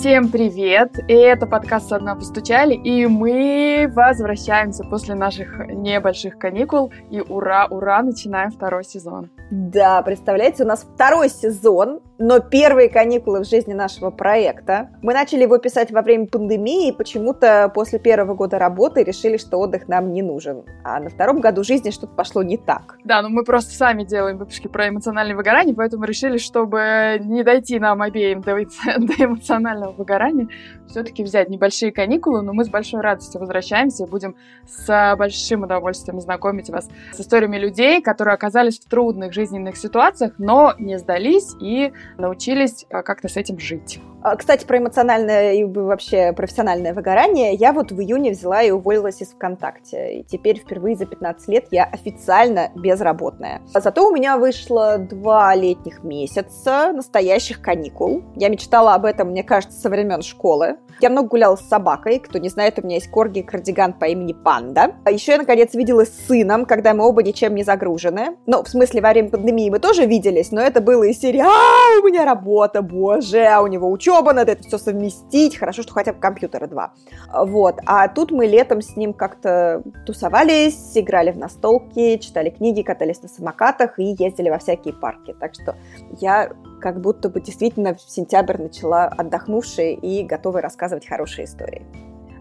Всем 0.00 0.30
привет! 0.30 0.98
И 1.08 1.12
это 1.12 1.46
подкаст 1.46 1.90
«Со 1.90 1.98
дна 1.98 2.14
постучали», 2.14 2.72
и 2.72 3.04
мы 3.06 3.86
возвращаемся 3.94 4.82
после 4.82 5.14
наших 5.14 5.58
небольших 5.68 6.38
каникул, 6.38 6.90
и 7.10 7.20
ура-ура, 7.20 8.02
начинаем 8.02 8.50
второй 8.50 8.82
сезон. 8.82 9.28
Да, 9.50 10.00
представляете, 10.00 10.64
у 10.64 10.66
нас 10.66 10.86
второй 10.94 11.28
сезон, 11.28 12.00
но 12.20 12.38
первые 12.38 12.90
каникулы 12.90 13.40
в 13.40 13.48
жизни 13.48 13.72
нашего 13.72 14.10
проекта. 14.10 14.90
Мы 15.00 15.14
начали 15.14 15.42
его 15.42 15.56
писать 15.56 15.90
во 15.90 16.02
время 16.02 16.26
пандемии, 16.26 16.90
и 16.90 16.92
почему-то 16.92 17.72
после 17.74 17.98
первого 17.98 18.34
года 18.34 18.58
работы 18.58 19.02
решили, 19.02 19.38
что 19.38 19.56
отдых 19.56 19.88
нам 19.88 20.12
не 20.12 20.20
нужен. 20.20 20.64
А 20.84 21.00
на 21.00 21.08
втором 21.08 21.40
году 21.40 21.64
жизни 21.64 21.90
что-то 21.90 22.12
пошло 22.14 22.42
не 22.42 22.58
так. 22.58 22.98
Да, 23.04 23.22
но 23.22 23.30
мы 23.30 23.42
просто 23.42 23.72
сами 23.72 24.04
делаем 24.04 24.36
выпуски 24.36 24.68
про 24.68 24.90
эмоциональное 24.90 25.34
выгорание, 25.34 25.74
поэтому 25.74 26.04
решили, 26.04 26.36
чтобы 26.36 27.18
не 27.24 27.42
дойти 27.42 27.80
нам 27.80 28.02
обеим 28.02 28.42
до, 28.42 28.54
до 28.98 29.24
эмоционального 29.24 29.92
выгорания, 29.92 30.48
все-таки 30.88 31.24
взять 31.24 31.48
небольшие 31.48 31.90
каникулы, 31.90 32.42
но 32.42 32.52
мы 32.52 32.64
с 32.64 32.68
большой 32.68 33.00
радостью 33.00 33.40
возвращаемся 33.40 34.04
и 34.04 34.06
будем 34.06 34.36
с 34.68 35.16
большим 35.16 35.62
удовольствием 35.62 36.20
знакомить 36.20 36.68
вас 36.68 36.86
с 37.12 37.20
историями 37.20 37.56
людей, 37.56 38.02
которые 38.02 38.34
оказались 38.34 38.78
в 38.78 38.84
трудных 38.90 39.32
жизненных 39.32 39.78
ситуациях, 39.78 40.34
но 40.36 40.74
не 40.78 40.98
сдались 40.98 41.54
и 41.60 41.92
научились 42.18 42.86
а, 42.90 43.02
как-то 43.02 43.28
с 43.28 43.36
этим 43.36 43.58
жить. 43.58 44.00
А, 44.22 44.36
кстати, 44.36 44.66
про 44.66 44.78
эмоциональное 44.78 45.54
и 45.54 45.64
вообще 45.64 46.32
профессиональное 46.32 46.92
выгорание. 46.92 47.54
Я 47.54 47.72
вот 47.72 47.90
в 47.90 48.00
июне 48.00 48.32
взяла 48.32 48.62
и 48.62 48.70
уволилась 48.70 49.22
из 49.22 49.28
ВКонтакте. 49.28 50.20
И 50.20 50.22
теперь 50.24 50.58
впервые 50.58 50.94
за 50.94 51.06
15 51.06 51.48
лет 51.48 51.66
я 51.70 51.84
официально 51.84 52.70
безработная. 52.74 53.62
А 53.72 53.80
зато 53.80 54.06
у 54.06 54.14
меня 54.14 54.36
вышло 54.36 54.98
два 54.98 55.54
летних 55.54 56.04
месяца 56.04 56.92
настоящих 56.92 57.62
каникул. 57.62 58.22
Я 58.36 58.50
мечтала 58.50 58.94
об 58.94 59.06
этом, 59.06 59.28
мне 59.28 59.42
кажется, 59.42 59.80
со 59.80 59.88
времен 59.88 60.20
школы. 60.20 60.76
Я 61.00 61.08
много 61.08 61.28
гуляла 61.28 61.56
с 61.56 61.66
собакой. 61.66 62.18
Кто 62.18 62.38
не 62.38 62.50
знает, 62.50 62.78
у 62.78 62.82
меня 62.82 62.96
есть 62.96 63.10
корги 63.10 63.40
кардиган 63.40 63.94
по 63.94 64.04
имени 64.04 64.34
Панда. 64.34 64.96
А 65.04 65.10
еще 65.10 65.32
я, 65.32 65.38
наконец, 65.38 65.72
виделась 65.72 66.10
с 66.10 66.26
сыном, 66.26 66.66
когда 66.66 66.92
мы 66.92 67.06
оба 67.06 67.22
ничем 67.22 67.54
не 67.54 67.64
загружены. 67.64 68.36
Ну, 68.44 68.62
в 68.62 68.68
смысле, 68.68 69.00
во 69.00 69.10
время 69.10 69.30
пандемии 69.30 69.70
мы 69.70 69.78
тоже 69.78 70.04
виделись, 70.04 70.52
но 70.52 70.60
это 70.60 70.82
было 70.82 71.04
из 71.04 71.18
серии 71.18 71.40
«А, 71.40 72.00
у 72.00 72.06
меня 72.06 72.26
работа, 72.26 72.82
боже, 72.82 73.46
а 73.46 73.62
у 73.62 73.66
него 73.66 73.90
учеба, 73.90 74.09
надо 74.32 74.52
это 74.52 74.62
все 74.62 74.78
совместить. 74.78 75.56
Хорошо, 75.56 75.82
что 75.82 75.92
хотя 75.92 76.12
бы 76.12 76.20
компьютера 76.20 76.66
два». 76.66 76.92
Вот. 77.32 77.76
А 77.86 78.08
тут 78.08 78.30
мы 78.30 78.46
летом 78.46 78.82
с 78.82 78.96
ним 78.96 79.12
как-то 79.12 79.82
тусовались, 80.06 80.92
играли 80.96 81.30
в 81.30 81.38
настолки, 81.38 82.18
читали 82.18 82.50
книги, 82.50 82.82
катались 82.82 83.22
на 83.22 83.28
самокатах 83.28 83.98
и 83.98 84.16
ездили 84.18 84.50
во 84.50 84.58
всякие 84.58 84.94
парки. 84.94 85.34
Так 85.38 85.54
что 85.54 85.76
я 86.20 86.50
как 86.80 87.00
будто 87.00 87.28
бы 87.28 87.40
действительно 87.40 87.94
в 87.94 88.00
сентябрь 88.00 88.60
начала 88.60 89.04
отдохнувшая 89.06 89.92
и 89.92 90.22
готовая 90.24 90.62
рассказывать 90.62 91.06
хорошие 91.06 91.44
истории. 91.44 91.86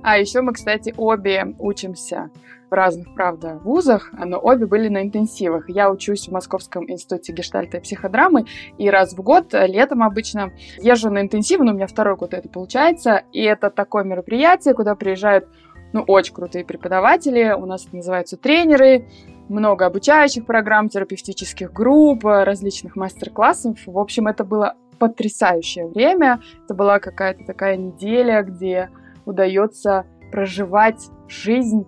А 0.01 0.17
еще 0.17 0.41
мы, 0.41 0.53
кстати, 0.53 0.93
обе 0.97 1.55
учимся 1.59 2.29
в 2.69 2.73
разных, 2.73 3.13
правда, 3.13 3.59
вузах, 3.63 4.11
но 4.13 4.39
обе 4.39 4.65
были 4.65 4.87
на 4.89 5.03
интенсивах. 5.03 5.69
Я 5.69 5.91
учусь 5.91 6.27
в 6.27 6.31
Московском 6.31 6.89
институте 6.89 7.33
гештальта 7.33 7.77
и 7.77 7.81
психодрамы, 7.81 8.45
и 8.77 8.89
раз 8.89 9.13
в 9.13 9.21
год, 9.21 9.53
э, 9.53 9.67
летом 9.67 10.03
обычно, 10.03 10.51
езжу 10.77 11.09
на 11.09 11.21
интенсивы, 11.21 11.63
но 11.63 11.71
у 11.71 11.75
меня 11.75 11.87
второй 11.87 12.15
год 12.15 12.33
это 12.33 12.49
получается, 12.49 13.23
и 13.31 13.41
это 13.41 13.69
такое 13.69 14.03
мероприятие, 14.03 14.73
куда 14.73 14.95
приезжают 14.95 15.47
ну, 15.93 16.03
очень 16.03 16.33
крутые 16.33 16.65
преподаватели, 16.65 17.51
у 17.57 17.65
нас 17.65 17.85
это 17.85 17.95
называются 17.95 18.37
тренеры, 18.37 19.07
много 19.47 19.87
обучающих 19.87 20.45
программ, 20.45 20.89
терапевтических 20.89 21.73
групп, 21.73 22.23
различных 22.23 22.95
мастер-классов. 22.95 23.79
В 23.87 23.97
общем, 23.97 24.27
это 24.27 24.43
было 24.43 24.75
потрясающее 24.99 25.87
время. 25.87 26.41
Это 26.65 26.75
была 26.75 26.99
какая-то 26.99 27.45
такая 27.45 27.75
неделя, 27.77 28.43
где 28.43 28.89
удается 29.25 30.05
проживать 30.31 31.09
жизнь 31.27 31.85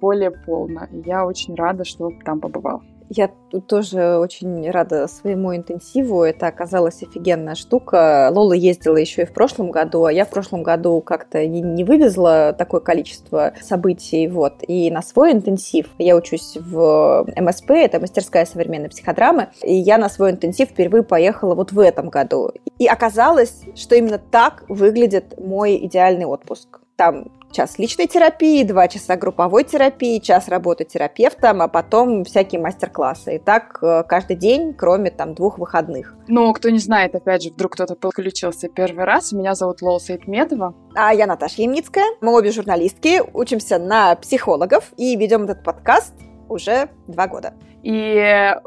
более 0.00 0.30
полно. 0.30 0.86
И 0.90 0.98
я 1.06 1.26
очень 1.26 1.54
рада, 1.54 1.84
что 1.84 2.10
там 2.24 2.40
побывала. 2.40 2.82
Я 3.10 3.30
тоже 3.68 4.16
очень 4.18 4.70
рада 4.70 5.06
своему 5.08 5.54
интенсиву. 5.54 6.22
Это 6.22 6.46
оказалась 6.46 7.02
офигенная 7.02 7.54
штука. 7.54 8.30
Лола 8.32 8.54
ездила 8.54 8.96
еще 8.96 9.22
и 9.22 9.26
в 9.26 9.32
прошлом 9.32 9.70
году, 9.70 10.04
а 10.04 10.12
я 10.12 10.24
в 10.24 10.30
прошлом 10.30 10.62
году 10.62 11.00
как-то 11.02 11.46
не, 11.46 11.60
не 11.60 11.84
вывезла 11.84 12.54
такое 12.56 12.80
количество 12.80 13.52
событий. 13.60 14.26
Вот. 14.28 14.54
И 14.66 14.90
на 14.90 15.02
свой 15.02 15.32
интенсив 15.32 15.86
я 15.98 16.16
учусь 16.16 16.56
в 16.56 17.26
МСП, 17.36 17.70
это 17.70 18.00
мастерская 18.00 18.46
современной 18.46 18.88
психодрамы, 18.88 19.48
и 19.62 19.74
я 19.74 19.98
на 19.98 20.08
свой 20.08 20.30
интенсив 20.30 20.70
впервые 20.70 21.02
поехала 21.02 21.54
вот 21.54 21.72
в 21.72 21.78
этом 21.78 22.08
году. 22.08 22.50
И 22.78 22.86
оказалось, 22.86 23.62
что 23.74 23.94
именно 23.94 24.18
так 24.18 24.64
выглядит 24.68 25.38
мой 25.38 25.76
идеальный 25.76 26.24
отпуск. 26.24 26.80
Там 26.96 27.26
час 27.54 27.78
личной 27.78 28.06
терапии, 28.06 28.62
два 28.64 28.88
часа 28.88 29.16
групповой 29.16 29.64
терапии, 29.64 30.18
час 30.18 30.48
работы 30.48 30.84
терапевтом, 30.84 31.62
а 31.62 31.68
потом 31.68 32.24
всякие 32.24 32.60
мастер-классы. 32.60 33.36
И 33.36 33.38
так 33.38 33.78
э, 33.82 34.02
каждый 34.06 34.36
день, 34.36 34.74
кроме 34.74 35.10
там 35.10 35.34
двух 35.34 35.58
выходных. 35.58 36.14
Ну, 36.28 36.52
кто 36.52 36.70
не 36.70 36.78
знает, 36.78 37.14
опять 37.14 37.42
же, 37.42 37.50
вдруг 37.50 37.72
кто-то 37.72 37.94
подключился 37.94 38.68
первый 38.68 39.04
раз, 39.04 39.32
меня 39.32 39.54
зовут 39.54 39.80
Лола 39.80 39.98
Саидметова. 39.98 40.74
А 40.94 41.14
я 41.14 41.26
Наташа 41.26 41.62
Ямницкая. 41.62 42.04
Мы 42.20 42.34
обе 42.34 42.50
журналистки, 42.50 43.22
учимся 43.32 43.78
на 43.78 44.14
психологов 44.16 44.92
и 44.96 45.16
ведем 45.16 45.44
этот 45.44 45.62
подкаст 45.62 46.14
уже 46.48 46.88
два 47.06 47.26
года. 47.26 47.54
И 47.84 48.24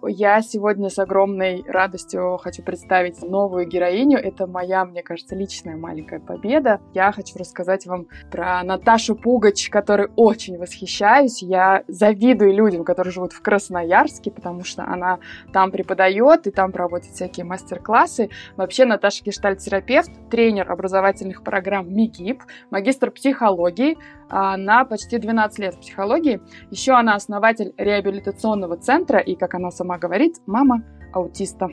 я 0.09 0.41
сегодня 0.43 0.89
с 0.89 0.99
огромной 0.99 1.63
радостью 1.67 2.37
хочу 2.37 2.61
представить 2.61 3.19
новую 3.23 3.67
героиню. 3.67 4.19
Это 4.19 4.45
моя, 4.45 4.85
мне 4.85 5.01
кажется, 5.01 5.35
личная 5.35 5.75
маленькая 5.75 6.19
победа. 6.19 6.79
Я 6.93 7.11
хочу 7.11 7.35
рассказать 7.39 7.87
вам 7.87 8.05
про 8.29 8.61
Наташу 8.61 9.15
Пугач, 9.15 9.71
которой 9.71 10.09
очень 10.15 10.59
восхищаюсь. 10.59 11.41
Я 11.41 11.83
завидую 11.87 12.53
людям, 12.53 12.83
которые 12.83 13.11
живут 13.11 13.33
в 13.33 13.41
Красноярске, 13.41 14.29
потому 14.29 14.63
что 14.63 14.83
она 14.83 15.17
там 15.51 15.71
преподает 15.71 16.45
и 16.45 16.51
там 16.51 16.71
проводит 16.71 17.07
всякие 17.07 17.43
мастер-классы. 17.43 18.29
Вообще 18.55 18.85
Наташа 18.85 19.23
гештальт-терапевт, 19.23 20.11
тренер 20.29 20.71
образовательных 20.71 21.43
программ 21.43 21.91
МИГИП, 21.91 22.43
магистр 22.69 23.09
психологии, 23.09 23.97
на 24.29 24.85
почти 24.85 25.17
12 25.17 25.59
лет 25.59 25.75
в 25.75 25.79
психологии. 25.79 26.41
Еще 26.71 26.93
она 26.93 27.15
основатель 27.15 27.73
реабилитационного 27.77 28.77
центра 28.77 29.19
и, 29.19 29.35
как 29.35 29.53
она 29.53 29.71
сама 29.71 29.97
говорит, 29.97 30.37
мама 30.45 30.83
аутиста. 31.13 31.69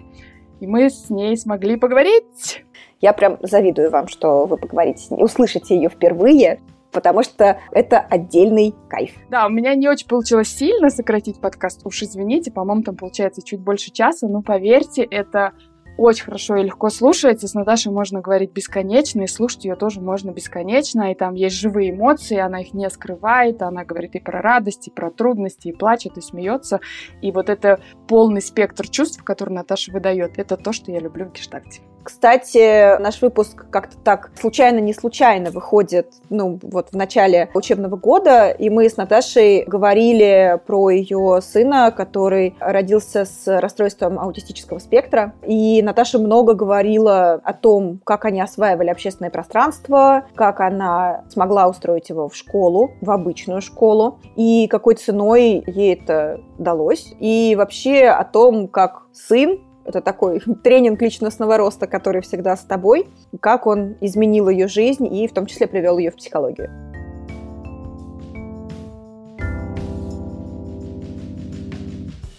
И 0.60 0.66
мы 0.66 0.88
с 0.88 1.10
ней 1.10 1.36
смогли 1.36 1.76
поговорить. 1.76 2.64
Я 3.00 3.12
прям 3.12 3.38
завидую 3.42 3.90
вам, 3.90 4.08
что 4.08 4.46
вы 4.46 4.56
поговорите, 4.56 5.14
услышите 5.14 5.76
ее 5.76 5.88
впервые, 5.88 6.60
потому 6.90 7.22
что 7.22 7.58
это 7.72 7.98
отдельный 7.98 8.74
кайф. 8.88 9.12
Да, 9.28 9.46
у 9.46 9.50
меня 9.50 9.74
не 9.74 9.88
очень 9.88 10.06
получилось 10.06 10.48
сильно 10.48 10.88
сократить 10.88 11.40
подкаст, 11.40 11.84
уж 11.84 12.02
извините, 12.02 12.50
по-моему, 12.50 12.82
там 12.82 12.96
получается 12.96 13.42
чуть 13.42 13.60
больше 13.60 13.90
часа, 13.90 14.28
но 14.28 14.42
поверьте, 14.42 15.02
это 15.02 15.52
очень 15.96 16.24
хорошо 16.24 16.56
и 16.56 16.64
легко 16.64 16.90
слушается. 16.90 17.46
С 17.46 17.54
Наташей 17.54 17.92
можно 17.92 18.20
говорить 18.20 18.52
бесконечно, 18.52 19.22
и 19.22 19.26
слушать 19.26 19.64
ее 19.64 19.76
тоже 19.76 20.00
можно 20.00 20.30
бесконечно. 20.30 21.12
И 21.12 21.14
там 21.14 21.34
есть 21.34 21.56
живые 21.56 21.90
эмоции, 21.90 22.38
она 22.38 22.60
их 22.60 22.74
не 22.74 22.88
скрывает. 22.90 23.62
Она 23.62 23.84
говорит 23.84 24.14
и 24.14 24.20
про 24.20 24.42
радость, 24.42 24.88
и 24.88 24.90
про 24.90 25.10
трудности, 25.10 25.68
и 25.68 25.72
плачет, 25.72 26.16
и 26.18 26.20
смеется. 26.20 26.80
И 27.22 27.30
вот 27.30 27.48
это 27.48 27.80
полный 28.08 28.42
спектр 28.42 28.88
чувств, 28.88 29.22
который 29.22 29.54
Наташа 29.54 29.92
выдает, 29.92 30.38
это 30.38 30.56
то, 30.56 30.72
что 30.72 30.90
я 30.90 30.98
люблю 30.98 31.26
в 31.26 31.32
гештальте. 31.32 31.82
Кстати, 32.04 33.00
наш 33.00 33.22
выпуск 33.22 33.64
как-то 33.70 33.96
так 33.96 34.30
случайно-не 34.38 34.92
случайно 34.92 35.50
выходит, 35.50 36.12
ну, 36.28 36.58
вот 36.62 36.90
в 36.92 36.96
начале 36.96 37.48
учебного 37.54 37.96
года, 37.96 38.50
и 38.50 38.68
мы 38.68 38.90
с 38.90 38.98
Наташей 38.98 39.64
говорили 39.64 40.60
про 40.66 40.90
ее 40.90 41.40
сына, 41.42 41.90
который 41.90 42.54
родился 42.60 43.24
с 43.24 43.60
расстройством 43.60 44.18
аутистического 44.18 44.78
спектра. 44.78 45.34
И 45.46 45.82
Наташа 45.82 46.18
много 46.18 46.52
говорила 46.52 47.40
о 47.42 47.54
том, 47.54 48.00
как 48.04 48.26
они 48.26 48.40
осваивали 48.42 48.90
общественное 48.90 49.30
пространство, 49.30 50.26
как 50.34 50.60
она 50.60 51.24
смогла 51.30 51.68
устроить 51.68 52.10
его 52.10 52.28
в 52.28 52.36
школу, 52.36 52.92
в 53.00 53.10
обычную 53.10 53.62
школу, 53.62 54.18
и 54.36 54.68
какой 54.68 54.96
ценой 54.96 55.64
ей 55.66 55.94
это 55.94 56.40
удалось, 56.58 57.14
и 57.18 57.54
вообще 57.56 58.08
о 58.08 58.24
том, 58.24 58.68
как 58.68 59.04
сын 59.12 59.58
это 59.84 60.00
такой 60.00 60.40
тренинг 60.64 61.00
личностного 61.02 61.56
роста, 61.56 61.86
который 61.86 62.22
всегда 62.22 62.56
с 62.56 62.64
тобой. 62.64 63.08
Как 63.40 63.66
он 63.66 63.96
изменил 64.00 64.48
ее 64.48 64.68
жизнь 64.68 65.06
и 65.06 65.26
в 65.28 65.32
том 65.32 65.46
числе 65.46 65.66
привел 65.66 65.98
ее 65.98 66.10
в 66.10 66.16
психологию. 66.16 66.70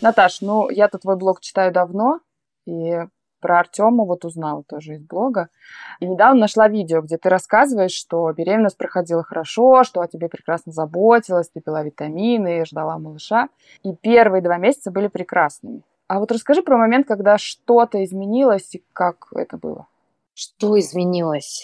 Наташ, 0.01 0.42
ну 0.42 0.69
я-то 0.69 1.00
твой 1.00 1.15
блог 1.15 1.42
читаю 1.42 1.71
давно, 1.71 2.19
и 2.68 3.06
про 3.39 3.59
Артема 3.59 4.06
вот 4.06 4.25
узнала 4.25 4.63
тоже 4.63 4.95
из 4.95 5.03
блога. 5.03 5.50
И 6.00 6.07
недавно 6.07 6.41
нашла 6.41 6.68
видео, 6.68 7.01
где 7.01 7.18
ты 7.18 7.30
рассказываешь, 7.30 7.91
что 7.91 8.31
беременность 8.31 8.77
проходила 8.77 9.24
хорошо, 9.24 9.83
что 9.83 10.01
о 10.01 10.07
тебе 10.07 10.30
прекрасно 10.30 10.71
заботилась, 10.71 11.50
ты 11.50 11.59
пила 11.59 11.83
витамины, 11.83 12.65
ждала 12.65 12.98
малыша. 12.98 13.50
И 13.83 13.94
первые 13.95 14.41
два 14.41 14.57
месяца 14.57 14.91
были 14.91 15.07
прекрасными. 15.07 15.83
А 16.07 16.19
вот 16.19 16.31
расскажи 16.31 16.62
про 16.62 16.78
момент, 16.78 17.07
когда 17.07 17.38
что-то 17.38 18.04
изменилось 18.04 18.75
и 18.75 18.86
как 18.94 19.28
это 19.36 19.57
было. 19.57 19.88
Что 20.34 20.78
изменилось? 20.80 21.63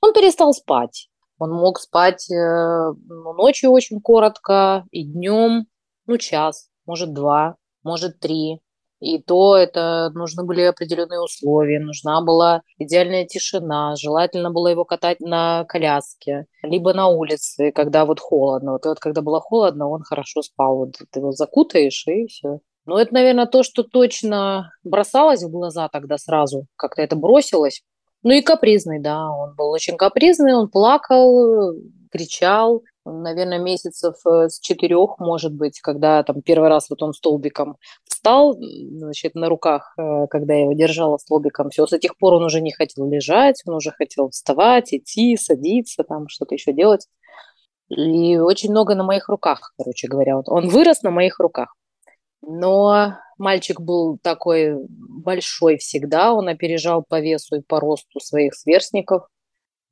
Он 0.00 0.12
перестал 0.12 0.52
спать. 0.52 1.08
Он 1.38 1.50
мог 1.50 1.80
спать 1.80 2.30
э, 2.30 2.92
ну, 3.08 3.32
ночью 3.32 3.70
очень 3.72 4.00
коротко 4.00 4.84
и 4.92 5.02
днем, 5.02 5.66
ну, 6.06 6.16
час, 6.16 6.68
может, 6.86 7.12
два, 7.12 7.56
может, 7.82 8.20
три. 8.20 8.60
И 9.00 9.20
то 9.20 9.56
это 9.56 10.10
нужны 10.14 10.44
были 10.44 10.62
определенные 10.62 11.20
условия, 11.20 11.80
нужна 11.80 12.22
была 12.22 12.62
идеальная 12.78 13.24
тишина, 13.24 13.96
желательно 13.96 14.52
было 14.52 14.68
его 14.68 14.84
катать 14.84 15.18
на 15.18 15.64
коляске, 15.64 16.46
либо 16.62 16.94
на 16.94 17.08
улице, 17.08 17.72
когда 17.72 18.04
вот 18.04 18.20
холодно. 18.20 18.72
Вот, 18.74 18.84
вот 18.84 19.00
когда 19.00 19.20
было 19.20 19.40
холодно, 19.40 19.88
он 19.88 20.02
хорошо 20.04 20.42
спал. 20.42 20.76
Вот 20.76 20.92
ты 21.10 21.18
его 21.18 21.32
закутаешь 21.32 22.06
и 22.06 22.28
все. 22.28 22.60
Ну, 22.84 22.96
это, 22.96 23.14
наверное, 23.14 23.46
то, 23.46 23.62
что 23.62 23.84
точно 23.84 24.72
бросалось 24.82 25.42
в 25.42 25.50
глаза 25.50 25.88
тогда 25.88 26.18
сразу. 26.18 26.66
Как-то 26.76 27.02
это 27.02 27.14
бросилось. 27.14 27.82
Ну 28.24 28.32
и 28.32 28.42
капризный, 28.42 29.00
да. 29.00 29.30
Он 29.30 29.54
был 29.54 29.70
очень 29.70 29.96
капризный, 29.96 30.54
он 30.54 30.68
плакал, 30.68 31.74
кричал. 32.10 32.82
Наверное, 33.04 33.58
месяцев 33.58 34.14
э, 34.26 34.48
с 34.48 34.60
четырех, 34.60 35.18
может 35.18 35.52
быть, 35.52 35.80
когда 35.80 36.22
там 36.22 36.40
первый 36.40 36.68
раз 36.68 36.88
вот 36.88 37.02
он 37.02 37.14
столбиком 37.14 37.76
встал, 38.04 38.56
значит, 38.56 39.34
на 39.34 39.48
руках, 39.48 39.92
э, 39.98 40.28
когда 40.30 40.54
я 40.54 40.62
его 40.62 40.72
держала 40.72 41.16
столбиком, 41.16 41.70
все, 41.70 41.84
с 41.84 41.98
тех 41.98 42.16
пор 42.16 42.34
он 42.34 42.44
уже 42.44 42.60
не 42.60 42.70
хотел 42.70 43.08
лежать, 43.10 43.60
он 43.66 43.74
уже 43.74 43.90
хотел 43.90 44.30
вставать, 44.30 44.94
идти, 44.94 45.36
садиться, 45.36 46.04
там 46.04 46.28
что-то 46.28 46.54
еще 46.54 46.72
делать. 46.72 47.08
И 47.88 48.38
очень 48.38 48.70
много 48.70 48.94
на 48.94 49.02
моих 49.02 49.28
руках, 49.28 49.72
короче 49.76 50.06
говоря. 50.06 50.38
Он 50.38 50.68
вырос 50.68 51.02
на 51.02 51.10
моих 51.10 51.40
руках. 51.40 51.74
Но 52.42 53.16
мальчик 53.38 53.80
был 53.80 54.18
такой 54.22 54.74
большой 54.88 55.78
всегда, 55.78 56.32
он 56.32 56.48
опережал 56.48 57.04
по 57.06 57.20
весу 57.20 57.56
и 57.56 57.62
по 57.62 57.80
росту 57.80 58.20
своих 58.20 58.54
сверстников. 58.54 59.28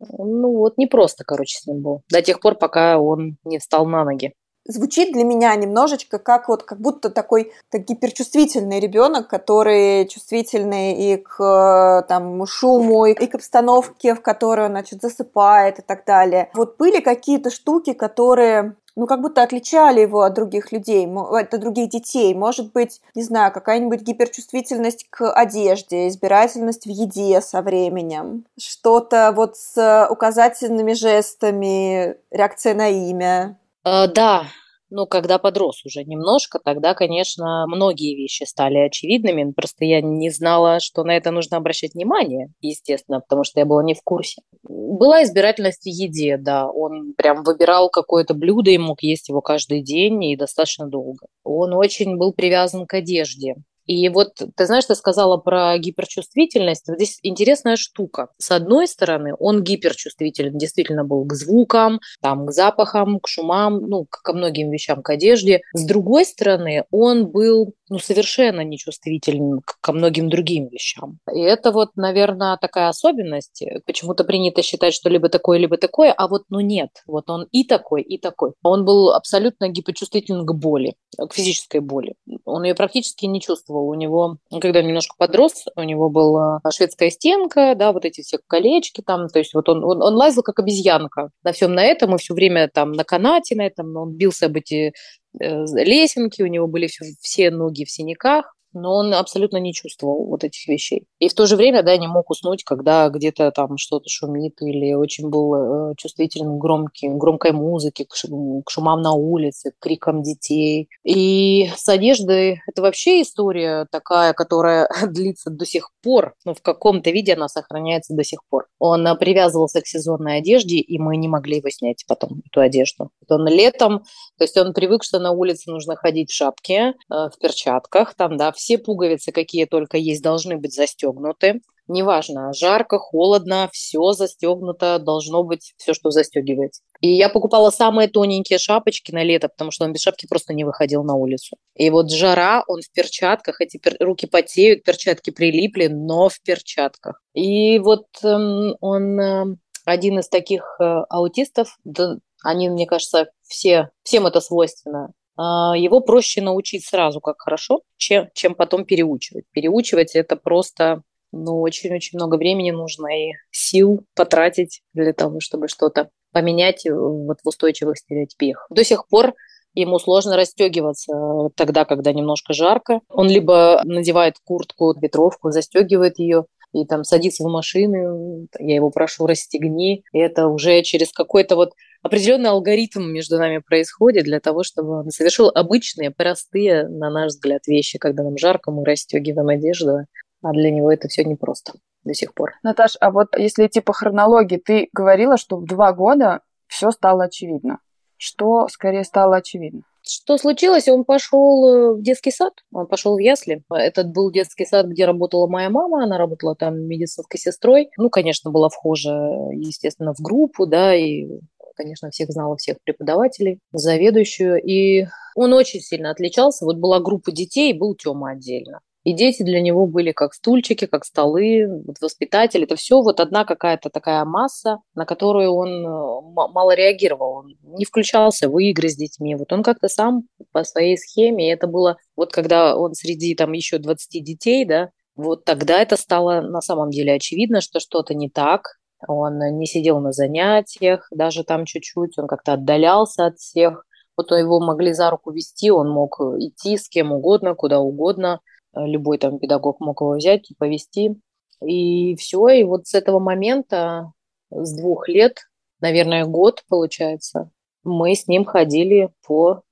Ну 0.01 0.57
вот, 0.57 0.79
не 0.79 0.87
просто, 0.87 1.25
короче, 1.25 1.59
с 1.59 1.67
ним 1.67 1.83
был. 1.83 2.03
До 2.11 2.23
тех 2.23 2.41
пор, 2.41 2.57
пока 2.57 2.99
он 2.99 3.37
не 3.45 3.59
встал 3.59 3.87
на 3.87 4.05
ноги 4.05 4.33
звучит 4.65 5.13
для 5.13 5.25
меня 5.25 5.55
немножечко 5.55 6.19
как 6.19 6.49
вот 6.49 6.63
как 6.63 6.81
будто 6.81 7.11
такой 7.11 7.53
так 7.71 7.85
гиперчувствительный 7.85 8.81
ребенок, 8.81 9.29
который 9.29 10.07
чувствительный 10.09 10.93
и 10.93 11.17
к 11.17 12.05
там 12.09 12.47
шуму, 12.47 13.07
и 13.07 13.27
к 13.27 13.35
обстановке, 13.35 14.15
в 14.15 14.23
которой 14.23 14.67
он, 14.67 14.73
значит, 14.73 15.01
засыпает 15.01 15.79
и 15.79 15.83
так 15.83 16.05
далее. 16.05 16.51
Вот 16.55 16.77
были 16.79 17.01
какие-то 17.01 17.51
штуки, 17.51 17.93
которые 17.93 18.77
ну, 18.97 19.07
как 19.07 19.21
будто 19.21 19.43
отличали 19.43 20.01
его 20.01 20.23
от 20.23 20.35
других 20.35 20.73
людей, 20.73 21.07
от 21.07 21.61
других 21.61 21.89
детей. 21.91 22.35
Может 22.35 22.73
быть, 22.73 23.01
не 23.15 23.23
знаю, 23.23 23.53
какая-нибудь 23.53 24.03
гиперчувствительность 24.03 25.07
к 25.11 25.33
одежде, 25.33 26.09
избирательность 26.09 26.85
в 26.85 26.91
еде 26.91 27.41
со 27.41 27.63
временем, 27.63 28.45
что-то 28.59 29.33
вот 29.35 29.57
с 29.57 30.07
указательными 30.11 30.93
жестами, 30.93 32.17
реакция 32.31 32.75
на 32.75 32.89
имя. 32.89 33.59
Э, 33.85 34.07
да, 34.09 34.45
но 34.91 35.07
когда 35.07 35.39
подрос 35.39 35.85
уже 35.85 36.05
немножко, 36.05 36.59
тогда, 36.63 36.95
конечно, 36.95 37.65
многие 37.67 38.15
вещи 38.17 38.45
стали 38.45 38.79
очевидными. 38.79 39.53
Просто 39.53 39.85
я 39.85 40.01
не 40.03 40.31
знала, 40.31 40.81
что 40.81 41.05
на 41.05 41.17
это 41.17 41.31
нужно 41.31 41.57
обращать 41.57 41.95
внимание, 41.95 42.53
естественно, 42.61 43.21
потому 43.21 43.45
что 43.45 43.61
я 43.61 43.67
была 43.67 43.83
не 43.83 43.95
в 43.95 44.03
курсе. 44.03 44.43
Была 44.63 45.23
избирательность 45.23 45.83
в 45.83 45.87
еде, 45.87 46.37
да. 46.37 46.69
Он 46.69 47.15
прям 47.17 47.43
выбирал 47.45 47.89
какое-то 47.89 48.35
блюдо 48.35 48.71
и 48.71 48.79
мог 48.79 49.03
есть 49.03 49.29
его 49.29 49.41
каждый 49.41 49.83
день 49.83 50.23
и 50.25 50.37
достаточно 50.37 50.87
долго. 50.87 51.27
Он 51.45 51.73
очень 51.75 52.17
был 52.17 52.33
привязан 52.33 52.87
к 52.87 52.95
одежде. 52.95 53.55
И 53.91 54.09
вот 54.09 54.41
ты 54.55 54.67
знаешь, 54.67 54.85
ты 54.85 54.95
сказала 54.95 55.37
про 55.37 55.77
гиперчувствительность. 55.77 56.87
Вот 56.87 56.99
здесь 56.99 57.19
интересная 57.25 57.75
штука. 57.75 58.29
С 58.39 58.53
одной 58.53 58.87
стороны, 58.87 59.35
он 59.37 59.65
гиперчувствителен, 59.65 60.57
действительно 60.57 61.03
был 61.03 61.25
к 61.25 61.35
звукам, 61.35 61.99
там, 62.23 62.47
к 62.47 62.53
запахам, 62.53 63.19
к 63.19 63.27
шумам, 63.27 63.81
ну, 63.81 64.07
ко 64.09 64.33
многим 64.33 64.71
вещам, 64.71 65.03
к 65.03 65.11
одежде. 65.11 65.63
С 65.75 65.85
другой 65.85 66.25
стороны, 66.25 66.85
он 66.93 67.33
был 67.33 67.75
ну, 67.89 67.99
совершенно 67.99 68.61
нечувствителен 68.61 69.61
ко 69.81 69.93
многим 69.93 70.31
другим 70.31 70.69
вещам. 70.69 71.19
И 71.35 71.41
это 71.41 71.73
вот, 71.73 71.97
наверное, 71.97 72.57
такая 72.57 72.89
особенность. 72.89 73.65
Почему-то 73.85 74.23
принято 74.23 74.63
считать, 74.63 74.95
что 74.95 75.11
либо 75.11 75.29
такое, 75.29 75.59
либо 75.59 75.77
такое, 75.77 76.13
а 76.13 76.29
вот, 76.29 76.45
ну, 76.49 76.61
нет. 76.61 76.91
Вот 77.09 77.29
он 77.29 77.49
и 77.51 77.65
такой, 77.65 78.03
и 78.03 78.19
такой. 78.19 78.53
Он 78.63 78.85
был 78.85 79.11
абсолютно 79.11 79.69
гипочувствителен 79.69 80.47
к 80.47 80.55
боли, 80.55 80.95
к 81.19 81.35
физической 81.35 81.81
боли. 81.81 82.15
Он 82.45 82.63
ее 82.63 82.77
практически 82.77 83.27
не 83.27 83.41
чувствовал. 83.41 83.80
У 83.81 83.95
него, 83.95 84.37
когда 84.61 84.81
он 84.81 84.87
немножко 84.87 85.15
подрос, 85.19 85.65
у 85.77 85.83
него 85.83 86.11
была 86.11 86.61
шведская 86.73 87.11
стенка, 87.11 87.75
да, 87.75 87.93
вот 87.93 88.05
эти 88.05 88.23
все 88.23 88.39
колечки 88.47 89.03
там, 89.05 89.29
то 89.29 89.39
есть 89.39 89.55
вот 89.55 89.69
он, 89.69 89.85
он, 89.85 90.03
он 90.03 90.15
лазил 90.15 90.43
как 90.43 90.59
обезьянка 90.59 91.31
на 91.43 91.53
всем 91.53 91.75
на 91.75 91.85
этом, 91.85 92.15
и 92.15 92.19
все 92.19 92.35
время 92.35 92.69
там 92.73 92.93
на 92.93 93.05
канате 93.05 93.57
на 93.57 93.67
этом, 93.67 93.97
он 93.97 94.15
бился 94.17 94.47
об 94.47 94.57
эти 94.57 94.93
Э, 95.39 95.65
лесенки, 95.75 96.43
у 96.43 96.47
него 96.47 96.67
были 96.67 96.87
все, 96.89 97.05
все 97.21 97.51
ноги 97.51 97.85
в 97.85 97.91
синяках 97.91 98.57
но 98.73 98.95
он 98.95 99.15
абсолютно 99.15 99.59
не 99.59 99.73
чувствовал 99.73 100.27
вот 100.27 100.45
этих 100.45 100.67
вещей. 100.69 101.07
И 101.19 101.29
в 101.29 101.35
то 101.35 101.47
же 101.47 101.57
время, 101.57 101.83
да, 101.83 101.97
не 101.97 102.07
мог 102.07 102.31
уснуть, 102.31 102.65
когда 102.65 103.09
где-то 103.09 103.51
там 103.51 103.77
что-то 103.77 104.09
шумит 104.09 104.61
или 104.63 104.93
очень 104.93 105.29
был 105.29 105.55
э, 105.91 105.95
чувствителен 105.97 106.57
к 106.57 106.61
громким, 106.61 107.19
громкой 107.19 107.53
музыке, 107.53 108.05
к, 108.05 108.15
шум, 108.15 108.63
к 108.65 108.71
шумам 108.71 109.03
на 109.03 109.13
улице, 109.13 109.73
к 109.73 109.83
крикам 109.83 110.23
детей. 110.23 110.89
И 111.05 111.71
с 111.77 111.89
одеждой 111.89 112.61
это 112.67 112.83
вообще 112.83 113.23
история 113.23 113.87
такая, 113.91 114.33
которая 114.33 114.89
длится 115.09 115.51
до 115.51 115.67
сих 115.67 115.91
пор, 116.03 116.35
ну, 116.45 116.55
в 116.55 116.63
каком-то 116.63 117.11
виде 117.11 117.35
она 117.35 117.49
сохраняется 117.49 118.15
до 118.15 118.25
сих 118.25 118.41
пор. 118.49 118.67
Он 118.79 119.07
э, 119.07 119.17
привязывался 119.17 119.81
к 119.81 119.87
сезонной 119.87 120.39
одежде, 120.39 120.77
и 120.77 120.99
мы 120.99 121.17
не 121.17 121.29
могли 121.29 121.59
его 121.59 121.71
снять 121.71 122.05
потом, 122.07 122.43
эту 122.51 122.61
одежду. 122.61 123.11
Он 123.29 123.47
летом, 123.47 124.01
то 124.39 124.45
есть 124.45 124.57
он 124.57 124.73
привык, 124.73 125.03
что 125.05 125.19
на 125.19 125.33
улице 125.33 125.71
нужно 125.71 125.97
ходить 125.97 126.31
в 126.31 126.35
шапке, 126.35 126.73
э, 126.73 126.95
в 127.09 127.33
перчатках, 127.41 128.15
там, 128.15 128.37
да, 128.37 128.53
все 128.61 128.77
пуговицы, 128.77 129.33
какие 129.33 129.65
только 129.65 129.97
есть, 129.97 130.23
должны 130.23 130.59
быть 130.59 130.75
застегнуты. 130.75 131.63
Неважно, 131.89 132.53
жарко, 132.53 132.99
холодно, 132.99 133.71
все 133.73 134.13
застегнуто, 134.13 134.99
должно 134.99 135.43
быть 135.43 135.73
все, 135.79 135.95
что 135.95 136.11
застегивается. 136.11 136.83
И 137.01 137.09
я 137.09 137.31
покупала 137.31 137.71
самые 137.71 138.09
тоненькие 138.09 138.59
шапочки 138.59 139.13
на 139.13 139.25
лето, 139.25 139.49
потому 139.49 139.71
что 139.71 139.87
он 139.87 139.93
без 139.93 140.03
шапки 140.03 140.27
просто 140.29 140.53
не 140.53 140.65
выходил 140.65 141.03
на 141.03 141.15
улицу. 141.15 141.57
И 141.75 141.89
вот 141.89 142.13
жара, 142.13 142.63
он 142.69 142.83
в 142.83 142.93
перчатках, 142.93 143.61
эти 143.63 143.79
пер... 143.79 143.97
руки 143.99 144.27
потеют, 144.27 144.85
перчатки 144.85 145.31
прилипли, 145.31 145.87
но 145.87 146.29
в 146.29 146.41
перчатках. 146.43 147.21
И 147.33 147.79
вот 147.79 148.07
эм, 148.23 148.77
он 148.81 149.19
э, 149.19 149.57
один 149.87 150.19
из 150.19 150.29
таких 150.29 150.77
э, 150.81 150.85
аутистов, 150.85 151.79
да, 151.85 152.19
они, 152.45 152.69
мне 152.69 152.87
кажется, 152.87 153.31
все, 153.49 153.89
всем 154.03 154.27
это 154.27 154.41
свойственно. 154.41 155.13
А, 155.43 155.75
его 155.75 156.01
проще 156.01 156.43
научить 156.43 156.85
сразу, 156.85 157.21
как 157.21 157.41
хорошо, 157.41 157.81
чем, 157.97 158.29
чем 158.35 158.55
потом 158.55 158.85
переучивать. 158.85 159.45
Переучивать 159.53 160.15
это 160.15 160.37
просто 160.37 161.03
ну, 161.33 161.63
очень-очень 161.63 162.19
много 162.19 162.37
времени 162.37 162.73
нужно 162.73 163.07
и 163.07 163.33
сил 163.51 164.05
потратить 164.15 164.83
для 164.93 165.15
того, 165.15 165.41
чтобы 165.41 165.69
что-то 165.69 166.11
поменять 166.33 166.85
вот 166.85 167.39
в 167.43 167.49
устойчивых 167.49 167.97
стереотипиях. 167.97 168.67
До 168.69 168.85
сих 168.85 169.09
пор 169.09 169.33
ему 169.73 169.99
сложно 169.99 170.37
расстегиваться 170.37 171.49
тогда, 171.57 171.87
когда 171.87 172.13
немножко 172.13 172.53
жарко. 172.53 173.01
Он 173.09 173.27
либо 173.27 173.81
надевает 173.85 174.35
куртку, 174.45 174.95
ветровку, 175.01 175.53
застегивает 175.53 176.19
ее, 176.19 176.45
и 176.75 176.85
там 176.85 177.03
садится 177.03 177.45
в 177.45 177.51
машину, 177.51 178.47
я 178.59 178.75
его 178.75 178.91
прошу, 178.91 179.27
расстегни. 179.27 180.05
И 180.13 180.19
это 180.19 180.49
уже 180.49 180.83
через 180.83 181.13
какой-то 181.13 181.57
вот 181.57 181.73
определенный 182.03 182.51
алгоритм 182.51 183.03
между 183.11 183.39
нами 183.39 183.59
происходит 183.59 184.25
для 184.25 184.41
того, 184.41 184.63
чтобы 184.63 185.01
он 185.01 185.11
совершил 185.11 185.51
обычные, 185.55 186.11
простые, 186.11 186.89
на 186.89 187.11
наш 187.11 187.29
взгляд, 187.29 187.67
вещи. 187.67 187.99
Когда 187.99 188.23
нам 188.23 188.37
жарко, 188.39 188.71
мы 188.71 188.85
расстегиваем 188.85 189.49
одежду, 189.49 190.07
а 190.43 190.53
для 190.53 190.71
него 190.71 190.93
это 190.93 191.09
все 191.09 191.25
непросто 191.25 191.75
до 192.05 192.15
сих 192.15 192.35
пор. 192.35 192.53
Наташ, 192.63 192.97
а 193.01 193.11
вот 193.11 193.37
если 193.37 193.67
идти 193.67 193.81
по 193.81 193.93
хронологии, 193.93 194.57
ты 194.57 194.89
говорила, 194.93 195.37
что 195.37 195.57
в 195.57 195.67
два 195.67 195.93
года 195.93 196.41
все 196.67 196.91
стало 196.91 197.25
очевидно. 197.25 197.79
Что 198.17 198.69
скорее 198.69 199.05
стало 199.05 199.37
очевидно? 199.37 199.83
Что 200.03 200.39
случилось? 200.39 200.89
Он 200.89 201.05
пошел 201.05 201.69
э, 201.69 201.95
в 201.95 202.03
детский 202.03 202.31
сад, 202.31 202.55
он 202.73 202.87
пошел 202.87 203.17
в 203.17 203.19
ясли. 203.19 203.63
Этот 203.71 204.13
был 204.13 204.31
детский 204.31 204.65
сад, 204.65 204.87
где 204.87 205.05
работала 205.05 205.47
моя 205.47 205.69
мама, 205.69 206.05
она 206.05 206.17
работала 206.17 206.57
там 206.57 206.87
медицинской 206.87 207.39
сестрой. 207.39 207.91
Ну, 207.99 208.09
конечно, 208.09 208.51
была 208.51 208.71
вхожа, 208.71 209.11
естественно, 209.53 210.15
в 210.15 210.21
группу, 210.21 210.67
да, 210.67 210.95
и 210.95 211.27
конечно, 211.75 212.11
всех 212.11 212.31
знала, 212.31 212.57
всех 212.57 212.77
преподавателей, 212.85 213.61
заведующую. 213.73 214.61
И 214.63 215.07
он 215.35 215.53
очень 215.53 215.81
сильно 215.81 216.11
отличался. 216.11 216.65
Вот 216.65 216.77
была 216.77 217.01
группа 217.01 217.33
детей, 217.33 217.73
был 217.73 217.95
Тёма 217.95 218.31
отдельно. 218.31 218.81
И 219.03 219.15
дети 219.15 219.43
для 219.43 219.63
него 219.63 219.87
были 219.87 220.13
как 220.13 220.35
стульчики, 220.35 220.87
как 220.87 221.07
столы, 221.07 221.67
вот 221.87 221.97
воспитатель. 222.03 222.65
Это 222.65 222.77
все 222.77 223.01
вот 223.01 223.19
одна 223.19 223.47
какая-то 223.47 223.89
такая 223.89 224.25
масса, 224.27 224.81
на 224.95 225.07
которую 225.07 225.53
он 225.53 225.87
э, 225.87 226.49
мало 226.53 226.75
реагировал. 226.75 227.37
Он 227.37 227.55
не 227.63 227.87
включался 227.87 228.51
в 228.51 228.59
игры 228.59 228.91
с 228.91 228.97
детьми. 228.97 229.35
Вот 229.37 229.53
он 229.55 229.63
как-то 229.63 229.89
сам 229.89 230.25
по 230.53 230.65
своей 230.65 230.99
схеме. 230.99 231.49
И 231.49 231.53
это 231.53 231.67
было 231.67 231.97
вот 232.15 232.31
когда 232.31 232.77
он 232.77 232.93
среди 232.93 233.35
там 233.35 233.53
еще 233.53 233.79
20 233.79 234.23
детей, 234.23 234.67
да, 234.67 234.91
вот 235.17 235.45
тогда 235.45 235.81
это 235.81 235.97
стало 235.97 236.43
на 236.43 236.61
самом 236.61 236.91
деле 236.91 237.15
очевидно, 237.15 237.63
что 237.63 237.81
что-то 237.81 238.15
не 238.15 238.29
так, 238.29 238.80
Он 239.07 239.39
не 239.59 239.67
сидел 239.67 240.01
на 240.01 240.13
занятиях, 240.13 241.09
даже 241.11 241.45
там 241.45 241.65
чуть-чуть, 241.65 242.19
он 242.19 242.27
как-то 242.27 242.55
отдалялся 242.55 243.27
от 243.27 243.39
всех. 243.39 243.87
Вот 244.17 244.31
его 244.33 244.61
могли 244.61 244.93
за 244.93 245.11
руку 245.11 245.31
вести, 245.31 245.71
он 245.71 245.91
мог 245.91 246.21
идти 246.21 246.77
с 246.77 246.89
кем 246.89 247.13
угодно, 247.13 247.55
куда 247.55 247.81
угодно. 247.81 248.41
Любой 248.75 249.19
там 249.19 249.39
педагог 249.39 249.81
мог 249.81 250.01
его 250.01 250.13
взять 250.13 250.51
и 250.51 250.55
повести. 250.55 251.21
И 251.65 252.15
все, 252.17 252.49
и 252.49 252.65
вот 252.65 252.87
с 252.87 252.95
этого 252.95 253.19
момента, 253.19 254.13
с 254.51 254.77
двух 254.77 255.09
лет, 255.09 255.39
наверное, 255.81 256.25
год 256.25 256.63
получается, 256.69 257.51
мы 257.83 258.15
с 258.15 258.27
ним 258.27 258.45
ходили 258.45 259.11
по, 259.27 259.63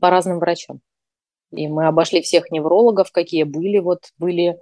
по 0.00 0.10
разным 0.10 0.38
врачам. 0.38 0.80
И 1.50 1.68
мы 1.68 1.86
обошли 1.86 2.20
всех 2.20 2.50
неврологов, 2.50 3.10
какие 3.10 3.44
были. 3.44 3.78
Вот 3.78 4.00
были 4.18 4.50
э, 4.50 4.58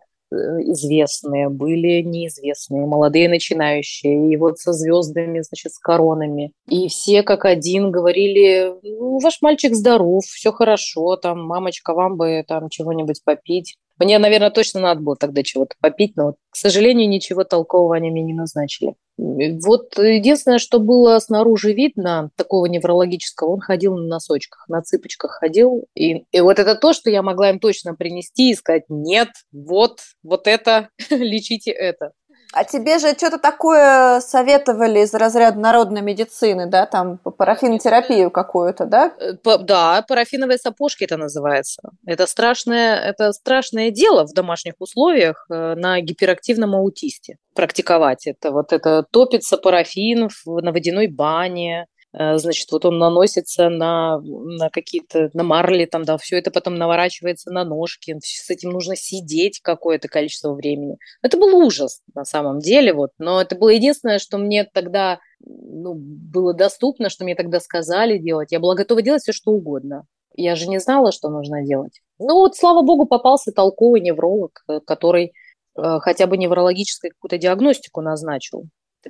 известные, 0.73 1.49
были 1.49 2.01
неизвестные, 2.03 2.87
молодые 2.87 3.29
начинающие, 3.29 4.33
и 4.33 4.37
вот 4.37 4.59
со 4.59 4.73
звездами, 4.73 5.41
значит, 5.41 5.73
с 5.73 5.79
коронами. 5.79 6.53
И 6.69 6.89
все 6.89 7.23
как 7.23 7.45
один 7.45 7.91
говорили, 7.91 8.75
ну, 8.83 9.19
ваш 9.19 9.41
мальчик 9.43 9.75
здоров, 9.75 10.25
все 10.25 10.53
хорошо, 10.53 11.17
там, 11.17 11.45
мамочка, 11.45 11.95
вам 11.95 12.17
бы 12.17 12.45
там 12.47 12.69
чего-нибудь 12.69 13.23
попить. 13.25 13.77
Мне, 13.99 14.19
наверное, 14.19 14.51
точно 14.51 14.81
надо 14.81 15.01
было 15.01 15.17
тогда 15.17 15.43
чего-то 15.43 15.75
попить, 15.81 16.17
но, 16.17 16.35
к 16.51 16.57
сожалению, 16.57 17.09
ничего 17.09 17.45
толкового 17.45 17.97
они 17.97 18.11
мне 18.11 18.23
не 18.23 18.35
назначили. 18.35 18.95
Вот 19.17 19.99
единственное, 19.99 20.59
что 20.59 20.79
было 20.79 21.19
снаружи 21.19 21.73
видно, 21.73 22.31
такого 22.37 22.67
неврологического, 22.67 23.49
он 23.49 23.61
ходил 23.61 23.97
на 23.97 24.07
носочках, 24.07 24.67
на 24.69 24.83
цыпочках 24.83 25.39
ходил. 25.41 25.87
И, 25.95 26.25
и 26.31 26.41
вот 26.41 26.59
это 26.59 26.75
то, 26.75 26.93
что 26.93 27.09
я 27.09 27.23
могла 27.23 27.51
им 27.51 27.59
точно 27.59 27.95
принести 27.95 28.51
и 28.51 28.55
сказать, 28.55 28.85
нет, 28.91 29.31
вот, 29.53 30.01
вот 30.23 30.47
это, 30.47 30.91
лечите 31.11 31.71
это. 31.71 32.13
А 32.53 32.65
тебе 32.65 32.99
же 32.99 33.13
что-то 33.13 33.39
такое 33.39 34.21
советовали 34.21 35.01
из 35.01 35.13
разряда 35.15 35.59
народной 35.59 36.03
медицины, 36.03 36.67
да, 36.67 36.87
там 36.87 37.19
парафинотерапию 37.19 38.31
какую-то, 38.31 38.87
да? 38.87 39.13
Э, 39.21 39.59
да, 39.59 40.05
парафиновые 40.07 40.59
сапожки 40.59 41.05
это 41.05 41.17
называется. 41.17 41.83
Это 42.07 42.27
страшное, 42.27 42.97
это 42.97 43.33
страшное 43.33 43.91
дело 43.91 44.27
в 44.27 44.33
домашних 44.33 44.75
условиях 44.79 45.47
э, 45.51 45.75
на 45.75 46.01
гиперактивном 46.01 46.75
аутисте 46.75 47.37
практиковать 47.55 48.27
это. 48.27 48.53
Вот 48.53 48.73
это 48.73 49.05
топится 49.11 49.57
парафин 49.57 50.29
на 50.45 50.73
водяной 50.73 51.09
бане, 51.09 51.87
значит, 52.17 52.71
вот 52.73 52.85
он 52.85 52.99
наносится 52.99 53.69
на, 53.69 54.19
на 54.21 54.71
какие-то, 54.71 55.31
на 55.35 55.43
марли, 55.43 55.85
там, 55.85 56.05
да, 56.05 56.17
все 56.17 56.39
это 56.39 56.51
потом 56.51 56.77
наворачивается 56.77 57.51
на 57.51 57.65
ножки, 57.65 58.17
с 58.23 58.49
этим 58.49 58.71
нужно 58.71 58.97
сидеть 58.97 59.61
какое-то 59.61 60.09
количество 60.09 60.55
времени. 60.55 60.97
Это 61.23 61.37
был 61.37 61.55
ужас 61.57 62.01
на 62.15 62.25
самом 62.25 62.61
деле, 62.61 62.95
вот, 62.95 63.11
но 63.19 63.41
это 63.41 63.57
было 63.57 63.69
единственное, 63.69 64.19
что 64.19 64.39
мне 64.39 64.65
тогда 64.65 65.19
ну, 65.45 65.95
было 65.95 66.55
доступно, 66.55 67.11
что 67.11 67.25
мне 67.25 67.35
тогда 67.35 67.61
сказали 67.61 68.19
делать. 68.19 68.53
Я 68.53 68.61
была 68.61 68.75
готова 68.75 69.03
делать 69.03 69.23
все, 69.23 69.33
что 69.33 69.53
угодно. 69.53 70.05
Я 70.35 70.55
же 70.55 70.69
не 70.69 70.79
знала, 70.79 71.13
что 71.13 71.29
нужно 71.29 71.63
делать. 71.65 72.01
Ну 72.19 72.35
вот, 72.35 72.57
слава 72.57 72.83
богу, 72.83 73.07
попался 73.07 73.53
толковый 73.53 74.01
невролог, 74.01 74.63
э, 74.69 74.81
который 74.81 75.33
э, 75.77 75.99
хотя 76.01 76.27
бы 76.27 76.37
неврологическую 76.37 77.13
какую-то 77.13 77.39
диагностику 77.39 78.01
назначил. 78.03 78.65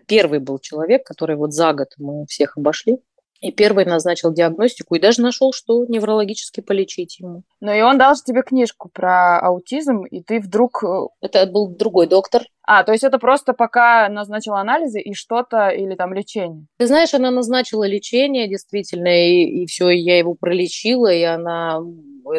Первый 0.06 0.40
был 0.40 0.58
человек, 0.58 1.06
который 1.06 1.36
вот 1.36 1.52
за 1.52 1.72
год 1.72 1.88
мы 1.98 2.26
всех 2.26 2.56
обошли. 2.56 2.98
И 3.40 3.52
первый 3.52 3.84
назначил 3.84 4.32
диагностику 4.32 4.94
и 4.94 5.00
даже 5.00 5.22
нашел, 5.22 5.52
что 5.52 5.84
неврологически 5.86 6.60
полечить 6.60 7.18
ему. 7.20 7.42
Ну 7.60 7.72
и 7.72 7.80
он 7.80 7.98
дал 7.98 8.14
же 8.14 8.22
тебе 8.22 8.42
книжку 8.42 8.90
про 8.92 9.38
аутизм, 9.38 10.04
и 10.04 10.22
ты 10.22 10.40
вдруг... 10.40 10.82
Э, 10.84 11.06
это 11.20 11.46
был 11.46 11.68
другой 11.68 12.06
доктор. 12.06 12.42
А, 12.66 12.82
то 12.82 12.92
есть 12.92 13.04
это 13.04 13.18
просто 13.18 13.52
пока 13.52 14.08
назначил 14.08 14.54
анализы 14.54 15.00
и 15.00 15.14
что-то, 15.14 15.68
или 15.68 15.94
там 15.94 16.12
лечение? 16.12 16.66
Ты 16.78 16.86
знаешь, 16.86 17.14
она 17.14 17.30
назначила 17.30 17.86
лечение, 17.86 18.48
действительно, 18.48 19.08
и, 19.08 19.62
и 19.62 19.66
все, 19.66 19.88
я 19.90 20.18
его 20.18 20.34
пролечила, 20.34 21.12
и 21.12 21.22
она 21.22 21.80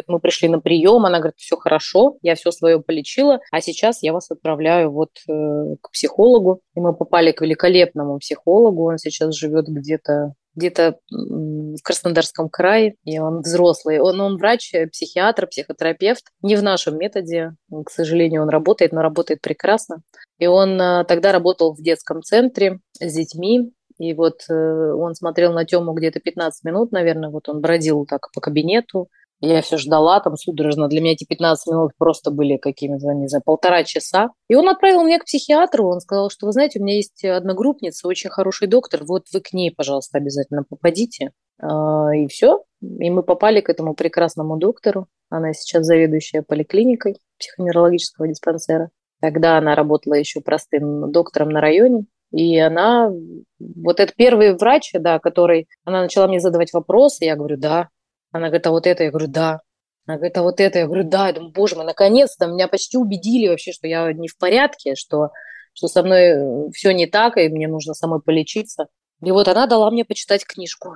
мы 0.06 0.20
пришли 0.20 0.48
на 0.48 0.60
прием, 0.60 1.06
она 1.06 1.18
говорит, 1.18 1.38
все 1.38 1.56
хорошо, 1.56 2.18
я 2.22 2.34
все 2.34 2.50
свое 2.50 2.80
полечила, 2.80 3.40
а 3.50 3.60
сейчас 3.60 4.02
я 4.02 4.12
вас 4.12 4.30
отправляю 4.30 4.90
вот 4.90 5.10
э, 5.28 5.76
к 5.80 5.90
психологу. 5.90 6.60
И 6.74 6.80
мы 6.80 6.94
попали 6.94 7.32
к 7.32 7.40
великолепному 7.40 8.18
психологу, 8.18 8.90
он 8.90 8.98
сейчас 8.98 9.34
живет 9.34 9.66
где-то 9.66 10.34
где-то 10.58 10.98
в 11.10 11.82
Краснодарском 11.82 12.48
крае, 12.48 12.94
и 13.04 13.18
он 13.18 13.40
взрослый. 13.40 14.00
Он, 14.00 14.20
он 14.20 14.36
врач, 14.36 14.72
психиатр, 14.92 15.46
психотерапевт. 15.46 16.24
Не 16.42 16.56
в 16.56 16.62
нашем 16.62 16.98
методе, 16.98 17.52
к 17.86 17.90
сожалению, 17.90 18.42
он 18.42 18.48
работает, 18.48 18.92
но 18.92 19.00
работает 19.00 19.40
прекрасно. 19.40 20.02
И 20.38 20.46
он 20.46 20.80
э, 20.80 21.04
тогда 21.04 21.32
работал 21.32 21.74
в 21.74 21.82
детском 21.82 22.22
центре 22.22 22.80
с 23.00 23.12
детьми, 23.12 23.72
и 23.98 24.14
вот 24.14 24.42
э, 24.48 24.54
он 24.54 25.14
смотрел 25.14 25.52
на 25.52 25.64
Тему 25.64 25.92
где-то 25.92 26.20
15 26.20 26.64
минут, 26.64 26.92
наверное, 26.92 27.30
вот 27.30 27.48
он 27.48 27.60
бродил 27.60 28.06
так 28.06 28.28
по 28.32 28.40
кабинету, 28.40 29.08
я 29.40 29.62
все 29.62 29.76
ждала 29.76 30.20
там 30.20 30.36
судорожно. 30.36 30.88
Для 30.88 31.00
меня 31.00 31.12
эти 31.12 31.24
15 31.24 31.72
минут 31.72 31.92
просто 31.96 32.30
были 32.30 32.56
какими-то, 32.56 33.12
не 33.14 33.28
знаю, 33.28 33.42
полтора 33.44 33.84
часа. 33.84 34.30
И 34.48 34.54
он 34.54 34.68
отправил 34.68 35.04
меня 35.04 35.20
к 35.20 35.26
психиатру. 35.26 35.88
Он 35.88 36.00
сказал, 36.00 36.28
что, 36.30 36.46
вы 36.46 36.52
знаете, 36.52 36.80
у 36.80 36.82
меня 36.82 36.96
есть 36.96 37.24
одногруппница, 37.24 38.08
очень 38.08 38.30
хороший 38.30 38.66
доктор. 38.66 39.04
Вот 39.04 39.26
вы 39.32 39.40
к 39.40 39.52
ней, 39.52 39.70
пожалуйста, 39.70 40.18
обязательно 40.18 40.64
попадите. 40.68 41.30
А, 41.60 42.14
и 42.14 42.26
все. 42.26 42.64
И 42.80 43.10
мы 43.10 43.22
попали 43.22 43.60
к 43.60 43.68
этому 43.68 43.94
прекрасному 43.94 44.56
доктору. 44.56 45.06
Она 45.30 45.52
сейчас 45.52 45.86
заведующая 45.86 46.42
поликлиникой 46.42 47.16
психоневрологического 47.38 48.26
диспансера. 48.26 48.90
Тогда 49.20 49.58
она 49.58 49.74
работала 49.74 50.14
еще 50.14 50.40
простым 50.40 51.12
доктором 51.12 51.50
на 51.50 51.60
районе. 51.60 52.06
И 52.30 52.58
она, 52.58 53.10
вот 53.58 54.00
этот 54.00 54.14
первый 54.16 54.54
врач, 54.54 54.90
да, 54.94 55.18
который, 55.18 55.66
она 55.84 56.02
начала 56.02 56.28
мне 56.28 56.40
задавать 56.40 56.72
вопросы, 56.72 57.24
я 57.24 57.36
говорю, 57.36 57.56
да, 57.56 57.88
она 58.32 58.48
говорит, 58.48 58.66
а 58.66 58.70
вот 58.70 58.86
это? 58.86 59.04
Я 59.04 59.10
говорю, 59.10 59.28
да. 59.28 59.60
Она 60.06 60.16
говорит, 60.16 60.36
а 60.36 60.42
вот 60.42 60.60
это? 60.60 60.78
Я 60.78 60.86
говорю, 60.86 61.04
да. 61.04 61.28
Я 61.28 61.34
думаю, 61.34 61.52
боже 61.52 61.76
мой, 61.76 61.84
наконец-то 61.84 62.46
меня 62.46 62.68
почти 62.68 62.96
убедили 62.96 63.48
вообще, 63.48 63.72
что 63.72 63.86
я 63.86 64.12
не 64.12 64.28
в 64.28 64.36
порядке, 64.36 64.94
что, 64.94 65.30
что 65.72 65.88
со 65.88 66.02
мной 66.02 66.22
э, 66.22 66.70
все 66.72 66.92
не 66.92 67.06
так, 67.06 67.36
и 67.36 67.48
мне 67.48 67.68
нужно 67.68 67.94
самой 67.94 68.20
полечиться. 68.20 68.88
И 69.22 69.30
вот 69.30 69.48
она 69.48 69.66
дала 69.66 69.90
мне 69.90 70.04
почитать 70.04 70.44
книжку. 70.44 70.94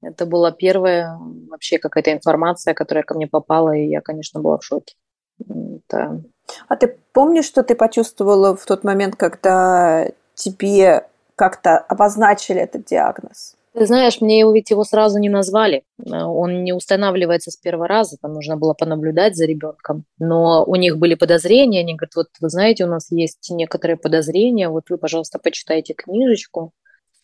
Это 0.00 0.26
была 0.26 0.52
первая 0.52 1.18
вообще 1.50 1.78
какая-то 1.78 2.12
информация, 2.12 2.74
которая 2.74 3.04
ко 3.04 3.14
мне 3.14 3.26
попала, 3.26 3.76
и 3.76 3.88
я, 3.88 4.00
конечно, 4.00 4.40
была 4.40 4.58
в 4.58 4.64
шоке. 4.64 4.94
Это... 5.40 6.22
А 6.68 6.76
ты 6.76 6.96
помнишь, 7.12 7.46
что 7.46 7.62
ты 7.62 7.74
почувствовала 7.74 8.56
в 8.56 8.64
тот 8.64 8.84
момент, 8.84 9.16
когда 9.16 10.08
тебе 10.34 11.06
как-то 11.36 11.78
обозначили 11.78 12.60
этот 12.60 12.84
диагноз? 12.84 13.57
Ты 13.78 13.86
знаешь, 13.86 14.20
мне 14.20 14.44
ведь 14.52 14.70
его 14.70 14.82
сразу 14.82 15.18
не 15.18 15.28
назвали. 15.28 15.84
Э, 15.98 16.24
он 16.24 16.64
не 16.64 16.72
устанавливается 16.72 17.50
с 17.50 17.56
первого 17.56 17.86
раза, 17.86 18.16
там 18.20 18.32
нужно 18.32 18.56
было 18.56 18.74
понаблюдать 18.74 19.36
за 19.36 19.46
ребенком. 19.46 20.04
Но 20.18 20.64
у 20.64 20.74
них 20.74 20.98
были 20.98 21.14
подозрения, 21.14 21.80
они 21.80 21.94
говорят, 21.94 22.16
вот 22.16 22.26
вы 22.40 22.48
знаете, 22.48 22.84
у 22.84 22.88
нас 22.88 23.10
есть 23.12 23.48
некоторые 23.50 23.96
подозрения, 23.96 24.68
вот 24.68 24.90
вы, 24.90 24.98
пожалуйста, 24.98 25.38
почитайте 25.38 25.94
книжечку. 25.94 26.72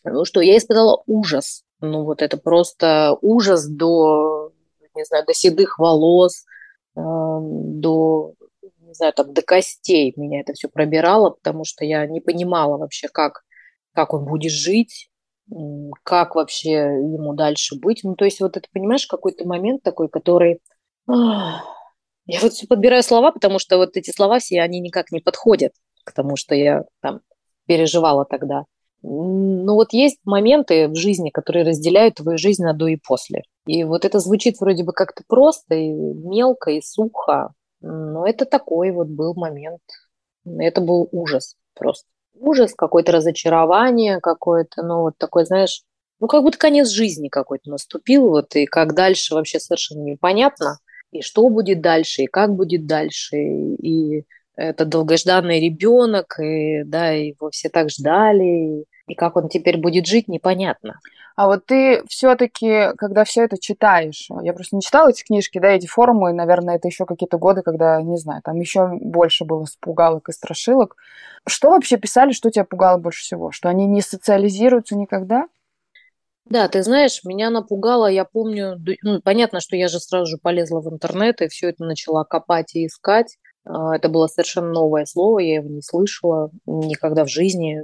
Ну 0.05 0.23
что, 0.23 0.39
я 0.39 0.57
испытала 0.57 1.03
ужас. 1.07 1.63
Ну 1.81 2.03
вот 2.05 2.21
это 2.21 2.37
просто 2.37 3.17
ужас 3.21 3.67
до, 3.67 4.53
не 4.95 5.03
знаю, 5.03 5.25
до 5.25 5.33
седых 5.33 5.77
волос, 5.77 6.45
э, 6.95 7.01
до, 7.01 8.33
не 8.79 8.93
знаю, 8.93 9.11
там, 9.13 9.33
до 9.33 9.41
костей 9.41 10.13
меня 10.15 10.39
это 10.39 10.53
все 10.53 10.69
пробирало, 10.69 11.31
потому 11.31 11.65
что 11.65 11.83
я 11.83 12.05
не 12.07 12.21
понимала 12.21 12.77
вообще, 12.77 13.09
как, 13.09 13.43
как 13.93 14.13
он 14.13 14.25
будет 14.25 14.51
жить, 14.51 15.09
как 16.03 16.35
вообще 16.35 16.71
ему 16.71 17.33
дальше 17.33 17.79
быть. 17.79 18.01
Ну, 18.03 18.15
то 18.15 18.25
есть 18.25 18.39
вот 18.41 18.57
это, 18.57 18.67
понимаешь, 18.73 19.07
какой-то 19.07 19.47
момент 19.47 19.83
такой, 19.83 20.09
который... 20.09 20.59
Я 21.07 22.39
вот 22.41 22.53
все 22.53 22.65
подбираю 22.65 23.03
слова, 23.03 23.31
потому 23.31 23.59
что 23.59 23.77
вот 23.77 23.95
эти 23.97 24.09
слова 24.09 24.39
все, 24.39 24.61
они 24.61 24.79
никак 24.79 25.11
не 25.11 25.19
подходят 25.19 25.73
к 26.03 26.11
тому, 26.11 26.35
что 26.35 26.55
я 26.55 26.83
там 27.01 27.21
переживала 27.67 28.25
тогда. 28.25 28.65
Ну 29.03 29.75
вот 29.75 29.93
есть 29.93 30.17
моменты 30.25 30.87
в 30.87 30.95
жизни, 30.95 31.29
которые 31.29 31.63
разделяют 31.63 32.15
твою 32.15 32.39
жизнь 32.39 32.63
на 32.63 32.73
до 32.73 32.87
и 32.87 32.95
после. 32.95 33.43
И 33.67 33.83
вот 33.83 34.05
это 34.05 34.19
звучит 34.19 34.59
вроде 34.59 34.83
бы 34.83 34.93
как-то 34.93 35.23
просто 35.27 35.75
и 35.75 35.89
мелко, 35.91 36.71
и 36.71 36.81
сухо, 36.81 37.53
но 37.81 38.25
это 38.25 38.45
такой 38.45 38.89
вот 38.91 39.07
был 39.07 39.35
момент. 39.35 39.81
Это 40.43 40.81
был 40.81 41.07
ужас 41.11 41.55
просто 41.75 42.07
ужас, 42.39 42.73
какое-то 42.75 43.11
разочарование, 43.11 44.19
какое-то, 44.19 44.83
ну, 44.83 45.01
вот 45.01 45.17
такой, 45.17 45.45
знаешь, 45.45 45.81
ну, 46.19 46.27
как 46.27 46.43
будто 46.43 46.57
конец 46.57 46.89
жизни 46.89 47.29
какой-то 47.29 47.69
наступил, 47.69 48.29
вот, 48.29 48.55
и 48.55 48.65
как 48.65 48.93
дальше 48.93 49.35
вообще 49.35 49.59
совершенно 49.59 50.03
непонятно, 50.03 50.79
и 51.11 51.21
что 51.21 51.47
будет 51.49 51.81
дальше, 51.81 52.23
и 52.23 52.27
как 52.27 52.53
будет 52.55 52.85
дальше, 52.85 53.37
и 53.37 54.25
это 54.55 54.85
долгожданный 54.85 55.59
ребенок, 55.59 56.39
и 56.39 56.83
да, 56.83 57.09
его 57.09 57.49
все 57.49 57.69
так 57.69 57.89
ждали, 57.89 58.85
и 59.07 59.15
как 59.15 59.35
он 59.35 59.49
теперь 59.49 59.77
будет 59.77 60.05
жить, 60.07 60.27
непонятно. 60.27 60.99
А 61.35 61.47
вот 61.47 61.65
ты 61.65 62.01
все-таки, 62.07 62.93
когда 62.97 63.25
все 63.25 63.43
это 63.43 63.57
читаешь, 63.59 64.29
я 64.41 64.53
просто 64.53 64.77
не 64.77 64.81
читала 64.81 65.09
эти 65.09 65.23
книжки, 65.23 65.59
да, 65.59 65.69
эти 65.69 65.85
форумы, 65.85 66.31
наверное, 66.31 66.77
это 66.77 66.87
еще 66.87 67.05
какие-то 67.05 67.37
годы, 67.37 67.61
когда, 67.61 68.01
не 68.01 68.17
знаю, 68.17 68.41
там 68.41 68.55
еще 68.55 68.87
больше 69.01 69.43
было 69.43 69.65
спугалок 69.65 70.29
и 70.29 70.31
страшилок. 70.31 70.95
Что 71.45 71.71
вообще 71.71 71.97
писали, 71.97 72.31
что 72.31 72.49
тебя 72.49 72.63
пугало 72.63 72.97
больше 72.97 73.21
всего? 73.21 73.51
Что 73.51 73.67
они 73.67 73.85
не 73.85 74.01
социализируются 74.01 74.95
никогда? 74.95 75.47
Да, 76.45 76.67
ты 76.69 76.83
знаешь, 76.83 77.21
меня 77.25 77.49
напугало, 77.49 78.07
я 78.07 78.23
помню, 78.23 78.79
ну, 79.01 79.19
понятно, 79.21 79.59
что 79.59 79.75
я 79.75 79.87
же 79.87 79.99
сразу 79.99 80.27
же 80.27 80.37
полезла 80.37 80.79
в 80.79 80.87
интернет 80.87 81.41
и 81.41 81.47
все 81.47 81.69
это 81.69 81.83
начала 81.83 82.23
копать 82.23 82.75
и 82.75 82.85
искать. 82.85 83.37
А, 83.65 83.95
это 83.95 84.09
было 84.09 84.27
совершенно 84.27 84.71
новое 84.71 85.05
слово, 85.05 85.39
я 85.39 85.55
его 85.55 85.69
не 85.69 85.81
слышала 85.81 86.51
никогда 86.65 87.25
в 87.25 87.29
жизни, 87.29 87.81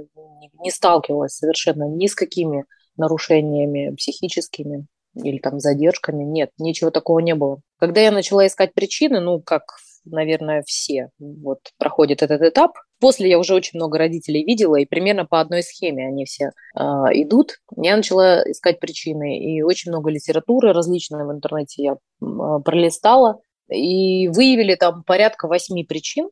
не 0.62 0.70
сталкивалась 0.70 1.36
совершенно 1.36 1.84
ни 1.84 2.06
с 2.06 2.14
какими 2.14 2.64
нарушениями 2.96 3.94
психическими 3.96 4.86
или 5.14 5.38
там 5.38 5.58
задержками. 5.58 6.24
Нет, 6.24 6.50
ничего 6.58 6.90
такого 6.90 7.18
не 7.18 7.34
было. 7.34 7.60
Когда 7.78 8.00
я 8.00 8.10
начала 8.10 8.46
искать 8.46 8.72
причины, 8.74 9.20
ну, 9.20 9.40
как, 9.40 9.62
наверное, 10.04 10.62
все 10.66 11.10
вот 11.18 11.58
проходят 11.78 12.22
этот 12.22 12.40
этап, 12.42 12.72
после 13.00 13.28
я 13.28 13.38
уже 13.38 13.54
очень 13.54 13.78
много 13.78 13.98
родителей 13.98 14.44
видела, 14.44 14.76
и 14.76 14.86
примерно 14.86 15.26
по 15.26 15.40
одной 15.40 15.62
схеме 15.62 16.06
они 16.06 16.24
все 16.24 16.52
э, 16.76 16.80
идут. 16.80 17.58
Я 17.76 17.96
начала 17.96 18.42
искать 18.50 18.80
причины, 18.80 19.38
и 19.38 19.62
очень 19.62 19.90
много 19.90 20.10
литературы 20.10 20.72
различной 20.72 21.26
в 21.26 21.32
интернете 21.32 21.82
я 21.82 21.92
э, 21.92 21.96
пролистала, 22.64 23.40
и 23.72 24.28
выявили 24.28 24.74
там 24.74 25.02
порядка 25.04 25.48
восьми 25.48 25.84
причин, 25.84 26.28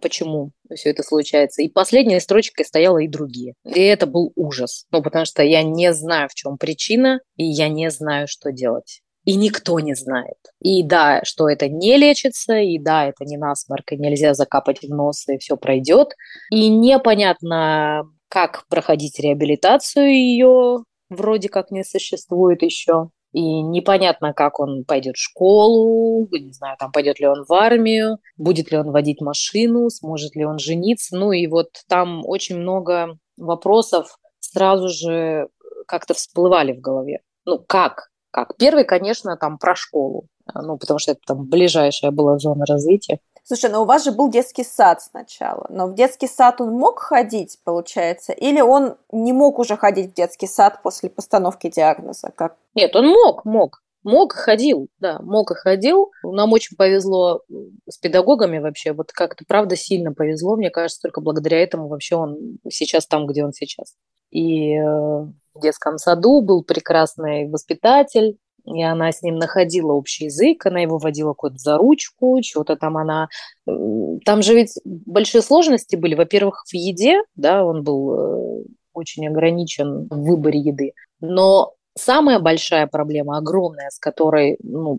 почему 0.00 0.52
все 0.74 0.90
это 0.90 1.02
случается. 1.02 1.62
И 1.62 1.68
последней 1.68 2.20
строчкой 2.20 2.64
стояла 2.64 2.98
и 2.98 3.08
другие. 3.08 3.54
И 3.64 3.80
это 3.80 4.06
был 4.06 4.32
ужас. 4.36 4.86
Ну, 4.90 5.02
потому 5.02 5.24
что 5.24 5.42
я 5.42 5.62
не 5.62 5.92
знаю, 5.92 6.28
в 6.28 6.34
чем 6.34 6.58
причина, 6.58 7.20
и 7.36 7.44
я 7.44 7.68
не 7.68 7.90
знаю, 7.90 8.28
что 8.28 8.52
делать. 8.52 9.00
И 9.24 9.36
никто 9.36 9.80
не 9.80 9.94
знает. 9.94 10.36
И 10.60 10.82
да, 10.82 11.22
что 11.24 11.48
это 11.48 11.68
не 11.68 11.96
лечится, 11.96 12.58
и 12.58 12.78
да, 12.78 13.06
это 13.06 13.24
не 13.24 13.38
насморк, 13.38 13.92
и 13.92 13.96
нельзя 13.96 14.34
закапать 14.34 14.82
в 14.82 14.88
нос, 14.88 15.26
и 15.28 15.38
все 15.38 15.56
пройдет. 15.56 16.08
И 16.50 16.68
непонятно, 16.68 18.02
как 18.28 18.66
проходить 18.68 19.18
реабилитацию 19.18 20.12
ее 20.12 20.84
вроде 21.08 21.48
как 21.48 21.70
не 21.70 21.84
существует 21.84 22.62
еще 22.62 23.10
и 23.34 23.62
непонятно, 23.62 24.32
как 24.32 24.60
он 24.60 24.84
пойдет 24.84 25.16
в 25.16 25.20
школу, 25.20 26.28
не 26.30 26.52
знаю, 26.52 26.76
там 26.78 26.92
пойдет 26.92 27.18
ли 27.18 27.26
он 27.26 27.44
в 27.44 27.52
армию, 27.52 28.18
будет 28.36 28.70
ли 28.70 28.78
он 28.78 28.92
водить 28.92 29.20
машину, 29.20 29.90
сможет 29.90 30.36
ли 30.36 30.44
он 30.44 30.60
жениться. 30.60 31.16
Ну 31.16 31.32
и 31.32 31.48
вот 31.48 31.70
там 31.88 32.22
очень 32.24 32.56
много 32.56 33.18
вопросов 33.36 34.18
сразу 34.38 34.88
же 34.88 35.48
как-то 35.88 36.14
всплывали 36.14 36.74
в 36.74 36.80
голове. 36.80 37.22
Ну 37.44 37.58
как? 37.58 38.10
Как? 38.30 38.56
Первый, 38.56 38.84
конечно, 38.84 39.36
там 39.36 39.58
про 39.58 39.74
школу, 39.74 40.28
ну 40.54 40.78
потому 40.78 41.00
что 41.00 41.10
это 41.10 41.20
там 41.26 41.44
ближайшая 41.48 42.12
была 42.12 42.38
зона 42.38 42.64
развития. 42.66 43.18
Слушай, 43.46 43.70
ну 43.70 43.82
у 43.82 43.84
вас 43.84 44.04
же 44.04 44.12
был 44.12 44.30
детский 44.30 44.64
сад 44.64 45.02
сначала, 45.02 45.66
но 45.68 45.86
в 45.86 45.94
детский 45.94 46.26
сад 46.26 46.62
он 46.62 46.70
мог 46.70 46.98
ходить, 46.98 47.58
получается, 47.62 48.32
или 48.32 48.62
он 48.62 48.96
не 49.12 49.34
мог 49.34 49.58
уже 49.58 49.76
ходить 49.76 50.12
в 50.12 50.14
детский 50.14 50.46
сад 50.46 50.80
после 50.82 51.10
постановки 51.10 51.68
диагноза? 51.68 52.32
Как? 52.34 52.56
Нет, 52.74 52.96
он 52.96 53.08
мог, 53.08 53.44
мог. 53.44 53.82
Мог 54.02 54.34
и 54.34 54.38
ходил, 54.38 54.88
да, 54.98 55.18
мог 55.20 55.50
и 55.50 55.54
ходил. 55.54 56.10
Нам 56.22 56.52
очень 56.52 56.76
повезло 56.76 57.42
с 57.88 57.98
педагогами 57.98 58.58
вообще. 58.58 58.92
Вот 58.92 59.12
как-то, 59.12 59.44
правда, 59.46 59.76
сильно 59.76 60.12
повезло. 60.12 60.56
Мне 60.56 60.70
кажется, 60.70 61.02
только 61.02 61.20
благодаря 61.20 61.62
этому 61.62 61.88
вообще 61.88 62.16
он 62.16 62.58
сейчас 62.70 63.06
там, 63.06 63.26
где 63.26 63.44
он 63.44 63.52
сейчас. 63.52 63.94
И 64.30 64.74
э, 64.74 64.82
в 64.82 65.60
детском 65.60 65.98
саду 65.98 66.42
был 66.42 66.64
прекрасный 66.64 67.48
воспитатель, 67.48 68.38
и 68.64 68.82
она 68.82 69.12
с 69.12 69.22
ним 69.22 69.36
находила 69.36 69.92
общий 69.92 70.26
язык, 70.26 70.64
она 70.66 70.80
его 70.80 70.98
водила 70.98 71.34
куда-то 71.34 71.58
за 71.58 71.76
ручку, 71.76 72.40
что-то 72.42 72.76
там 72.76 72.96
она... 72.96 73.28
Там 73.66 74.42
же 74.42 74.54
ведь 74.54 74.78
большие 74.84 75.42
сложности 75.42 75.96
были. 75.96 76.14
Во-первых, 76.14 76.64
в 76.66 76.74
еде, 76.74 77.22
да, 77.36 77.64
он 77.64 77.82
был 77.82 78.14
э, 78.14 78.64
очень 78.94 79.26
ограничен 79.28 80.08
в 80.08 80.22
выборе 80.22 80.60
еды. 80.60 80.92
Но 81.20 81.74
самая 81.96 82.38
большая 82.38 82.86
проблема, 82.86 83.36
огромная, 83.36 83.90
с 83.90 83.98
которой, 83.98 84.56
ну, 84.62 84.98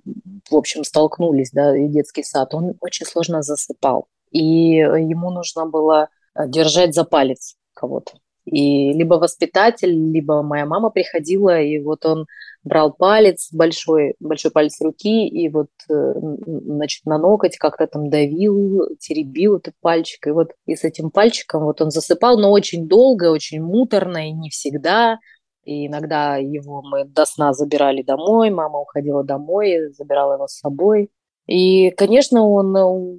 в 0.50 0.56
общем, 0.56 0.84
столкнулись, 0.84 1.52
да, 1.52 1.76
и 1.76 1.88
детский 1.88 2.24
сад, 2.24 2.54
он 2.54 2.76
очень 2.82 3.06
сложно 3.06 3.42
засыпал. 3.42 4.08
И 4.30 4.76
ему 4.76 5.32
нужно 5.32 5.66
было 5.66 6.10
держать 6.48 6.94
за 6.94 7.04
палец 7.04 7.56
кого-то. 7.74 8.14
И 8.46 8.94
либо 8.94 9.16
воспитатель, 9.16 10.12
либо 10.12 10.44
моя 10.44 10.66
мама 10.66 10.92
приходила, 10.92 11.60
и 11.60 11.80
вот 11.80 12.06
он 12.06 12.28
брал 12.64 12.94
палец, 12.94 13.50
большой, 13.52 14.16
большой 14.20 14.52
палец 14.52 14.80
руки, 14.82 15.28
и 15.28 15.50
вот, 15.50 15.70
э, 15.90 16.14
значит, 16.46 17.06
на 17.06 17.18
ноготь 17.18 17.58
как-то 17.58 17.88
там 17.88 18.10
давил, 18.10 18.96
теребил 19.00 19.58
этот 19.58 19.74
пальчик. 19.82 20.28
И 20.28 20.32
вот 20.32 20.52
и 20.66 20.76
с 20.76 20.84
этим 20.84 21.10
пальчиком 21.10 21.64
вот 21.64 21.82
он 21.82 21.90
засыпал, 21.90 22.38
но 22.40 22.52
очень 22.52 22.88
долго, 22.88 23.32
очень 23.32 23.62
муторно, 23.62 24.30
и 24.30 24.32
не 24.32 24.50
всегда. 24.50 25.20
И 25.64 25.88
иногда 25.88 26.38
его 26.38 26.84
мы 26.84 27.06
до 27.06 27.26
сна 27.26 27.54
забирали 27.54 28.04
домой, 28.04 28.52
мама 28.52 28.80
уходила 28.80 29.24
домой, 29.24 29.92
забирала 29.94 30.34
его 30.34 30.48
с 30.48 30.60
собой. 30.60 31.10
И, 31.48 31.92
конечно, 31.92 32.48
он 32.48 32.76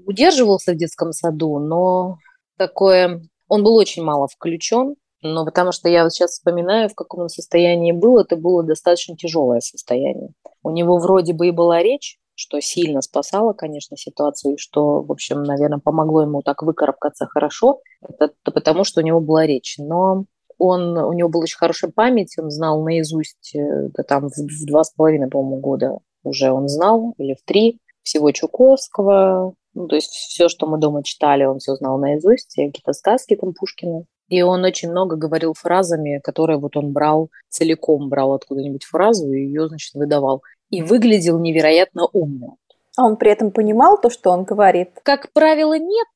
удерживался 0.07 0.73
в 0.73 0.77
детском 0.77 1.12
саду, 1.12 1.59
но 1.59 2.19
такое... 2.57 3.23
Он 3.49 3.62
был 3.62 3.77
очень 3.77 4.03
мало 4.03 4.27
включен, 4.27 4.97
но 5.22 5.44
потому 5.44 5.72
что 5.72 5.88
я 5.88 6.05
вот 6.05 6.12
сейчас 6.12 6.33
вспоминаю, 6.33 6.88
в 6.88 6.94
каком 6.94 7.22
он 7.22 7.29
состоянии 7.29 7.92
был, 7.92 8.18
это 8.18 8.37
было 8.37 8.62
достаточно 8.62 9.16
тяжелое 9.16 9.61
состояние. 9.61 10.31
У 10.62 10.70
него 10.70 10.98
вроде 10.98 11.33
бы 11.33 11.48
и 11.48 11.52
была 11.52 11.83
речь, 11.83 12.18
что 12.35 12.61
сильно 12.61 13.00
спасало, 13.00 13.55
конечно, 13.55 13.96
ситуацию, 13.96 14.55
и 14.55 14.59
что, 14.59 15.00
в 15.00 15.11
общем, 15.11 15.42
наверное, 15.42 15.79
помогло 15.79 16.22
ему 16.22 16.42
так 16.42 16.62
выкарабкаться 16.62 17.26
хорошо, 17.26 17.81
это, 18.02 18.33
потому, 18.44 18.85
что 18.85 19.00
у 19.00 19.05
него 19.05 19.20
была 19.20 19.46
речь. 19.46 19.76
Но 19.79 20.26
он, 20.59 20.96
у 20.98 21.12
него 21.12 21.29
была 21.31 21.44
очень 21.44 21.57
хорошая 21.57 21.90
память, 21.90 22.37
он 22.38 22.50
знал 22.50 22.83
наизусть, 22.83 23.55
э, 23.55 23.88
да, 23.94 24.02
там, 24.02 24.29
в 24.29 24.66
два 24.66 24.85
с 24.85 24.90
половиной, 24.90 25.29
по-моему, 25.29 25.61
года 25.61 25.98
уже 26.24 26.50
он 26.50 26.68
знал, 26.68 27.14
или 27.18 27.35
в 27.35 27.42
три, 27.44 27.81
всего 28.02 28.31
Чуковского, 28.33 29.55
ну, 29.74 29.88
то 29.88 29.96
есть 29.96 30.11
все, 30.11 30.48
что 30.48 30.66
мы 30.66 30.79
дома 30.79 31.02
читали, 31.02 31.44
он 31.44 31.59
все 31.59 31.74
знал 31.74 31.98
наизусть, 31.98 32.55
какие-то 32.55 32.92
сказки 32.92 33.37
там 33.37 33.52
Пушкина. 33.52 34.05
И 34.29 34.43
он 34.43 34.65
очень 34.65 34.91
много 34.91 35.17
говорил 35.17 35.55
фразами, 35.55 36.21
которые 36.23 36.59
вот 36.59 36.77
он 36.77 36.93
брал, 36.93 37.31
целиком 37.49 38.09
брал 38.09 38.33
откуда-нибудь 38.33 38.85
фразу 38.85 39.33
и 39.33 39.41
ее, 39.41 39.69
значит, 39.69 39.95
выдавал. 39.95 40.43
И 40.71 40.83
выглядел 40.83 41.39
невероятно 41.39 42.07
умно. 42.07 42.57
А 42.97 43.05
он 43.05 43.17
при 43.17 43.31
этом 43.31 43.53
понимал 43.53 44.01
то, 44.01 44.11
что 44.11 44.31
он 44.31 44.45
говорит? 44.45 44.91
Как 45.03 45.33
правило, 45.33 45.79
нет. 45.79 46.09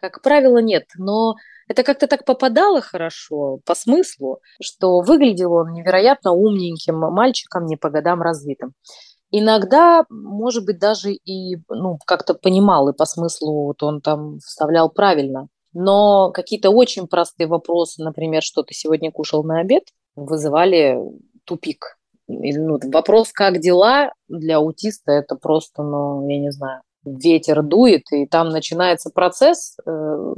Как 0.00 0.22
правило, 0.22 0.58
нет. 0.58 0.84
Но 0.96 1.34
это 1.68 1.82
как-то 1.82 2.06
так 2.06 2.24
попадало 2.24 2.80
хорошо 2.80 3.60
по 3.66 3.74
смыслу, 3.74 4.40
что 4.62 5.00
выглядел 5.00 5.52
он 5.52 5.72
невероятно 5.72 6.32
умненьким 6.32 6.96
мальчиком, 6.96 7.66
не 7.66 7.76
по 7.76 7.90
годам 7.90 8.22
развитым. 8.22 8.72
Иногда, 9.30 10.04
может 10.08 10.64
быть, 10.64 10.78
даже 10.78 11.12
и 11.12 11.58
ну, 11.68 11.98
как-то 12.06 12.34
понимал, 12.34 12.88
и 12.88 12.96
по 12.96 13.04
смыслу 13.04 13.66
вот 13.66 13.82
он 13.82 14.00
там 14.00 14.38
вставлял 14.38 14.88
правильно 14.90 15.48
но 15.72 16.30
какие-то 16.32 16.70
очень 16.70 17.06
простые 17.06 17.46
вопросы, 17.46 18.02
например, 18.02 18.42
что 18.42 18.62
ты 18.62 18.74
сегодня 18.74 19.10
кушал 19.12 19.44
на 19.44 19.60
обед, 19.60 19.84
вызывали 20.16 20.98
тупик. 21.44 21.98
Ну, 22.28 22.78
вопрос 22.92 23.32
«как 23.32 23.58
дела?» 23.58 24.12
для 24.28 24.58
аутиста 24.58 25.12
это 25.12 25.34
просто, 25.34 25.82
ну, 25.82 26.28
я 26.28 26.38
не 26.38 26.52
знаю, 26.52 26.82
ветер 27.04 27.62
дует, 27.62 28.04
и 28.12 28.26
там 28.26 28.50
начинается 28.50 29.10
процесс, 29.10 29.76
э, 29.84 29.90
ну, 29.90 30.36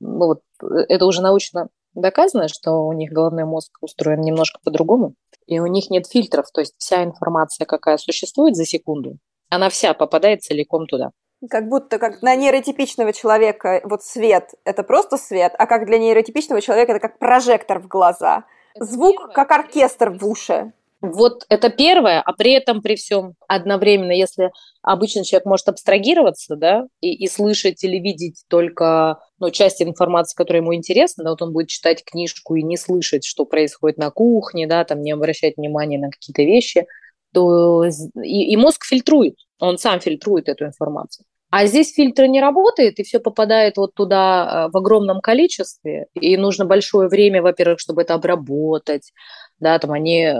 вот, 0.00 0.40
это 0.60 1.06
уже 1.06 1.22
научно 1.22 1.68
доказано, 1.94 2.48
что 2.48 2.86
у 2.86 2.92
них 2.92 3.12
головной 3.12 3.44
мозг 3.44 3.78
устроен 3.80 4.20
немножко 4.20 4.60
по-другому, 4.62 5.14
и 5.46 5.60
у 5.60 5.66
них 5.66 5.90
нет 5.90 6.06
фильтров, 6.06 6.46
то 6.52 6.60
есть 6.60 6.74
вся 6.78 7.04
информация, 7.04 7.64
какая 7.64 7.96
существует 7.96 8.56
за 8.56 8.64
секунду, 8.64 9.18
она 9.48 9.68
вся 9.68 9.94
попадает 9.94 10.42
целиком 10.42 10.86
туда. 10.86 11.10
Как 11.48 11.68
будто 11.68 11.98
как 11.98 12.20
на 12.22 12.36
нейротипичного 12.36 13.12
человека 13.12 13.80
вот 13.84 14.02
свет– 14.02 14.50
это 14.64 14.82
просто 14.82 15.16
свет, 15.16 15.54
а 15.56 15.66
как 15.66 15.86
для 15.86 15.98
нейротипичного 15.98 16.60
человека 16.60 16.92
это 16.92 17.00
как 17.00 17.18
прожектор 17.18 17.78
в 17.78 17.88
глаза. 17.88 18.44
Это 18.74 18.84
Звук 18.84 19.32
как 19.32 19.50
оркестр 19.50 20.10
в 20.10 20.26
уши. 20.26 20.72
Вот 21.00 21.46
это 21.48 21.70
первое, 21.70 22.20
а 22.20 22.34
при 22.34 22.52
этом 22.52 22.82
при 22.82 22.94
всем 22.94 23.34
одновременно, 23.48 24.12
если 24.12 24.50
обычный 24.82 25.24
человек 25.24 25.46
может 25.46 25.66
абстрагироваться, 25.68 26.56
да, 26.56 26.84
и, 27.00 27.14
и 27.14 27.26
слышать 27.26 27.82
или 27.84 27.96
видеть 27.96 28.44
только 28.48 29.18
ну, 29.38 29.50
часть 29.50 29.80
информации, 29.80 30.36
которая 30.36 30.62
ему 30.62 30.74
интересна, 30.74 31.24
да, 31.24 31.30
вот 31.30 31.40
он 31.40 31.54
будет 31.54 31.68
читать 31.68 32.04
книжку 32.04 32.54
и 32.54 32.62
не 32.62 32.76
слышать, 32.76 33.24
что 33.24 33.46
происходит 33.46 33.96
на 33.96 34.10
кухне, 34.10 34.66
да, 34.66 34.84
там 34.84 35.00
не 35.00 35.12
обращать 35.12 35.56
внимания 35.56 35.98
на 35.98 36.10
какие-то 36.10 36.42
вещи, 36.42 36.86
то 37.32 37.84
и, 38.22 38.52
и 38.52 38.56
мозг 38.58 38.84
фильтрует, 38.84 39.36
он 39.58 39.78
сам 39.78 40.00
фильтрует 40.00 40.50
эту 40.50 40.66
информацию. 40.66 41.24
А 41.50 41.66
здесь 41.66 41.92
фильтр 41.92 42.26
не 42.26 42.40
работает, 42.40 43.00
и 43.00 43.02
все 43.02 43.18
попадает 43.18 43.76
вот 43.76 43.92
туда 43.94 44.66
э, 44.68 44.70
в 44.72 44.76
огромном 44.76 45.20
количестве, 45.20 46.06
и 46.14 46.36
нужно 46.36 46.64
большое 46.64 47.08
время, 47.08 47.42
во-первых, 47.42 47.80
чтобы 47.80 48.02
это 48.02 48.14
обработать, 48.14 49.12
да, 49.58 49.78
там 49.80 49.90
они 49.90 50.22
э, 50.22 50.32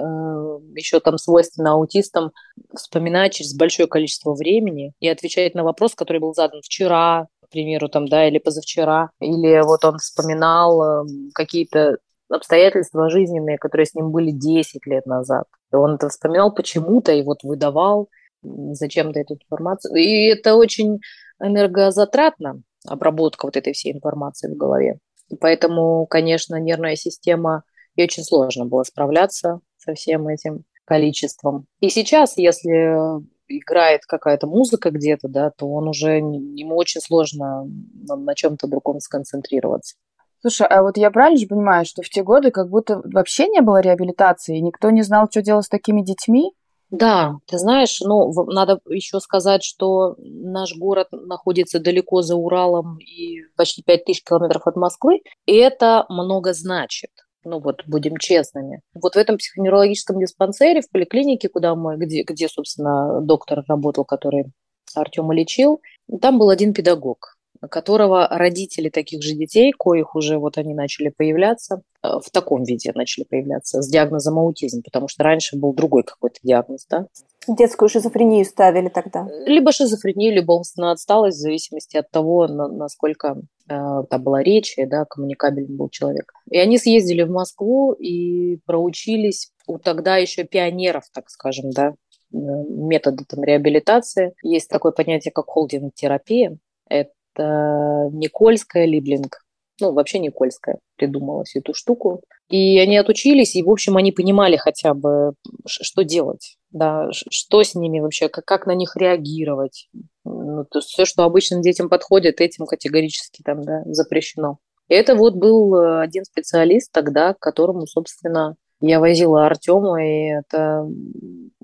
еще 0.77 1.01
там 1.01 1.19
свойственно 1.19 1.73
аутистам 1.73 2.31
вспоминать 2.75 3.35
через 3.35 3.57
большое 3.57 3.89
количество 3.89 4.35
времени 4.35 4.93
и 5.01 5.09
отвечать 5.09 5.55
на 5.57 5.65
вопрос, 5.65 5.97
который 5.97 6.19
был 6.19 6.33
задан 6.33 6.61
вчера, 6.63 7.27
к 7.45 7.51
примеру, 7.51 7.89
там, 7.89 8.07
да, 8.07 8.29
или 8.29 8.39
позавчера, 8.39 9.11
или 9.21 9.61
вот 9.65 9.85
он 9.85 9.99
вспоминал 9.99 10.83
э, 10.83 11.07
какие-то 11.35 11.99
обстоятельства 12.29 13.11
жизненные, 13.11 13.59
которые 13.59 13.87
с 13.87 13.95
ним 13.95 14.13
были 14.13 14.31
10 14.31 14.87
лет 14.87 15.07
назад. 15.07 15.45
И 15.73 15.77
он 15.77 15.97
это 15.97 16.09
вспоминал 16.09 16.55
почему-то 16.55 17.11
и 17.11 17.23
вот 17.23 17.43
выдавал 17.43 18.09
зачем-то 18.43 19.21
эту 19.21 19.35
информацию. 19.35 19.95
И 19.95 20.27
это 20.27 20.55
очень 20.55 21.01
энергозатратно, 21.41 22.63
обработка 22.87 23.47
вот 23.47 23.57
этой 23.57 23.73
всей 23.73 23.93
информации 23.93 24.53
в 24.53 24.57
голове. 24.57 24.99
И 25.29 25.37
поэтому, 25.37 26.07
конечно, 26.07 26.57
нервная 26.57 26.97
система, 26.97 27.63
ей 27.97 28.05
очень 28.05 28.25
сложно 28.25 28.67
было 28.67 28.83
справляться 28.83 29.61
со 29.79 29.95
всем 29.95 30.29
этим 30.29 30.65
количеством. 30.85 31.67
И 31.81 31.89
сейчас, 31.89 32.37
если 32.37 33.23
играет 33.49 34.03
какая-то 34.07 34.47
музыка 34.47 34.91
где-то, 34.91 35.29
да, 35.29 35.51
то 35.51 35.67
он 35.67 35.89
уже, 35.89 36.19
ему 36.19 36.77
очень 36.77 37.01
сложно 37.01 37.65
на, 38.09 38.17
на 38.17 38.35
чем-то 38.35 38.67
другом 38.67 39.01
сконцентрироваться. 39.01 39.97
Слушай, 40.41 40.69
а 40.69 40.83
вот 40.83 40.97
я 40.97 41.11
правильно 41.11 41.39
же 41.39 41.47
понимаю, 41.47 41.85
что 41.85 42.03
в 42.03 42.09
те 42.09 42.23
годы 42.23 42.51
как 42.51 42.71
будто 42.71 43.03
вообще 43.05 43.49
не 43.49 43.61
было 43.61 43.81
реабилитации, 43.81 44.59
никто 44.59 44.91
не 44.91 45.03
знал, 45.03 45.29
что 45.31 45.43
делать 45.43 45.67
с 45.67 45.69
такими 45.69 46.03
детьми? 46.03 46.53
Да, 46.91 47.37
ты 47.47 47.59
знаешь, 47.59 48.01
ну, 48.01 48.33
надо 48.47 48.81
еще 48.89 49.21
сказать, 49.21 49.63
что 49.63 50.17
наш 50.19 50.77
город 50.77 51.09
находится 51.13 51.79
далеко 51.79 52.23
за 52.23 52.35
Уралом 52.35 52.99
и 52.99 53.43
почти 53.57 53.83
5000 53.83 54.25
километров 54.25 54.67
от 54.67 54.77
Москвы, 54.77 55.21
и 55.47 55.55
это 55.55 56.05
много 56.09 56.53
значит. 56.53 57.11
Ну 57.45 57.61
вот, 57.61 57.83
будем 57.87 58.17
честными. 58.19 58.83
Вот 58.93 59.15
в 59.15 59.19
этом 59.19 59.39
психоневрологическом 59.39 60.19
диспансере, 60.19 60.83
в 60.83 60.91
поликлинике, 60.91 61.49
куда 61.49 61.75
мы, 61.75 61.97
где, 61.97 62.23
где 62.23 62.49
собственно, 62.49 63.21
доктор 63.23 63.63
работал, 63.67 64.05
который 64.05 64.53
Артема 64.95 65.35
лечил, 65.35 65.81
там 66.21 66.39
был 66.39 66.51
один 66.51 66.75
педагог 66.75 67.40
которого 67.69 68.27
родители 68.29 68.89
таких 68.89 69.23
же 69.23 69.35
детей, 69.35 69.73
коих 69.73 70.15
уже 70.15 70.39
вот 70.39 70.57
они 70.57 70.75
начали 70.75 71.11
появляться, 71.11 71.83
э, 72.03 72.09
в 72.25 72.31
таком 72.31 72.65
виде 72.65 72.93
начали 72.95 73.25
появляться, 73.25 73.83
с 73.83 73.89
диагнозом 73.89 74.39
аутизм, 74.39 74.83
потому 74.83 75.09
что 75.09 75.25
раньше 75.25 75.57
был 75.57 75.75
другой 75.75 76.05
какой-то 76.05 76.39
диагноз, 76.43 76.87
да. 76.89 77.07
Детскую 77.49 77.89
шизофрению 77.89 78.45
ставили 78.45 78.89
тогда? 78.89 79.27
Либо 79.47 79.73
шизофрению, 79.73 80.35
либо 80.35 80.53
умственная 80.53 80.93
отсталость, 80.93 81.39
в 81.39 81.41
зависимости 81.41 81.97
от 81.97 82.11
того, 82.11 82.47
насколько 82.47 83.37
э, 83.69 84.03
там 84.09 84.23
была 84.23 84.43
речь, 84.43 84.75
да, 84.77 85.05
коммуникабельный 85.05 85.77
был 85.77 85.89
человек. 85.91 86.33
И 86.51 86.59
они 86.59 86.79
съездили 86.79 87.23
в 87.23 87.31
Москву 87.31 87.93
и 87.93 88.59
проучились 88.67 89.53
у 89.67 89.79
тогда 89.79 90.17
еще 90.17 90.45
пионеров, 90.45 91.05
так 91.13 91.31
скажем, 91.31 91.71
да, 91.71 91.89
э, 91.89 91.95
методы 92.33 93.25
там, 93.29 93.43
реабилитации. 93.43 94.35
Есть 94.43 94.69
такое 94.69 94.93
понятие, 94.93 95.33
как 95.33 95.47
холдинг-терапия. 95.47 96.57
Это 96.89 97.11
это 97.35 98.09
Никольская 98.13 98.87
Либлинг. 98.87 99.39
Ну, 99.81 99.93
вообще 99.93 100.19
Никольская 100.19 100.79
придумала 100.97 101.45
эту 101.55 101.73
штуку. 101.73 102.23
И 102.49 102.79
они 102.79 102.97
отучились, 102.97 103.55
и, 103.55 103.63
в 103.63 103.71
общем, 103.71 103.97
они 103.97 104.13
понимали 104.13 104.57
хотя 104.57 104.93
бы, 104.93 105.33
что 105.67 106.03
делать, 106.03 106.57
да, 106.71 107.09
что 107.13 107.63
с 107.63 107.75
ними 107.75 108.01
вообще, 108.01 108.29
как, 108.29 108.45
как 108.45 108.67
на 108.67 108.75
них 108.75 108.97
реагировать. 108.97 109.89
Ну, 110.25 110.65
то 110.65 110.81
есть 110.81 110.89
все, 110.89 111.05
что 111.05 111.23
обычным 111.23 111.63
детям 111.63 111.89
подходит, 111.89 112.41
этим 112.41 112.67
категорически 112.67 113.43
там, 113.43 113.63
да, 113.63 113.83
запрещено. 113.87 114.59
И 114.89 114.95
это 114.95 115.15
вот 115.15 115.37
был 115.37 115.75
э, 115.77 116.03
один 116.03 116.25
специалист 116.25 116.91
тогда, 116.93 117.35
к 117.35 117.39
которому, 117.39 117.87
собственно, 117.87 118.57
я 118.81 119.01
возила 119.01 119.47
Артема, 119.47 120.05
и 120.05 120.33
это 120.39 120.89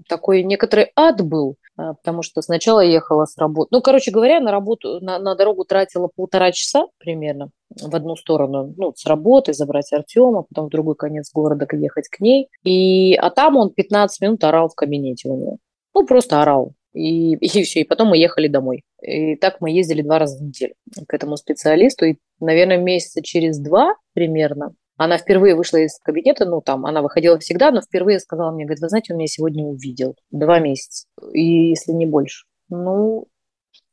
такой 0.08 0.42
некоторый 0.42 0.90
ад 0.94 1.22
был, 1.22 1.56
а, 1.76 1.94
потому 1.94 2.22
что 2.22 2.42
сначала 2.42 2.80
ехала 2.80 3.24
с 3.24 3.36
работы. 3.36 3.68
Ну, 3.72 3.80
короче 3.80 4.10
говоря, 4.10 4.40
на 4.40 4.50
работу, 4.50 5.00
на, 5.00 5.18
на 5.18 5.34
дорогу 5.34 5.64
тратила 5.64 6.08
полтора 6.14 6.52
часа 6.52 6.86
примерно 6.98 7.50
в 7.70 7.94
одну 7.94 8.16
сторону, 8.16 8.72
ну, 8.76 8.92
с 8.94 9.06
работы, 9.06 9.52
забрать 9.52 9.92
Артема, 9.92 10.42
потом 10.42 10.66
в 10.66 10.70
другой 10.70 10.94
конец 10.94 11.30
города 11.32 11.66
ехать 11.72 12.08
к 12.08 12.20
ней. 12.20 12.48
И, 12.64 13.14
а 13.14 13.30
там 13.30 13.56
он 13.56 13.70
15 13.70 14.20
минут 14.20 14.44
орал 14.44 14.68
в 14.68 14.74
кабинете 14.74 15.28
у 15.28 15.36
нее. 15.36 15.56
Ну, 15.94 16.06
просто 16.06 16.42
орал. 16.42 16.72
И, 16.92 17.34
и 17.40 17.62
все, 17.62 17.80
и 17.80 17.84
потом 17.84 18.08
мы 18.08 18.18
ехали 18.18 18.48
домой. 18.48 18.82
И 19.02 19.36
так 19.36 19.60
мы 19.60 19.70
ездили 19.70 20.02
два 20.02 20.18
раза 20.18 20.38
в 20.38 20.42
неделю 20.42 20.74
к 21.06 21.12
этому 21.12 21.36
специалисту. 21.36 22.06
И, 22.06 22.16
наверное, 22.40 22.78
месяца 22.78 23.22
через 23.22 23.58
два 23.58 23.94
примерно 24.14 24.72
она 24.96 25.18
впервые 25.18 25.54
вышла 25.54 25.78
из 25.78 25.98
кабинета, 26.00 26.46
ну, 26.46 26.60
там, 26.60 26.86
она 26.86 27.02
выходила 27.02 27.38
всегда, 27.38 27.70
но 27.70 27.80
впервые 27.80 28.18
сказала 28.18 28.50
мне, 28.50 28.64
говорит, 28.64 28.80
вы 28.80 28.88
знаете, 28.88 29.12
он 29.12 29.18
меня 29.18 29.28
сегодня 29.28 29.64
увидел. 29.64 30.16
Два 30.30 30.58
месяца, 30.58 31.06
и 31.32 31.68
если 31.70 31.92
не 31.92 32.06
больше. 32.06 32.46
Ну, 32.68 33.26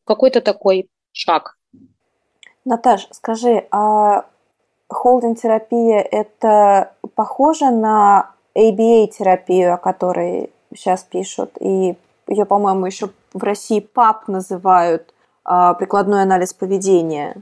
какой-то 0.06 0.42
такой 0.42 0.89
шаг. 1.12 1.58
Наташ, 2.66 3.08
скажи, 3.12 3.68
а 3.72 4.26
холдинг-терапия– 4.88 6.00
это 6.12 6.94
похоже 7.16 7.72
на 7.72 8.32
ABA-терапию, 8.56 9.74
о 9.74 9.78
которой 9.78 10.52
сейчас 10.74 11.04
пишут, 11.04 11.52
и 11.60 11.98
ее, 12.28 12.46
по-моему, 12.46 12.86
еще 12.86 13.10
в 13.34 13.44
России 13.44 13.80
ПАП 13.80 14.28
называют 14.28 15.13
а, 15.44 15.74
прикладной 15.74 16.24
анализ 16.24 16.54
поведения? 16.54 17.36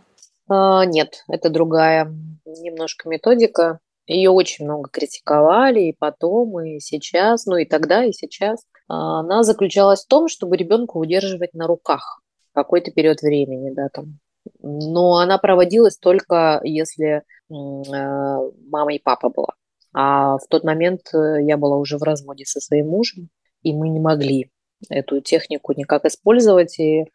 А, 0.51 0.85
нет, 0.85 1.23
это 1.29 1.49
другая 1.49 2.13
немножко 2.45 3.07
методика. 3.07 3.79
Ее 4.05 4.31
очень 4.31 4.65
много 4.65 4.89
критиковали 4.89 5.79
и 5.83 5.95
потом, 5.97 6.59
и 6.59 6.79
сейчас, 6.79 7.45
ну 7.45 7.55
и 7.55 7.63
тогда, 7.63 8.03
и 8.03 8.11
сейчас. 8.11 8.65
А, 8.89 9.21
она 9.21 9.43
заключалась 9.43 10.03
в 10.03 10.07
том, 10.09 10.27
чтобы 10.27 10.57
ребенка 10.57 10.97
удерживать 10.97 11.53
на 11.53 11.67
руках 11.67 12.21
какой-то 12.53 12.91
период 12.91 13.21
времени, 13.21 13.71
да, 13.73 13.87
там. 13.93 14.19
Но 14.61 15.19
она 15.19 15.37
проводилась 15.37 15.97
только 15.97 16.59
если 16.65 17.23
а, 17.49 18.39
мама 18.69 18.93
и 18.93 18.99
папа 18.99 19.29
была. 19.29 19.53
А 19.93 20.37
в 20.37 20.47
тот 20.49 20.65
момент 20.65 21.01
э, 21.13 21.43
я 21.43 21.57
была 21.57 21.77
уже 21.77 21.97
в 21.97 22.03
разводе 22.03 22.45
со 22.45 22.59
своим 22.61 22.87
мужем, 22.87 23.29
и 23.61 23.73
мы 23.73 23.89
не 23.89 23.99
могли 23.99 24.49
эту 24.89 25.21
технику 25.21 25.73
никак 25.73 26.05
использовать, 26.05 26.79
и 26.79 27.05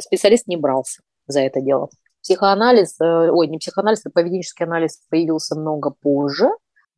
специалист 0.00 0.46
не 0.46 0.56
брался 0.56 1.02
за 1.26 1.40
это 1.40 1.60
дело. 1.60 1.90
Психоанализ, 2.24 2.98
э, 3.00 3.30
ой, 3.30 3.48
не 3.48 3.58
психоанализ, 3.58 4.06
а 4.06 4.10
поведенческий 4.10 4.64
анализ 4.64 4.98
появился 5.10 5.56
много 5.56 5.90
позже. 5.90 6.48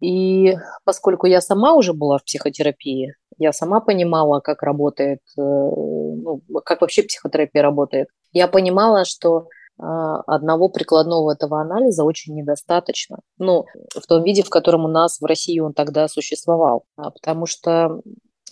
И 0.00 0.54
поскольку 0.84 1.26
я 1.26 1.40
сама 1.40 1.74
уже 1.74 1.94
была 1.94 2.18
в 2.18 2.24
психотерапии, 2.24 3.14
я 3.36 3.52
сама 3.52 3.80
понимала, 3.80 4.38
как 4.38 4.62
работает, 4.62 5.18
э, 5.36 5.42
ну, 5.42 6.42
как 6.64 6.80
вообще 6.80 7.02
психотерапия 7.02 7.62
работает. 7.62 8.06
Я 8.30 8.46
понимала, 8.46 9.04
что 9.04 9.48
э, 9.78 9.82
одного 9.82 10.68
прикладного 10.68 11.32
этого 11.32 11.60
анализа 11.60 12.04
очень 12.04 12.36
недостаточно. 12.36 13.18
Ну, 13.38 13.64
в 13.96 14.06
том 14.06 14.22
виде, 14.22 14.44
в 14.44 14.48
котором 14.48 14.84
у 14.84 14.88
нас 14.88 15.20
в 15.20 15.24
России 15.24 15.58
он 15.58 15.72
тогда 15.72 16.06
существовал. 16.06 16.84
А, 16.96 17.10
потому 17.10 17.46
что 17.46 18.00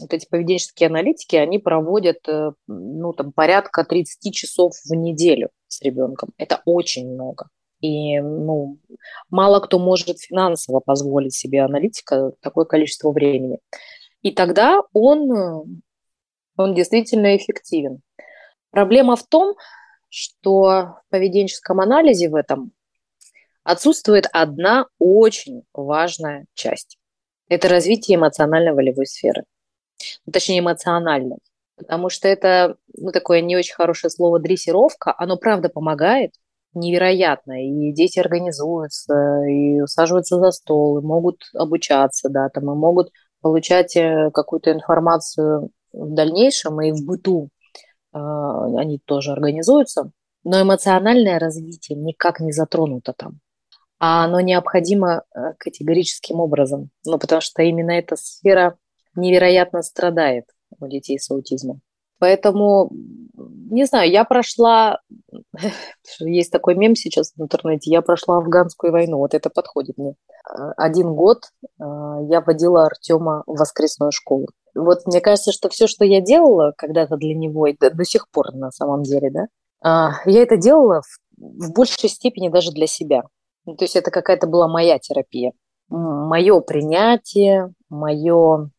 вот 0.00 0.12
эти 0.12 0.26
поведенческие 0.28 0.88
аналитики, 0.88 1.36
они 1.36 1.58
проводят 1.58 2.26
ну, 2.66 3.12
там, 3.12 3.32
порядка 3.32 3.84
30 3.84 4.34
часов 4.34 4.74
в 4.84 4.94
неделю 4.94 5.50
с 5.68 5.80
ребенком. 5.82 6.30
Это 6.36 6.62
очень 6.64 7.12
много. 7.12 7.48
И 7.80 8.18
ну, 8.18 8.78
мало 9.28 9.60
кто 9.60 9.78
может 9.78 10.18
финансово 10.18 10.80
позволить 10.80 11.34
себе 11.34 11.62
аналитика 11.62 12.32
такое 12.40 12.64
количество 12.64 13.12
времени. 13.12 13.58
И 14.22 14.32
тогда 14.32 14.80
он, 14.94 15.82
он 16.56 16.74
действительно 16.74 17.36
эффективен. 17.36 18.00
Проблема 18.70 19.16
в 19.16 19.26
том, 19.26 19.54
что 20.08 20.62
в 20.62 21.02
поведенческом 21.10 21.80
анализе 21.80 22.30
в 22.30 22.34
этом 22.34 22.72
отсутствует 23.64 24.26
одна 24.32 24.86
очень 24.98 25.64
важная 25.72 26.46
часть. 26.54 26.98
Это 27.48 27.68
развитие 27.68 28.16
эмоционально-волевой 28.16 29.06
сферы. 29.06 29.44
Ну, 30.26 30.32
точнее, 30.32 30.60
эмоциональной 30.60 31.38
потому 31.76 32.08
что 32.08 32.28
это, 32.28 32.76
ну, 32.96 33.12
такое 33.12 33.40
не 33.40 33.56
очень 33.56 33.74
хорошее 33.74 34.10
слово 34.10 34.38
дрессировка, 34.38 35.14
оно 35.18 35.36
правда 35.36 35.68
помогает, 35.68 36.32
невероятно, 36.74 37.64
и 37.64 37.92
дети 37.92 38.18
организуются, 38.18 39.42
и 39.48 39.80
усаживаются 39.80 40.38
за 40.38 40.50
стол, 40.50 40.98
и 40.98 41.02
могут 41.02 41.42
обучаться, 41.54 42.28
да, 42.28 42.48
там, 42.48 42.64
и 42.64 42.74
могут 42.74 43.10
получать 43.40 43.96
э, 43.96 44.30
какую-то 44.32 44.72
информацию 44.72 45.70
в 45.92 46.14
дальнейшем, 46.14 46.80
и 46.80 46.90
в 46.90 47.04
быту 47.04 47.50
э, 48.12 48.18
они 48.18 48.98
тоже 49.04 49.32
организуются, 49.32 50.10
но 50.42 50.62
эмоциональное 50.62 51.38
развитие 51.38 51.96
никак 51.96 52.40
не 52.40 52.52
затронуто 52.52 53.12
там. 53.16 53.38
А 54.00 54.24
оно 54.24 54.40
необходимо 54.40 55.22
э, 55.34 55.52
категорическим 55.58 56.40
образом, 56.40 56.90
ну, 57.06 57.18
потому 57.18 57.40
что 57.40 57.62
именно 57.62 57.92
эта 57.92 58.16
сфера 58.16 58.76
невероятно 59.16 59.82
страдает 59.82 60.46
у 60.80 60.86
детей 60.86 61.18
с 61.18 61.30
аутизмом. 61.30 61.80
Поэтому, 62.18 62.90
не 63.70 63.84
знаю, 63.84 64.10
я 64.10 64.24
прошла, 64.24 65.00
есть 66.20 66.50
такой 66.50 66.74
мем 66.74 66.94
сейчас 66.94 67.32
в 67.36 67.42
интернете, 67.42 67.90
я 67.90 68.02
прошла 68.02 68.38
афганскую 68.38 68.92
войну, 68.92 69.18
вот 69.18 69.34
это 69.34 69.50
подходит 69.50 69.98
мне. 69.98 70.14
Один 70.76 71.14
год 71.14 71.42
я 71.78 72.42
водила 72.46 72.86
Артема 72.86 73.42
в 73.46 73.58
воскресную 73.58 74.12
школу. 74.12 74.46
Вот 74.74 75.06
мне 75.06 75.20
кажется, 75.20 75.52
что 75.52 75.68
все, 75.68 75.86
что 75.86 76.04
я 76.04 76.20
делала 76.20 76.72
когда-то 76.76 77.16
для 77.16 77.34
него, 77.34 77.66
и 77.66 77.76
до, 77.78 78.04
сих 78.04 78.28
пор 78.30 78.54
на 78.54 78.70
самом 78.70 79.02
деле, 79.02 79.30
да, 79.30 79.46
я 80.24 80.42
это 80.42 80.56
делала 80.56 81.02
в, 81.02 81.18
в 81.36 81.72
большей 81.72 82.08
степени 82.08 82.48
даже 82.48 82.72
для 82.72 82.86
себя. 82.86 83.24
Ну, 83.66 83.76
то 83.76 83.84
есть 83.84 83.96
это 83.96 84.10
какая-то 84.10 84.46
была 84.46 84.68
моя 84.68 84.98
терапия. 84.98 85.52
Мое 85.88 86.60
принятие, 86.60 87.72
мое 87.88 88.70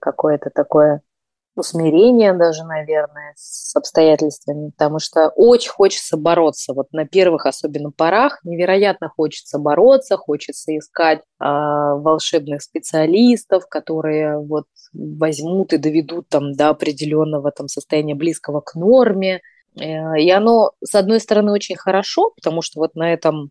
какое-то 0.00 0.50
такое 0.50 1.02
усмирение 1.56 2.32
даже, 2.32 2.64
наверное, 2.64 3.32
с 3.36 3.74
обстоятельствами, 3.76 4.70
потому 4.70 4.98
что 4.98 5.28
очень 5.28 5.70
хочется 5.70 6.16
бороться. 6.16 6.74
Вот 6.74 6.92
на 6.92 7.06
первых 7.06 7.46
особенно 7.46 7.90
порах 7.90 8.40
невероятно 8.44 9.08
хочется 9.08 9.58
бороться, 9.58 10.16
хочется 10.16 10.76
искать 10.76 11.20
э, 11.20 11.22
волшебных 11.44 12.62
специалистов, 12.62 13.68
которые 13.68 14.38
вот 14.38 14.66
возьмут 14.92 15.72
и 15.72 15.78
доведут 15.78 16.28
там 16.28 16.52
до 16.54 16.70
определенного 16.70 17.50
там 17.52 17.68
состояния 17.68 18.14
близкого 18.14 18.60
к 18.60 18.74
норме. 18.74 19.40
Э, 19.80 20.18
и 20.18 20.28
оно, 20.30 20.72
с 20.84 20.94
одной 20.94 21.20
стороны, 21.20 21.52
очень 21.52 21.76
хорошо, 21.76 22.32
потому 22.34 22.62
что 22.62 22.80
вот 22.80 22.96
на 22.96 23.12
этом, 23.12 23.50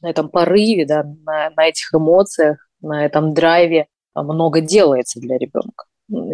на 0.00 0.10
этом 0.10 0.28
порыве, 0.28 0.86
да, 0.86 1.02
на, 1.24 1.50
на 1.50 1.66
этих 1.66 1.92
эмоциях, 1.92 2.68
на 2.80 3.04
этом 3.04 3.34
драйве 3.34 3.88
много 4.14 4.60
делается 4.60 5.20
для 5.20 5.38
ребенка. 5.38 5.84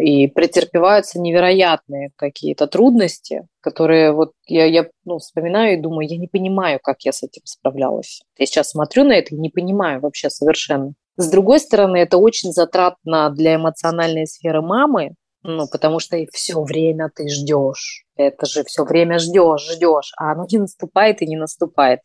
И 0.01 0.27
претерпеваются 0.27 1.19
невероятные 1.19 2.11
какие-то 2.17 2.67
трудности, 2.67 3.47
которые 3.61 4.11
вот 4.11 4.33
я, 4.45 4.65
я 4.65 4.87
ну, 5.05 5.19
вспоминаю 5.19 5.73
и 5.73 5.81
думаю, 5.81 6.07
я 6.09 6.17
не 6.17 6.27
понимаю, 6.27 6.79
как 6.83 7.01
я 7.03 7.13
с 7.13 7.23
этим 7.23 7.43
справлялась. 7.45 8.21
Я 8.37 8.45
сейчас 8.45 8.71
смотрю 8.71 9.05
на 9.05 9.13
это 9.13 9.35
и 9.35 9.39
не 9.39 9.49
понимаю 9.49 10.01
вообще 10.01 10.29
совершенно. 10.29 10.93
С 11.15 11.29
другой 11.29 11.59
стороны, 11.59 11.97
это 11.97 12.17
очень 12.17 12.51
затратно 12.51 13.29
для 13.29 13.55
эмоциональной 13.55 14.25
сферы 14.27 14.61
мамы, 14.61 15.15
ну, 15.43 15.67
потому 15.71 15.99
что 15.99 16.17
все 16.33 16.61
время 16.61 17.09
ты 17.13 17.29
ждешь. 17.29 18.05
Это 18.17 18.45
же 18.45 18.63
все 18.65 18.83
время 18.83 19.19
ждешь, 19.19 19.69
ждешь, 19.69 20.11
а 20.17 20.33
оно 20.33 20.45
не 20.51 20.57
наступает 20.57 21.21
и 21.21 21.27
не 21.27 21.37
наступает. 21.37 22.01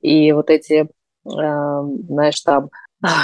И 0.00 0.32
вот 0.32 0.48
эти, 0.50 0.82
э, 0.82 0.86
знаешь, 1.24 2.40
там 2.40 2.70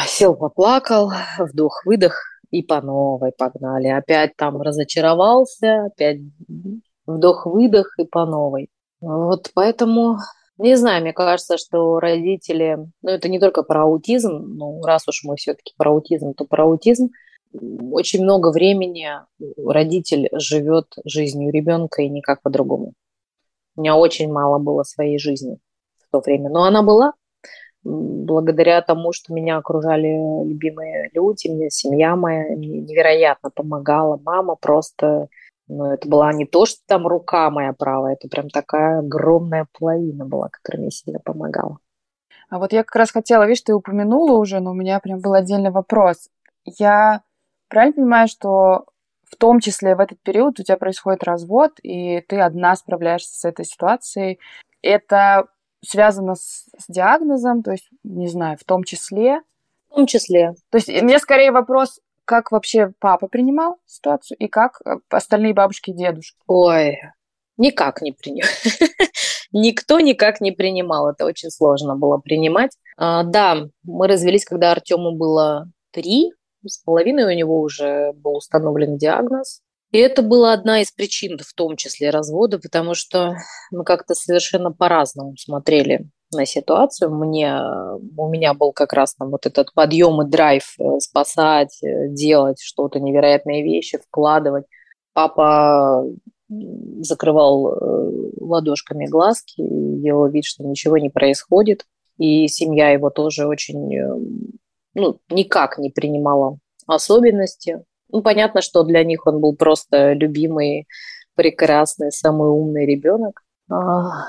сел, 0.06 0.34
поплакал, 0.34 1.12
вдох-выдох, 1.38 2.30
и 2.50 2.62
по 2.62 2.80
новой 2.80 3.32
погнали. 3.32 3.88
Опять 3.88 4.36
там 4.36 4.60
разочаровался, 4.60 5.86
опять 5.86 6.18
вдох-выдох 7.06 7.94
и 7.98 8.04
по 8.04 8.26
новой. 8.26 8.68
Вот 9.00 9.50
поэтому, 9.54 10.18
не 10.58 10.76
знаю, 10.76 11.02
мне 11.02 11.12
кажется, 11.12 11.56
что 11.56 12.00
родители, 12.00 12.78
ну 13.02 13.10
это 13.10 13.28
не 13.28 13.38
только 13.38 13.62
про 13.62 13.84
аутизм, 13.84 14.32
ну 14.32 14.82
раз 14.82 15.08
уж 15.08 15.22
мы 15.24 15.36
все-таки 15.36 15.72
про 15.76 15.92
аутизм, 15.92 16.34
то 16.34 16.44
про 16.44 16.64
аутизм, 16.64 17.10
очень 17.52 18.22
много 18.22 18.52
времени 18.52 19.08
родитель 19.56 20.28
живет 20.32 20.86
жизнью 21.04 21.52
ребенка 21.52 22.02
и 22.02 22.08
никак 22.08 22.42
по-другому. 22.42 22.92
У 23.76 23.80
меня 23.80 23.96
очень 23.96 24.30
мало 24.30 24.58
было 24.58 24.82
своей 24.82 25.18
жизни 25.18 25.58
в 25.98 26.10
то 26.12 26.20
время, 26.20 26.50
но 26.50 26.64
она 26.64 26.82
была, 26.82 27.14
благодаря 27.82 28.82
тому, 28.82 29.12
что 29.12 29.32
меня 29.32 29.56
окружали 29.56 30.44
любимые 30.44 31.10
люди, 31.14 31.48
мне 31.48 31.70
семья 31.70 32.16
моя 32.16 32.54
невероятно 32.54 33.50
помогала. 33.50 34.20
Мама 34.22 34.56
просто, 34.56 35.28
ну, 35.68 35.86
это 35.86 36.08
была 36.08 36.32
не 36.32 36.46
то, 36.46 36.66
что 36.66 36.80
там 36.86 37.06
рука 37.06 37.50
моя 37.50 37.72
правая, 37.72 38.14
это 38.14 38.28
прям 38.28 38.50
такая 38.50 38.98
огромная 38.98 39.66
половина 39.78 40.26
была, 40.26 40.48
которая 40.48 40.82
мне 40.82 40.90
сильно 40.90 41.20
помогала. 41.24 41.78
А 42.50 42.58
вот 42.58 42.72
я 42.72 42.82
как 42.82 42.96
раз 42.96 43.12
хотела, 43.12 43.46
видишь, 43.46 43.62
ты 43.62 43.72
упомянула 43.72 44.36
уже, 44.36 44.60
но 44.60 44.72
у 44.72 44.74
меня 44.74 44.98
прям 45.00 45.20
был 45.20 45.34
отдельный 45.34 45.70
вопрос. 45.70 46.28
Я 46.64 47.22
правильно 47.68 47.94
понимаю, 47.94 48.28
что 48.28 48.86
в 49.30 49.36
том 49.36 49.60
числе 49.60 49.94
в 49.94 50.00
этот 50.00 50.20
период 50.20 50.58
у 50.58 50.64
тебя 50.64 50.76
происходит 50.76 51.22
развод, 51.22 51.78
и 51.82 52.20
ты 52.22 52.40
одна 52.40 52.74
справляешься 52.74 53.38
с 53.38 53.44
этой 53.44 53.64
ситуацией. 53.64 54.40
Это 54.82 55.46
связано 55.84 56.34
с, 56.34 56.66
с 56.78 56.86
диагнозом, 56.88 57.62
то 57.62 57.72
есть, 57.72 57.88
не 58.04 58.28
знаю, 58.28 58.58
в 58.58 58.64
том 58.64 58.84
числе. 58.84 59.40
В 59.90 59.94
том 59.94 60.06
числе. 60.06 60.54
То 60.70 60.78
есть, 60.78 60.88
мне 60.88 61.18
скорее 61.18 61.52
вопрос, 61.52 62.00
как 62.24 62.52
вообще 62.52 62.92
папа 62.98 63.26
принимал 63.26 63.78
ситуацию 63.86 64.38
и 64.38 64.46
как 64.46 64.80
э, 64.84 64.98
остальные 65.08 65.54
бабушки 65.54 65.90
и 65.90 65.94
дедушки? 65.94 66.38
Ой, 66.46 66.98
никак 67.56 68.02
не 68.02 68.12
принимал. 68.12 68.50
Никто 69.52 69.98
никак 69.98 70.40
не 70.40 70.52
принимал. 70.52 71.10
Это 71.10 71.24
очень 71.24 71.50
сложно 71.50 71.96
было 71.96 72.18
принимать. 72.18 72.70
А, 72.96 73.24
да, 73.24 73.66
мы 73.82 74.06
развелись, 74.06 74.44
когда 74.44 74.70
Артему 74.70 75.16
было 75.16 75.68
три 75.90 76.32
с 76.64 76.78
половиной, 76.78 77.24
у 77.24 77.36
него 77.36 77.60
уже 77.60 78.12
был 78.12 78.36
установлен 78.36 78.96
диагноз. 78.96 79.62
И 79.92 79.98
это 79.98 80.22
была 80.22 80.52
одна 80.52 80.82
из 80.82 80.92
причин, 80.92 81.38
в 81.38 81.52
том 81.54 81.76
числе 81.76 82.10
развода, 82.10 82.58
потому 82.58 82.94
что 82.94 83.34
мы 83.72 83.84
как-то 83.84 84.14
совершенно 84.14 84.70
по-разному 84.70 85.36
смотрели 85.36 86.08
на 86.32 86.46
ситуацию. 86.46 87.12
Мне, 87.12 87.60
у 88.16 88.28
меня 88.28 88.54
был 88.54 88.72
как 88.72 88.92
раз 88.92 89.14
там 89.14 89.30
вот 89.30 89.46
этот 89.46 89.72
подъем 89.74 90.22
и 90.22 90.28
драйв 90.28 90.74
э, 90.78 91.00
спасать, 91.00 91.82
э, 91.82 92.08
делать 92.08 92.60
что-то, 92.60 93.00
невероятные 93.00 93.64
вещи, 93.64 93.98
вкладывать. 93.98 94.64
Папа 95.12 96.04
закрывал 97.00 97.74
э, 97.74 98.30
ладошками 98.40 99.06
глазки 99.06 99.62
делал 100.00 100.28
вид, 100.28 100.44
что 100.44 100.64
ничего 100.64 100.98
не 100.98 101.10
происходит. 101.10 101.84
И 102.16 102.46
семья 102.48 102.90
его 102.90 103.10
тоже 103.10 103.46
очень, 103.46 103.90
ну, 104.94 105.18
никак 105.30 105.78
не 105.78 105.90
принимала 105.90 106.58
особенности. 106.86 107.82
Ну, 108.12 108.22
понятно, 108.22 108.62
что 108.62 108.82
для 108.82 109.04
них 109.04 109.26
он 109.26 109.40
был 109.40 109.54
просто 109.54 110.12
любимый, 110.12 110.86
прекрасный, 111.34 112.12
самый 112.12 112.48
умный 112.48 112.86
ребенок. 112.86 113.42
А, 113.70 114.26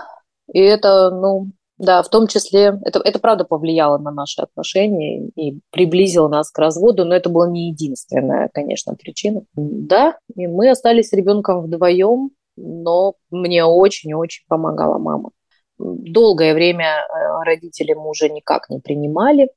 и 0.52 0.60
это, 0.60 1.10
ну, 1.12 1.52
да, 1.78 2.04
в 2.04 2.10
том 2.10 2.28
числе, 2.28 2.80
это, 2.86 3.02
это 3.04 3.18
правда 3.20 3.44
повлияло 3.44 3.98
на 3.98 4.12
наши 4.12 4.40
отношения 4.42 5.28
и 5.36 5.60
приблизило 5.72 6.28
нас 6.28 6.52
к 6.52 6.60
разводу, 6.60 7.06
но 7.06 7.16
это 7.16 7.30
была 7.30 7.50
не 7.50 7.70
единственная, 7.70 8.50
конечно, 8.54 8.94
причина. 8.94 9.42
Да, 9.56 10.18
и 10.36 10.46
мы 10.46 10.70
остались 10.70 11.10
с 11.10 11.14
ребенком 11.14 11.62
вдвоем, 11.62 12.30
но 12.56 13.16
мне 13.32 13.66
очень-очень 13.66 14.44
помогала 14.48 15.00
мама. 15.00 15.32
Долгое 15.80 16.54
время 16.54 16.86
э, 16.86 17.44
родители 17.44 17.94
мужа 17.94 18.30
никак 18.30 18.70
не 18.70 18.80
принимали. 18.80 19.50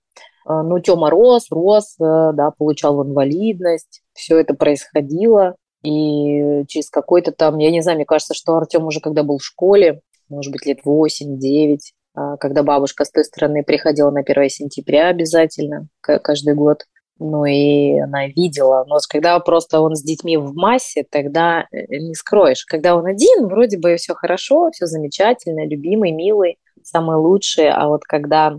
А, 0.44 0.62
ну, 0.62 0.78
Тёма 0.78 1.10
рос, 1.10 1.46
рос, 1.50 1.96
э, 2.00 2.32
да, 2.34 2.50
получал 2.56 3.02
инвалидность, 3.04 4.02
все 4.12 4.38
это 4.38 4.54
происходило, 4.54 5.56
и 5.82 6.64
через 6.66 6.90
какой-то 6.90 7.32
там, 7.32 7.58
я 7.58 7.70
не 7.70 7.82
знаю, 7.82 7.96
мне 7.96 8.06
кажется, 8.06 8.34
что 8.34 8.56
Артем 8.56 8.84
уже 8.86 9.00
когда 9.00 9.22
был 9.22 9.38
в 9.38 9.44
школе, 9.44 10.00
может 10.28 10.52
быть, 10.52 10.66
лет 10.66 10.80
8-9, 10.84 11.78
а, 12.14 12.36
когда 12.36 12.62
бабушка 12.62 13.04
с 13.04 13.10
той 13.10 13.24
стороны 13.24 13.62
приходила 13.62 14.10
на 14.10 14.22
1 14.22 14.48
сентября 14.48 15.08
обязательно, 15.08 15.88
каждый 16.00 16.54
год, 16.54 16.84
ну 17.18 17.44
и 17.44 17.98
она 17.98 18.26
видела. 18.28 18.84
Но 18.88 18.98
когда 19.08 19.38
просто 19.40 19.80
он 19.80 19.94
с 19.94 20.02
детьми 20.02 20.36
в 20.36 20.54
массе, 20.54 21.04
тогда 21.08 21.66
э, 21.70 21.86
не 21.90 22.14
скроешь. 22.14 22.64
Когда 22.64 22.96
он 22.96 23.06
один, 23.06 23.46
вроде 23.46 23.78
бы 23.78 23.96
все 23.96 24.14
хорошо, 24.14 24.70
все 24.72 24.86
замечательно, 24.86 25.66
любимый, 25.66 26.12
милый, 26.12 26.58
самый 26.82 27.16
лучший. 27.16 27.70
А 27.70 27.88
вот 27.88 28.04
когда 28.04 28.58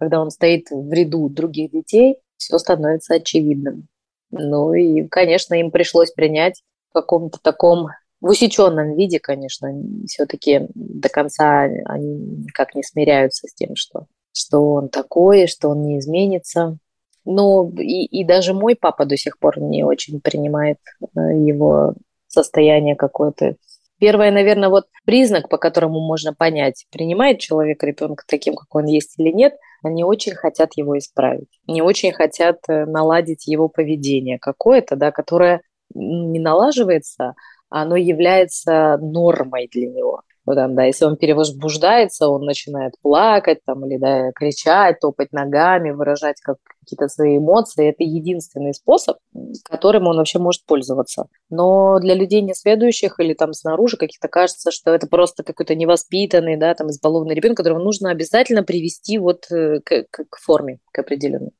когда 0.00 0.20
он 0.20 0.30
стоит 0.30 0.70
в 0.70 0.92
ряду 0.92 1.28
других 1.28 1.70
детей, 1.70 2.16
все 2.38 2.58
становится 2.58 3.14
очевидным. 3.14 3.86
Ну 4.30 4.72
и, 4.72 5.06
конечно, 5.06 5.54
им 5.54 5.70
пришлось 5.70 6.10
принять 6.10 6.62
в 6.88 6.94
каком-то 6.94 7.38
таком 7.40 7.88
в 8.20 8.30
усеченном 8.30 8.96
виде, 8.96 9.18
конечно, 9.18 9.72
все-таки 10.06 10.66
до 10.74 11.08
конца 11.08 11.62
они 11.62 12.14
никак 12.46 12.74
не 12.74 12.82
смиряются 12.82 13.46
с 13.46 13.54
тем, 13.54 13.76
что, 13.76 14.06
что 14.32 14.74
он 14.74 14.88
такой, 14.88 15.46
что 15.46 15.70
он 15.70 15.82
не 15.82 15.98
изменится. 15.98 16.76
Но 17.24 17.70
и, 17.78 18.04
и 18.04 18.24
даже 18.24 18.52
мой 18.54 18.76
папа 18.76 19.04
до 19.04 19.16
сих 19.16 19.38
пор 19.38 19.58
не 19.60 19.84
очень 19.84 20.20
принимает 20.20 20.78
э, 21.16 21.20
его 21.20 21.94
состояние 22.26 22.96
какое-то 22.96 23.56
Первое, 24.00 24.30
наверное, 24.30 24.70
вот 24.70 24.86
признак, 25.04 25.50
по 25.50 25.58
которому 25.58 26.00
можно 26.00 26.32
понять, 26.32 26.86
принимает 26.90 27.38
человек 27.38 27.82
ребенка 27.82 28.24
таким, 28.26 28.54
как 28.54 28.74
он 28.74 28.86
есть 28.86 29.14
или 29.18 29.30
нет, 29.30 29.54
они 29.82 30.04
очень 30.04 30.34
хотят 30.34 30.72
его 30.76 30.96
исправить. 30.98 31.48
Они 31.66 31.82
очень 31.82 32.12
хотят 32.12 32.58
э, 32.68 32.84
наладить 32.86 33.46
его 33.46 33.68
поведение 33.68 34.38
какое-то, 34.38 34.96
да, 34.96 35.10
которое 35.10 35.62
не 35.94 36.38
налаживается, 36.38 37.34
а 37.68 37.82
оно 37.82 37.96
является 37.96 38.98
нормой 39.00 39.68
для 39.72 39.88
него. 39.88 40.22
Ну, 40.50 40.56
там, 40.56 40.74
да, 40.74 40.82
если 40.82 41.04
он 41.04 41.16
перевозбуждается, 41.16 42.26
он 42.26 42.44
начинает 42.44 42.94
плакать 43.02 43.60
там, 43.64 43.86
или 43.86 43.98
да, 43.98 44.32
кричать, 44.32 44.98
топать 44.98 45.32
ногами, 45.32 45.92
выражать 45.92 46.40
как, 46.40 46.56
какие-то 46.80 47.06
свои 47.06 47.38
эмоции. 47.38 47.88
Это 47.88 48.02
единственный 48.02 48.74
способ, 48.74 49.18
которым 49.62 50.08
он 50.08 50.16
вообще 50.16 50.40
может 50.40 50.66
пользоваться. 50.66 51.26
Но 51.50 52.00
для 52.00 52.14
людей 52.14 52.42
несведущих 52.42 53.20
или 53.20 53.32
там 53.32 53.52
снаружи 53.52 53.96
каких-то 53.96 54.26
кажется, 54.26 54.72
что 54.72 54.92
это 54.92 55.06
просто 55.06 55.44
какой-то 55.44 55.76
невоспитанный, 55.76 56.56
да, 56.56 56.74
там 56.74 56.90
избалованный 56.90 57.36
ребенок, 57.36 57.58
которого 57.58 57.78
нужно 57.78 58.10
обязательно 58.10 58.64
привести 58.64 59.18
вот 59.18 59.44
э, 59.52 59.78
к, 59.84 60.06
к, 60.10 60.24
к 60.28 60.36
форме, 60.38 60.80
к 60.92 60.98
определенной. 60.98 61.52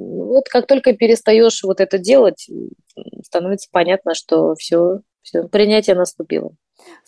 Вот 0.00 0.48
как 0.48 0.66
только 0.66 0.94
перестаешь 0.94 1.62
вот 1.62 1.80
это 1.80 1.98
делать, 1.98 2.48
становится 3.24 3.68
понятно, 3.70 4.14
что 4.14 4.54
все, 4.54 5.00
все 5.22 5.46
принятие 5.46 5.94
наступило. 5.94 6.52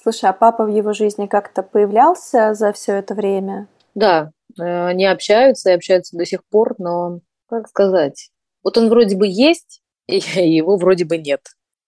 Слушай, 0.00 0.30
а 0.30 0.32
папа 0.32 0.64
в 0.64 0.68
его 0.68 0.92
жизни 0.92 1.26
как-то 1.26 1.62
появлялся 1.62 2.54
за 2.54 2.72
все 2.72 2.96
это 2.96 3.14
время? 3.14 3.68
Да, 3.94 4.30
э, 4.60 4.86
они 4.86 5.06
общаются 5.06 5.70
и 5.70 5.74
общаются 5.74 6.16
до 6.16 6.26
сих 6.26 6.44
пор, 6.44 6.74
но, 6.78 7.20
как 7.48 7.68
сказать, 7.68 8.30
вот 8.62 8.76
он 8.76 8.90
вроде 8.90 9.16
бы 9.16 9.26
есть, 9.26 9.82
и 10.06 10.16
его 10.16 10.76
вроде 10.76 11.04
бы 11.04 11.16
нет. 11.16 11.40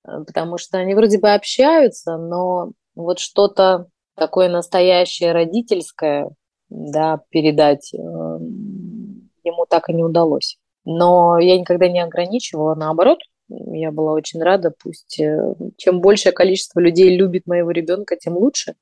Потому 0.03 0.59
что 0.59 0.79
они 0.79 0.95
вроде 0.95 1.19
бы 1.19 1.33
общаются, 1.33 2.17
но 2.17 2.73
вот 2.95 3.19
что-то 3.19 3.89
такое 4.17 4.49
настоящее 4.49 5.33
родительское, 5.33 6.31
да, 6.69 7.21
передать 7.31 7.93
э, 7.95 7.97
ему 7.97 9.67
так 9.69 9.89
и 9.89 9.95
не 9.95 10.03
удалось. 10.03 10.59
Но 10.85 11.39
я 11.39 11.59
никогда 11.59 11.89
не 11.89 12.01
ограничивала, 12.01 12.75
наоборот, 12.75 13.19
я 13.49 13.93
была 13.93 14.13
очень 14.13 14.43
рада, 14.43 14.73
пусть 14.83 15.21
э, 15.21 15.55
чем 15.77 16.01
большее 16.01 16.33
количество 16.33 16.81
людей 16.81 17.17
любит 17.17 17.47
моего 17.47 17.71
ребенка, 17.71 18.17
тем 18.17 18.37
лучше 18.37 18.75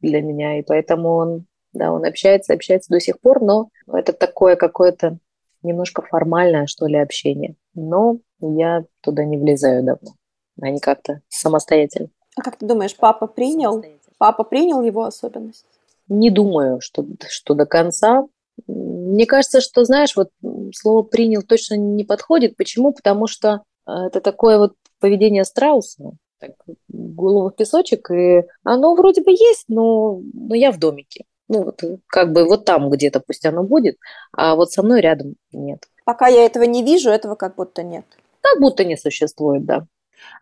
для 0.00 0.22
меня. 0.22 0.58
И 0.58 0.62
поэтому 0.62 1.14
он, 1.16 1.46
да, 1.72 1.92
он 1.92 2.04
общается, 2.04 2.54
общается 2.54 2.90
до 2.90 3.00
сих 3.00 3.20
пор, 3.20 3.42
но 3.42 3.68
это 3.86 4.12
такое 4.12 4.56
какое-то 4.56 5.18
немножко 5.62 6.02
формальное, 6.02 6.66
что 6.66 6.86
ли, 6.86 6.96
общение. 6.96 7.56
Но 7.74 8.18
я 8.40 8.84
туда 9.02 9.24
не 9.24 9.36
влезаю 9.36 9.84
давно. 9.84 10.12
Они 10.60 10.80
как-то 10.80 11.20
самостоятельно. 11.28 12.08
А 12.36 12.42
как 12.42 12.56
ты 12.56 12.66
думаешь, 12.66 12.96
папа 12.96 13.26
принял? 13.26 13.84
Папа 14.16 14.44
принял 14.44 14.82
его 14.82 15.04
особенность? 15.04 15.66
Не 16.08 16.30
думаю, 16.30 16.80
что, 16.80 17.04
что 17.28 17.54
до 17.54 17.66
конца. 17.66 18.26
Мне 18.66 19.26
кажется, 19.26 19.60
что, 19.60 19.84
знаешь, 19.84 20.16
вот 20.16 20.30
слово 20.72 21.02
«принял» 21.02 21.42
точно 21.42 21.74
не 21.74 22.04
подходит. 22.04 22.56
Почему? 22.56 22.92
Потому 22.92 23.26
что 23.26 23.62
а, 23.86 24.06
это 24.06 24.20
такое 24.20 24.58
вот 24.58 24.74
поведение 25.00 25.44
страуса, 25.44 26.12
так, 26.38 26.52
голову 26.88 27.50
в 27.50 27.56
песочек, 27.56 28.10
и 28.10 28.44
оно 28.64 28.94
вроде 28.94 29.22
бы 29.22 29.30
есть, 29.32 29.64
но, 29.68 30.20
но 30.34 30.54
я 30.54 30.72
в 30.72 30.78
домике. 30.78 31.24
Ну, 31.48 31.64
вот, 31.64 31.82
как 32.06 32.32
бы 32.32 32.44
вот 32.44 32.66
там 32.66 32.90
где-то 32.90 33.20
пусть 33.20 33.46
оно 33.46 33.62
будет, 33.62 33.96
а 34.32 34.54
вот 34.54 34.70
со 34.70 34.82
мной 34.82 35.00
рядом 35.00 35.36
нет. 35.52 35.88
Пока 36.04 36.28
я 36.28 36.44
этого 36.44 36.64
не 36.64 36.82
вижу, 36.82 37.10
этого 37.10 37.34
как 37.34 37.56
будто 37.56 37.82
нет. 37.82 38.04
Как 38.42 38.60
будто 38.60 38.84
не 38.84 38.96
существует, 38.96 39.64
да. 39.64 39.86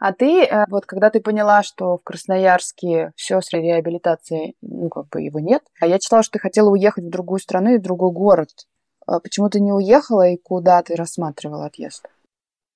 А 0.00 0.12
ты, 0.12 0.44
э, 0.44 0.64
вот 0.68 0.86
когда 0.86 1.10
ты 1.10 1.20
поняла, 1.20 1.62
что 1.62 1.98
в 1.98 2.02
Красноярске 2.02 3.12
все 3.14 3.40
с 3.40 3.52
реабилитацией, 3.52 4.56
ну, 4.62 4.88
как 4.88 5.08
бы 5.08 5.20
его 5.20 5.38
нет, 5.38 5.62
а 5.80 5.86
я 5.86 5.98
читала, 5.98 6.22
что 6.22 6.32
ты 6.32 6.38
хотела 6.38 6.70
уехать 6.70 7.04
в 7.04 7.10
другую 7.10 7.38
страну 7.40 7.74
и 7.74 7.78
в 7.78 7.82
другой 7.82 8.10
город. 8.10 8.50
А 9.06 9.20
почему 9.20 9.48
ты 9.48 9.60
не 9.60 9.72
уехала 9.72 10.28
и 10.28 10.36
куда 10.36 10.82
ты 10.82 10.96
рассматривала 10.96 11.66
отъезд? 11.66 12.04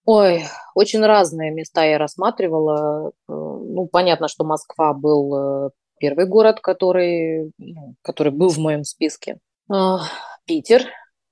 Ой, 0.04 0.44
очень 0.74 1.04
разные 1.04 1.50
места 1.50 1.84
я 1.84 1.98
рассматривала. 1.98 3.10
Э, 3.10 3.10
ну, 3.28 3.86
понятно, 3.86 4.28
что 4.28 4.44
Москва 4.44 4.94
был 4.94 5.66
э, 5.66 5.70
первый 5.98 6.26
город, 6.26 6.60
который, 6.60 7.52
ну, 7.58 7.94
который 8.02 8.32
был 8.32 8.48
в 8.48 8.58
моем 8.58 8.84
списке. 8.84 9.38
А, 9.70 10.00
Питер, 10.46 10.82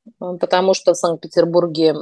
э, 0.06 0.10
потому 0.38 0.74
что 0.74 0.92
в 0.92 0.96
Санкт-Петербурге 0.96 1.94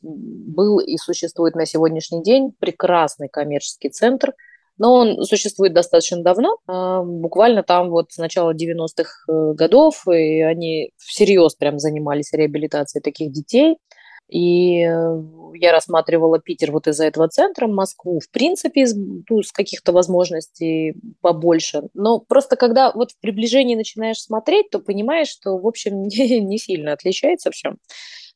был 0.00 0.78
и 0.80 0.96
существует 0.98 1.56
на 1.56 1.66
сегодняшний 1.66 2.22
день 2.22 2.52
прекрасный 2.58 3.28
коммерческий 3.28 3.88
центр, 3.88 4.34
но 4.78 4.94
он 4.94 5.22
существует 5.24 5.72
достаточно 5.72 6.22
давно, 6.22 6.58
а, 6.66 7.02
буквально 7.02 7.62
там 7.62 7.90
вот 7.90 8.12
с 8.12 8.18
начала 8.18 8.54
90-х 8.54 9.54
годов, 9.54 10.06
и 10.08 10.40
они 10.42 10.90
всерьез 10.98 11.54
прям 11.54 11.78
занимались 11.78 12.32
реабилитацией 12.32 13.02
таких 13.02 13.32
детей– 13.32 13.76
и 14.28 14.82
э, 14.82 15.22
я 15.54 15.72
рассматривала 15.72 16.38
Питер 16.38 16.72
вот 16.72 16.88
из-за 16.88 17.04
этого 17.04 17.28
центра, 17.28 17.66
Москву, 17.66 18.20
в 18.20 18.30
принципе, 18.30 18.82
из, 18.82 18.94
ну, 18.96 19.42
с 19.42 19.52
каких-то 19.52 19.92
возможностей 19.92 20.94
побольше. 21.20 21.82
Но 21.94 22.20
просто 22.20 22.56
когда 22.56 22.92
вот 22.92 23.12
в 23.12 23.20
приближении 23.20 23.74
начинаешь 23.74 24.20
смотреть, 24.20 24.70
то 24.70 24.78
понимаешь, 24.78 25.28
что, 25.28 25.58
в 25.58 25.66
общем, 25.66 26.02
не, 26.08 26.40
не 26.40 26.58
сильно 26.58 26.92
отличается 26.92 27.50
все. 27.50 27.74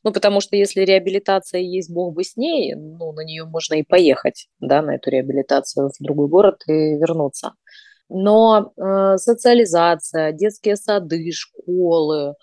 Ну, 0.05 0.13
потому 0.13 0.41
что 0.41 0.57
если 0.57 0.83
реабилитация 0.83 1.61
есть, 1.61 1.91
бог 1.91 2.15
бы 2.15 2.23
с 2.23 2.37
ней, 2.37 2.75
ну, 2.75 3.13
на 3.13 3.25
нее 3.25 3.45
можно 3.45 3.75
и 3.75 3.83
поехать, 3.83 4.49
да, 4.61 4.81
на 4.81 4.95
эту 4.95 5.11
реабилитацию 5.11 5.89
в 5.89 6.03
другой 6.03 6.29
город 6.29 6.63
и 6.69 6.73
вернуться. 6.73 7.55
Но 8.09 8.73
э, 8.77 9.17
социализация, 9.19 10.33
детские 10.33 10.77
сады, 10.77 11.31
школы, 11.33 12.35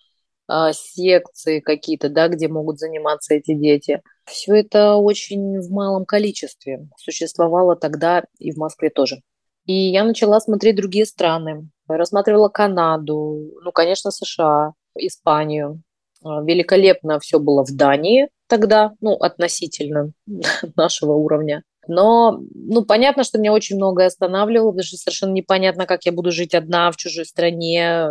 секции 0.73 1.59
какие-то, 1.59 2.09
да, 2.09 2.27
где 2.27 2.47
могут 2.47 2.79
заниматься 2.79 3.33
эти 3.33 3.53
дети. 3.53 4.01
Все 4.25 4.55
это 4.55 4.95
очень 4.95 5.59
в 5.59 5.71
малом 5.71 6.05
количестве 6.05 6.87
существовало 6.97 7.75
тогда 7.75 8.23
и 8.39 8.51
в 8.51 8.57
Москве 8.57 8.89
тоже. 8.89 9.21
И 9.65 9.73
я 9.73 10.03
начала 10.03 10.39
смотреть 10.39 10.75
другие 10.75 11.05
страны. 11.05 11.69
Рассматривала 11.87 12.49
Канаду, 12.49 13.51
ну, 13.63 13.71
конечно, 13.71 14.11
США, 14.11 14.73
Испанию. 14.97 15.81
А, 16.23 16.41
великолепно 16.41 17.19
все 17.19 17.39
было 17.39 17.63
в 17.65 17.75
Дании 17.75 18.29
тогда, 18.47 18.93
ну, 19.01 19.13
относительно 19.13 20.11
нашего 20.75 21.13
уровня. 21.13 21.63
Но, 21.87 22.39
ну, 22.53 22.83
понятно, 22.83 23.23
что 23.23 23.37
меня 23.37 23.53
очень 23.53 23.75
многое 23.75 24.07
останавливало, 24.07 24.71
потому 24.71 24.83
что 24.83 24.97
совершенно 24.97 25.33
непонятно, 25.33 25.85
как 25.85 26.05
я 26.05 26.11
буду 26.11 26.31
жить 26.31 26.55
одна 26.55 26.91
в 26.91 26.97
чужой 26.97 27.25
стране, 27.25 28.07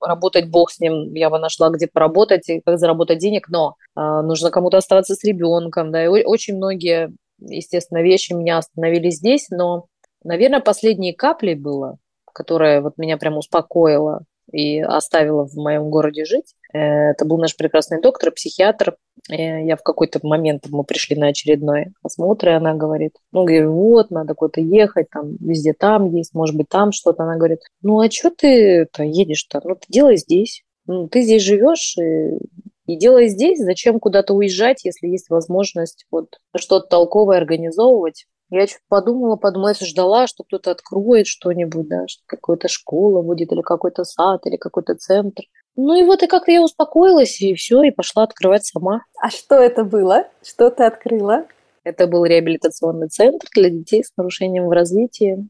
работать 0.00 0.50
бог 0.50 0.70
с 0.70 0.80
ним, 0.80 1.14
я 1.14 1.30
бы 1.30 1.38
нашла, 1.38 1.70
где 1.70 1.86
поработать 1.86 2.48
и 2.48 2.60
как 2.60 2.78
заработать 2.78 3.18
денег, 3.18 3.48
но 3.48 3.76
э, 3.96 4.00
нужно 4.00 4.50
кому-то 4.50 4.78
оставаться 4.78 5.14
с 5.14 5.24
ребенком, 5.24 5.92
да, 5.92 6.04
и 6.04 6.08
очень 6.08 6.56
многие, 6.56 7.12
естественно, 7.40 8.02
вещи 8.02 8.32
меня 8.32 8.58
остановили 8.58 9.10
здесь, 9.10 9.48
но, 9.50 9.86
наверное, 10.22 10.60
последней 10.60 11.12
каплей 11.12 11.54
было, 11.54 11.96
которая 12.32 12.80
вот 12.80 12.98
меня 12.98 13.16
прям 13.16 13.36
успокоила 13.36 14.22
и 14.52 14.80
оставила 14.80 15.46
в 15.46 15.54
моем 15.56 15.90
городе 15.90 16.24
жить, 16.24 16.54
Э, 16.76 17.10
это 17.10 17.24
был 17.24 17.38
наш 17.38 17.56
прекрасный 17.56 18.00
доктор, 18.00 18.30
психиатр. 18.32 18.96
Э, 19.30 19.64
я 19.64 19.76
в 19.76 19.82
какой-то 19.82 20.20
момент, 20.22 20.64
мы 20.68 20.84
пришли 20.84 21.16
на 21.16 21.28
очередной 21.28 21.92
осмотр, 22.02 22.48
и 22.48 22.52
она 22.52 22.74
говорит, 22.74 23.12
ну, 23.32 23.44
говорю, 23.44 23.72
вот, 23.72 24.10
надо 24.10 24.34
куда-то 24.34 24.60
ехать, 24.60 25.08
там, 25.10 25.36
везде 25.40 25.72
там 25.72 26.14
есть, 26.14 26.34
может 26.34 26.56
быть, 26.56 26.68
там 26.68 26.92
что-то. 26.92 27.22
Она 27.22 27.36
говорит, 27.36 27.60
ну, 27.82 28.00
а 28.00 28.10
что 28.10 28.30
ты-то 28.30 29.02
едешь-то? 29.04 29.60
Ну, 29.64 29.74
ты 29.76 29.86
делай 29.88 30.16
здесь. 30.16 30.62
Ну, 30.86 31.08
ты 31.08 31.22
здесь 31.22 31.42
живешь, 31.42 31.96
и, 31.98 32.38
и 32.86 32.96
делай 32.96 33.28
здесь. 33.28 33.58
Зачем 33.58 33.98
куда-то 33.98 34.34
уезжать, 34.34 34.84
если 34.84 35.08
есть 35.08 35.30
возможность 35.30 36.06
вот 36.10 36.38
что-то 36.56 36.86
толковое 36.88 37.38
организовывать? 37.38 38.26
Я 38.50 38.66
чуть 38.66 38.78
подумала, 38.88 39.36
подумала, 39.36 39.74
я 39.78 39.86
ждала, 39.86 40.26
что 40.28 40.44
кто-то 40.44 40.70
откроет 40.70 41.26
что-нибудь, 41.26 41.88
да, 41.88 42.06
что 42.06 42.22
какая-то 42.26 42.68
школа 42.68 43.22
будет, 43.22 43.50
или 43.50 43.60
какой-то 43.60 44.04
сад, 44.04 44.46
или 44.46 44.56
какой-то 44.56 44.94
центр. 44.94 45.42
Ну 45.74 45.94
и 45.94 46.04
вот 46.04 46.22
и 46.22 46.26
как-то 46.26 46.52
я 46.52 46.62
успокоилась, 46.62 47.40
и 47.40 47.54
все, 47.54 47.82
и 47.82 47.90
пошла 47.90 48.22
открывать 48.22 48.64
сама. 48.64 49.02
А 49.20 49.30
что 49.30 49.56
это 49.56 49.84
было? 49.84 50.28
Что 50.42 50.70
ты 50.70 50.84
открыла? 50.84 51.46
Это 51.82 52.06
был 52.06 52.24
реабилитационный 52.24 53.08
центр 53.08 53.46
для 53.54 53.70
детей 53.70 54.04
с 54.04 54.16
нарушением 54.16 54.66
в 54.66 54.70
развитии. 54.70 55.48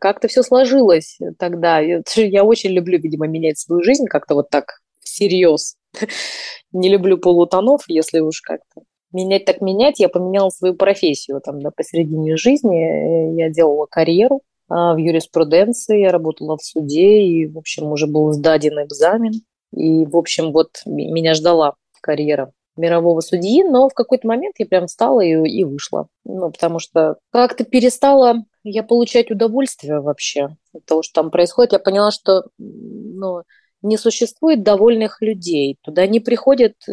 Как-то 0.00 0.28
все 0.28 0.42
сложилось 0.42 1.18
тогда. 1.38 1.80
Я 2.16 2.44
очень 2.44 2.70
люблю, 2.70 2.98
видимо, 3.00 3.26
менять 3.26 3.58
свою 3.58 3.82
жизнь 3.82 4.06
как-то 4.06 4.34
вот 4.34 4.50
так 4.50 4.80
всерьез. 5.00 5.76
Не 6.72 6.90
люблю 6.90 7.18
полутонов, 7.18 7.82
если 7.88 8.20
уж 8.20 8.42
как-то 8.42 8.82
менять 9.12 9.44
так 9.44 9.60
менять. 9.60 10.00
Я 10.00 10.08
поменяла 10.08 10.50
свою 10.50 10.74
профессию 10.74 11.40
там, 11.40 11.60
да, 11.60 11.70
посередине 11.70 12.36
жизни. 12.36 13.36
Я 13.38 13.50
делала 13.50 13.86
карьеру 13.86 14.42
а, 14.68 14.94
в 14.94 14.98
юриспруденции, 14.98 16.00
я 16.00 16.12
работала 16.12 16.56
в 16.56 16.62
суде, 16.62 17.22
и, 17.22 17.46
в 17.46 17.58
общем, 17.58 17.92
уже 17.92 18.06
был 18.06 18.32
сдаден 18.32 18.82
экзамен. 18.84 19.32
И, 19.74 20.04
в 20.04 20.16
общем, 20.16 20.52
вот 20.52 20.82
меня 20.86 21.34
ждала 21.34 21.74
карьера 22.00 22.52
мирового 22.76 23.20
судьи, 23.20 23.62
но 23.62 23.88
в 23.88 23.94
какой-то 23.94 24.26
момент 24.26 24.54
я 24.58 24.66
прям 24.66 24.86
встала 24.86 25.20
и, 25.20 25.32
и 25.32 25.64
вышла. 25.64 26.06
Ну, 26.24 26.50
потому 26.50 26.78
что 26.78 27.16
как-то 27.30 27.64
перестала 27.64 28.44
я 28.62 28.82
получать 28.82 29.30
удовольствие 29.30 30.00
вообще 30.00 30.56
от 30.74 30.84
того, 30.84 31.02
что 31.02 31.22
там 31.22 31.30
происходит. 31.30 31.72
Я 31.72 31.78
поняла, 31.78 32.10
что 32.10 32.44
ну, 32.58 33.42
не 33.82 33.96
существует 33.96 34.62
довольных 34.62 35.20
людей. 35.20 35.76
Туда 35.82 36.06
не 36.06 36.20
приходят 36.20 36.74
э, 36.88 36.92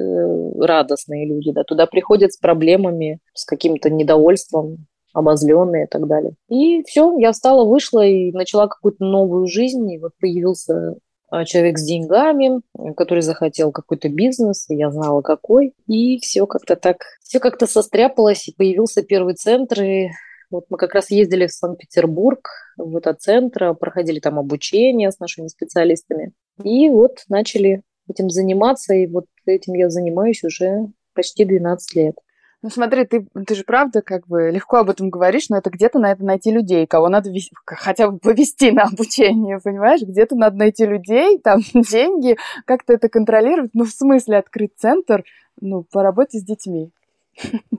радостные 0.60 1.28
люди, 1.28 1.52
да, 1.52 1.64
туда 1.64 1.86
приходят 1.86 2.34
с 2.34 2.38
проблемами, 2.38 3.20
с 3.34 3.46
каким-то 3.46 3.90
недовольством, 3.90 4.88
обозленные 5.14 5.86
и 5.86 5.88
так 5.88 6.08
далее. 6.08 6.34
И 6.50 6.84
все, 6.84 7.18
я 7.18 7.32
встала, 7.32 7.66
вышла 7.66 8.06
и 8.06 8.32
начала 8.32 8.68
какую-то 8.68 9.04
новую 9.04 9.48
жизнь. 9.48 9.92
И 9.92 9.98
вот 9.98 10.12
появился 10.20 10.96
а, 11.30 11.44
человек 11.44 11.78
с 11.78 11.84
деньгами, 11.84 12.62
который 12.96 13.22
захотел 13.22 13.72
какой-то 13.72 14.10
бизнес, 14.10 14.70
и 14.70 14.76
я 14.76 14.92
знала 14.92 15.22
какой. 15.22 15.74
И 15.88 16.20
все 16.20 16.46
как-то 16.46 16.76
так, 16.76 16.98
все 17.24 17.40
как-то 17.40 17.68
состряпалось, 17.68 18.48
и 18.48 18.54
появился 18.56 19.02
первый 19.02 19.36
центр, 19.36 19.82
и 19.82 20.10
вот 20.50 20.66
мы 20.70 20.78
как 20.78 20.94
раз 20.94 21.12
ездили 21.12 21.48
в 21.48 21.52
Санкт-Петербург, 21.52 22.50
в 22.78 22.96
этот 22.96 23.22
центр, 23.22 23.74
проходили 23.74 24.20
там 24.20 24.40
обучение 24.40 25.12
с 25.12 25.20
нашими 25.20 25.48
специалистами. 25.48 26.34
И 26.64 26.90
вот 26.90 27.24
начали 27.28 27.84
этим 28.10 28.30
заниматься, 28.30 28.94
и 28.94 29.08
вот 29.08 29.26
этим 29.46 29.74
я 29.74 29.90
занимаюсь 29.90 30.44
уже 30.44 30.88
почти 31.14 31.46
12 31.46 31.96
лет. 31.96 32.16
Ну 32.64 32.70
смотри, 32.70 33.06
ты, 33.06 33.28
ты 33.46 33.56
же 33.56 33.64
правда 33.64 34.02
как 34.02 34.28
бы 34.28 34.50
легко 34.50 34.78
об 34.78 34.90
этом 34.90 35.10
говоришь, 35.10 35.50
но 35.50 35.58
это 35.58 35.70
где-то 35.70 36.00
надо 36.00 36.26
найти 36.26 36.50
людей, 36.50 36.88
кого 36.88 37.08
надо 37.08 37.30
вести, 37.30 37.52
хотя 37.66 38.10
бы 38.10 38.18
повести 38.18 38.72
на 38.72 38.84
обучение, 38.84 39.60
понимаешь? 39.64 40.02
Где-то 40.02 40.36
надо 40.36 40.58
найти 40.58 40.86
людей, 40.86 41.38
там 41.40 41.62
деньги, 41.74 42.36
как-то 42.66 42.94
это 42.94 43.10
контролировать. 43.10 43.72
Ну 43.74 43.84
в 43.84 43.92
смысле 43.92 44.38
открыть 44.38 44.72
центр, 44.76 45.24
ну 45.62 45.84
по 45.84 46.02
работе 46.02 46.40
с 46.40 46.44
детьми. 46.44 46.92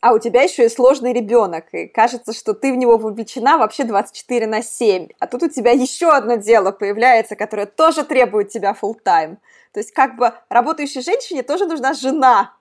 А 0.00 0.12
у 0.12 0.18
тебя 0.18 0.42
еще 0.42 0.64
и 0.64 0.68
сложный 0.70 1.12
ребенок, 1.12 1.66
и 1.74 1.86
кажется, 1.86 2.32
что 2.32 2.54
ты 2.54 2.72
в 2.72 2.76
него 2.76 2.96
вовлечена 2.96 3.58
вообще 3.58 3.84
24 3.84 4.46
на 4.46 4.62
7. 4.62 5.08
А 5.18 5.26
тут 5.26 5.42
у 5.42 5.48
тебя 5.48 5.72
еще 5.72 6.10
одно 6.10 6.36
дело 6.36 6.72
появляется, 6.72 7.36
которое 7.36 7.66
тоже 7.66 8.04
требует 8.04 8.48
тебя 8.48 8.74
full 8.80 8.94
time. 9.04 9.36
То 9.72 9.80
есть 9.80 9.92
как 9.92 10.16
бы 10.16 10.32
работающей 10.48 11.02
женщине 11.02 11.42
тоже 11.42 11.66
нужна 11.66 11.92
жена, 11.92 12.54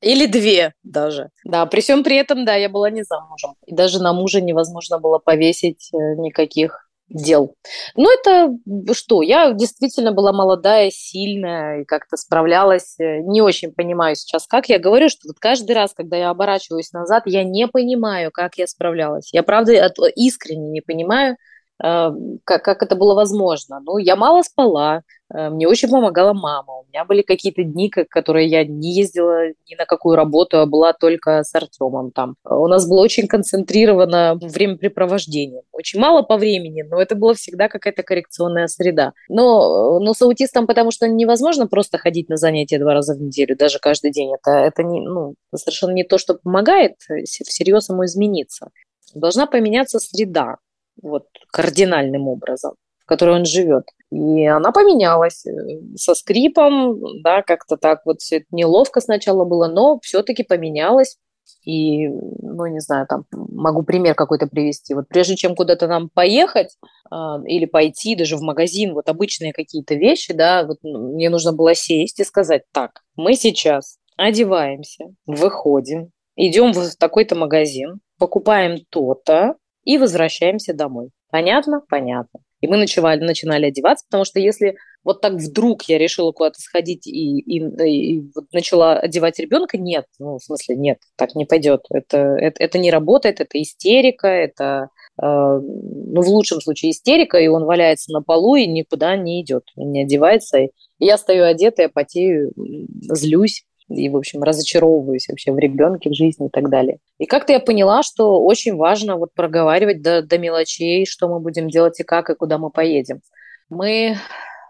или 0.00 0.26
две 0.26 0.74
даже. 0.82 1.30
Да, 1.44 1.66
при 1.66 1.80
всем 1.80 2.04
при 2.04 2.16
этом, 2.16 2.44
да, 2.44 2.54
я 2.54 2.68
была 2.68 2.90
не 2.90 3.02
замужем. 3.02 3.54
И 3.66 3.74
даже 3.74 4.00
на 4.00 4.12
мужа 4.12 4.40
невозможно 4.40 4.98
было 4.98 5.18
повесить 5.18 5.90
э, 5.92 5.96
никаких 6.16 6.88
дел. 7.12 7.54
Ну, 7.96 8.08
это 8.12 8.54
что? 8.94 9.22
Я 9.22 9.52
действительно 9.52 10.12
была 10.12 10.32
молодая, 10.32 10.90
сильная 10.90 11.82
и 11.82 11.84
как-то 11.84 12.16
справлялась. 12.16 12.96
Э, 12.98 13.18
не 13.20 13.42
очень 13.42 13.72
понимаю 13.72 14.16
сейчас, 14.16 14.46
как. 14.46 14.68
Я 14.68 14.78
говорю, 14.78 15.08
что 15.08 15.28
вот 15.28 15.38
каждый 15.38 15.72
раз, 15.72 15.92
когда 15.94 16.16
я 16.16 16.30
оборачиваюсь 16.30 16.92
назад, 16.92 17.24
я 17.26 17.44
не 17.44 17.66
понимаю, 17.68 18.30
как 18.32 18.56
я 18.56 18.66
справлялась. 18.66 19.32
Я, 19.32 19.42
правда, 19.42 19.72
искренне 20.16 20.70
не 20.70 20.80
понимаю, 20.80 21.34
э, 21.34 21.36
как, 21.78 22.62
как 22.62 22.82
это 22.82 22.94
было 22.94 23.14
возможно. 23.14 23.80
Ну, 23.80 23.98
я 23.98 24.14
мало 24.16 24.42
спала, 24.42 25.02
Э, 25.32 25.50
мне 25.50 25.66
очень 25.68 25.88
помогала 25.88 26.32
мама. 26.32 26.80
У 26.80 26.84
меня 26.88 27.04
были 27.04 27.22
какие-то 27.22 27.62
дни, 27.62 27.90
которые 27.90 28.48
я 28.48 28.64
не 28.64 28.94
ездила 28.94 29.48
ни 29.48 29.74
на 29.76 29.86
какую 29.86 30.16
работу, 30.16 30.58
а 30.58 30.66
была 30.66 30.92
только 30.92 31.42
с 31.42 31.54
Артемом 31.54 32.10
там. 32.12 32.36
У 32.44 32.66
нас 32.66 32.88
было 32.88 33.00
очень 33.00 33.26
концентрировано 33.26 34.38
времяпрепровождение. 34.40 35.62
Очень 35.72 36.00
мало 36.00 36.22
по 36.22 36.36
времени, 36.36 36.82
но 36.82 37.00
это 37.00 37.14
была 37.14 37.34
всегда 37.34 37.68
какая-то 37.68 38.02
коррекционная 38.02 38.66
среда. 38.66 39.12
Но, 39.28 39.98
но 40.00 40.12
с 40.14 40.22
аутистом, 40.22 40.66
потому 40.66 40.90
что 40.90 41.08
невозможно 41.08 41.66
просто 41.66 41.98
ходить 41.98 42.28
на 42.28 42.36
занятия 42.36 42.78
два 42.78 42.94
раза 42.94 43.14
в 43.14 43.20
неделю, 43.20 43.56
даже 43.56 43.78
каждый 43.78 44.10
день. 44.12 44.32
Это, 44.34 44.50
это 44.50 44.82
не, 44.82 45.00
ну, 45.00 45.34
совершенно 45.54 45.92
не 45.92 46.04
то, 46.04 46.18
что 46.18 46.34
помогает 46.34 46.96
всерьез 47.24 47.88
ему 47.88 48.04
измениться. 48.04 48.68
Должна 49.14 49.46
поменяться 49.46 49.98
среда 49.98 50.56
вот, 51.00 51.26
кардинальным 51.50 52.28
образом 52.28 52.74
в 53.02 53.06
которой 53.06 53.36
он 53.36 53.44
живет. 53.44 53.84
И 54.10 54.46
она 54.46 54.70
поменялась 54.72 55.44
э, 55.46 55.50
со 55.96 56.14
скрипом, 56.14 57.00
да, 57.22 57.42
как-то 57.42 57.76
так 57.76 58.02
вот 58.04 58.20
все 58.20 58.36
это 58.36 58.46
неловко 58.52 59.00
сначала 59.00 59.44
было, 59.44 59.68
но 59.68 59.98
все-таки 60.02 60.42
поменялась. 60.44 61.16
И, 61.64 62.08
ну, 62.08 62.66
не 62.66 62.80
знаю, 62.80 63.06
там 63.08 63.24
могу 63.32 63.82
пример 63.82 64.14
какой-то 64.14 64.46
привести. 64.46 64.94
Вот 64.94 65.08
прежде 65.08 65.36
чем 65.36 65.56
куда-то 65.56 65.88
нам 65.88 66.08
поехать 66.08 66.76
э, 67.10 67.16
или 67.46 67.64
пойти 67.66 68.14
даже 68.14 68.36
в 68.36 68.42
магазин, 68.42 68.94
вот 68.94 69.08
обычные 69.08 69.52
какие-то 69.52 69.94
вещи, 69.94 70.32
да, 70.32 70.64
вот 70.64 70.78
ну, 70.82 71.14
мне 71.14 71.28
нужно 71.28 71.52
было 71.52 71.74
сесть 71.74 72.20
и 72.20 72.24
сказать, 72.24 72.62
так, 72.72 73.02
мы 73.16 73.34
сейчас 73.34 73.98
одеваемся, 74.16 75.06
выходим, 75.26 76.10
идем 76.36 76.72
в 76.72 76.96
такой-то 76.96 77.34
магазин, 77.34 78.00
покупаем 78.18 78.78
то-то 78.90 79.56
и 79.84 79.98
возвращаемся 79.98 80.74
домой. 80.74 81.10
Понятно? 81.30 81.82
Понятно. 81.88 82.40
И 82.60 82.68
мы 82.68 82.76
начинали, 82.76 83.20
начинали 83.24 83.66
одеваться, 83.66 84.04
потому 84.08 84.24
что 84.24 84.38
если 84.38 84.76
вот 85.02 85.20
так 85.20 85.32
вдруг 85.34 85.82
я 85.84 85.98
решила 85.98 86.30
куда-то 86.30 86.60
сходить 86.60 87.08
и, 87.08 87.40
и, 87.40 87.58
и 87.58 88.20
вот 88.34 88.44
начала 88.52 88.94
одевать 88.98 89.40
ребенка, 89.40 89.78
нет, 89.78 90.04
ну, 90.20 90.38
в 90.38 90.44
смысле, 90.44 90.76
нет, 90.76 90.98
так 91.16 91.34
не 91.34 91.44
пойдет. 91.44 91.86
Это, 91.90 92.18
это, 92.18 92.62
это 92.62 92.78
не 92.78 92.92
работает, 92.92 93.40
это 93.40 93.60
истерика, 93.60 94.28
это, 94.28 94.90
э, 95.20 95.24
ну, 95.24 96.22
в 96.22 96.28
лучшем 96.28 96.60
случае 96.60 96.92
истерика, 96.92 97.38
и 97.38 97.48
он 97.48 97.64
валяется 97.64 98.12
на 98.12 98.22
полу 98.22 98.54
и 98.54 98.66
никуда 98.66 99.16
не 99.16 99.42
идет, 99.42 99.64
не 99.74 100.02
одевается. 100.02 100.58
И 100.58 100.70
я 100.98 101.18
стою 101.18 101.44
одетая, 101.44 101.88
потею, 101.88 102.52
злюсь 102.56 103.64
и, 103.94 104.08
в 104.08 104.16
общем, 104.16 104.42
разочаровываюсь 104.42 105.28
вообще 105.28 105.52
в 105.52 105.58
ребенке, 105.58 106.10
в 106.10 106.14
жизни 106.14 106.46
и 106.46 106.50
так 106.50 106.68
далее. 106.70 106.98
И 107.18 107.26
как-то 107.26 107.52
я 107.52 107.60
поняла, 107.60 108.02
что 108.02 108.40
очень 108.40 108.76
важно 108.76 109.16
вот 109.16 109.32
проговаривать 109.34 110.02
до, 110.02 110.22
до 110.22 110.38
мелочей, 110.38 111.06
что 111.06 111.28
мы 111.28 111.40
будем 111.40 111.68
делать 111.68 112.00
и 112.00 112.04
как, 112.04 112.30
и 112.30 112.34
куда 112.34 112.58
мы 112.58 112.70
поедем. 112.70 113.20
Мы, 113.68 114.16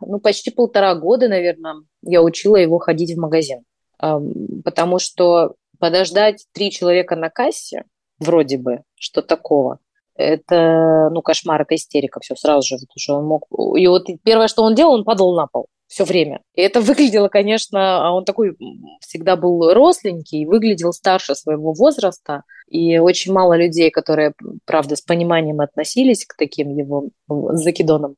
ну, 0.01 0.21
почти 0.21 0.51
полтора 0.51 0.95
года, 0.95 1.29
наверное, 1.29 1.77
я 2.03 2.23
учила 2.23 2.57
его 2.57 2.79
ходить 2.79 3.15
в 3.15 3.21
магазин, 3.21 3.63
потому 3.99 4.99
что 4.99 5.55
подождать 5.79 6.47
три 6.53 6.71
человека 6.71 7.17
на 7.17 7.31
кассе, 7.31 7.85
вроде 8.19 8.59
бы, 8.59 8.83
что 8.95 9.23
такого, 9.23 9.79
это, 10.15 11.09
ну, 11.11 11.23
кошмар, 11.23 11.63
это 11.63 11.75
истерика, 11.75 12.21
все 12.21 12.37
сразу 12.37 12.67
же, 12.69 12.77
потому 12.77 12.99
что 12.99 13.15
он 13.15 13.25
мог... 13.25 13.47
И 13.77 13.87
вот 13.89 14.07
первое, 14.23 14.49
что 14.49 14.63
он 14.63 14.75
делал, 14.75 14.95
он 14.95 15.05
падал 15.05 15.35
на 15.35 15.47
пол 15.47 15.67
все 15.93 16.05
время. 16.05 16.41
И 16.55 16.63
это 16.63 16.81
выглядело, 16.81 17.29
конечно, 17.29 18.07
а 18.09 18.13
он 18.13 18.25
такой 18.25 18.57
всегда 19.01 19.37
был 19.37 19.75
росленький, 19.75 20.47
выглядел 20.47 20.95
старше 20.95 21.35
своего 21.35 21.75
возраста, 21.75 22.45
и 22.67 22.97
очень 22.99 23.33
мало 23.33 23.59
людей, 23.59 23.91
которые, 23.91 24.33
правда, 24.65 24.97
с 24.97 25.03
пониманием 25.03 25.61
относились 25.61 26.25
к 26.25 26.35
таким 26.39 26.75
его 26.75 27.11
закидонам. 27.29 28.17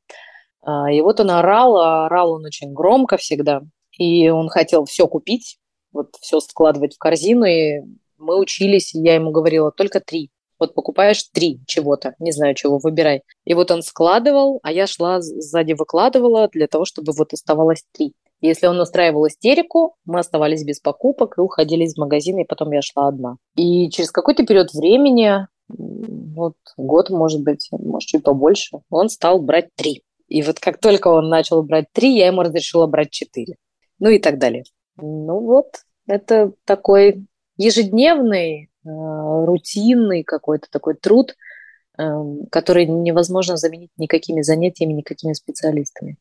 А, 0.63 0.93
и 0.93 1.01
вот 1.01 1.19
он 1.19 1.33
орал, 1.33 1.77
а 1.77 2.07
орал 2.07 2.35
он 2.35 2.45
очень 2.45 2.73
громко 2.73 3.17
всегда, 3.17 3.63
и 3.99 4.29
он 4.29 4.49
хотел 4.51 4.85
все 4.85 5.09
купить, 5.09 5.59
вот 5.93 6.15
все 6.21 6.39
складывать 6.39 6.95
в 6.95 6.99
корзину, 6.99 7.45
и 7.45 7.81
мы 8.19 8.39
учились, 8.39 8.95
я 8.95 9.17
ему 9.17 9.33
говорила, 9.33 9.73
только 9.73 9.99
три. 9.99 10.31
Вот 10.65 10.75
покупаешь 10.75 11.23
три 11.25 11.61
чего-то, 11.67 12.15
не 12.19 12.33
знаю 12.33 12.55
чего, 12.55 12.79
выбирай. 12.79 13.23
И 13.45 13.53
вот 13.53 13.71
он 13.71 13.83
складывал, 13.83 14.61
а 14.63 14.73
я 14.73 14.87
шла 14.87 15.21
сзади 15.21 15.75
выкладывала 15.75 16.49
для 16.51 16.69
того, 16.69 16.87
чтобы 16.87 17.13
вот 17.13 17.35
оставалось 17.35 17.85
три. 17.93 18.15
Если 18.41 18.67
он 18.67 18.81
устраивал 18.81 19.27
истерику, 19.27 19.97
мы 20.07 20.21
оставались 20.21 20.65
без 20.65 20.81
покупок 20.81 21.37
и 21.37 21.43
уходили 21.43 21.85
из 21.85 21.99
магазина, 21.99 22.41
и 22.41 22.47
потом 22.47 22.73
я 22.73 22.81
шла 22.81 23.09
одна. 23.09 23.37
И 23.57 23.91
через 23.91 24.11
какой-то 24.11 24.47
период 24.47 24.73
времени, 24.73 25.47
вот 25.69 26.55
год, 26.79 27.11
может 27.11 27.43
быть, 27.43 27.69
может, 27.71 28.09
чуть 28.09 28.25
побольше, 28.25 28.79
он 28.89 29.11
стал 29.11 29.43
брать 29.43 29.69
три. 29.75 30.03
И 30.29 30.41
вот 30.41 30.61
как 30.61 30.81
только 30.81 31.09
он 31.09 31.29
начал 31.29 31.63
брать 31.63 31.89
три, 31.93 32.17
я 32.17 32.29
ему 32.29 32.41
разрешила 32.41 32.87
брать 32.87 33.11
четыре. 33.11 33.57
Ну 33.99 34.09
и 34.09 34.19
так 34.19 34.39
далее. 34.39 34.65
Ну 34.97 35.41
вот, 35.41 35.67
это 36.07 36.53
такой 36.65 37.27
ежедневный 37.59 38.71
рутинный 38.85 40.25
какой-то 40.25 40.69
такой 40.71 40.95
труд, 40.95 41.37
эм, 41.99 42.47
который 42.51 42.87
невозможно 42.87 43.57
заменить 43.57 43.91
никакими 43.97 44.43
занятиями, 44.43 44.93
никакими 44.93 45.33
специалистами. 45.33 46.19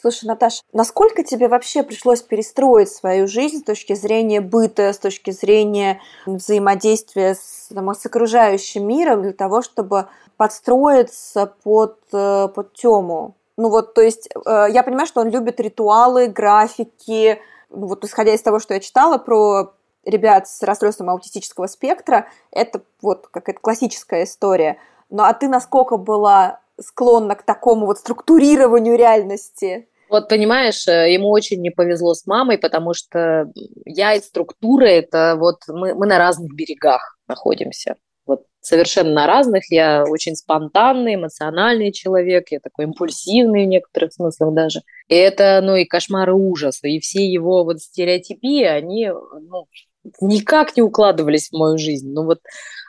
Слушай, 0.00 0.26
Наташа, 0.26 0.62
насколько 0.72 1.24
тебе 1.24 1.48
вообще 1.48 1.82
пришлось 1.82 2.22
перестроить 2.22 2.88
свою 2.88 3.26
жизнь 3.26 3.58
с 3.58 3.64
точки 3.64 3.94
зрения 3.94 4.40
быта, 4.40 4.92
с 4.92 4.98
точки 4.98 5.32
зрения 5.32 6.00
взаимодействия 6.24 7.34
с, 7.34 7.68
там, 7.74 7.92
с 7.92 8.06
окружающим 8.06 8.86
миром 8.86 9.22
для 9.22 9.32
того, 9.32 9.60
чтобы 9.60 10.06
подстроиться 10.36 11.52
под, 11.64 11.98
э, 12.12 12.46
под 12.54 12.74
тему? 12.74 13.34
Ну 13.56 13.70
вот, 13.70 13.94
то 13.94 14.00
есть, 14.00 14.28
э, 14.28 14.66
я 14.70 14.84
понимаю, 14.84 15.08
что 15.08 15.20
он 15.20 15.30
любит 15.30 15.58
ритуалы, 15.58 16.28
графики, 16.28 17.40
ну 17.70 17.88
вот 17.88 18.04
исходя 18.04 18.32
из 18.32 18.40
того, 18.40 18.60
что 18.60 18.74
я 18.74 18.80
читала 18.80 19.18
про 19.18 19.72
ребят 20.04 20.48
с 20.48 20.62
расстройством 20.62 21.10
аутистического 21.10 21.66
спектра, 21.66 22.28
это 22.50 22.82
вот 23.02 23.28
какая-то 23.28 23.60
классическая 23.60 24.24
история. 24.24 24.78
Ну 25.10 25.22
а 25.22 25.32
ты 25.34 25.48
насколько 25.48 25.96
была 25.96 26.60
склонна 26.80 27.34
к 27.34 27.42
такому 27.42 27.86
вот 27.86 27.98
структурированию 27.98 28.96
реальности? 28.96 29.88
Вот 30.08 30.28
понимаешь, 30.28 30.86
э, 30.88 31.12
ему 31.12 31.28
очень 31.28 31.60
не 31.60 31.70
повезло 31.70 32.14
с 32.14 32.26
мамой, 32.26 32.56
потому 32.58 32.94
что 32.94 33.50
я 33.84 34.14
и 34.14 34.20
структура 34.20 34.86
это 34.86 35.36
вот 35.38 35.56
мы, 35.68 35.94
мы 35.94 36.06
на 36.06 36.18
разных 36.18 36.54
берегах 36.54 37.18
находимся. 37.26 37.96
Вот 38.28 38.42
совершенно 38.60 39.26
разных. 39.26 39.64
Я 39.70 40.04
очень 40.06 40.36
спонтанный, 40.36 41.16
эмоциональный 41.16 41.90
человек, 41.90 42.52
я 42.52 42.60
такой 42.60 42.84
импульсивный 42.84 43.64
в 43.64 43.68
некоторых 43.68 44.12
смыслах 44.12 44.54
даже. 44.54 44.82
И 45.08 45.14
это, 45.14 45.60
ну, 45.62 45.74
и 45.74 45.84
кошмар 45.84 46.28
и 46.30 46.32
ужас. 46.32 46.78
И 46.84 47.00
все 47.00 47.26
его 47.26 47.64
вот 47.64 47.80
стереотипы, 47.80 48.64
они, 48.64 49.08
ну, 49.08 49.66
никак 50.20 50.76
не 50.76 50.82
укладывались 50.82 51.48
в 51.48 51.56
мою 51.56 51.78
жизнь. 51.78 52.10
Ну 52.12 52.24
вот 52.24 52.38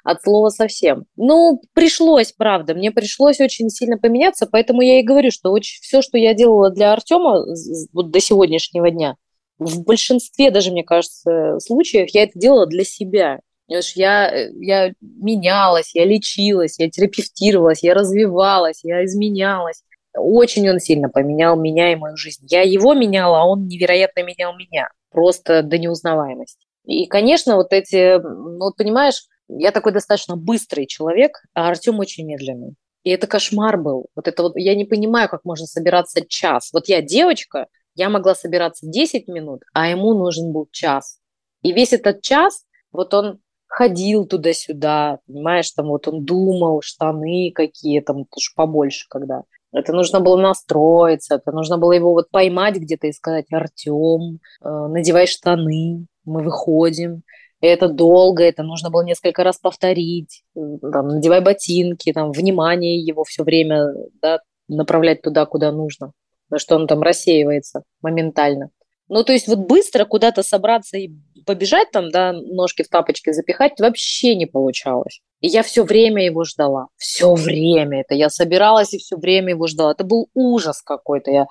от 0.04 0.22
слова 0.22 0.50
совсем. 0.50 1.06
Ну, 1.16 1.62
пришлось, 1.74 2.32
правда, 2.32 2.74
мне 2.74 2.92
пришлось 2.92 3.40
очень 3.40 3.70
сильно 3.70 3.98
поменяться, 3.98 4.48
поэтому 4.50 4.82
я 4.82 5.00
и 5.00 5.04
говорю, 5.04 5.32
что 5.32 5.52
очень, 5.52 5.82
все, 5.82 6.02
что 6.02 6.18
я 6.18 6.34
делала 6.34 6.70
для 6.70 6.94
Артема 6.94 7.46
вот 7.94 8.12
до 8.12 8.20
сегодняшнего 8.20 8.92
дня, 8.92 9.16
в 9.58 9.84
большинстве 9.84 10.52
даже, 10.52 10.72
мне 10.72 10.84
кажется, 10.84 11.60
случаев 11.60 12.10
я 12.14 12.24
это 12.24 12.40
делала 12.40 12.66
для 12.66 12.84
себя. 12.84 13.40
Я, 13.70 14.49
я 14.55 14.93
менялась, 14.99 15.93
я 15.93 16.05
лечилась, 16.05 16.80
я 16.80 16.89
терапевтировалась, 16.89 17.84
я 17.84 17.93
развивалась, 17.93 18.80
я 18.84 19.05
изменялась. 19.05 19.84
Очень 20.15 20.70
он 20.70 20.80
сильно 20.80 21.07
поменял 21.07 21.55
меня 21.55 21.91
и 21.93 21.95
мою 21.95 22.17
жизнь. 22.17 22.45
Я 22.49 22.63
его 22.63 22.95
меняла, 22.95 23.41
а 23.41 23.45
он 23.45 23.67
невероятно 23.67 24.24
менял 24.24 24.55
меня. 24.55 24.89
Просто 25.11 25.61
до 25.61 25.78
неузнаваемости. 25.78 26.65
И, 26.86 27.05
конечно, 27.05 27.55
вот 27.55 27.72
эти, 27.72 28.20
ну, 28.20 28.57
вот 28.59 28.76
понимаешь, 28.76 29.26
я 29.47 29.72
такой 29.72 29.91
достаточно 29.91 30.36
быстрый 30.36 30.88
человек, 30.88 31.39
а 31.53 31.70
Артем 31.70 31.99
очень 31.99 32.26
медленный. 32.26 32.76
И 33.03 33.11
это 33.11 33.28
кошмар 33.28 33.78
был. 33.78 34.07
Вот 34.15 34.28
это 34.28 34.43
вот 34.43 34.53
я 34.55 34.76
не 34.76 34.86
понимаю, 34.86 35.30
как 35.30 35.45
можно 35.45 35.67
собираться 35.67 36.26
час. 36.28 36.72
Вот 36.74 36.88
я 36.88 37.01
девочка, 37.01 37.67
я 37.95 38.09
могла 38.09 38.34
собираться 38.34 38.88
10 38.88 39.28
минут, 39.28 39.61
а 39.74 39.89
ему 39.89 40.13
нужен 40.13 40.51
был 40.51 40.67
час. 40.72 41.20
И 41.61 41.72
весь 41.72 41.93
этот 41.93 42.22
час, 42.22 42.65
вот 42.91 43.13
он 43.13 43.39
ходил 43.70 44.26
туда-сюда, 44.26 45.20
понимаешь, 45.28 45.72
там 45.72 45.88
вот 45.88 46.07
он 46.07 46.26
думал, 46.26 46.82
штаны 46.82 47.51
какие 47.53 48.01
там, 48.01 48.26
уж 48.36 48.53
побольше 48.55 49.05
когда. 49.09 49.43
Это 49.72 49.93
нужно 49.93 50.20
было 50.20 50.36
настроиться, 50.36 51.36
это 51.36 51.51
нужно 51.51 51.78
было 51.78 51.91
его 51.91 52.13
вот 52.13 52.30
поймать 52.32 52.76
где-то 52.76 53.07
и 53.07 53.13
сказать, 53.13 53.45
Артем, 53.51 54.39
э, 54.61 54.67
надевай 54.67 55.28
штаны, 55.28 56.07
мы 56.26 56.41
выходим 56.43 57.22
это 57.61 57.89
долго, 57.89 58.43
это 58.43 58.63
нужно 58.63 58.89
было 58.89 59.03
несколько 59.03 59.43
раз 59.43 59.57
повторить, 59.57 60.43
там, 60.53 61.07
надевай 61.07 61.41
ботинки, 61.41 62.13
там, 62.13 62.32
внимание 62.32 62.99
его 62.99 63.24
все 63.24 63.43
время 63.43 63.93
да, 64.22 64.39
направлять 64.67 65.22
туда, 65.22 65.45
куда 65.45 65.72
нужно, 65.72 66.13
на 66.49 66.57
что 66.57 66.76
он 66.76 66.88
там 66.88 67.01
рассеивается 67.01 67.84
моментально. 68.01 68.70
Ну, 69.10 69.24
то 69.24 69.34
есть 69.34 69.47
вот 69.47 69.60
быстро 69.60 70.05
куда-то 70.05 70.43
собраться 70.43 70.97
и 70.97 71.10
побежать 71.45 71.89
там, 71.91 72.12
да, 72.12 72.32
ножки 72.32 72.84
в 72.84 72.89
тапочки 72.89 73.32
запихать 73.32 73.80
вообще 73.80 74.36
не 74.36 74.45
получалось. 74.45 75.22
И 75.41 75.47
я 75.47 75.64
все 75.64 75.84
время 75.84 76.24
его 76.24 76.43
ждала. 76.43 76.88
Все 76.95 77.34
время 77.34 78.01
это. 78.01 78.14
Я 78.14 78.30
собиралась 78.30 78.93
и 78.93 78.99
все 78.99 79.18
время 79.18 79.51
его 79.51 79.68
ждала. 79.68 79.91
Это 79.91 80.03
был 80.03 80.30
ужас 80.36 80.82
какой-то. 80.82 81.32
Я 81.32 81.47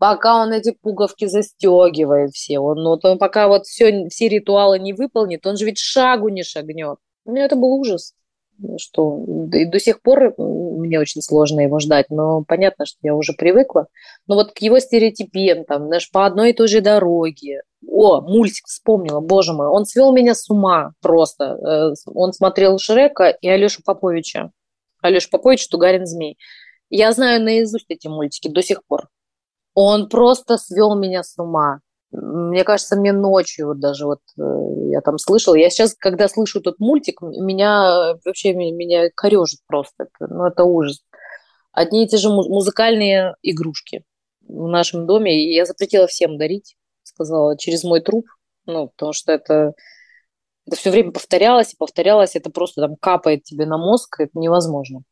пока 0.00 0.36
он 0.42 0.52
эти 0.52 0.72
пуговки 0.72 1.26
застегивает 1.26 2.32
все, 2.32 2.58
он, 2.58 2.82
вот 2.82 3.04
он 3.04 3.18
пока 3.18 3.48
вот 3.48 3.66
все, 3.66 4.08
все 4.08 4.28
ритуалы 4.28 4.78
не 4.78 4.94
выполнит, 4.94 5.46
он 5.46 5.56
же 5.56 5.66
ведь 5.66 5.78
шагу 5.78 6.28
не 6.28 6.42
шагнет. 6.42 6.98
У 7.26 7.32
меня 7.32 7.44
это 7.44 7.54
был 7.54 7.74
ужас. 7.74 8.14
Что 8.78 9.24
и 9.52 9.64
до 9.64 9.78
сих 9.80 10.02
пор 10.02 10.34
мне 10.36 11.00
очень 11.00 11.22
сложно 11.22 11.60
его 11.60 11.78
ждать, 11.78 12.06
но 12.10 12.44
понятно, 12.46 12.86
что 12.86 12.98
я 13.02 13.14
уже 13.14 13.32
привыкла. 13.32 13.86
Но 14.26 14.34
вот 14.34 14.52
к 14.52 14.58
его 14.58 14.78
стереотипам, 14.78 15.64
там, 15.64 15.86
знаешь, 15.86 16.10
по 16.10 16.26
одной 16.26 16.50
и 16.50 16.52
той 16.52 16.68
же 16.68 16.80
дороге. 16.80 17.62
О, 17.86 18.20
мультик 18.20 18.66
вспомнила, 18.66 19.20
боже 19.20 19.52
мой, 19.52 19.68
он 19.68 19.86
свел 19.86 20.12
меня 20.12 20.34
с 20.34 20.50
ума 20.50 20.92
просто. 21.00 21.44
Э, 21.44 21.94
он 22.06 22.32
смотрел 22.32 22.78
Шрека 22.78 23.28
и 23.28 23.48
Алешу 23.48 23.82
Поповича. 23.84 24.50
Алеша 25.00 25.28
Попович, 25.30 25.66
Тугарин 25.68 26.06
Змей. 26.06 26.36
Я 26.90 27.12
знаю 27.12 27.42
наизусть 27.42 27.86
эти 27.88 28.08
мультики 28.08 28.48
до 28.48 28.62
сих 28.62 28.84
пор. 28.86 29.08
Он 29.74 30.08
просто 30.08 30.58
свел 30.58 30.94
меня 30.94 31.22
с 31.22 31.38
ума. 31.38 31.80
Мне 32.12 32.64
кажется, 32.64 32.96
мне 32.96 33.12
ночью 33.12 33.68
вот 33.68 33.78
даже 33.78 34.04
вот 34.04 34.20
э, 34.36 34.90
я 34.90 35.00
там 35.00 35.16
слышала. 35.18 35.54
Я 35.54 35.70
сейчас, 35.70 35.94
когда 35.94 36.28
слышу 36.28 36.58
этот 36.58 36.80
мультик, 36.80 37.22
меня 37.22 38.14
вообще 38.24 38.52
меня 38.52 39.10
корежит 39.14 39.60
просто. 39.66 40.04
Это, 40.04 40.32
ну, 40.32 40.44
это 40.44 40.64
ужас. 40.64 41.04
Одни 41.72 42.04
и 42.04 42.08
те 42.08 42.16
же 42.16 42.28
музыкальные 42.30 43.36
игрушки 43.42 44.04
в 44.40 44.66
нашем 44.66 45.06
доме. 45.06 45.40
И 45.40 45.54
я 45.54 45.64
запретила 45.64 46.08
всем 46.08 46.36
дарить, 46.36 46.76
сказала, 47.04 47.56
через 47.56 47.84
мой 47.84 48.00
труп. 48.00 48.26
Ну, 48.66 48.88
потому 48.88 49.12
что 49.12 49.30
это, 49.30 49.74
это 50.66 50.76
все 50.76 50.90
время 50.90 51.12
повторялось 51.12 51.74
и 51.74 51.76
повторялось. 51.76 52.34
Это 52.34 52.50
просто 52.50 52.80
там 52.80 52.96
капает 52.96 53.44
тебе 53.44 53.66
на 53.66 53.78
мозг. 53.78 54.18
Это 54.18 54.32
невозможно. 54.34 55.02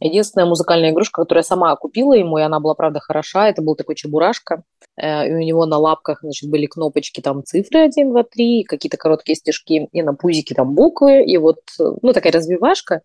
Единственная 0.00 0.46
музыкальная 0.46 0.90
игрушка, 0.90 1.22
которую 1.22 1.40
я 1.40 1.46
сама 1.48 1.74
купила 1.76 2.12
ему, 2.12 2.36
и 2.36 2.42
она 2.42 2.60
была, 2.60 2.74
правда, 2.74 3.00
хороша, 3.00 3.48
это 3.48 3.62
был 3.62 3.76
такой 3.76 3.94
чебурашка, 3.94 4.62
и 5.00 5.32
у 5.32 5.38
него 5.38 5.66
на 5.66 5.78
лапках, 5.78 6.20
значит, 6.22 6.50
были 6.50 6.66
кнопочки, 6.66 7.20
там 7.20 7.44
цифры 7.44 7.80
1, 7.80 8.10
2, 8.10 8.22
3, 8.24 8.64
какие-то 8.64 8.96
короткие 8.96 9.36
стежки, 9.36 9.88
и 9.92 10.02
на 10.02 10.14
пузике 10.14 10.54
там 10.54 10.74
буквы, 10.74 11.24
и 11.24 11.36
вот, 11.36 11.60
ну, 11.78 12.12
такая 12.12 12.32
развивашка, 12.32 13.02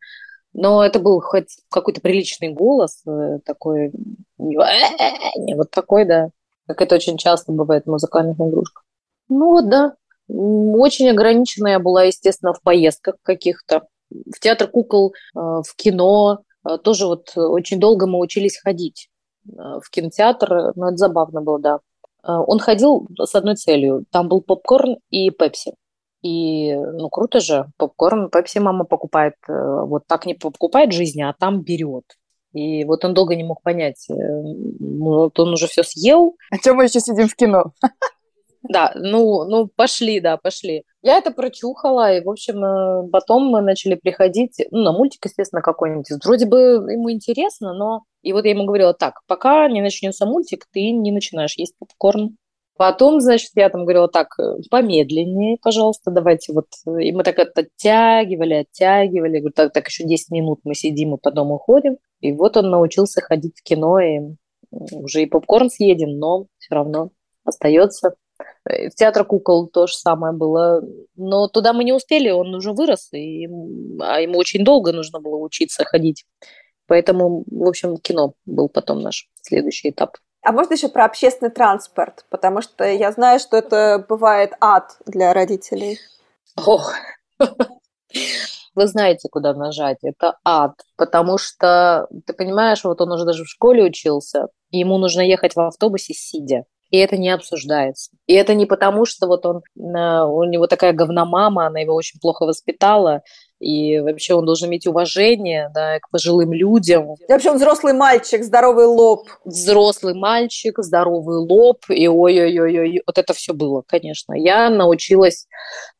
но 0.53 0.85
это 0.85 0.99
был 0.99 1.19
хоть 1.21 1.57
какой-то 1.69 2.01
приличный 2.01 2.49
голос, 2.49 3.01
э, 3.07 3.39
такой, 3.45 3.91
не 4.37 5.55
вот 5.55 5.71
такой, 5.71 6.05
да, 6.05 6.29
как 6.67 6.81
это 6.81 6.95
очень 6.95 7.17
часто 7.17 7.51
бывает 7.51 7.85
в 7.85 7.89
музыкальных 7.89 8.37
игрушках. 8.37 8.83
Ну 9.29 9.47
вот, 9.47 9.69
да, 9.69 9.95
очень 10.27 11.09
ограниченная 11.09 11.79
была, 11.79 12.03
естественно, 12.03 12.53
в 12.53 12.61
поездках 12.61 13.15
каких-то, 13.23 13.87
в 14.09 14.39
театр 14.39 14.67
кукол, 14.67 15.13
э, 15.35 15.39
в 15.39 15.75
кино, 15.75 16.43
Э, 16.67 16.77
тоже 16.77 17.05
вот 17.07 17.31
очень 17.35 17.79
долго 17.79 18.07
мы 18.07 18.19
учились 18.19 18.59
ходить. 18.59 19.09
э, 19.09 19.10
в 19.45 19.89
кинотеатр, 19.89 20.73
но 20.75 20.87
это 20.87 20.97
забавно 20.97 21.41
было, 21.41 21.59
да. 21.59 21.79
Э, 22.23 22.33
он 22.45 22.59
ходил 22.59 23.07
с 23.19 23.35
одной 23.35 23.55
целью. 23.55 24.05
Там 24.11 24.27
был 24.27 24.41
попкорн 24.41 24.97
и 25.09 25.29
пепси. 25.31 25.73
И, 26.21 26.75
ну, 26.75 27.09
круто 27.09 27.39
же, 27.39 27.65
попкорн, 27.77 28.29
пепси 28.29 28.59
мама 28.59 28.85
покупает, 28.85 29.33
вот 29.47 30.05
так 30.05 30.27
не 30.27 30.35
покупает 30.35 30.93
жизни, 30.93 31.23
а 31.23 31.33
там 31.33 31.61
берет. 31.61 32.03
И 32.53 32.83
вот 32.85 33.03
он 33.05 33.15
долго 33.15 33.35
не 33.35 33.43
мог 33.43 33.63
понять, 33.63 34.07
вот 34.09 35.39
он 35.39 35.53
уже 35.53 35.65
все 35.65 35.83
съел. 35.83 36.35
А 36.51 36.59
чем 36.59 36.75
мы 36.75 36.83
еще 36.83 36.99
сидим 36.99 37.27
в 37.27 37.35
кино? 37.35 37.71
Да, 38.63 38.91
ну, 38.95 39.45
ну, 39.45 39.67
пошли, 39.75 40.19
да, 40.19 40.37
пошли. 40.37 40.83
Я 41.03 41.17
это 41.17 41.31
прочухала, 41.31 42.15
и, 42.15 42.23
в 42.23 42.29
общем, 42.29 42.63
э, 42.63 43.09
потом 43.09 43.47
мы 43.47 43.61
начали 43.61 43.95
приходить, 43.95 44.57
ну, 44.69 44.83
на 44.83 44.91
мультик, 44.91 45.25
естественно, 45.25 45.61
какой-нибудь. 45.61 46.05
Вроде 46.23 46.45
бы 46.45 46.57
ему 46.91 47.11
интересно, 47.11 47.73
но... 47.73 48.03
И 48.21 48.33
вот 48.33 48.45
я 48.45 48.51
ему 48.51 48.65
говорила, 48.65 48.93
так, 48.93 49.21
пока 49.27 49.67
не 49.67 49.81
начнется 49.81 50.27
мультик, 50.27 50.67
ты 50.71 50.91
не 50.91 51.11
начинаешь 51.11 51.57
есть 51.57 51.75
попкорн. 51.79 52.37
Потом, 52.77 53.19
значит, 53.19 53.49
я 53.55 53.69
там 53.69 53.81
говорила, 53.83 54.07
так, 54.09 54.27
э, 54.39 54.57
помедленнее, 54.69 55.57
пожалуйста, 55.61 56.11
давайте 56.11 56.53
вот. 56.53 56.67
И 56.85 57.11
мы 57.11 57.23
так 57.23 57.39
это 57.39 57.61
оттягивали, 57.61 58.53
оттягивали. 58.53 59.39
Говорю, 59.39 59.53
так, 59.55 59.73
так 59.73 59.87
еще 59.87 60.03
10 60.03 60.29
минут 60.29 60.59
мы 60.63 60.75
сидим 60.75 61.15
и 61.15 61.19
потом 61.19 61.51
уходим. 61.51 61.97
И 62.19 62.31
вот 62.31 62.57
он 62.57 62.69
научился 62.69 63.21
ходить 63.21 63.57
в 63.57 63.63
кино, 63.63 63.99
и 63.99 64.19
уже 64.71 65.23
и 65.23 65.25
попкорн 65.25 65.69
съеден, 65.71 66.19
но 66.19 66.45
все 66.59 66.75
равно 66.75 67.09
остается 67.43 68.15
в 68.65 68.95
театр 68.95 69.25
кукол 69.25 69.67
то 69.67 69.87
же 69.87 69.93
самое 69.93 70.33
было. 70.33 70.81
Но 71.15 71.47
туда 71.47 71.73
мы 71.73 71.83
не 71.83 71.93
успели, 71.93 72.29
он 72.29 72.53
уже 72.53 72.73
вырос, 72.73 73.11
и, 73.13 73.47
а 73.99 74.21
ему 74.21 74.37
очень 74.37 74.63
долго 74.63 74.91
нужно 74.91 75.19
было 75.19 75.37
учиться 75.37 75.83
ходить. 75.83 76.25
Поэтому, 76.87 77.43
в 77.49 77.67
общем, 77.67 77.97
кино 77.97 78.33
был 78.45 78.67
потом 78.67 79.01
наш 79.01 79.29
следующий 79.41 79.91
этап. 79.91 80.17
А 80.43 80.51
можно 80.51 80.73
еще 80.73 80.89
про 80.89 81.05
общественный 81.05 81.51
транспорт? 81.51 82.25
Потому 82.29 82.61
что 82.61 82.83
я 82.83 83.11
знаю, 83.11 83.39
что 83.39 83.57
это 83.57 84.03
бывает 84.09 84.53
ад 84.59 84.97
для 85.05 85.33
родителей. 85.33 85.99
Ох, 86.57 86.93
вы 88.75 88.87
знаете, 88.87 89.29
куда 89.29 89.53
нажать. 89.53 89.99
Это 90.01 90.37
ад. 90.43 90.73
Потому 90.97 91.37
что, 91.37 92.07
ты 92.25 92.33
понимаешь, 92.33 92.83
вот 92.83 92.99
он 93.01 93.11
уже 93.11 93.25
даже 93.25 93.43
в 93.43 93.49
школе 93.49 93.83
учился, 93.83 94.47
и 94.71 94.79
ему 94.79 94.97
нужно 94.97 95.21
ехать 95.21 95.55
в 95.55 95.59
автобусе 95.59 96.13
сидя 96.13 96.65
и 96.91 96.97
это 96.97 97.17
не 97.17 97.29
обсуждается. 97.29 98.11
И 98.27 98.33
это 98.33 98.53
не 98.53 98.65
потому, 98.65 99.05
что 99.05 99.27
вот 99.27 99.45
он, 99.45 99.61
у 99.75 100.43
него 100.43 100.67
такая 100.67 100.91
говномама, 100.93 101.67
она 101.67 101.79
его 101.79 101.95
очень 101.95 102.19
плохо 102.19 102.45
воспитала, 102.45 103.21
и 103.59 103.99
вообще 103.99 104.33
он 104.33 104.45
должен 104.45 104.69
иметь 104.69 104.87
уважение 104.87 105.69
да, 105.73 105.99
к 105.99 106.09
пожилым 106.09 106.51
людям. 106.51 107.13
И 107.13 107.31
вообще 107.31 107.51
он 107.51 107.57
взрослый 107.57 107.93
мальчик, 107.93 108.43
здоровый 108.43 108.87
лоб. 108.87 109.29
Взрослый 109.45 110.15
мальчик, 110.15 110.79
здоровый 110.79 111.37
лоб, 111.37 111.85
и 111.89 112.07
ой-ой-ой, 112.07 113.03
вот 113.05 113.17
это 113.17 113.33
все 113.33 113.53
было, 113.53 113.83
конечно. 113.87 114.33
Я 114.33 114.69
научилась, 114.69 115.47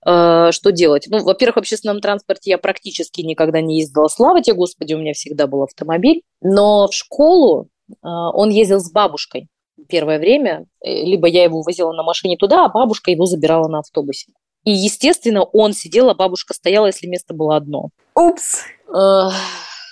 э, 0.06 0.50
что 0.52 0.72
делать. 0.72 1.06
Ну, 1.08 1.24
во-первых, 1.24 1.58
в 1.58 1.60
общественном 1.60 2.02
транспорте 2.02 2.50
я 2.50 2.58
практически 2.58 3.22
никогда 3.22 3.62
не 3.62 3.80
ездила, 3.80 4.08
слава 4.08 4.42
тебе, 4.42 4.56
Господи, 4.56 4.96
у 4.96 4.98
меня 4.98 5.14
всегда 5.14 5.46
был 5.46 5.64
автомобиль, 5.64 6.24
но 6.42 6.88
в 6.88 6.94
школу 6.94 7.70
э, 7.88 7.94
он 8.02 8.50
ездил 8.50 8.80
с 8.80 8.92
бабушкой 8.92 9.48
первое 9.88 10.20
время. 10.20 10.66
Э, 10.84 11.04
либо 11.04 11.28
я 11.28 11.44
его 11.44 11.62
возила 11.62 11.92
на 11.94 12.04
машине 12.04 12.38
туда, 12.38 12.66
а 12.66 12.70
бабушка 12.70 13.12
его 13.12 13.26
забирала 13.26 13.68
на 13.68 13.80
автобусе. 13.80 14.32
И, 14.64 14.72
естественно, 14.72 15.44
он 15.44 15.74
сидел, 15.74 16.10
а 16.10 16.16
бабушка 16.16 16.54
стояла, 16.54 16.88
если 16.88 17.08
место 17.08 17.34
было 17.34 17.56
одно. 17.56 17.90
Упс! 18.16 18.64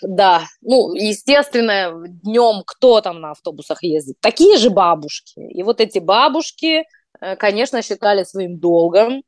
да, 0.02 0.44
ну, 0.62 0.94
естественно, 0.94 1.94
днем 2.08 2.64
кто 2.66 3.02
там 3.02 3.22
на 3.22 3.32
автобусах 3.32 3.84
ездит? 3.84 4.18
Такие 4.22 4.58
же 4.58 4.70
бабушки. 4.70 5.40
И 5.40 5.64
вот 5.64 5.82
эти 5.82 6.00
бабушки, 6.00 6.84
э, 7.20 7.36
конечно, 7.36 7.82
считали 7.82 8.24
своим 8.24 8.60
долгом 8.60 9.24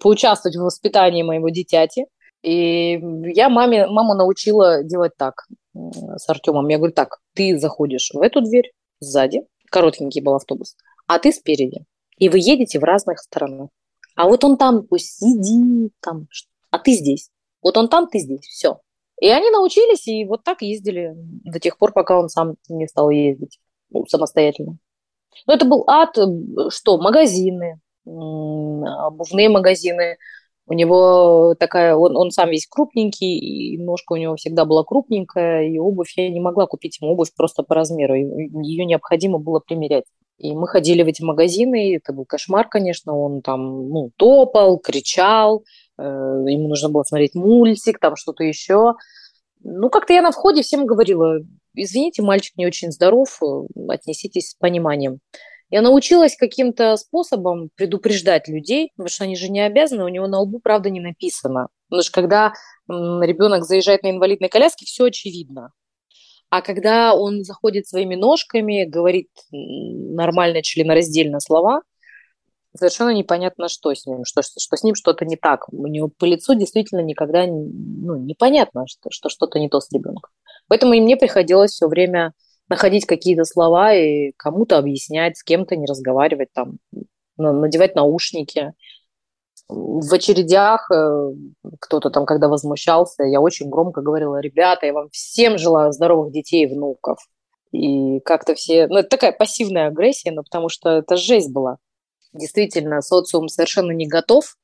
поучаствовать 0.00 0.56
в 0.56 0.62
воспитании 0.62 1.22
моего 1.22 1.48
дитяти. 1.48 2.06
И 2.42 3.00
я 3.34 3.48
маме, 3.48 3.86
маму 3.88 4.14
научила 4.14 4.84
делать 4.84 5.12
так 5.18 5.46
с 5.74 6.28
Артемом. 6.28 6.68
Я 6.68 6.78
говорю, 6.78 6.92
так, 6.92 7.18
ты 7.34 7.58
заходишь 7.58 8.10
в 8.14 8.20
эту 8.20 8.40
дверь 8.40 8.70
сзади, 9.00 9.42
коротенький 9.70 10.22
был 10.22 10.34
автобус, 10.34 10.76
а 11.06 11.18
ты 11.18 11.32
спереди. 11.32 11.84
И 12.18 12.28
вы 12.28 12.38
едете 12.38 12.78
в 12.78 12.84
разных 12.84 13.18
сторонах. 13.18 13.68
А 14.14 14.26
вот 14.26 14.44
он 14.44 14.56
там 14.56 14.86
пусть 14.86 15.18
сидит, 15.18 15.92
там, 16.00 16.28
а 16.70 16.78
ты 16.78 16.92
здесь. 16.92 17.30
Вот 17.62 17.76
он 17.76 17.88
там, 17.88 18.08
ты 18.08 18.18
здесь, 18.18 18.46
все. 18.46 18.80
И 19.20 19.28
они 19.28 19.50
научились, 19.50 20.06
и 20.08 20.24
вот 20.24 20.44
так 20.44 20.62
ездили 20.62 21.12
до 21.16 21.58
тех 21.58 21.78
пор, 21.78 21.92
пока 21.92 22.18
он 22.18 22.28
сам 22.28 22.56
не 22.68 22.86
стал 22.86 23.10
ездить 23.10 23.58
ну, 23.90 24.06
самостоятельно. 24.06 24.78
Но 25.46 25.54
это 25.54 25.64
был 25.64 25.84
ад, 25.88 26.16
что 26.70 26.98
магазины, 26.98 27.80
обувные 28.04 29.48
магазины. 29.48 30.18
У 30.68 30.72
него 30.72 31.54
такая, 31.58 31.94
он, 31.94 32.16
он 32.16 32.30
сам 32.32 32.50
весь 32.50 32.66
крупненький, 32.66 33.38
и 33.38 33.78
ножка 33.78 34.14
у 34.14 34.16
него 34.16 34.34
всегда 34.34 34.64
была 34.64 34.82
крупненькая, 34.82 35.68
и 35.68 35.78
обувь 35.78 36.12
я 36.16 36.28
не 36.28 36.40
могла 36.40 36.66
купить 36.66 37.00
ему 37.00 37.12
обувь 37.12 37.32
просто 37.36 37.62
по 37.62 37.74
размеру, 37.76 38.14
ее 38.14 38.84
необходимо 38.84 39.38
было 39.38 39.60
примерять. 39.60 40.04
И 40.38 40.54
мы 40.54 40.66
ходили 40.66 41.02
в 41.02 41.06
эти 41.06 41.22
магазины, 41.22 41.90
и 41.90 41.96
это 41.96 42.12
был 42.12 42.26
кошмар, 42.26 42.68
конечно, 42.68 43.16
он 43.16 43.42
там, 43.42 43.88
ну, 43.88 44.10
топал, 44.16 44.78
кричал, 44.78 45.64
э, 45.98 46.02
ему 46.02 46.68
нужно 46.68 46.90
было 46.90 47.04
смотреть 47.04 47.34
мультик, 47.34 47.98
там 47.98 48.16
что-то 48.16 48.44
еще. 48.44 48.94
Ну, 49.62 49.88
как-то 49.88 50.12
я 50.12 50.20
на 50.20 50.32
входе 50.32 50.62
всем 50.62 50.84
говорила, 50.84 51.38
извините, 51.74 52.22
мальчик 52.22 52.56
не 52.58 52.66
очень 52.66 52.92
здоров, 52.92 53.38
э, 53.42 53.46
отнеситесь 53.88 54.50
с 54.50 54.54
пониманием. 54.54 55.20
Я 55.70 55.82
научилась 55.82 56.36
каким-то 56.36 56.96
способом 56.96 57.70
предупреждать 57.74 58.46
людей, 58.46 58.92
потому 58.94 59.08
что 59.08 59.24
они 59.24 59.36
же 59.36 59.48
не 59.48 59.60
обязаны, 59.60 60.04
у 60.04 60.08
него 60.08 60.28
на 60.28 60.40
лбу, 60.40 60.60
правда, 60.60 60.90
не 60.90 61.00
написано. 61.00 61.68
Потому 61.88 62.02
что 62.02 62.12
когда 62.12 62.52
ребенок 62.88 63.64
заезжает 63.64 64.02
на 64.02 64.10
инвалидной 64.10 64.48
коляске, 64.48 64.86
все 64.86 65.06
очевидно. 65.06 65.72
А 66.50 66.62
когда 66.62 67.14
он 67.14 67.42
заходит 67.42 67.88
своими 67.88 68.14
ножками, 68.14 68.84
говорит 68.84 69.28
нормально 69.50 70.62
членораздельно 70.62 71.40
слова, 71.40 71.82
совершенно 72.76 73.10
непонятно, 73.10 73.68
что 73.68 73.92
с 73.92 74.06
ним, 74.06 74.24
что, 74.24 74.42
что 74.42 74.76
с 74.76 74.82
ним 74.84 74.94
что-то 74.94 75.24
не 75.24 75.36
так. 75.36 75.68
У 75.72 75.86
него 75.88 76.10
по 76.16 76.24
лицу 76.24 76.54
действительно 76.54 77.00
никогда 77.00 77.46
ну, 77.46 78.16
непонятно, 78.16 78.84
что, 78.86 79.10
что 79.10 79.28
что-то 79.28 79.58
не 79.58 79.68
то 79.68 79.80
с 79.80 79.90
ребенком. 79.90 80.30
Поэтому 80.68 80.92
и 80.92 81.00
мне 81.00 81.16
приходилось 81.16 81.72
все 81.72 81.88
время 81.88 82.32
находить 82.68 83.06
какие-то 83.06 83.44
слова 83.44 83.94
и 83.94 84.32
кому-то 84.36 84.78
объяснять, 84.78 85.38
с 85.38 85.44
кем-то 85.44 85.76
не 85.76 85.86
разговаривать, 85.86 86.48
там, 86.52 86.78
надевать 87.36 87.94
наушники 87.94 88.74
в 89.68 90.14
очередях 90.14 90.88
э, 90.90 91.32
кто-то 91.80 92.10
там, 92.10 92.24
когда 92.24 92.48
возмущался, 92.48 93.24
я 93.24 93.40
очень 93.40 93.68
громко 93.68 94.00
говорила, 94.00 94.40
ребята, 94.40 94.86
я 94.86 94.92
вам 94.92 95.08
всем 95.10 95.58
желаю 95.58 95.92
здоровых 95.92 96.32
детей 96.32 96.64
и 96.64 96.72
внуков. 96.72 97.18
И 97.72 98.20
как-то 98.20 98.54
все... 98.54 98.86
Ну, 98.86 98.98
это 98.98 99.08
такая 99.08 99.32
пассивная 99.32 99.88
агрессия, 99.88 100.30
но 100.30 100.42
потому 100.42 100.68
что 100.68 100.90
это 100.90 101.16
жесть 101.16 101.52
была. 101.52 101.78
Действительно, 102.32 103.02
социум 103.02 103.48
совершенно 103.48 103.90
не 103.90 104.06
готов, 104.06 104.56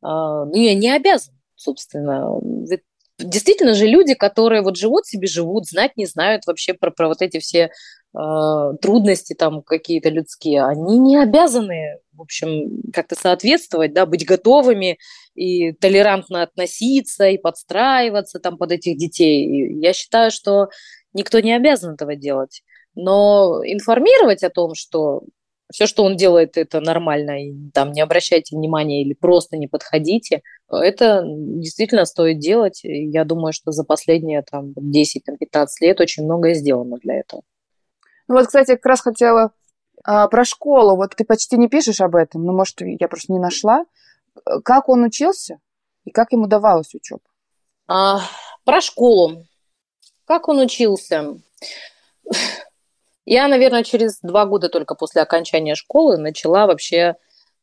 а, 0.00 0.44
ну, 0.46 0.54
я 0.56 0.74
не 0.74 0.90
обязан, 0.90 1.34
собственно. 1.54 2.38
Ведь 2.68 2.82
действительно 3.18 3.74
же 3.74 3.86
люди, 3.86 4.14
которые 4.14 4.62
вот 4.62 4.76
живут 4.76 5.06
себе, 5.06 5.26
живут, 5.26 5.66
знать 5.66 5.96
не 5.96 6.06
знают 6.06 6.46
вообще 6.46 6.74
про, 6.74 6.90
про 6.90 7.08
вот 7.08 7.22
эти 7.22 7.38
все 7.38 7.70
э, 8.16 8.72
трудности 8.80 9.34
там 9.34 9.62
какие-то 9.62 10.08
людские, 10.08 10.64
они 10.64 10.98
не 10.98 11.16
обязаны, 11.16 11.98
в 12.12 12.22
общем, 12.22 12.82
как-то 12.92 13.14
соответствовать, 13.14 13.92
да, 13.92 14.06
быть 14.06 14.26
готовыми 14.26 14.98
и 15.34 15.72
толерантно 15.72 16.42
относиться 16.42 17.28
и 17.28 17.38
подстраиваться 17.38 18.38
там 18.38 18.56
под 18.56 18.72
этих 18.72 18.96
детей. 18.96 19.44
И 19.44 19.80
я 19.80 19.92
считаю, 19.92 20.30
что 20.30 20.68
никто 21.12 21.40
не 21.40 21.54
обязан 21.54 21.94
этого 21.94 22.16
делать. 22.16 22.62
Но 22.94 23.60
информировать 23.64 24.42
о 24.42 24.50
том, 24.50 24.74
что 24.74 25.22
все, 25.72 25.86
что 25.86 26.04
он 26.04 26.16
делает, 26.16 26.56
это 26.56 26.80
нормально, 26.80 27.44
и 27.44 27.70
там 27.72 27.92
не 27.92 28.00
обращайте 28.00 28.56
внимания 28.56 29.02
или 29.02 29.14
просто 29.14 29.56
не 29.56 29.66
подходите. 29.66 30.42
Это 30.70 31.22
действительно 31.24 32.04
стоит 32.04 32.38
делать. 32.38 32.80
Я 32.82 33.24
думаю, 33.24 33.52
что 33.52 33.72
за 33.72 33.84
последние 33.84 34.42
там 34.42 34.72
10-15 34.78 35.66
лет 35.80 36.00
очень 36.00 36.24
многое 36.24 36.54
сделано 36.54 36.98
для 36.98 37.20
этого. 37.20 37.42
Ну 38.28 38.36
вот, 38.36 38.46
кстати, 38.46 38.72
как 38.72 38.86
раз 38.86 39.00
хотела 39.00 39.52
а, 40.04 40.28
про 40.28 40.44
школу. 40.44 40.96
Вот 40.96 41.14
ты 41.16 41.24
почти 41.24 41.56
не 41.56 41.68
пишешь 41.68 42.00
об 42.00 42.16
этом, 42.16 42.44
но, 42.44 42.52
может, 42.52 42.80
я 42.80 43.08
просто 43.08 43.32
не 43.32 43.38
нашла. 43.38 43.84
Как 44.64 44.88
он 44.88 45.04
учился 45.04 45.58
и 46.04 46.10
как 46.10 46.32
ему 46.32 46.46
давалась 46.46 46.94
учеба? 46.94 47.22
А, 47.88 48.20
про 48.64 48.80
школу. 48.80 49.44
Как 50.24 50.48
он 50.48 50.58
учился? 50.58 51.36
Я, 53.26 53.48
наверное, 53.48 53.82
через 53.82 54.20
два 54.22 54.46
года 54.46 54.68
только 54.68 54.94
после 54.94 55.20
окончания 55.20 55.74
школы 55.74 56.16
начала 56.16 56.66
вообще 56.66 57.16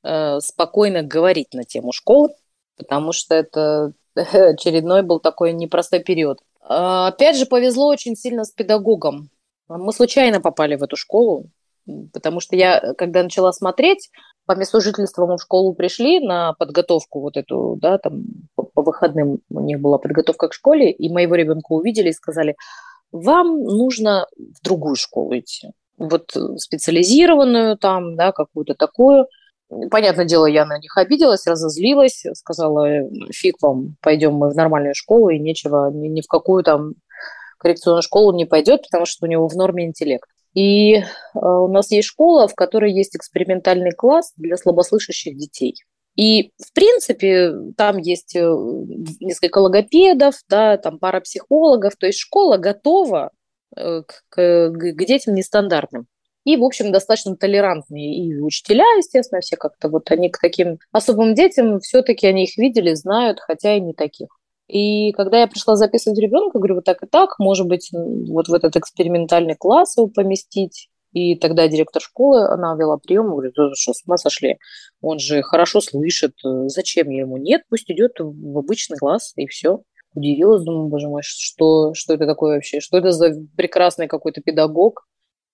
э, 0.03 0.39
спокойно 0.41 1.03
говорить 1.03 1.53
на 1.53 1.64
тему 1.64 1.93
школы, 1.93 2.30
потому 2.78 3.14
что 3.14 3.34
это 3.34 3.93
очередной 4.16 5.03
был 5.03 5.22
такой 5.22 5.53
непростой 5.53 6.01
период. 6.01 6.39
А, 6.59 7.07
опять 7.07 7.38
же, 7.38 7.45
повезло 7.45 7.88
очень 7.88 8.18
сильно 8.18 8.43
с 8.43 8.51
педагогом. 8.51 9.30
Мы 9.70 9.93
случайно 9.93 10.41
попали 10.41 10.76
в 10.76 10.84
эту 10.84 10.97
школу, 10.97 11.45
потому 12.11 12.41
что 12.41 12.57
я, 12.57 12.93
когда 12.97 13.24
начала 13.24 13.53
смотреть, 13.53 14.09
по 14.45 14.55
месту 14.55 14.82
жительства 14.82 15.26
мы 15.26 15.38
в 15.38 15.41
школу 15.41 15.74
пришли 15.74 16.20
на 16.20 16.51
подготовку 16.53 17.22
вот 17.22 17.38
эту, 17.38 17.78
да, 17.82 17.97
там 17.97 18.24
по, 18.55 18.64
по 18.64 18.82
выходным 18.82 19.39
у 19.49 19.59
них 19.61 19.80
была 19.80 19.97
подготовка 19.97 20.49
к 20.49 20.53
школе, 20.53 20.91
и 20.91 21.09
моего 21.09 21.36
ребенка 21.36 21.72
увидели 21.72 22.09
и 22.09 22.14
сказали, 22.14 22.57
вам 23.14 23.64
нужно 23.64 24.28
в 24.36 24.61
другую 24.64 24.95
школу 24.95 25.38
идти. 25.38 25.70
Вот 25.97 26.36
э, 26.36 26.57
специализированную 26.57 27.78
там, 27.78 28.16
да, 28.16 28.32
какую-то 28.32 28.74
такую. 28.74 29.28
Понятное 29.89 30.26
дело, 30.26 30.47
я 30.47 30.66
на 30.66 30.78
них 30.80 30.97
обиделась, 30.97 31.47
разозлилась, 31.47 32.26
сказала, 32.34 32.86
«Э, 32.86 33.09
фиг 33.32 33.61
вам, 33.61 33.95
пойдем 34.01 34.34
мы 34.34 34.49
в 34.49 34.55
нормальную 34.55 34.95
школу, 34.95 35.30
и 35.30 35.39
нечего, 35.39 35.91
ни, 35.93 36.07
ни 36.07 36.22
в 36.22 36.28
какую 36.28 36.64
там 36.64 36.93
коррекционную 37.59 38.01
школу 38.01 38.36
не 38.36 38.45
пойдет, 38.45 38.82
потому 38.84 39.05
что 39.05 39.26
у 39.26 39.30
него 39.30 39.47
в 39.47 39.55
норме 39.55 39.86
интеллект. 39.86 40.28
И 40.55 40.95
э, 40.95 41.03
у 41.34 41.68
нас 41.68 41.91
есть 41.91 42.07
школа, 42.07 42.47
в 42.47 42.55
которой 42.55 42.91
есть 42.91 43.16
экспериментальный 43.16 43.91
класс 43.91 44.34
для 44.38 44.57
слабослышащих 44.57 45.38
детей. 45.38 45.76
И, 46.16 46.51
в 46.64 46.74
принципе, 46.74 47.53
там 47.76 47.97
есть 47.97 48.36
э, 48.36 48.41
несколько 49.20 49.57
логопедов, 49.57 50.36
да, 50.47 50.78
там 50.78 50.99
пара 50.99 51.22
психологов, 51.22 51.95
то 51.95 52.05
есть 52.05 52.20
школа 52.20 52.57
готова 52.57 53.32
э, 53.76 54.03
к, 54.03 54.24
к, 54.30 54.70
к 54.70 55.05
детям 55.05 55.34
нестандартным. 55.34 56.05
И, 56.45 56.57
в 56.57 56.64
общем, 56.64 56.91
достаточно 56.91 57.36
толерантные 57.36 58.16
и 58.16 58.38
учителя, 58.39 58.86
естественно, 58.97 59.41
все 59.41 59.55
как-то 59.55 59.88
вот 59.89 60.11
они 60.11 60.30
к 60.30 60.39
таким 60.39 60.78
особым 60.91 61.36
детям, 61.36 61.80
все-таки 61.80 62.28
они 62.28 62.43
их 62.43 62.57
видели, 62.57 62.93
знают, 62.93 63.39
хотя 63.39 63.76
и 63.76 63.80
не 63.80 63.93
таких. 63.93 64.28
И 64.68 65.11
когда 65.14 65.39
я 65.39 65.47
пришла 65.47 65.76
записывать 65.76 66.20
ребенка, 66.20 66.57
говорю, 66.57 66.76
вот 66.76 66.86
так 66.86 67.01
и 67.03 67.07
так, 67.07 67.39
может 67.39 67.68
быть, 67.68 67.89
вот 67.91 68.49
в 68.49 68.53
этот 68.53 68.76
экспериментальный 68.76 69.55
класс 69.55 69.97
его 69.97 70.07
поместить, 70.07 70.89
и 71.14 71.36
тогда 71.36 71.68
директор 71.68 72.01
школы, 72.01 72.47
она 72.47 72.76
вела 72.76 72.97
прием, 72.97 73.30
говорит, 73.30 73.53
что 73.76 73.93
с 73.93 74.03
ума 74.05 74.18
сошли, 74.18 74.57
он 74.99 75.20
же 75.20 75.43
хорошо 75.43 75.80
слышит, 75.80 76.34
зачем 76.43 77.09
ему? 77.09 77.38
Нет, 77.38 77.61
пусть 77.70 77.89
идет 77.89 78.14
в 78.20 78.57
обычный 78.57 78.97
класс, 78.97 79.34
и 79.36 79.47
все. 79.47 79.84
Удивилась, 80.16 80.64
думаю, 80.64 80.89
боже 80.89 81.07
мой, 81.07 81.22
что, 81.24 81.93
что 81.93 82.14
это 82.14 82.26
такое 82.26 82.55
вообще? 82.55 82.80
Что 82.80 82.97
это 82.97 83.11
за 83.11 83.34
прекрасный 83.55 84.07
какой-то 84.07 84.41
педагог? 84.41 85.07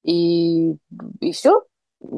И, 0.04 0.76
и 1.20 1.32
все. 1.34 1.64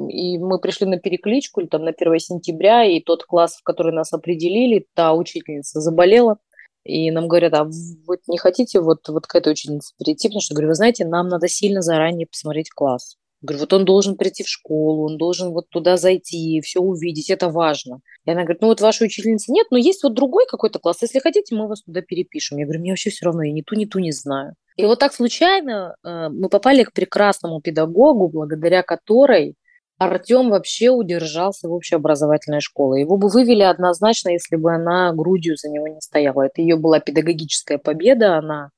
И 0.10 0.38
мы 0.38 0.60
пришли 0.60 0.88
на 0.88 0.98
перекличку, 0.98 1.62
или 1.62 1.68
там 1.68 1.84
на 1.84 1.92
1 1.92 2.20
сентября, 2.20 2.86
и 2.86 3.00
тот 3.00 3.24
класс, 3.24 3.58
в 3.58 3.64
который 3.64 3.92
нас 3.94 4.14
определили, 4.14 4.88
та 4.94 5.14
учительница 5.14 5.82
заболела. 5.82 6.38
И 6.84 7.10
нам 7.12 7.28
говорят, 7.28 7.54
а 7.54 7.64
вы 7.64 8.18
не 8.28 8.38
хотите 8.38 8.82
вот, 8.82 9.08
вот 9.08 9.26
к 9.26 9.36
этой 9.36 9.52
ученице 9.54 9.94
перейти? 9.98 10.28
Потому 10.28 10.42
что, 10.42 10.54
говорю, 10.54 10.70
вы 10.70 10.76
знаете, 10.76 11.06
нам 11.06 11.28
надо 11.28 11.48
сильно 11.48 11.82
заранее 11.82 12.28
посмотреть 12.28 12.70
класс. 12.72 13.18
Говорю, 13.42 13.62
вот 13.62 13.74
он 13.74 13.86
должен 13.86 14.18
прийти 14.18 14.44
в 14.44 14.48
школу, 14.48 15.06
он 15.06 15.18
должен 15.18 15.52
вот 15.52 15.68
туда 15.70 15.98
зайти, 15.98 16.62
все 16.62 16.80
увидеть, 16.80 17.30
это 17.30 17.50
важно. 17.50 18.02
И 18.26 18.32
она 18.32 18.42
говорит, 18.42 18.62
ну 18.62 18.68
вот 18.68 18.82
вашей 18.82 19.08
учительницы 19.08 19.52
нет, 19.52 19.68
но 19.72 19.78
есть 19.78 20.04
вот 20.04 20.14
другой 20.14 20.46
какой-то 20.48 20.78
класс, 20.78 21.02
если 21.02 21.20
хотите, 21.20 21.56
мы 21.56 21.68
вас 21.68 21.82
туда 21.82 22.02
перепишем. 22.02 22.60
Я 22.60 22.66
говорю, 22.66 22.82
мне 22.82 22.92
вообще 22.92 23.10
все 23.10 23.26
равно, 23.26 23.44
я 23.44 23.52
ни 23.52 23.62
ту, 23.62 23.76
ни 23.76 23.86
ту 23.86 24.00
не 24.00 24.12
знаю. 24.12 24.54
И 24.78 24.86
вот 24.86 25.00
так 25.00 25.14
случайно 25.14 25.96
э, 26.04 26.30
мы 26.30 26.50
попали 26.50 26.84
к 26.84 26.94
прекрасному 26.94 27.62
педагогу, 27.62 28.30
благодаря 28.30 28.84
которой 28.84 29.56
Артем 29.98 30.50
вообще 30.50 30.90
удержался 30.90 31.68
в 31.68 31.74
общеобразовательной 31.74 32.62
школе. 32.62 33.02
Его 33.02 33.18
бы 33.18 33.28
вывели 33.28 33.62
однозначно, 33.62 34.30
если 34.30 34.56
бы 34.56 34.74
она 34.74 35.14
грудью 35.14 35.58
за 35.58 35.70
него 35.70 35.88
не 35.88 36.02
стояла. 36.02 36.44
Это 36.44 36.62
ее 36.62 36.76
была 36.76 37.00
педагогическая 37.00 37.78
победа, 37.78 38.38
она 38.38 38.70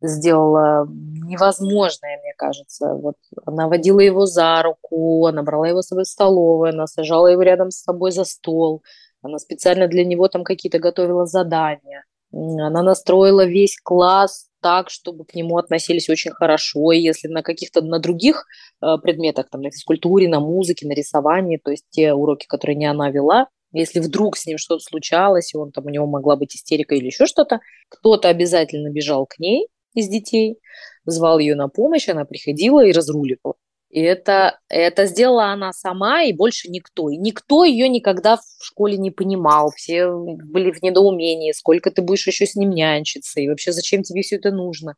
сделала 0.00 0.86
невозможное, 0.88 2.18
мне 2.22 2.32
кажется. 2.36 2.94
Вот 2.94 3.16
она 3.46 3.68
водила 3.68 4.00
его 4.00 4.26
за 4.26 4.62
руку, 4.62 5.26
она 5.26 5.42
брала 5.42 5.68
его 5.68 5.82
с 5.82 5.88
собой 5.88 6.04
в 6.04 6.08
столовую, 6.08 6.70
она 6.70 6.86
сажала 6.86 7.26
его 7.28 7.42
рядом 7.42 7.70
с 7.70 7.82
собой 7.82 8.12
за 8.12 8.24
стол, 8.24 8.82
Она 9.22 9.38
специально 9.38 9.88
для 9.88 10.04
него 10.04 10.28
там 10.28 10.44
какие-то 10.44 10.78
готовила 10.78 11.26
задания. 11.26 12.04
Она 12.32 12.82
настроила 12.82 13.44
весь 13.44 13.78
класс 13.82 14.48
так, 14.60 14.90
чтобы 14.90 15.24
к 15.24 15.34
нему 15.34 15.56
относились 15.56 16.08
очень 16.08 16.32
хорошо. 16.32 16.92
И 16.92 17.00
если 17.00 17.28
на 17.28 17.42
каких-то 17.42 17.80
на 17.80 17.98
других 18.00 18.44
э, 18.82 18.96
предметах, 19.02 19.48
там, 19.50 19.62
на 19.62 19.70
физкультуре, 19.70 20.28
на 20.28 20.40
музыке, 20.40 20.86
на 20.86 20.92
рисовании, 20.92 21.58
то 21.62 21.70
есть 21.70 21.84
те 21.90 22.12
уроки, 22.12 22.46
которые 22.46 22.76
не 22.76 22.86
она 22.86 23.10
вела, 23.10 23.46
если 23.72 24.00
вдруг 24.00 24.36
с 24.36 24.46
ним 24.46 24.58
что-то 24.58 24.82
случалось, 24.82 25.54
и 25.54 25.56
он 25.56 25.72
там 25.72 25.86
у 25.86 25.90
него 25.90 26.06
могла 26.06 26.36
быть 26.36 26.56
истерика 26.56 26.94
или 26.94 27.06
еще 27.06 27.26
что-то, 27.26 27.60
кто-то 27.88 28.28
обязательно 28.28 28.90
бежал 28.90 29.26
к 29.26 29.38
ней 29.38 29.68
из 29.98 30.08
детей, 30.08 30.58
звал 31.04 31.38
ее 31.38 31.54
на 31.54 31.68
помощь, 31.68 32.08
она 32.08 32.24
приходила 32.24 32.84
и 32.84 32.92
разруливала. 32.92 33.54
И 33.90 34.00
это, 34.00 34.58
это 34.68 35.06
сделала 35.06 35.46
она 35.46 35.72
сама 35.72 36.22
и 36.22 36.34
больше 36.34 36.68
никто. 36.70 37.08
И 37.08 37.16
никто 37.16 37.64
ее 37.64 37.88
никогда 37.88 38.36
в 38.36 38.42
школе 38.60 38.98
не 38.98 39.10
понимал. 39.10 39.72
Все 39.74 40.08
были 40.10 40.70
в 40.70 40.82
недоумении, 40.82 41.52
сколько 41.52 41.90
ты 41.90 42.02
будешь 42.02 42.26
еще 42.26 42.44
с 42.44 42.54
ним 42.54 42.70
нянчиться, 42.70 43.40
и 43.40 43.48
вообще 43.48 43.72
зачем 43.72 44.02
тебе 44.02 44.20
все 44.20 44.36
это 44.36 44.50
нужно. 44.50 44.96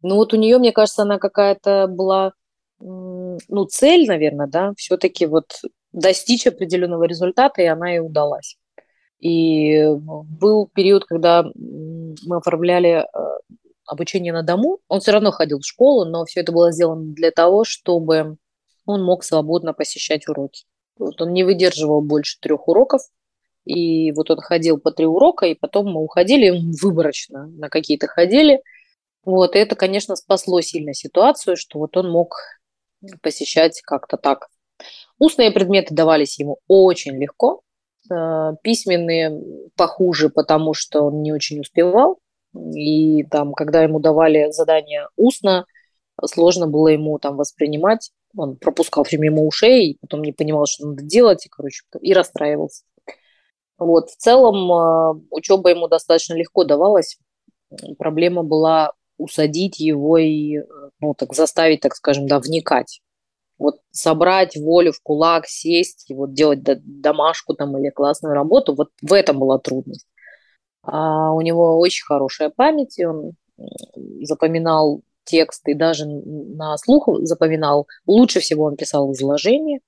Ну 0.00 0.16
вот 0.16 0.32
у 0.32 0.36
нее, 0.36 0.58
мне 0.58 0.72
кажется, 0.72 1.02
она 1.02 1.18
какая-то 1.18 1.86
была, 1.88 2.32
ну, 2.80 3.64
цель, 3.70 4.06
наверное, 4.06 4.46
да, 4.46 4.72
все-таки 4.76 5.26
вот 5.26 5.60
достичь 5.92 6.46
определенного 6.46 7.04
результата, 7.04 7.60
и 7.60 7.66
она 7.66 7.94
и 7.94 7.98
удалась. 7.98 8.56
И 9.20 9.84
был 9.94 10.68
период, 10.74 11.04
когда 11.04 11.44
мы 11.54 12.36
оформляли 12.38 13.04
э, 13.04 13.04
обучение 13.92 14.32
на 14.32 14.42
дому. 14.42 14.78
Он 14.88 15.00
все 15.00 15.12
равно 15.12 15.30
ходил 15.30 15.60
в 15.60 15.66
школу, 15.66 16.04
но 16.04 16.24
все 16.24 16.40
это 16.40 16.52
было 16.52 16.72
сделано 16.72 17.12
для 17.14 17.30
того, 17.30 17.64
чтобы 17.64 18.36
он 18.86 19.04
мог 19.04 19.24
свободно 19.24 19.72
посещать 19.72 20.28
уроки. 20.28 20.64
Вот 20.98 21.20
он 21.20 21.32
не 21.32 21.44
выдерживал 21.44 22.02
больше 22.02 22.38
трех 22.40 22.68
уроков, 22.68 23.02
и 23.64 24.12
вот 24.12 24.30
он 24.30 24.38
ходил 24.38 24.78
по 24.78 24.90
три 24.90 25.06
урока, 25.06 25.46
и 25.46 25.54
потом 25.54 25.86
мы 25.92 26.02
уходили 26.02 26.50
выборочно, 26.82 27.46
на 27.46 27.68
какие-то 27.68 28.06
ходили. 28.06 28.62
Вот, 29.24 29.54
и 29.54 29.58
это, 29.58 29.76
конечно, 29.76 30.16
спасло 30.16 30.60
сильно 30.60 30.94
ситуацию, 30.94 31.56
что 31.56 31.78
вот 31.78 31.96
он 31.96 32.10
мог 32.10 32.34
посещать 33.20 33.80
как-то 33.82 34.16
так. 34.16 34.48
Устные 35.18 35.52
предметы 35.52 35.94
давались 35.94 36.40
ему 36.40 36.58
очень 36.66 37.16
легко, 37.16 37.62
э, 38.10 38.52
письменные 38.62 39.40
похуже, 39.76 40.28
потому 40.28 40.74
что 40.74 41.02
он 41.02 41.22
не 41.22 41.32
очень 41.32 41.60
успевал. 41.60 42.18
И 42.54 43.24
там, 43.24 43.54
когда 43.54 43.82
ему 43.82 43.98
давали 43.98 44.50
задание 44.50 45.08
устно, 45.16 45.66
сложно 46.24 46.66
было 46.66 46.88
ему 46.88 47.18
там 47.18 47.36
воспринимать. 47.36 48.10
Он 48.36 48.56
пропускал 48.56 49.04
все 49.04 49.18
мимо 49.18 49.42
ушей, 49.42 49.92
и 49.92 49.98
потом 50.00 50.22
не 50.22 50.32
понимал, 50.32 50.66
что 50.66 50.86
надо 50.86 51.02
делать, 51.02 51.46
и, 51.46 51.48
короче, 51.48 51.82
и 52.00 52.12
расстраивался. 52.12 52.84
Вот, 53.78 54.10
в 54.10 54.16
целом 54.16 54.72
а, 54.72 55.14
учеба 55.30 55.70
ему 55.70 55.88
достаточно 55.88 56.34
легко 56.34 56.64
давалась. 56.64 57.18
Проблема 57.98 58.42
была 58.42 58.92
усадить 59.18 59.80
его 59.80 60.18
и, 60.18 60.58
ну, 61.00 61.14
так 61.14 61.34
заставить, 61.34 61.80
так 61.80 61.94
скажем, 61.94 62.26
да, 62.26 62.38
вникать. 62.38 63.00
Вот 63.58 63.80
собрать 63.90 64.56
волю 64.56 64.92
в 64.92 65.00
кулак, 65.02 65.46
сесть 65.46 66.10
и 66.10 66.14
вот 66.14 66.32
делать 66.32 66.62
домашку 66.62 67.54
там 67.54 67.76
или 67.78 67.90
классную 67.90 68.34
работу, 68.34 68.74
вот 68.74 68.88
в 69.00 69.12
этом 69.12 69.38
была 69.38 69.58
трудность. 69.58 70.06
А 70.82 71.32
у 71.32 71.40
него 71.40 71.78
очень 71.78 72.04
хорошая 72.04 72.50
память, 72.50 72.98
и 72.98 73.04
он 73.04 73.32
запоминал 74.22 75.02
тексты, 75.24 75.74
даже 75.74 76.06
на 76.06 76.76
слух 76.78 77.08
запоминал. 77.22 77.86
Лучше 78.06 78.40
всего 78.40 78.64
он 78.64 78.76
писал 78.76 79.12
изложение. 79.12 79.80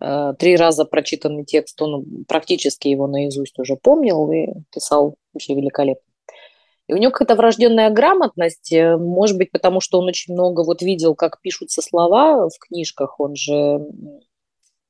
Э, 0.00 0.32
три 0.38 0.56
раза 0.56 0.84
прочитанный 0.84 1.44
текст, 1.44 1.80
он 1.82 2.24
практически 2.26 2.88
его 2.88 3.06
наизусть 3.06 3.58
уже 3.58 3.76
помнил 3.76 4.30
и 4.30 4.46
писал 4.72 5.16
вообще 5.34 5.54
великолепно. 5.54 6.02
И 6.86 6.94
у 6.94 6.96
него 6.96 7.12
какая-то 7.12 7.34
врожденная 7.34 7.90
грамотность, 7.90 8.72
э, 8.72 8.96
может 8.96 9.36
быть, 9.36 9.50
потому 9.50 9.80
что 9.80 9.98
он 9.98 10.06
очень 10.06 10.32
много 10.32 10.64
вот 10.64 10.80
видел, 10.80 11.14
как 11.14 11.40
пишутся 11.42 11.82
слова 11.82 12.48
в 12.48 12.58
книжках, 12.58 13.20
он 13.20 13.34
же 13.34 13.80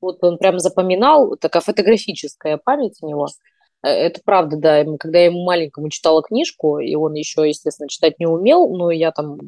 вот 0.00 0.22
он 0.22 0.38
прям 0.38 0.60
запоминал, 0.60 1.36
такая 1.36 1.60
фотографическая 1.60 2.56
память 2.56 2.98
у 3.02 3.08
него– 3.08 3.26
это 3.82 4.20
правда, 4.24 4.56
да. 4.56 4.84
Когда 4.98 5.18
я 5.18 5.26
ему 5.26 5.44
маленькому 5.44 5.88
читала 5.88 6.22
книжку, 6.22 6.78
и 6.78 6.94
он 6.94 7.14
еще, 7.14 7.46
естественно, 7.48 7.88
читать 7.88 8.18
не 8.18 8.26
умел, 8.26 8.68
но 8.76 8.90
я 8.90 9.12
там 9.12 9.38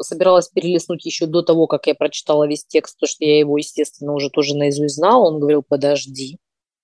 собиралась 0.00 0.48
перелистнуть 0.48 1.04
еще 1.04 1.26
до 1.26 1.42
того, 1.42 1.66
как 1.66 1.86
я 1.86 1.94
прочитала 1.94 2.46
весь 2.46 2.64
текст, 2.64 2.96
потому 2.96 3.08
что 3.08 3.24
я 3.24 3.38
его, 3.38 3.58
естественно, 3.58 4.14
уже 4.14 4.30
тоже 4.30 4.56
наизусть 4.56 4.96
знала. 4.96 5.28
Он 5.28 5.40
говорил, 5.40 5.62
подожди. 5.66 6.38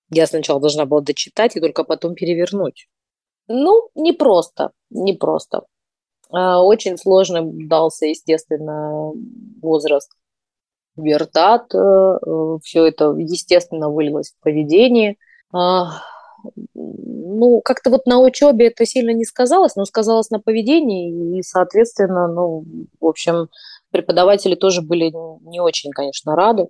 Я 0.09 0.27
сначала 0.27 0.61
должна 0.61 0.85
была 0.85 1.01
дочитать 1.01 1.55
и 1.55 1.59
только 1.59 1.83
потом 1.83 2.15
перевернуть. 2.15 2.87
Ну, 3.47 3.89
не 3.95 4.13
просто, 4.13 4.71
не 4.89 5.13
просто. 5.13 5.63
А, 6.29 6.61
очень 6.63 6.97
сложно 6.97 7.41
дался, 7.43 8.05
естественно, 8.05 9.11
возраст 9.61 10.11
вертат. 10.95 11.73
Э, 11.73 11.77
э, 11.77 12.57
Все 12.63 12.85
это, 12.85 13.13
естественно, 13.17 13.89
вылилось 13.89 14.31
в 14.31 14.43
поведение. 14.43 15.17
Ну, 16.73 17.61
как-то 17.61 17.89
вот 17.89 18.05
на 18.05 18.19
учебе 18.19 18.67
это 18.67 18.85
сильно 18.85 19.11
не 19.11 19.25
сказалось, 19.25 19.75
но 19.75 19.85
сказалось 19.85 20.29
на 20.29 20.39
поведении, 20.39 21.37
и, 21.37 21.41
соответственно, 21.43 22.27
ну, 22.27 22.63
в 22.99 23.05
общем, 23.05 23.49
преподаватели 23.91 24.55
тоже 24.55 24.81
были 24.81 25.11
не 25.49 25.59
очень, 25.59 25.91
конечно, 25.91 26.35
рады 26.35 26.67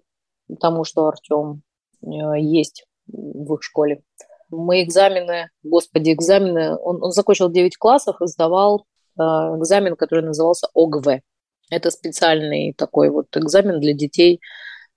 тому, 0.59 0.83
что 0.83 1.07
Артем 1.07 1.61
э, 2.01 2.39
есть 2.39 2.85
в 3.07 3.53
их 3.53 3.63
школе. 3.63 4.01
Мы 4.49 4.83
экзамены, 4.83 5.49
господи, 5.63 6.11
экзамены, 6.13 6.77
он, 6.77 7.03
он 7.03 7.11
закончил 7.11 7.49
9 7.49 7.77
классов 7.77 8.17
и 8.21 8.27
сдавал 8.27 8.85
э, 9.17 9.21
экзамен, 9.21 9.95
который 9.95 10.23
назывался 10.23 10.67
ОГВ. 10.73 11.21
Это 11.69 11.91
специальный 11.91 12.73
такой 12.73 13.09
вот 13.09 13.27
экзамен 13.35 13.79
для 13.79 13.93
детей, 13.93 14.39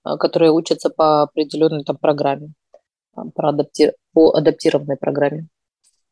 э, 0.06 0.16
которые 0.18 0.52
учатся 0.52 0.90
по 0.90 1.22
определенной 1.22 1.84
там 1.84 1.96
программе 1.96 2.52
по, 3.14 3.48
адапти... 3.48 3.92
по 4.12 4.30
адаптированной 4.30 4.96
программе. 4.96 5.46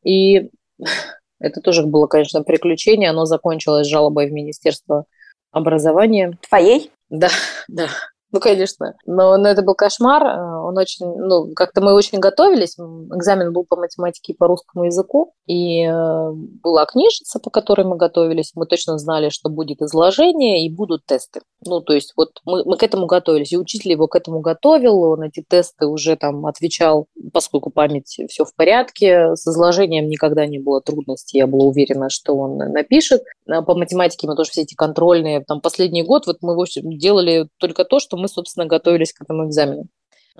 И 0.03 0.49
это 1.39 1.61
тоже 1.61 1.85
было, 1.85 2.07
конечно, 2.07 2.43
приключение. 2.43 3.09
Оно 3.09 3.25
закончилось 3.25 3.87
жалобой 3.87 4.29
в 4.29 4.33
Министерство 4.33 5.05
образования. 5.51 6.37
Твоей? 6.47 6.91
Да, 7.09 7.29
да. 7.67 7.89
Ну, 8.31 8.39
конечно. 8.39 8.95
Но, 9.07 9.37
но 9.37 9.49
это 9.49 9.63
был 9.63 9.73
кошмар. 9.73 10.23
Э, 10.23 10.61
он 10.61 10.77
очень, 10.77 11.05
ну, 11.05 11.51
как-то 11.55 11.81
мы 11.81 11.93
очень 11.93 12.19
готовились. 12.19 12.77
Экзамен 12.77 13.51
был 13.51 13.65
по 13.67 13.75
математике 13.75 14.33
и 14.33 14.35
по 14.35 14.47
русскому 14.47 14.85
языку. 14.85 15.33
И 15.47 15.83
э, 15.83 16.31
была 16.63 16.85
книжица, 16.85 17.39
по 17.39 17.49
которой 17.49 17.87
мы 17.87 17.97
готовились. 17.97 18.51
Мы 18.53 18.67
точно 18.67 18.99
знали, 18.99 19.29
что 19.29 19.49
будет 19.49 19.81
изложение 19.81 20.65
и 20.65 20.73
будут 20.73 21.05
тесты. 21.07 21.41
Ну, 21.65 21.81
то 21.81 21.93
есть 21.93 22.13
вот 22.15 22.29
мы, 22.45 22.63
мы 22.65 22.77
к 22.77 22.83
этому 22.83 23.07
готовились. 23.07 23.51
И 23.51 23.57
учитель 23.57 23.91
его 23.91 24.07
к 24.07 24.15
этому 24.15 24.41
готовил. 24.41 25.01
Он 25.01 25.23
эти 25.23 25.43
тесты 25.47 25.87
уже 25.87 26.15
там 26.15 26.45
отвечал, 26.45 27.07
поскольку 27.33 27.71
память 27.71 28.19
все 28.29 28.45
в 28.45 28.53
порядке. 28.55 29.35
С 29.35 29.47
изложением 29.47 30.07
никогда 30.07 30.45
не 30.45 30.59
было 30.59 30.81
трудностей. 30.81 31.39
Я 31.39 31.47
была 31.47 31.65
уверена, 31.65 32.09
что 32.09 32.35
он 32.35 32.57
напишет. 32.57 33.23
А 33.47 33.63
по 33.63 33.73
математике 33.73 34.27
мы 34.27 34.35
тоже 34.35 34.51
все 34.51 34.61
эти 34.61 34.75
контрольные. 34.75 35.43
Там 35.43 35.61
последний 35.61 36.03
год 36.03 36.27
вот 36.27 36.37
мы 36.41 36.55
в 36.55 36.59
общем 36.59 36.95
делали 36.95 37.47
только 37.57 37.85
то, 37.85 37.99
что 37.99 38.18
мы, 38.19 38.27
собственно, 38.27 38.65
готовились 38.65 39.13
к 39.13 39.21
этому 39.21 39.47
экзамену. 39.47 39.87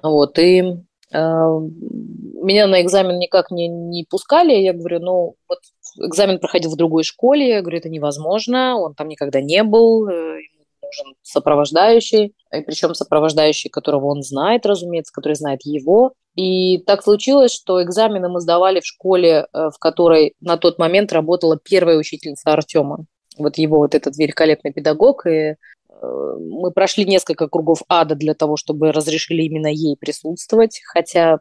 Вот, 0.01 0.37
и 0.39 0.61
э, 0.61 0.69
меня 1.13 2.67
на 2.67 2.81
экзамен 2.81 3.17
никак 3.19 3.51
не, 3.51 3.67
не 3.67 4.05
пускали. 4.09 4.53
Я 4.53 4.73
говорю, 4.73 4.99
ну, 4.99 5.35
вот 5.47 5.59
экзамен 5.97 6.39
проходил 6.39 6.71
в 6.71 6.77
другой 6.77 7.03
школе. 7.03 7.49
Я 7.49 7.61
говорю, 7.61 7.79
это 7.79 7.89
невозможно, 7.89 8.77
он 8.77 8.93
там 8.95 9.07
никогда 9.07 9.41
не 9.41 9.63
был, 9.63 10.07
э, 10.07 10.39
нужен 10.81 11.15
сопровождающий, 11.21 12.33
и 12.53 12.61
причем 12.61 12.93
сопровождающий, 12.93 13.69
которого 13.69 14.07
он 14.07 14.23
знает, 14.23 14.65
разумеется, 14.65 15.13
который 15.13 15.35
знает 15.35 15.61
его. 15.63 16.13
И 16.35 16.79
так 16.79 17.03
случилось, 17.03 17.53
что 17.53 17.83
экзамены 17.83 18.29
мы 18.29 18.39
сдавали 18.39 18.79
в 18.79 18.85
школе, 18.85 19.47
э, 19.51 19.69
в 19.73 19.77
которой 19.79 20.35
на 20.41 20.57
тот 20.57 20.79
момент 20.79 21.11
работала 21.11 21.57
первая 21.61 21.97
учительница 21.97 22.51
Артема. 22.51 23.05
Вот 23.37 23.57
его 23.57 23.77
вот 23.77 23.95
этот 23.95 24.17
великолепный 24.17 24.73
педагог, 24.73 25.25
и 25.25 25.55
мы 26.01 26.71
прошли 26.71 27.05
несколько 27.05 27.47
кругов 27.47 27.83
ада 27.87 28.15
для 28.15 28.33
того, 28.33 28.57
чтобы 28.57 28.91
разрешили 28.91 29.43
именно 29.43 29.67
ей 29.67 29.95
присутствовать, 29.97 30.81
хотя 30.85 31.39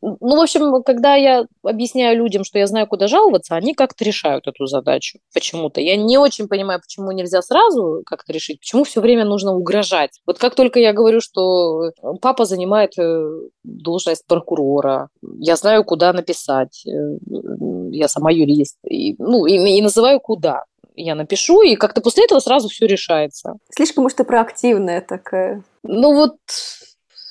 ну, 0.00 0.36
в 0.36 0.40
общем, 0.40 0.82
когда 0.82 1.14
я 1.14 1.46
объясняю 1.62 2.16
людям, 2.16 2.44
что 2.44 2.58
я 2.58 2.66
знаю, 2.66 2.86
куда 2.86 3.06
жаловаться, 3.06 3.54
они 3.54 3.74
как-то 3.74 4.04
решают 4.04 4.46
эту 4.46 4.66
задачу 4.66 5.18
почему-то. 5.34 5.80
Я 5.80 5.96
не 5.96 6.18
очень 6.18 6.48
понимаю, 6.48 6.80
почему 6.80 7.12
нельзя 7.12 7.42
сразу 7.42 8.02
как-то 8.06 8.32
решить, 8.32 8.60
почему 8.60 8.84
все 8.84 9.00
время 9.00 9.24
нужно 9.24 9.54
угрожать. 9.54 10.20
Вот 10.26 10.38
как 10.38 10.54
только 10.54 10.78
я 10.80 10.92
говорю, 10.92 11.20
что 11.20 11.90
папа 12.20 12.44
занимает 12.44 12.98
э, 12.98 13.28
должность 13.64 14.26
прокурора, 14.26 15.08
я 15.38 15.56
знаю, 15.56 15.84
куда 15.84 16.12
написать, 16.12 16.84
э, 16.86 16.90
я 17.90 18.08
сама 18.08 18.30
юрист, 18.30 18.78
и, 18.88 19.14
ну, 19.18 19.46
и, 19.46 19.54
и 19.54 19.82
называю 19.82 20.20
куда 20.20 20.64
я 20.98 21.14
напишу, 21.14 21.62
и 21.62 21.76
как-то 21.76 22.00
после 22.00 22.24
этого 22.24 22.40
сразу 22.40 22.68
все 22.68 22.86
решается. 22.86 23.54
Слишком 23.74 24.04
уж 24.04 24.14
ты 24.14 24.24
проактивная 24.24 25.00
такая. 25.00 25.64
Ну 25.82 26.14
вот, 26.14 26.36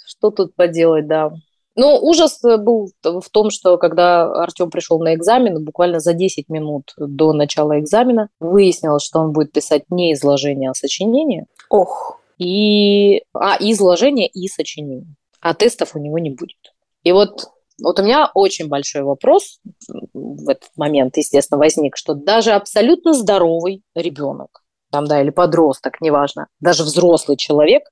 что 0.05 0.31
тут 0.31 0.55
поделать, 0.55 1.07
да. 1.07 1.31
Ну, 1.75 1.95
ужас 2.01 2.39
был 2.41 2.89
в 3.03 3.29
том, 3.29 3.51
что 3.51 3.77
когда 3.77 4.23
Артем 4.23 4.71
пришел 4.71 4.99
на 4.99 5.13
экзамен, 5.13 5.63
буквально 5.63 5.99
за 5.99 6.13
10 6.13 6.49
минут 6.49 6.93
до 6.97 7.33
начала 7.33 7.79
экзамена, 7.79 8.29
выяснилось, 8.39 9.03
что 9.03 9.19
он 9.19 9.31
будет 9.31 9.51
писать 9.51 9.83
не 9.91 10.13
изложение, 10.13 10.71
а 10.71 10.73
сочинение. 10.73 11.45
Ох. 11.69 12.19
И... 12.39 13.21
А, 13.33 13.57
изложение 13.59 14.27
и 14.27 14.47
сочинение. 14.47 15.15
А 15.39 15.53
тестов 15.53 15.95
у 15.95 15.99
него 15.99 16.17
не 16.17 16.31
будет. 16.31 16.73
И 17.03 17.11
вот 17.11 17.47
вот 17.81 17.99
у 17.99 18.03
меня 18.03 18.31
очень 18.33 18.67
большой 18.67 19.03
вопрос 19.03 19.59
в 20.13 20.49
этот 20.49 20.69
момент, 20.75 21.17
естественно, 21.17 21.59
возник, 21.59 21.97
что 21.97 22.13
даже 22.13 22.51
абсолютно 22.51 23.13
здоровый 23.13 23.83
ребенок, 23.95 24.63
там, 24.91 25.05
да, 25.05 25.21
или 25.21 25.29
подросток, 25.29 26.01
неважно, 26.01 26.47
даже 26.59 26.83
взрослый 26.83 27.37
человек 27.37 27.83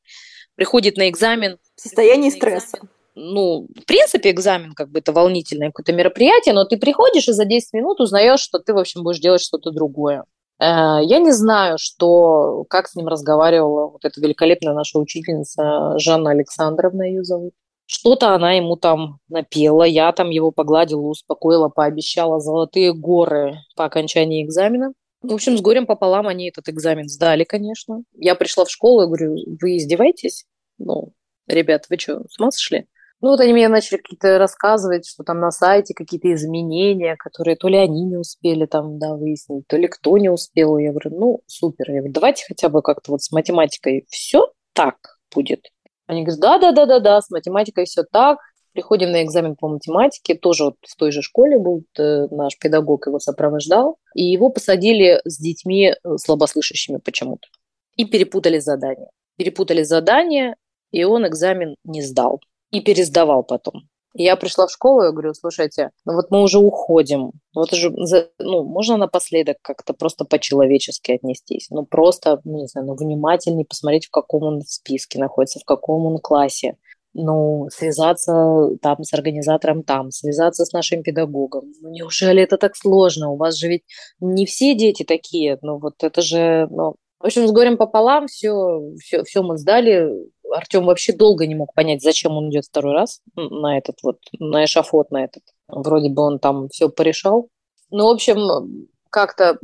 приходит 0.56 0.98
на 0.98 1.10
экзамен... 1.10 1.58
В 1.76 1.82
состоянии 1.82 2.30
стресса. 2.30 2.80
Ну, 3.16 3.68
в 3.76 3.86
принципе, 3.86 4.32
экзамен 4.32 4.74
как 4.74 4.90
бы 4.90 5.00
это 5.00 5.14
волнительное 5.14 5.70
какое-то 5.70 5.94
мероприятие, 5.94 6.54
но 6.54 6.66
ты 6.66 6.78
приходишь 6.78 7.28
и 7.28 7.34
за 7.34 7.46
10 7.46 7.74
минут 7.74 8.02
узнаешь, 8.02 8.42
что 8.42 8.60
ты, 8.60 8.74
в 8.74 8.78
общем, 8.78 9.04
будешь 9.04 9.20
делать 9.20 9.42
что-то 9.42 9.72
другое. 9.72 10.26
Э, 10.60 11.00
я 11.02 11.20
не 11.20 11.32
знаю, 11.32 11.78
что, 11.80 12.66
как 12.70 12.88
с 12.88 12.96
ним 12.96 13.08
разговаривала 13.08 13.88
вот 13.88 14.04
эта 14.04 14.20
великолепная 14.20 14.74
наша 14.74 15.00
учительница 15.00 15.98
Жанна 15.98 16.32
Александровна 16.32 17.04
ее 17.04 17.24
зовут. 17.24 17.54
Что-то 17.88 18.34
она 18.34 18.54
ему 18.54 18.78
там 18.78 19.20
напела, 19.30 19.84
я 19.84 20.12
там 20.12 20.30
его 20.30 20.52
погладила, 20.52 21.02
успокоила, 21.02 21.70
пообещала 21.70 22.40
золотые 22.40 22.94
горы 22.94 23.60
по 23.76 23.86
окончании 23.86 24.44
экзамена. 24.44 24.94
В 25.22 25.34
общем, 25.34 25.58
с 25.58 25.62
горем 25.62 25.86
пополам 25.86 26.28
они 26.28 26.50
этот 26.50 26.70
экзамен 26.70 27.08
сдали, 27.08 27.44
конечно. 27.44 28.04
Я 28.14 28.36
пришла 28.36 28.66
в 28.66 28.72
школу 28.72 29.04
и 29.04 29.08
говорю, 29.08 29.36
вы 29.62 29.78
издеваетесь? 29.78 30.46
Ну, 30.78 31.14
ребят, 31.48 31.86
вы 31.90 31.98
что, 31.98 32.24
с 32.30 32.40
ума 32.40 32.52
сошли? 32.52 32.88
Ну, 33.22 33.30
вот 33.30 33.40
они 33.40 33.54
мне 33.54 33.68
начали 33.70 33.98
какие-то 33.98 34.38
рассказывать, 34.38 35.08
что 35.08 35.24
там 35.24 35.40
на 35.40 35.50
сайте 35.50 35.94
какие-то 35.94 36.32
изменения, 36.34 37.16
которые 37.16 37.56
то 37.56 37.68
ли 37.68 37.78
они 37.78 38.04
не 38.04 38.18
успели 38.18 38.66
там, 38.66 39.00
да, 39.00 39.16
выяснить, 39.16 39.66
то 39.68 39.78
ли 39.78 39.88
кто 39.88 40.18
не 40.18 40.30
успел. 40.30 40.78
Я 40.78 40.92
говорю, 40.92 41.12
ну, 41.12 41.42
супер. 41.48 41.90
Я 41.90 42.00
говорю, 42.00 42.14
давайте 42.14 42.46
хотя 42.46 42.70
бы 42.70 42.82
как-то 42.82 43.12
вот 43.12 43.24
с 43.24 43.32
математикой 43.32 44.06
все 44.10 44.52
так 44.74 44.98
будет. 45.34 45.72
Они 46.08 46.24
говорят, 46.24 46.40
да-да-да-да-да, 46.40 47.22
с 47.22 47.30
математикой 47.30 47.86
все 47.86 48.04
так. 48.04 48.40
Приходим 48.74 49.12
на 49.12 49.24
экзамен 49.24 49.56
по 49.56 49.70
математике, 49.70 50.36
тоже 50.36 50.66
вот 50.66 50.76
в 50.82 50.96
той 50.98 51.12
же 51.12 51.22
школе 51.22 51.58
был 51.58 51.84
э, 51.98 52.28
наш 52.30 52.58
педагог, 52.60 53.08
его 53.08 53.20
сопровождал, 53.20 53.98
и 54.14 54.24
его 54.24 54.50
посадили 54.50 55.22
с 55.24 55.38
детьми 55.38 55.92
э, 55.92 56.18
слабослышащими 56.18 56.98
почему-то. 56.98 57.48
И 57.96 58.04
перепутали 58.04 58.60
задание. 58.60 59.08
Перепутали 59.38 59.84
задание, 59.84 60.56
и 60.92 61.06
он 61.06 61.26
экзамен 61.26 61.76
не 61.86 62.02
сдал. 62.02 62.42
И 62.72 62.82
пересдавал 62.82 63.44
потом 63.44 63.88
я 64.24 64.36
пришла 64.38 64.68
в 64.68 64.72
школу 64.72 65.04
и 65.04 65.12
говорю, 65.12 65.34
слушайте, 65.34 65.92
ну 66.06 66.14
вот 66.14 66.32
мы 66.32 66.42
уже 66.42 66.60
уходим. 66.60 67.32
Вот 67.54 67.72
же, 67.72 67.94
ну, 68.40 68.64
можно 68.64 68.98
напоследок 68.98 69.58
как-то 69.62 69.94
просто 69.94 70.26
по-человечески 70.26 71.12
отнестись. 71.12 71.68
Ну, 71.70 71.86
просто, 71.86 72.40
ну, 72.46 72.60
не 72.60 72.68
знаю, 72.68 72.88
ну, 72.88 72.96
внимательнее 72.96 73.66
посмотреть, 73.66 74.06
в 74.06 74.12
каком 74.12 74.44
он 74.44 74.62
списке 74.62 75.20
находится, 75.20 75.60
в 75.60 75.66
каком 75.66 76.06
он 76.06 76.20
классе. 76.20 76.78
Ну, 77.14 77.68
связаться 77.72 78.70
там 78.82 79.04
с 79.04 79.14
организатором 79.14 79.84
там, 79.84 80.12
связаться 80.12 80.66
с 80.66 80.74
нашим 80.74 81.02
педагогом. 81.02 81.72
Ну, 81.82 81.90
неужели 81.90 82.42
это 82.42 82.58
так 82.58 82.76
сложно? 82.76 83.32
У 83.32 83.38
вас 83.38 83.56
же 83.56 83.68
ведь 83.70 83.84
не 84.20 84.46
все 84.46 84.76
дети 84.76 85.04
такие. 85.04 85.58
Ну, 85.62 85.78
вот 85.80 86.04
это 86.04 86.22
же, 86.22 86.68
ну, 86.72 86.96
в 87.20 87.26
общем, 87.26 87.48
с 87.48 87.52
горем 87.52 87.78
пополам 87.78 88.28
все, 88.28 88.82
все, 89.00 89.24
все 89.24 89.42
мы 89.42 89.58
сдали, 89.58 90.10
Артем 90.52 90.86
вообще 90.86 91.14
долго 91.14 91.48
не 91.48 91.56
мог 91.56 91.74
понять, 91.74 92.02
зачем 92.02 92.34
он 92.34 92.50
идет 92.50 92.66
второй 92.66 92.94
раз 92.94 93.22
на 93.36 93.78
этот 93.78 93.98
вот, 94.04 94.20
на 94.40 94.66
эшафот 94.66 95.12
на 95.12 95.24
этот. 95.24 95.44
Вроде 95.68 96.10
бы 96.10 96.22
он 96.22 96.40
там 96.40 96.70
все 96.70 96.90
порешал. 96.90 97.50
Ну, 97.92 98.06
в 98.06 98.10
общем, 98.10 98.88
как-то 99.10 99.58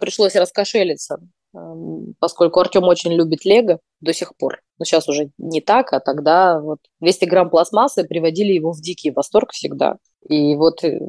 пришлось 0.00 0.34
раскошелиться, 0.34 1.18
эм, 1.54 2.14
поскольку 2.18 2.60
Артем 2.60 2.84
очень 2.84 3.12
любит 3.12 3.44
Лего 3.44 3.80
до 4.00 4.12
сих 4.12 4.36
пор. 4.36 4.60
Но 4.78 4.84
сейчас 4.84 5.08
уже 5.08 5.30
не 5.38 5.60
так, 5.60 5.92
а 5.92 6.00
тогда 6.00 6.60
вот 6.60 6.78
200 7.00 7.24
грамм 7.24 7.50
пластмассы 7.50 8.04
приводили 8.04 8.52
его 8.52 8.72
в 8.72 8.80
дикий 8.80 9.10
восторг 9.10 9.52
всегда. 9.52 9.96
И 10.28 10.54
вот 10.56 10.84
э, 10.84 11.00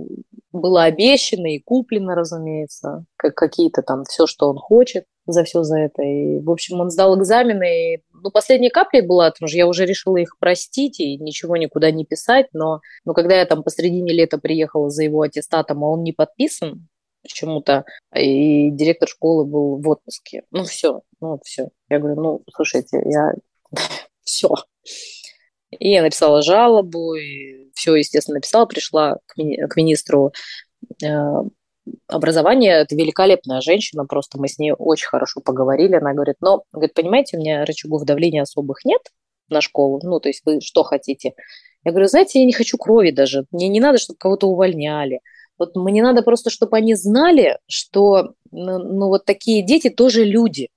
было 0.51 0.83
обещано 0.83 1.47
и 1.47 1.59
куплено, 1.59 2.15
разумеется, 2.15 3.05
как 3.17 3.35
какие-то 3.35 3.81
там 3.81 4.03
все, 4.05 4.27
что 4.27 4.49
он 4.49 4.57
хочет 4.57 5.05
за 5.25 5.43
все 5.43 5.63
за 5.63 5.79
это. 5.79 6.01
И, 6.03 6.39
в 6.39 6.51
общем, 6.51 6.79
он 6.79 6.89
сдал 6.89 7.17
экзамены. 7.17 7.95
И, 7.95 8.03
ну, 8.13 8.31
последней 8.31 8.69
каплей 8.69 9.01
была, 9.01 9.31
потому 9.31 9.47
что 9.47 9.57
я 9.57 9.67
уже 9.67 9.85
решила 9.85 10.17
их 10.17 10.37
простить 10.39 10.99
и 10.99 11.17
ничего 11.17 11.57
никуда 11.57 11.91
не 11.91 12.05
писать. 12.05 12.47
Но, 12.53 12.81
но 13.05 13.13
когда 13.13 13.35
я 13.35 13.45
там 13.45 13.63
посредине 13.63 14.13
лета 14.13 14.37
приехала 14.37 14.89
за 14.89 15.03
его 15.03 15.21
аттестатом, 15.21 15.83
а 15.83 15.89
он 15.89 16.03
не 16.03 16.13
подписан 16.13 16.87
почему-то, 17.21 17.85
и 18.13 18.69
директор 18.71 19.07
школы 19.07 19.45
был 19.45 19.77
в 19.77 19.87
отпуске. 19.87 20.43
Ну, 20.51 20.65
все, 20.65 21.01
ну, 21.21 21.39
все. 21.43 21.69
Я 21.89 21.99
говорю, 21.99 22.21
ну, 22.21 22.43
слушайте, 22.53 23.01
я... 23.05 23.33
все. 24.23 24.49
И 25.71 25.89
я 25.89 26.01
написала 26.01 26.41
жалобу, 26.41 27.15
и 27.15 27.71
все, 27.73 27.95
естественно, 27.95 28.35
написала, 28.35 28.65
пришла 28.65 29.19
к, 29.25 29.37
ми- 29.37 29.65
к 29.67 29.75
министру 29.77 30.33
образования. 32.07 32.81
Это 32.81 32.95
великолепная 32.95 33.61
женщина, 33.61 34.05
просто 34.05 34.39
мы 34.39 34.47
с 34.47 34.57
ней 34.57 34.73
очень 34.77 35.07
хорошо 35.07 35.41
поговорили. 35.41 35.95
Она 35.95 36.13
говорит, 36.13 36.37
но, 36.41 36.63
говорит, 36.71 36.93
понимаете, 36.93 37.37
у 37.37 37.39
меня 37.39 37.65
рычагов 37.65 38.03
давления 38.03 38.41
особых 38.41 38.85
нет 38.85 39.01
на 39.49 39.61
школу, 39.61 39.99
ну, 40.03 40.19
то 40.19 40.29
есть 40.29 40.41
вы 40.45 40.61
что 40.61 40.83
хотите? 40.83 41.33
Я 41.83 41.91
говорю, 41.91 42.07
знаете, 42.07 42.39
я 42.39 42.45
не 42.45 42.53
хочу 42.53 42.77
крови 42.77 43.11
даже, 43.11 43.45
мне 43.51 43.67
не 43.67 43.79
надо, 43.79 43.97
чтобы 43.97 44.17
кого-то 44.17 44.47
увольняли. 44.47 45.19
Вот 45.59 45.75
мне 45.75 46.01
надо 46.01 46.23
просто, 46.23 46.49
чтобы 46.49 46.77
они 46.77 46.95
знали, 46.95 47.59
что 47.67 48.33
ну, 48.51 48.79
ну 48.79 49.07
вот 49.07 49.25
такие 49.25 49.63
дети 49.63 49.89
тоже 49.89 50.23
люди, 50.23 50.69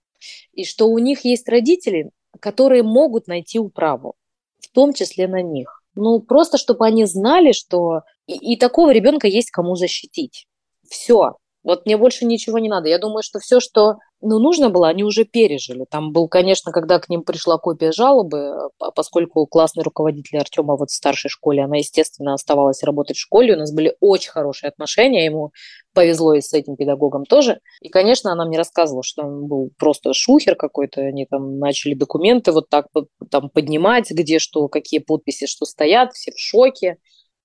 и 0.52 0.64
что 0.64 0.86
у 0.88 0.98
них 0.98 1.24
есть 1.24 1.48
родители, 1.48 2.10
которые 2.40 2.82
могут 2.82 3.28
найти 3.28 3.58
управу 3.58 4.14
в 4.60 4.68
том 4.72 4.92
числе 4.92 5.28
на 5.28 5.42
них. 5.42 5.82
Ну, 5.94 6.20
просто 6.20 6.58
чтобы 6.58 6.86
они 6.86 7.06
знали, 7.06 7.52
что 7.52 8.02
и, 8.26 8.54
и 8.54 8.56
такого 8.56 8.90
ребенка 8.92 9.26
есть 9.28 9.50
кому 9.50 9.76
защитить. 9.76 10.46
Все. 10.88 11.36
Вот 11.66 11.84
мне 11.84 11.96
больше 11.96 12.24
ничего 12.24 12.60
не 12.60 12.68
надо. 12.68 12.88
Я 12.88 12.98
думаю, 12.98 13.22
что 13.24 13.40
все, 13.40 13.58
что 13.58 13.96
ну, 14.22 14.38
нужно 14.38 14.70
было, 14.70 14.88
они 14.88 15.02
уже 15.02 15.24
пережили. 15.24 15.84
Там 15.90 16.12
был, 16.12 16.28
конечно, 16.28 16.72
когда 16.72 16.98
к 16.98 17.08
ним 17.08 17.22
пришла 17.22 17.58
копия 17.58 17.90
жалобы, 17.90 18.70
поскольку 18.94 19.46
классный 19.46 19.82
руководитель 19.82 20.38
Артема 20.38 20.76
вот 20.76 20.90
в 20.90 20.94
старшей 20.94 21.28
школе, 21.28 21.64
она, 21.64 21.76
естественно, 21.76 22.34
оставалась 22.34 22.82
работать 22.82 23.16
в 23.16 23.20
школе. 23.20 23.54
У 23.54 23.58
нас 23.58 23.72
были 23.72 23.96
очень 24.00 24.30
хорошие 24.30 24.68
отношения, 24.68 25.24
ему 25.24 25.50
повезло 25.92 26.34
и 26.34 26.40
с 26.40 26.52
этим 26.52 26.76
педагогом 26.76 27.24
тоже. 27.24 27.60
И, 27.80 27.88
конечно, 27.88 28.30
она 28.30 28.46
мне 28.46 28.58
рассказывала, 28.58 29.02
что 29.02 29.24
он 29.24 29.48
был 29.48 29.70
просто 29.76 30.12
шухер 30.14 30.54
какой-то. 30.54 31.00
Они 31.00 31.26
там 31.26 31.58
начали 31.58 31.94
документы 31.94 32.52
вот 32.52 32.68
так 32.68 32.86
там 33.30 33.50
поднимать, 33.50 34.10
где 34.10 34.38
что, 34.38 34.68
какие 34.68 35.00
подписи, 35.00 35.46
что 35.46 35.66
стоят, 35.66 36.12
все 36.12 36.30
в 36.30 36.38
шоке. 36.38 36.98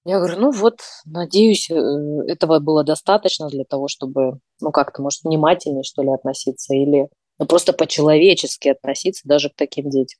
Я 0.03 0.17
говорю, 0.17 0.39
ну 0.39 0.51
вот, 0.51 0.79
надеюсь, 1.05 1.69
э, 1.69 1.75
этого 2.27 2.59
было 2.59 2.83
достаточно 2.83 3.49
для 3.49 3.65
того, 3.65 3.87
чтобы, 3.87 4.39
ну 4.59 4.71
как-то, 4.71 5.01
может, 5.01 5.23
внимательнее, 5.23 5.83
что 5.83 6.01
ли, 6.01 6.09
относиться 6.09 6.73
или 6.73 7.07
ну, 7.37 7.45
просто 7.45 7.73
по-человечески 7.73 8.69
относиться 8.69 9.21
даже 9.25 9.49
к 9.49 9.55
таким 9.55 9.89
детям. 9.89 10.19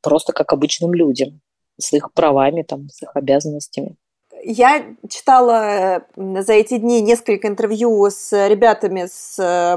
Просто 0.00 0.32
как 0.32 0.52
обычным 0.52 0.94
людям, 0.94 1.40
с 1.78 1.92
их 1.92 2.12
правами, 2.12 2.62
там, 2.62 2.88
с 2.88 3.02
их 3.02 3.14
обязанностями. 3.14 3.96
Я 4.44 4.84
читала 5.08 6.02
за 6.16 6.52
эти 6.52 6.78
дни 6.78 7.00
несколько 7.00 7.48
интервью 7.48 8.10
с 8.10 8.32
ребятами 8.48 9.06
с 9.10 9.76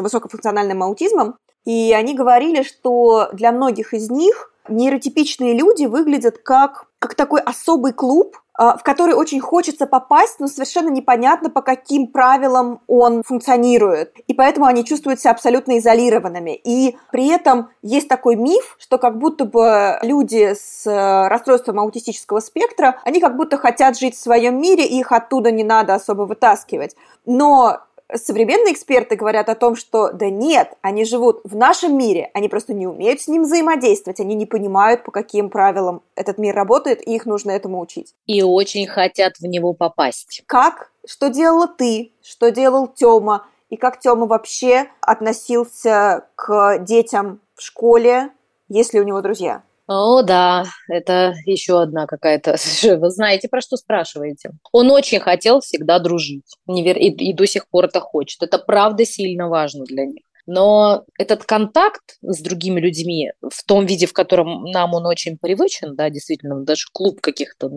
высокофункциональным 0.00 0.82
аутизмом, 0.82 1.36
и 1.64 1.92
они 1.92 2.14
говорили, 2.14 2.62
что 2.62 3.28
для 3.32 3.52
многих 3.52 3.92
из 3.92 4.10
них 4.10 4.52
нейротипичные 4.68 5.52
люди 5.52 5.84
выглядят 5.84 6.38
как, 6.38 6.85
как 6.98 7.14
такой 7.14 7.40
особый 7.40 7.92
клуб, 7.92 8.36
а, 8.58 8.78
в 8.78 8.82
который 8.82 9.14
очень 9.14 9.40
хочется 9.40 9.86
попасть, 9.86 10.40
но 10.40 10.46
совершенно 10.46 10.88
непонятно, 10.88 11.50
по 11.50 11.60
каким 11.60 12.06
правилам 12.06 12.80
он 12.86 13.22
функционирует. 13.22 14.14
И 14.26 14.34
поэтому 14.34 14.64
они 14.66 14.84
чувствуют 14.84 15.20
себя 15.20 15.32
абсолютно 15.32 15.78
изолированными. 15.78 16.58
И 16.64 16.96
при 17.12 17.28
этом 17.28 17.68
есть 17.82 18.08
такой 18.08 18.36
миф, 18.36 18.76
что 18.78 18.96
как 18.96 19.18
будто 19.18 19.44
бы 19.44 19.98
люди 20.00 20.54
с 20.54 20.86
э, 20.86 21.28
расстройством 21.28 21.80
аутистического 21.80 22.40
спектра, 22.40 22.98
они 23.04 23.20
как 23.20 23.36
будто 23.36 23.58
хотят 23.58 23.98
жить 23.98 24.16
в 24.16 24.22
своем 24.22 24.58
мире, 24.58 24.86
и 24.86 24.98
их 24.98 25.12
оттуда 25.12 25.50
не 25.50 25.64
надо 25.64 25.94
особо 25.94 26.22
вытаскивать. 26.22 26.96
Но 27.26 27.80
современные 28.14 28.72
эксперты 28.72 29.16
говорят 29.16 29.48
о 29.48 29.54
том, 29.54 29.76
что 29.76 30.12
да 30.12 30.30
нет, 30.30 30.72
они 30.82 31.04
живут 31.04 31.40
в 31.44 31.56
нашем 31.56 31.96
мире, 31.96 32.30
они 32.34 32.48
просто 32.48 32.74
не 32.74 32.86
умеют 32.86 33.20
с 33.20 33.28
ним 33.28 33.42
взаимодействовать, 33.42 34.20
они 34.20 34.34
не 34.34 34.46
понимают, 34.46 35.04
по 35.04 35.10
каким 35.10 35.50
правилам 35.50 36.02
этот 36.14 36.38
мир 36.38 36.54
работает, 36.54 37.06
и 37.06 37.14
их 37.14 37.26
нужно 37.26 37.50
этому 37.50 37.80
учить. 37.80 38.14
И 38.26 38.42
очень 38.42 38.86
хотят 38.86 39.36
в 39.38 39.46
него 39.46 39.72
попасть. 39.72 40.42
Как? 40.46 40.92
Что 41.06 41.28
делала 41.28 41.68
ты? 41.68 42.12
Что 42.22 42.50
делал 42.50 42.88
Тёма? 42.88 43.46
И 43.70 43.76
как 43.76 43.98
Тёма 44.00 44.26
вообще 44.26 44.86
относился 45.00 46.28
к 46.36 46.78
детям 46.78 47.40
в 47.54 47.62
школе, 47.62 48.30
если 48.68 48.98
у 48.98 49.04
него 49.04 49.20
друзья? 49.22 49.62
О, 49.88 50.22
да, 50.22 50.64
это 50.88 51.34
еще 51.44 51.80
одна 51.80 52.06
какая-то... 52.06 52.56
Вы 52.82 53.10
знаете, 53.10 53.48
про 53.48 53.60
что 53.60 53.76
спрашиваете? 53.76 54.50
Он 54.72 54.90
очень 54.90 55.20
хотел 55.20 55.60
всегда 55.60 56.00
дружить. 56.00 56.56
И, 56.68 56.82
и 56.82 57.32
до 57.32 57.46
сих 57.46 57.68
пор 57.68 57.84
это 57.84 58.00
хочет. 58.00 58.42
Это 58.42 58.58
правда 58.58 59.04
сильно 59.04 59.48
важно 59.48 59.84
для 59.84 60.06
них. 60.06 60.25
Но 60.46 61.04
этот 61.18 61.44
контакт 61.44 62.18
с 62.22 62.40
другими 62.40 62.80
людьми 62.80 63.32
в 63.42 63.64
том 63.64 63.86
виде, 63.86 64.06
в 64.06 64.12
котором 64.12 64.64
нам 64.64 64.94
он 64.94 65.06
очень 65.06 65.38
привычен, 65.38 65.96
да, 65.96 66.10
действительно, 66.10 66.62
даже 66.62 66.86
клуб 66.92 67.20
каких-то 67.20 67.70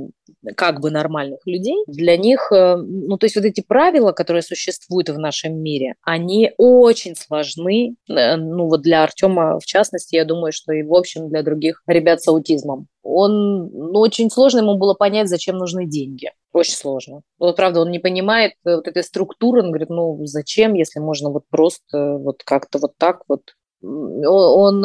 как 0.56 0.80
бы 0.80 0.92
нормальных 0.92 1.40
людей, 1.46 1.84
для 1.88 2.18
них, 2.18 2.52
э, 2.52 2.76
ну, 2.78 3.18
то 3.18 3.26
есть 3.26 3.36
вот 3.36 3.46
эти 3.46 3.62
правила, 3.62 4.12
которые 4.12 4.42
существуют 4.42 5.10
в 5.10 5.18
нашем 5.18 5.62
мире, 5.62 5.96
они 6.04 6.52
очень 6.58 7.16
сложны, 7.16 7.96
э, 8.10 8.36
ну, 8.36 8.68
вот 8.68 8.82
для 8.82 9.04
Артема 9.04 9.60
в 9.60 9.66
частности, 9.66 10.16
я 10.16 10.26
думаю, 10.26 10.52
что 10.52 10.72
и 10.72 10.84
в 10.84 10.94
общем 10.94 11.30
для 11.30 11.44
других 11.44 11.82
ребят 11.88 12.22
с 12.22 12.28
аутизмом 12.28 12.88
он, 13.04 13.68
ну, 13.72 14.00
очень 14.00 14.30
сложно 14.30 14.60
ему 14.60 14.78
было 14.78 14.94
понять, 14.94 15.30
зачем 15.30 15.58
нужны 15.58 15.86
деньги. 15.86 16.32
Очень 16.52 16.76
сложно. 16.76 17.22
Вот, 17.38 17.56
правда, 17.56 17.82
он 17.82 17.92
не 17.92 18.00
понимает 18.00 18.54
э, 18.66 18.76
вот 18.76 18.88
этой 18.88 19.04
структуры, 19.04 19.62
он 19.62 19.70
говорит, 19.70 19.90
ну, 19.90 20.20
зачем, 20.26 20.74
если 20.74 21.00
можно 21.00 21.30
вот 21.30 21.44
просто 21.50 22.18
вот 22.18 22.44
как-то 22.44 22.80
вот 22.80 22.98
так 22.98 23.22
вот. 23.28 23.42
Он, 23.82 24.26
он 24.28 24.82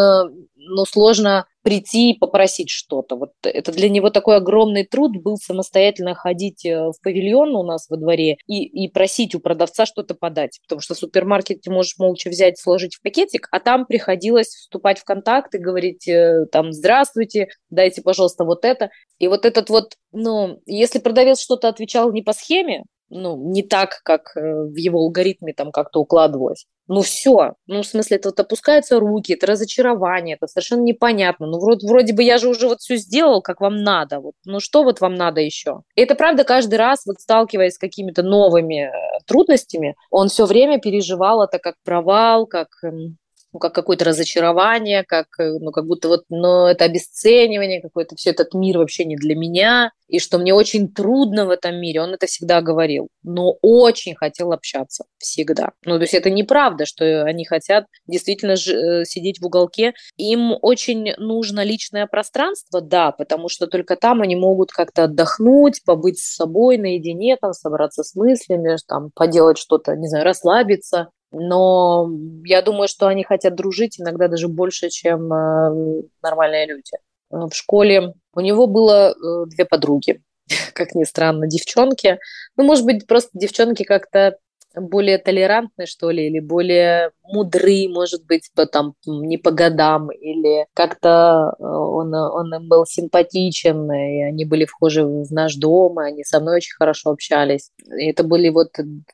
ну, 0.54 0.84
сложно 0.86 1.46
прийти 1.64 2.10
и 2.10 2.18
попросить 2.18 2.68
что-то. 2.68 3.16
Вот 3.16 3.30
это 3.42 3.72
для 3.72 3.88
него 3.88 4.10
такой 4.10 4.36
огромный 4.36 4.84
труд 4.84 5.16
был 5.16 5.38
самостоятельно 5.38 6.14
ходить 6.14 6.64
э, 6.64 6.90
в 6.90 6.94
павильон 7.02 7.56
у 7.56 7.62
нас 7.62 7.88
во 7.88 7.96
дворе 7.96 8.36
и, 8.46 8.64
и 8.64 8.88
просить 8.88 9.34
у 9.34 9.40
продавца 9.40 9.86
что-то 9.86 10.14
подать. 10.14 10.60
Потому 10.68 10.80
что 10.80 10.94
в 10.94 10.98
супермаркете 10.98 11.70
можешь 11.70 11.96
молча 11.98 12.28
взять, 12.28 12.58
сложить 12.60 12.96
в 12.96 13.02
пакетик, 13.02 13.48
а 13.50 13.60
там 13.60 13.86
приходилось 13.86 14.48
вступать 14.48 14.98
в 14.98 15.04
контакт 15.04 15.54
и 15.54 15.58
говорить 15.58 16.06
э, 16.06 16.44
там 16.52 16.72
«Здравствуйте, 16.72 17.48
дайте, 17.70 18.02
пожалуйста, 18.02 18.44
вот 18.44 18.64
это». 18.66 18.90
И 19.18 19.26
вот 19.26 19.46
этот 19.46 19.70
вот, 19.70 19.94
ну, 20.12 20.60
если 20.66 20.98
продавец 20.98 21.40
что-то 21.40 21.68
отвечал 21.68 22.12
не 22.12 22.22
по 22.22 22.34
схеме, 22.34 22.84
ну, 23.10 23.36
не 23.52 23.62
так, 23.62 24.00
как 24.04 24.36
э, 24.36 24.40
в 24.40 24.76
его 24.76 25.00
алгоритме 25.00 25.52
там 25.52 25.72
как-то 25.72 26.00
укладывалось. 26.00 26.66
Ну 26.86 27.00
все, 27.00 27.54
ну 27.66 27.80
в 27.80 27.86
смысле, 27.86 28.18
это 28.18 28.28
вот 28.28 28.40
опускаются 28.40 29.00
руки, 29.00 29.32
это 29.32 29.46
разочарование, 29.46 30.36
это 30.36 30.46
совершенно 30.46 30.82
непонятно. 30.82 31.46
Ну 31.46 31.58
вроде, 31.58 31.86
вроде 31.86 32.12
бы 32.12 32.22
я 32.22 32.36
же 32.36 32.48
уже 32.48 32.68
вот 32.68 32.80
все 32.80 32.96
сделал, 32.96 33.40
как 33.40 33.60
вам 33.60 33.76
надо. 33.76 34.20
Вот, 34.20 34.34
ну 34.44 34.60
что 34.60 34.84
вот 34.84 35.00
вам 35.00 35.14
надо 35.14 35.40
еще? 35.40 35.80
И 35.94 36.02
это 36.02 36.14
правда 36.14 36.44
каждый 36.44 36.74
раз, 36.74 37.06
вот 37.06 37.20
сталкиваясь 37.20 37.74
с 37.74 37.78
какими-то 37.78 38.22
новыми 38.22 38.88
э, 38.88 38.90
трудностями, 39.26 39.96
он 40.10 40.28
все 40.28 40.44
время 40.44 40.78
переживал 40.78 41.42
это 41.42 41.58
как 41.58 41.76
провал, 41.84 42.46
как 42.46 42.68
эм, 42.82 43.16
ну, 43.54 43.60
как 43.60 43.72
какое-то 43.72 44.04
разочарование, 44.04 45.04
как, 45.04 45.26
э, 45.38 45.58
ну, 45.60 45.70
как 45.70 45.86
будто 45.86 46.08
вот, 46.08 46.24
но 46.28 46.68
это 46.68 46.84
обесценивание, 46.84 47.80
какой-то 47.80 48.16
все 48.16 48.30
этот 48.30 48.52
мир 48.52 48.78
вообще 48.78 49.04
не 49.04 49.16
для 49.16 49.36
меня, 49.36 49.92
и 50.08 50.18
что 50.18 50.38
мне 50.38 50.52
очень 50.52 50.92
трудно 50.92 51.46
в 51.46 51.50
этом 51.50 51.76
мире, 51.76 52.00
он 52.02 52.12
это 52.14 52.26
всегда 52.26 52.60
говорил, 52.60 53.08
но 53.22 53.56
очень 53.62 54.16
хотел 54.16 54.52
общаться, 54.52 55.04
всегда. 55.18 55.70
Ну, 55.84 55.96
то 55.96 56.02
есть 56.02 56.14
это 56.14 56.30
неправда, 56.30 56.84
что 56.84 57.22
они 57.24 57.44
хотят 57.44 57.86
действительно 58.08 58.56
ж, 58.56 58.68
э, 58.72 59.04
сидеть 59.04 59.40
в 59.40 59.46
уголке, 59.46 59.94
им 60.16 60.56
очень 60.60 61.14
нужно 61.16 61.62
личное 61.62 62.08
пространство, 62.08 62.80
да, 62.80 63.12
потому 63.12 63.48
что 63.48 63.68
только 63.68 63.94
там 63.94 64.20
они 64.20 64.34
могут 64.34 64.72
как-то 64.72 65.04
отдохнуть, 65.04 65.84
побыть 65.84 66.18
с 66.18 66.34
собой 66.34 66.76
наедине, 66.76 67.36
там, 67.40 67.52
собраться 67.52 68.02
с 68.02 68.16
мыслями, 68.16 68.76
там, 68.88 69.10
поделать 69.14 69.58
что-то, 69.58 69.94
не 69.94 70.08
знаю, 70.08 70.24
расслабиться, 70.24 71.10
но 71.34 72.08
я 72.44 72.62
думаю, 72.62 72.88
что 72.88 73.06
они 73.06 73.24
хотят 73.24 73.54
дружить 73.54 74.00
иногда 74.00 74.28
даже 74.28 74.48
больше, 74.48 74.88
чем 74.88 75.32
э, 75.32 76.02
нормальные 76.22 76.66
люди. 76.66 76.92
В 77.30 77.52
школе 77.52 78.14
у 78.34 78.40
него 78.40 78.66
было 78.66 79.10
э, 79.10 79.46
две 79.46 79.64
подруги, 79.64 80.22
как 80.72 80.94
ни 80.94 81.04
странно, 81.04 81.46
девчонки. 81.46 82.18
Ну, 82.56 82.64
может 82.64 82.84
быть, 82.84 83.06
просто 83.06 83.30
девчонки 83.34 83.82
как-то 83.82 84.36
более 84.74 85.18
толерантны, 85.18 85.86
что 85.86 86.10
ли, 86.10 86.26
или 86.26 86.40
более 86.40 87.10
мудры, 87.22 87.88
может 87.88 88.26
быть, 88.26 88.50
по, 88.54 88.66
там, 88.66 88.94
не 89.06 89.38
по 89.38 89.50
годам, 89.50 90.10
или 90.10 90.66
как-то 90.74 91.54
э, 91.58 91.62
он, 91.64 92.14
он 92.14 92.54
им 92.54 92.68
был 92.68 92.84
симпатичен, 92.86 93.90
и 93.92 94.22
они 94.22 94.44
были 94.44 94.64
вхожи 94.66 95.04
в 95.04 95.30
наш 95.32 95.56
дом, 95.56 96.00
и 96.00 96.04
они 96.04 96.24
со 96.24 96.40
мной 96.40 96.56
очень 96.56 96.74
хорошо 96.74 97.10
общались. 97.10 97.70
И 97.98 98.10
это 98.10 98.24
были 98.24 98.48
вот 98.50 98.68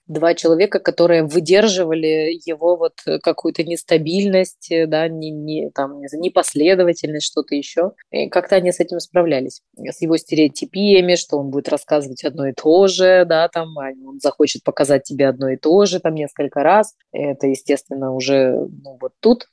два 0.07 0.35
человека, 0.35 0.81
которые 0.81 1.25
выдерживали 1.25 2.41
его 2.45 2.77
вот 2.77 2.95
какую-то 3.23 3.63
нестабильность, 3.63 4.71
да, 4.87 5.09
не, 5.09 5.31
не, 5.31 5.71
там, 5.71 6.01
непоследовательность, 6.01 7.27
что-то 7.27 7.55
еще. 7.55 7.93
И 8.11 8.29
как-то 8.29 8.57
они 8.57 8.73
с 8.73 8.81
этим 8.81 8.99
справлялись. 8.99 9.63
С 9.77 10.03
его 10.03 10.17
стереотипиями, 10.17 11.15
что 11.15 11.39
он 11.39 11.51
будет 11.51 11.69
рассказывать 11.69 12.25
одно 12.25 12.49
и 12.49 12.53
то 12.53 12.87
же, 12.89 13.25
да, 13.27 13.49
там, 13.49 13.79
а 13.79 13.91
он 14.07 14.19
захочет 14.21 14.65
показать 14.65 15.05
тебе 15.05 15.29
одно 15.29 15.50
и 15.51 15.57
то 15.57 15.85
же 15.85 16.01
там 16.01 16.15
несколько 16.15 16.63
раз. 16.63 16.95
Это, 17.13 17.47
естественно, 17.47 18.13
уже 18.15 18.69
ну, 18.83 18.99
вот 19.01 19.13
тут 19.21 19.47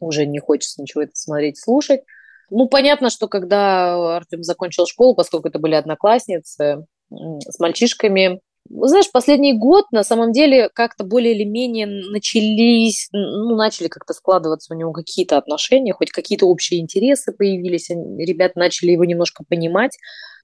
уже 0.00 0.26
не 0.26 0.38
хочется 0.38 0.80
ничего 0.80 1.02
это 1.02 1.12
смотреть, 1.14 1.58
слушать. 1.58 2.02
Ну, 2.50 2.68
понятно, 2.68 3.10
что 3.10 3.28
когда 3.28 4.16
Артем 4.16 4.42
закончил 4.42 4.86
школу, 4.86 5.14
поскольку 5.14 5.48
это 5.48 5.58
были 5.58 5.74
одноклассницы, 5.74 6.86
с 7.10 7.58
мальчишками, 7.58 8.40
знаешь, 8.68 9.10
последний 9.10 9.52
год 9.52 9.86
на 9.90 10.04
самом 10.04 10.32
деле 10.32 10.68
как-то 10.68 11.04
более 11.04 11.34
или 11.34 11.44
менее 11.44 11.86
начались, 11.86 13.08
ну, 13.12 13.56
начали 13.56 13.88
как-то 13.88 14.12
складываться 14.12 14.74
у 14.74 14.76
него 14.76 14.92
какие-то 14.92 15.38
отношения, 15.38 15.92
хоть 15.92 16.10
какие-то 16.10 16.46
общие 16.46 16.80
интересы 16.80 17.32
появились, 17.32 17.90
ребята 17.90 18.58
начали 18.58 18.92
его 18.92 19.04
немножко 19.04 19.44
понимать. 19.48 19.96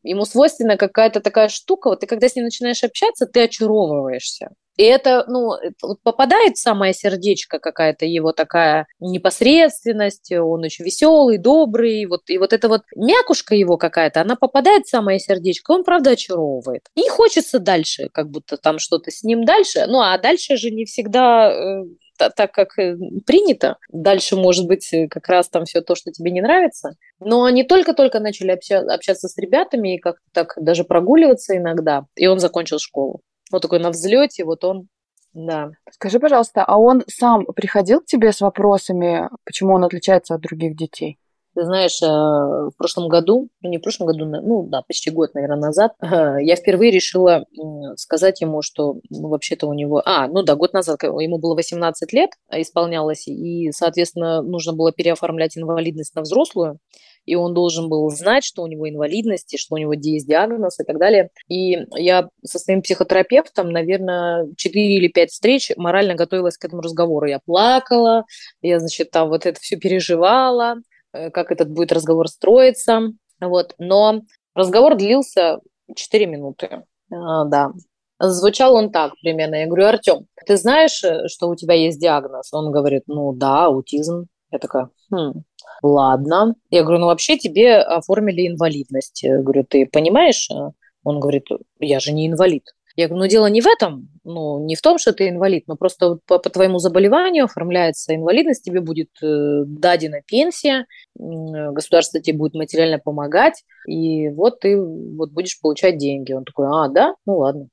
Ему 0.06 0.24
свойственна 0.24 0.76
какая-то 0.76 1.20
такая 1.20 1.48
штука, 1.48 1.88
вот 1.88 2.00
ты 2.00 2.06
когда 2.06 2.28
с 2.28 2.36
ним 2.36 2.44
начинаешь 2.44 2.84
общаться, 2.84 3.26
ты 3.26 3.42
очаровываешься. 3.42 4.50
И 4.76 4.82
это, 4.82 5.24
ну, 5.26 5.52
попадает 6.02 6.56
в 6.56 6.60
самое 6.60 6.92
сердечко 6.92 7.58
какая-то 7.58 8.04
его 8.04 8.32
такая 8.32 8.86
непосредственность, 9.00 10.30
он 10.32 10.64
очень 10.64 10.84
веселый, 10.84 11.38
добрый, 11.38 12.04
вот, 12.06 12.28
и 12.28 12.36
вот 12.36 12.52
эта 12.52 12.68
вот 12.68 12.82
мякушка 12.94 13.54
его 13.54 13.78
какая-то, 13.78 14.20
она 14.20 14.36
попадает 14.36 14.84
в 14.84 14.90
самое 14.90 15.18
сердечко, 15.18 15.70
он, 15.70 15.82
правда, 15.82 16.10
очаровывает. 16.10 16.82
И 16.94 17.08
хочется 17.08 17.58
дальше, 17.58 18.10
как 18.12 18.28
будто 18.30 18.58
там 18.58 18.78
что-то 18.78 19.10
с 19.10 19.22
ним 19.22 19.44
дальше, 19.44 19.86
ну, 19.88 20.00
а 20.00 20.18
дальше 20.18 20.58
же 20.58 20.70
не 20.70 20.84
всегда 20.84 21.50
э, 21.50 21.84
так, 22.16 22.52
как 22.52 22.78
э, 22.78 22.96
принято. 23.26 23.76
Дальше, 23.92 24.36
может 24.36 24.66
быть, 24.66 24.92
э, 24.92 25.08
как 25.08 25.28
раз 25.28 25.48
там 25.48 25.64
все 25.64 25.80
то, 25.80 25.94
что 25.94 26.10
тебе 26.10 26.30
не 26.30 26.40
нравится. 26.40 26.96
Но 27.20 27.44
они 27.44 27.64
только-только 27.64 28.20
начали 28.20 28.50
общаться 28.50 29.28
с 29.28 29.38
ребятами 29.38 29.96
и 29.96 29.98
как-то 29.98 30.22
так 30.32 30.54
даже 30.60 30.84
прогуливаться 30.84 31.56
иногда. 31.56 32.04
И 32.16 32.26
он 32.26 32.38
закончил 32.38 32.78
школу. 32.78 33.20
Вот 33.50 33.62
такой 33.62 33.78
на 33.78 33.90
взлете, 33.90 34.44
вот 34.44 34.64
он, 34.64 34.88
да. 35.32 35.70
Скажи, 35.90 36.18
пожалуйста, 36.18 36.64
а 36.64 36.78
он 36.78 37.04
сам 37.08 37.44
приходил 37.44 38.00
к 38.00 38.06
тебе 38.06 38.32
с 38.32 38.40
вопросами, 38.40 39.28
почему 39.44 39.74
он 39.74 39.84
отличается 39.84 40.34
от 40.34 40.40
других 40.40 40.74
детей? 40.76 41.18
Ты 41.56 41.64
знаешь, 41.64 42.02
э, 42.02 42.06
в 42.06 42.72
прошлом 42.76 43.08
году, 43.08 43.48
ну 43.62 43.70
не 43.70 43.78
в 43.78 43.80
прошлом 43.80 44.08
году, 44.08 44.26
ну 44.26 44.64
да, 44.64 44.82
почти 44.82 45.10
год, 45.10 45.32
наверное, 45.32 45.56
назад, 45.56 45.92
я 46.02 46.54
впервые 46.54 46.92
решила 46.92 47.46
сказать 47.96 48.42
ему, 48.42 48.60
что 48.60 49.00
ну, 49.08 49.28
вообще-то 49.28 49.66
у 49.66 49.72
него... 49.72 50.02
А, 50.04 50.28
ну 50.28 50.42
да, 50.42 50.54
год 50.54 50.74
назад, 50.74 51.02
ему 51.02 51.38
было 51.38 51.54
18 51.54 52.12
лет, 52.12 52.30
исполнялось, 52.52 53.26
и, 53.26 53.72
соответственно, 53.72 54.42
нужно 54.42 54.74
было 54.74 54.92
переоформлять 54.92 55.56
инвалидность 55.56 56.14
на 56.14 56.20
взрослую 56.20 56.78
и 57.24 57.34
он 57.34 57.54
должен 57.54 57.88
был 57.88 58.08
знать, 58.10 58.44
что 58.44 58.62
у 58.62 58.68
него 58.68 58.88
инвалидность, 58.88 59.52
и 59.52 59.58
что 59.58 59.74
у 59.74 59.78
него 59.78 59.92
есть 59.92 60.28
диагноз 60.28 60.78
и 60.78 60.84
так 60.84 60.96
далее. 60.98 61.30
И 61.48 61.76
я 61.96 62.28
со 62.44 62.60
своим 62.60 62.82
психотерапевтом, 62.82 63.70
наверное, 63.70 64.46
4 64.56 64.94
или 64.94 65.08
5 65.08 65.30
встреч 65.30 65.72
морально 65.76 66.14
готовилась 66.14 66.56
к 66.56 66.64
этому 66.64 66.82
разговору. 66.82 67.26
Я 67.26 67.40
плакала, 67.40 68.24
я, 68.62 68.78
значит, 68.78 69.10
там 69.10 69.28
вот 69.28 69.44
это 69.44 69.58
все 69.60 69.76
переживала, 69.76 70.76
как 71.32 71.52
этот 71.52 71.70
будет 71.70 71.92
разговор 71.92 72.28
строиться. 72.28 73.12
Вот. 73.40 73.74
Но 73.78 74.22
разговор 74.54 74.96
длился 74.96 75.60
4 75.94 76.26
минуты. 76.26 76.82
А, 77.12 77.44
да. 77.44 77.72
Звучал 78.18 78.74
он 78.74 78.90
так 78.90 79.12
примерно. 79.20 79.56
Я 79.56 79.66
говорю, 79.66 79.86
Артем, 79.86 80.26
ты 80.46 80.56
знаешь, 80.56 81.04
э, 81.04 81.28
что 81.28 81.48
у 81.48 81.54
тебя 81.54 81.74
есть 81.74 82.00
диагноз? 82.00 82.52
Он 82.52 82.72
говорит, 82.72 83.02
ну 83.06 83.32
да, 83.32 83.66
аутизм. 83.66 84.26
Я 84.50 84.58
такая, 84.58 84.88
хм, 85.10 85.42
ладно. 85.82 86.54
Я 86.70 86.82
говорю, 86.82 87.00
ну 87.00 87.06
вообще 87.06 87.36
тебе 87.36 87.76
оформили 87.76 88.48
инвалидность. 88.48 89.22
Я 89.22 89.42
говорю, 89.42 89.64
ты 89.64 89.86
понимаешь? 89.86 90.48
Он 91.04 91.20
говорит, 91.20 91.46
я 91.78 92.00
же 92.00 92.12
не 92.12 92.26
инвалид. 92.26 92.64
Я 92.96 93.08
говорю, 93.08 93.24
ну 93.24 93.28
дело 93.28 93.46
не 93.46 93.60
в 93.60 93.66
этом, 93.66 94.08
ну 94.26 94.64
не 94.64 94.74
в 94.74 94.82
том, 94.82 94.98
что 94.98 95.12
ты 95.12 95.28
инвалид, 95.28 95.68
но 95.68 95.76
просто 95.76 96.18
по, 96.26 96.38
по 96.38 96.50
твоему 96.50 96.78
заболеванию 96.78 97.44
оформляется 97.44 98.14
инвалидность, 98.14 98.64
тебе 98.64 98.80
будет 98.80 99.10
э, 99.22 99.62
дадена 99.64 100.20
пенсия, 100.26 100.86
э, 101.18 101.70
государство 101.70 102.20
тебе 102.20 102.36
будет 102.36 102.54
материально 102.54 102.98
помогать, 102.98 103.62
и 103.86 104.28
вот 104.30 104.60
ты 104.60 104.76
вот 104.76 105.30
будешь 105.30 105.60
получать 105.60 105.98
деньги. 105.98 106.32
Он 106.32 106.44
такой, 106.44 106.66
а, 106.68 106.88
да? 106.88 107.14
Ну 107.24 107.38
ладно. 107.38 107.68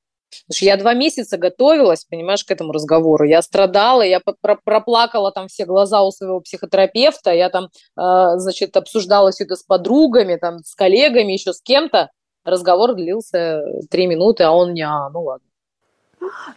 Потому 0.48 0.56
что 0.56 0.66
я 0.66 0.78
два 0.78 0.94
месяца 0.94 1.38
готовилась, 1.38 2.06
понимаешь, 2.06 2.44
к 2.44 2.52
этому 2.52 2.72
разговору. 2.72 3.26
Я 3.26 3.42
страдала, 3.42 4.02
я 4.04 4.20
проплакала 4.64 5.32
там 5.32 5.48
все 5.48 5.66
глаза 5.66 6.04
у 6.04 6.12
своего 6.12 6.40
психотерапевта, 6.40 7.32
я 7.32 7.50
там, 7.50 7.66
э, 7.66 8.38
значит, 8.38 8.78
обсуждала 8.78 9.32
все 9.32 9.46
это 9.46 9.56
с 9.56 9.64
подругами, 9.64 10.36
там, 10.36 10.60
с 10.60 10.76
коллегами, 10.76 11.34
еще 11.34 11.54
с 11.54 11.62
кем-то. 11.62 12.12
Разговор 12.44 12.94
длился 12.94 13.64
три 13.90 14.06
минуты, 14.06 14.44
а 14.44 14.52
он 14.52 14.74
не, 14.74 14.84
а, 14.84 15.10
ну 15.10 15.24
ладно. 15.24 15.48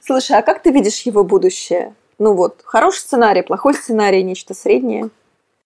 Слушай, 0.01 0.39
а 0.39 0.43
как 0.43 0.63
ты 0.63 0.71
видишь 0.71 1.03
его 1.03 1.25
будущее? 1.25 1.95
Ну 2.19 2.35
вот, 2.35 2.63
хороший 2.65 3.01
сценарий, 3.01 3.43
плохой 3.43 3.75
сценарий, 3.75 4.23
нечто 4.23 4.55
среднее? 4.55 5.11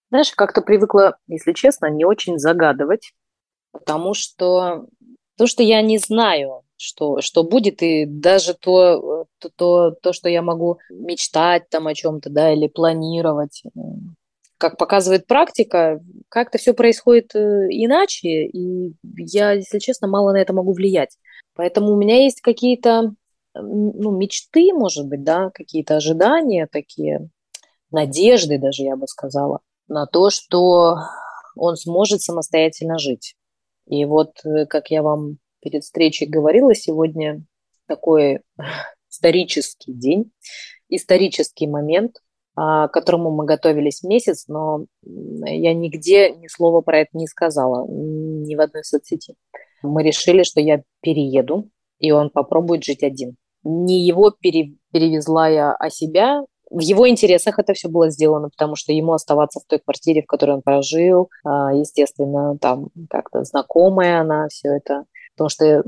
Знаешь, 0.09 0.31
как-то 0.33 0.61
привыкла, 0.61 1.17
если 1.27 1.53
честно, 1.53 1.85
не 1.89 2.03
очень 2.03 2.37
загадывать, 2.37 3.13
потому 3.71 4.13
что 4.13 4.85
то, 5.37 5.47
что 5.47 5.63
я 5.63 5.81
не 5.81 5.97
знаю, 5.97 6.63
что, 6.75 7.21
что 7.21 7.43
будет, 7.43 7.81
и 7.81 8.05
даже 8.05 8.53
то, 8.53 9.25
то, 9.39 9.49
то, 9.55 9.91
то, 9.91 10.13
что 10.13 10.27
я 10.27 10.41
могу 10.41 10.79
мечтать 10.89 11.69
там 11.69 11.87
о 11.87 11.93
чем-то, 11.93 12.29
да, 12.29 12.51
или 12.51 12.67
планировать, 12.67 13.63
как 14.57 14.77
показывает 14.77 15.25
практика, 15.27 16.01
как-то 16.29 16.57
все 16.57 16.73
происходит 16.73 17.33
э, 17.35 17.39
иначе, 17.69 18.45
и 18.45 18.93
я, 19.17 19.53
если 19.53 19.79
честно, 19.79 20.07
мало 20.07 20.33
на 20.33 20.37
это 20.37 20.53
могу 20.53 20.73
влиять. 20.73 21.17
Поэтому 21.55 21.93
у 21.93 21.97
меня 21.97 22.23
есть 22.23 22.41
какие-то 22.41 23.13
ну, 23.53 24.11
мечты, 24.11 24.73
может 24.73 25.07
быть, 25.07 25.23
да, 25.23 25.49
какие-то 25.49 25.97
ожидания 25.97 26.67
такие, 26.71 27.29
надежды 27.91 28.57
даже, 28.57 28.83
я 28.83 28.95
бы 28.95 29.07
сказала, 29.07 29.59
на 29.87 30.05
то, 30.05 30.29
что 30.29 30.97
он 31.55 31.75
сможет 31.75 32.21
самостоятельно 32.21 32.97
жить. 32.97 33.35
И 33.87 34.05
вот, 34.05 34.39
э, 34.45 34.65
как 34.65 34.89
я 34.89 35.03
вам 35.03 35.37
перед 35.61 35.83
встречей 35.83 36.27
говорила, 36.27 36.73
сегодня 36.73 37.43
такой 37.87 38.41
исторический 39.09 39.93
день, 39.93 40.31
исторический 40.87 41.67
момент, 41.67 42.17
а, 42.55 42.87
к 42.87 42.93
которому 42.93 43.31
мы 43.31 43.45
готовились 43.45 44.03
месяц, 44.03 44.47
но 44.47 44.85
я 45.03 45.73
нигде 45.73 46.31
ни 46.31 46.47
слова 46.47 46.81
про 46.81 46.99
это 46.99 47.11
не 47.13 47.27
сказала, 47.27 47.85
ни 47.87 48.55
в 48.55 48.61
одной 48.61 48.83
соцсети. 48.83 49.35
Мы 49.83 50.03
решили, 50.03 50.43
что 50.43 50.59
я 50.59 50.83
перееду, 51.01 51.69
и 51.99 52.11
он 52.11 52.29
попробует 52.29 52.83
жить 52.83 53.03
один 53.03 53.37
не 53.63 54.05
его 54.05 54.31
пере, 54.31 54.75
перевезла 54.91 55.49
я, 55.49 55.73
а 55.73 55.89
себя. 55.89 56.43
В 56.69 56.79
его 56.79 57.07
интересах 57.09 57.59
это 57.59 57.73
все 57.73 57.89
было 57.89 58.09
сделано, 58.09 58.49
потому 58.49 58.75
что 58.75 58.93
ему 58.93 59.13
оставаться 59.13 59.59
в 59.59 59.65
той 59.65 59.79
квартире, 59.79 60.21
в 60.21 60.27
которой 60.27 60.51
он 60.55 60.61
прожил, 60.61 61.29
а, 61.43 61.73
естественно, 61.73 62.57
там 62.57 62.87
как-то 63.09 63.43
знакомая 63.43 64.21
она, 64.21 64.47
все 64.49 64.69
это 64.77 65.05
потому 65.35 65.49
что 65.49 65.83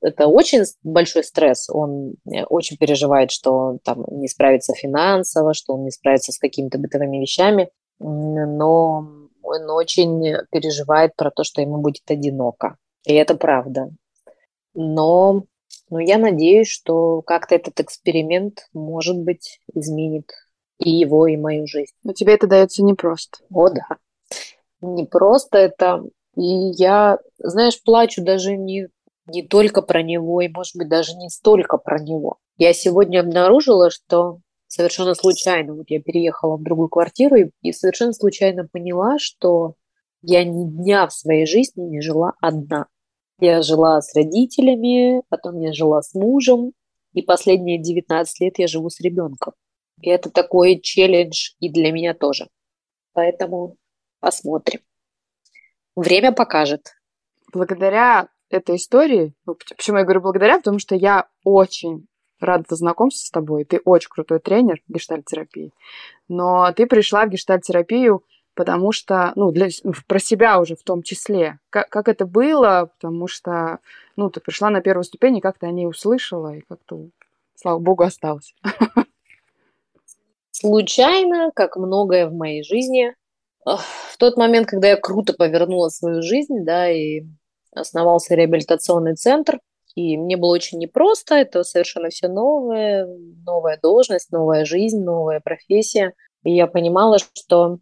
это 0.00 0.26
очень 0.26 0.62
большой 0.82 1.24
стресс. 1.24 1.68
Он 1.68 2.14
э, 2.32 2.44
очень 2.44 2.76
переживает, 2.76 3.30
что 3.30 3.52
он 3.52 3.78
там 3.78 4.04
не 4.10 4.28
справится 4.28 4.72
финансово, 4.74 5.54
что 5.54 5.74
он 5.74 5.84
не 5.84 5.90
справится 5.90 6.32
с 6.32 6.38
какими-то 6.38 6.78
бытовыми 6.78 7.18
вещами, 7.18 7.68
но 7.98 9.06
он 9.42 9.70
очень 9.70 10.36
переживает 10.50 11.14
про 11.16 11.30
то, 11.30 11.44
что 11.44 11.60
ему 11.60 11.78
будет 11.78 12.10
одиноко. 12.10 12.76
И 13.04 13.14
это 13.14 13.34
правда. 13.34 13.90
Но 14.74 15.44
но 15.90 16.00
я 16.00 16.18
надеюсь, 16.18 16.68
что 16.68 17.22
как-то 17.22 17.54
этот 17.54 17.80
эксперимент, 17.80 18.68
может 18.72 19.18
быть, 19.18 19.60
изменит 19.74 20.30
и 20.78 20.90
его, 20.90 21.26
и 21.26 21.36
мою 21.36 21.66
жизнь. 21.66 21.92
Но 22.02 22.12
тебе 22.12 22.34
это 22.34 22.46
дается 22.46 22.82
непросто. 22.82 23.38
О, 23.50 23.68
да. 23.70 23.86
Не 24.80 25.04
просто 25.04 25.58
это. 25.58 26.04
И 26.36 26.44
я, 26.44 27.18
знаешь, 27.38 27.82
плачу 27.82 28.22
даже 28.22 28.56
не, 28.56 28.88
не 29.26 29.42
только 29.42 29.80
про 29.80 30.02
него, 30.02 30.40
и, 30.40 30.48
может 30.48 30.76
быть, 30.76 30.88
даже 30.88 31.14
не 31.16 31.30
столько 31.30 31.78
про 31.78 31.98
него. 31.98 32.36
Я 32.58 32.72
сегодня 32.72 33.20
обнаружила, 33.20 33.90
что 33.90 34.40
совершенно 34.66 35.14
случайно, 35.14 35.74
вот 35.74 35.86
я 35.88 36.00
переехала 36.02 36.56
в 36.56 36.62
другую 36.62 36.88
квартиру 36.88 37.36
и, 37.36 37.50
и 37.62 37.72
совершенно 37.72 38.12
случайно 38.12 38.66
поняла, 38.70 39.18
что 39.18 39.74
я 40.22 40.44
ни 40.44 40.64
дня 40.64 41.06
в 41.06 41.12
своей 41.12 41.46
жизни 41.46 41.82
не 41.82 42.00
жила 42.00 42.32
одна. 42.40 42.86
Я 43.38 43.62
жила 43.62 44.00
с 44.00 44.14
родителями, 44.14 45.22
потом 45.28 45.60
я 45.60 45.72
жила 45.72 46.00
с 46.00 46.14
мужем, 46.14 46.72
и 47.12 47.22
последние 47.22 47.78
19 47.78 48.40
лет 48.40 48.58
я 48.58 48.66
живу 48.66 48.88
с 48.88 49.00
ребенком. 49.00 49.52
И 50.00 50.08
это 50.08 50.30
такой 50.30 50.80
челлендж 50.80 51.52
и 51.60 51.70
для 51.70 51.92
меня 51.92 52.14
тоже. 52.14 52.48
Поэтому 53.12 53.76
посмотрим. 54.20 54.80
Время 55.94 56.32
покажет. 56.32 56.92
Благодаря 57.52 58.28
этой 58.50 58.76
истории, 58.76 59.34
ну, 59.46 59.54
почему 59.54 59.98
я 59.98 60.04
говорю 60.04 60.20
благодаря, 60.20 60.58
потому 60.58 60.78
что 60.78 60.94
я 60.94 61.26
очень 61.44 62.06
рада 62.40 62.74
знакомству 62.74 63.26
с 63.26 63.30
тобой. 63.30 63.64
Ты 63.64 63.80
очень 63.84 64.10
крутой 64.10 64.40
тренер 64.40 64.82
гештальтерапии. 64.88 65.72
Но 66.28 66.72
ты 66.72 66.86
пришла 66.86 67.24
в 67.24 67.30
гештальтерапию 67.30 68.24
потому 68.56 68.90
что, 68.90 69.32
ну, 69.36 69.52
для, 69.52 69.68
про 70.08 70.18
себя 70.18 70.58
уже 70.58 70.74
в 70.74 70.82
том 70.82 71.02
числе. 71.02 71.60
Как, 71.70 71.88
как 71.90 72.08
это 72.08 72.26
было, 72.26 72.90
потому 72.98 73.28
что, 73.28 73.78
ну, 74.16 74.30
ты 74.30 74.40
пришла 74.40 74.70
на 74.70 74.80
первую 74.80 75.04
ступень, 75.04 75.36
и 75.36 75.40
как-то 75.40 75.66
о 75.66 75.70
ней 75.70 75.86
услышала, 75.86 76.56
и 76.56 76.62
как-то, 76.62 77.06
слава 77.54 77.78
богу, 77.78 78.02
осталось. 78.02 78.54
Случайно, 80.50 81.52
как 81.54 81.76
многое 81.76 82.26
в 82.26 82.32
моей 82.32 82.64
жизни, 82.64 83.14
в 83.64 84.16
тот 84.18 84.36
момент, 84.38 84.66
когда 84.66 84.88
я 84.88 84.96
круто 84.96 85.34
повернула 85.34 85.90
свою 85.90 86.22
жизнь, 86.22 86.64
да, 86.64 86.90
и 86.90 87.24
основался 87.74 88.34
реабилитационный 88.34 89.16
центр, 89.16 89.60
и 89.94 90.16
мне 90.16 90.36
было 90.36 90.54
очень 90.54 90.78
непросто, 90.78 91.34
это 91.34 91.62
совершенно 91.62 92.08
все 92.08 92.28
новое, 92.28 93.06
новая 93.44 93.78
должность, 93.82 94.30
новая 94.30 94.64
жизнь, 94.64 95.02
новая 95.02 95.40
профессия. 95.40 96.12
И 96.44 96.54
я 96.54 96.66
понимала, 96.66 97.18
что 97.18 97.78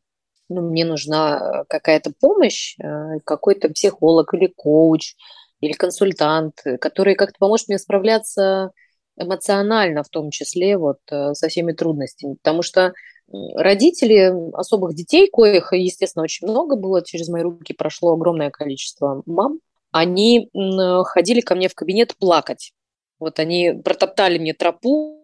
ну, 0.48 0.62
мне 0.62 0.84
нужна 0.84 1.38
э, 1.38 1.64
какая-то 1.68 2.12
помощь, 2.20 2.76
э, 2.78 3.18
какой-то 3.24 3.68
психолог 3.70 4.34
или 4.34 4.46
коуч, 4.46 5.14
или 5.60 5.72
консультант, 5.72 6.60
э, 6.64 6.78
который 6.78 7.14
как-то 7.14 7.38
поможет 7.38 7.68
мне 7.68 7.78
справляться 7.78 8.70
эмоционально, 9.16 10.02
в 10.02 10.08
том 10.08 10.30
числе 10.30 10.76
вот 10.76 10.98
со 11.06 11.48
всеми 11.48 11.72
трудностями. 11.72 12.34
Потому 12.42 12.62
что 12.62 12.94
родители 13.54 14.32
особых 14.54 14.96
детей, 14.96 15.30
коих, 15.32 15.72
естественно, 15.72 16.24
очень 16.24 16.48
много 16.48 16.74
было, 16.74 17.04
через 17.04 17.28
мои 17.28 17.42
руки 17.42 17.74
прошло 17.74 18.14
огромное 18.14 18.50
количество 18.50 19.22
мам, 19.24 19.60
они 19.92 20.50
ходили 21.04 21.40
ко 21.42 21.54
мне 21.54 21.68
в 21.68 21.76
кабинет 21.76 22.16
плакать. 22.16 22.72
Вот 23.20 23.38
они 23.38 23.80
протоптали 23.84 24.38
мне 24.38 24.52
тропу, 24.52 25.23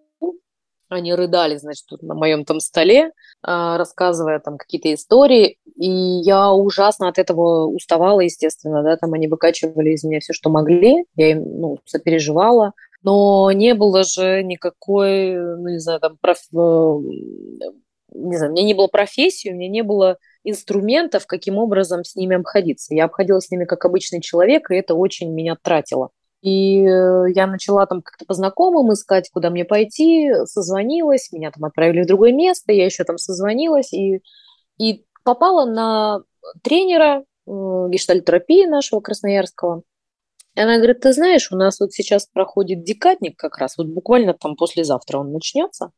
они 0.90 1.14
рыдали, 1.14 1.56
значит, 1.56 1.86
тут 1.86 2.02
на 2.02 2.14
моем 2.14 2.44
там 2.44 2.60
столе, 2.60 3.12
а, 3.42 3.78
рассказывая 3.78 4.40
там 4.40 4.58
какие-то 4.58 4.92
истории, 4.92 5.58
и 5.76 5.88
я 5.88 6.52
ужасно 6.52 7.08
от 7.08 7.18
этого 7.18 7.66
уставала, 7.66 8.20
естественно, 8.20 8.82
да, 8.82 8.96
там 8.96 9.12
они 9.14 9.28
выкачивали 9.28 9.90
из 9.90 10.04
меня 10.04 10.20
все, 10.20 10.32
что 10.32 10.50
могли, 10.50 11.04
я 11.16 11.30
им, 11.30 11.42
ну, 11.42 11.78
сопереживала, 11.86 12.72
но 13.02 13.50
не 13.52 13.74
было 13.74 14.02
же 14.02 14.42
никакой, 14.42 15.34
ну, 15.36 15.68
не 15.68 15.78
знаю, 15.78 16.00
там, 16.00 16.18
проф... 16.20 16.38
Э, 16.52 16.98
не 18.12 18.36
знаю, 18.36 18.52
у 18.52 18.54
меня 18.54 18.64
не 18.64 18.74
было 18.74 18.88
профессии, 18.88 19.50
у 19.50 19.54
меня 19.54 19.68
не 19.68 19.82
было 19.82 20.18
инструментов, 20.44 21.26
каким 21.26 21.58
образом 21.58 22.04
с 22.04 22.16
ними 22.16 22.36
обходиться. 22.36 22.94
Я 22.94 23.04
обходилась 23.04 23.46
с 23.46 23.50
ними 23.50 23.64
как 23.64 23.84
обычный 23.84 24.20
человек, 24.20 24.70
и 24.70 24.74
это 24.74 24.94
очень 24.94 25.32
меня 25.32 25.56
тратило. 25.60 26.10
И 26.42 26.80
э, 26.86 27.24
я 27.34 27.46
начала 27.46 27.84
там 27.86 28.00
как-то 28.02 28.24
по 28.24 28.34
знакомым 28.34 28.92
искать, 28.92 29.30
куда 29.30 29.50
мне 29.50 29.64
пойти, 29.64 30.32
созвонилась, 30.46 31.32
меня 31.32 31.50
там 31.50 31.64
отправили 31.64 32.02
в 32.02 32.06
другое 32.06 32.32
место, 32.32 32.72
я 32.72 32.86
еще 32.86 33.04
там 33.04 33.18
созвонилась 33.18 33.92
и, 33.92 34.22
и 34.78 35.04
попала 35.22 35.70
на 35.70 36.22
тренера 36.62 37.20
э, 37.20 37.24
гештальтерапии 37.46 38.64
нашего 38.64 39.00
красноярского. 39.00 39.82
И 40.54 40.60
она 40.60 40.76
говорит, 40.78 41.00
ты 41.00 41.12
знаешь, 41.12 41.52
у 41.52 41.56
нас 41.56 41.78
вот 41.78 41.92
сейчас 41.92 42.26
проходит 42.26 42.84
декатник 42.84 43.36
как 43.36 43.58
раз, 43.58 43.76
вот 43.76 43.88
буквально 43.88 44.32
там 44.32 44.56
послезавтра 44.56 45.18
он 45.18 45.32
начнется. 45.32 45.90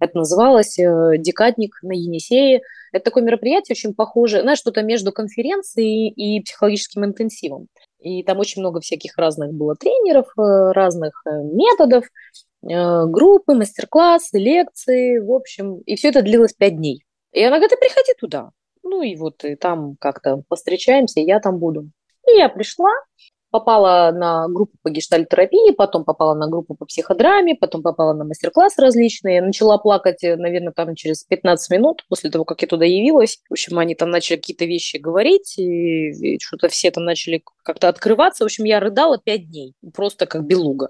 Это 0.00 0.18
называлось 0.18 0.78
э, 0.80 1.18
«Декатник 1.18 1.76
на 1.82 1.92
Енисее». 1.92 2.62
Это 2.92 3.04
такое 3.04 3.22
мероприятие 3.22 3.74
очень 3.74 3.94
похоже, 3.94 4.40
знаешь, 4.40 4.58
что-то 4.58 4.82
между 4.82 5.12
конференцией 5.12 6.10
и 6.10 6.42
психологическим 6.42 7.04
интенсивом. 7.04 7.68
И 8.02 8.22
там 8.24 8.38
очень 8.38 8.60
много 8.60 8.80
всяких 8.80 9.16
разных 9.16 9.52
было 9.52 9.76
тренеров, 9.76 10.26
э, 10.36 10.72
разных 10.72 11.22
э, 11.26 11.30
методов, 11.30 12.04
э, 12.04 13.06
группы, 13.06 13.54
мастер-классы, 13.54 14.38
лекции, 14.38 15.18
в 15.18 15.30
общем. 15.32 15.78
И 15.86 15.96
все 15.96 16.08
это 16.08 16.22
длилось 16.22 16.52
пять 16.52 16.76
дней. 16.76 17.04
И 17.32 17.42
она 17.42 17.56
говорит, 17.56 17.70
ты 17.70 17.76
приходи 17.76 18.12
туда. 18.18 18.50
Ну 18.82 19.02
и 19.02 19.16
вот 19.16 19.44
и 19.44 19.54
там 19.54 19.96
как-то 20.00 20.42
встречаемся, 20.52 21.20
я 21.20 21.38
там 21.40 21.58
буду. 21.58 21.90
И 22.28 22.36
я 22.36 22.48
пришла, 22.48 22.90
попала 23.52 24.10
на 24.10 24.48
группу 24.48 24.76
по 24.82 24.90
гештальтерапии, 24.90 25.72
потом 25.72 26.04
попала 26.04 26.34
на 26.34 26.48
группу 26.48 26.74
по 26.74 26.86
психодраме, 26.86 27.54
потом 27.54 27.82
попала 27.82 28.14
на 28.14 28.24
мастер-классы 28.24 28.82
различные. 28.82 29.42
Начала 29.42 29.78
плакать, 29.78 30.22
наверное, 30.22 30.72
там 30.72 30.96
через 30.96 31.22
15 31.24 31.70
минут 31.70 32.04
после 32.08 32.30
того, 32.30 32.44
как 32.44 32.62
я 32.62 32.68
туда 32.68 32.84
явилась. 32.84 33.38
В 33.48 33.52
общем, 33.52 33.78
они 33.78 33.94
там 33.94 34.10
начали 34.10 34.36
какие-то 34.36 34.64
вещи 34.64 34.96
говорить, 34.96 35.58
и, 35.58 36.34
и 36.34 36.38
что-то 36.40 36.68
все 36.68 36.90
там 36.90 37.04
начали 37.04 37.44
как-то 37.62 37.88
открываться. 37.88 38.42
В 38.42 38.46
общем, 38.46 38.64
я 38.64 38.80
рыдала 38.80 39.18
5 39.18 39.50
дней, 39.50 39.74
просто 39.94 40.26
как 40.26 40.44
белуга. 40.44 40.88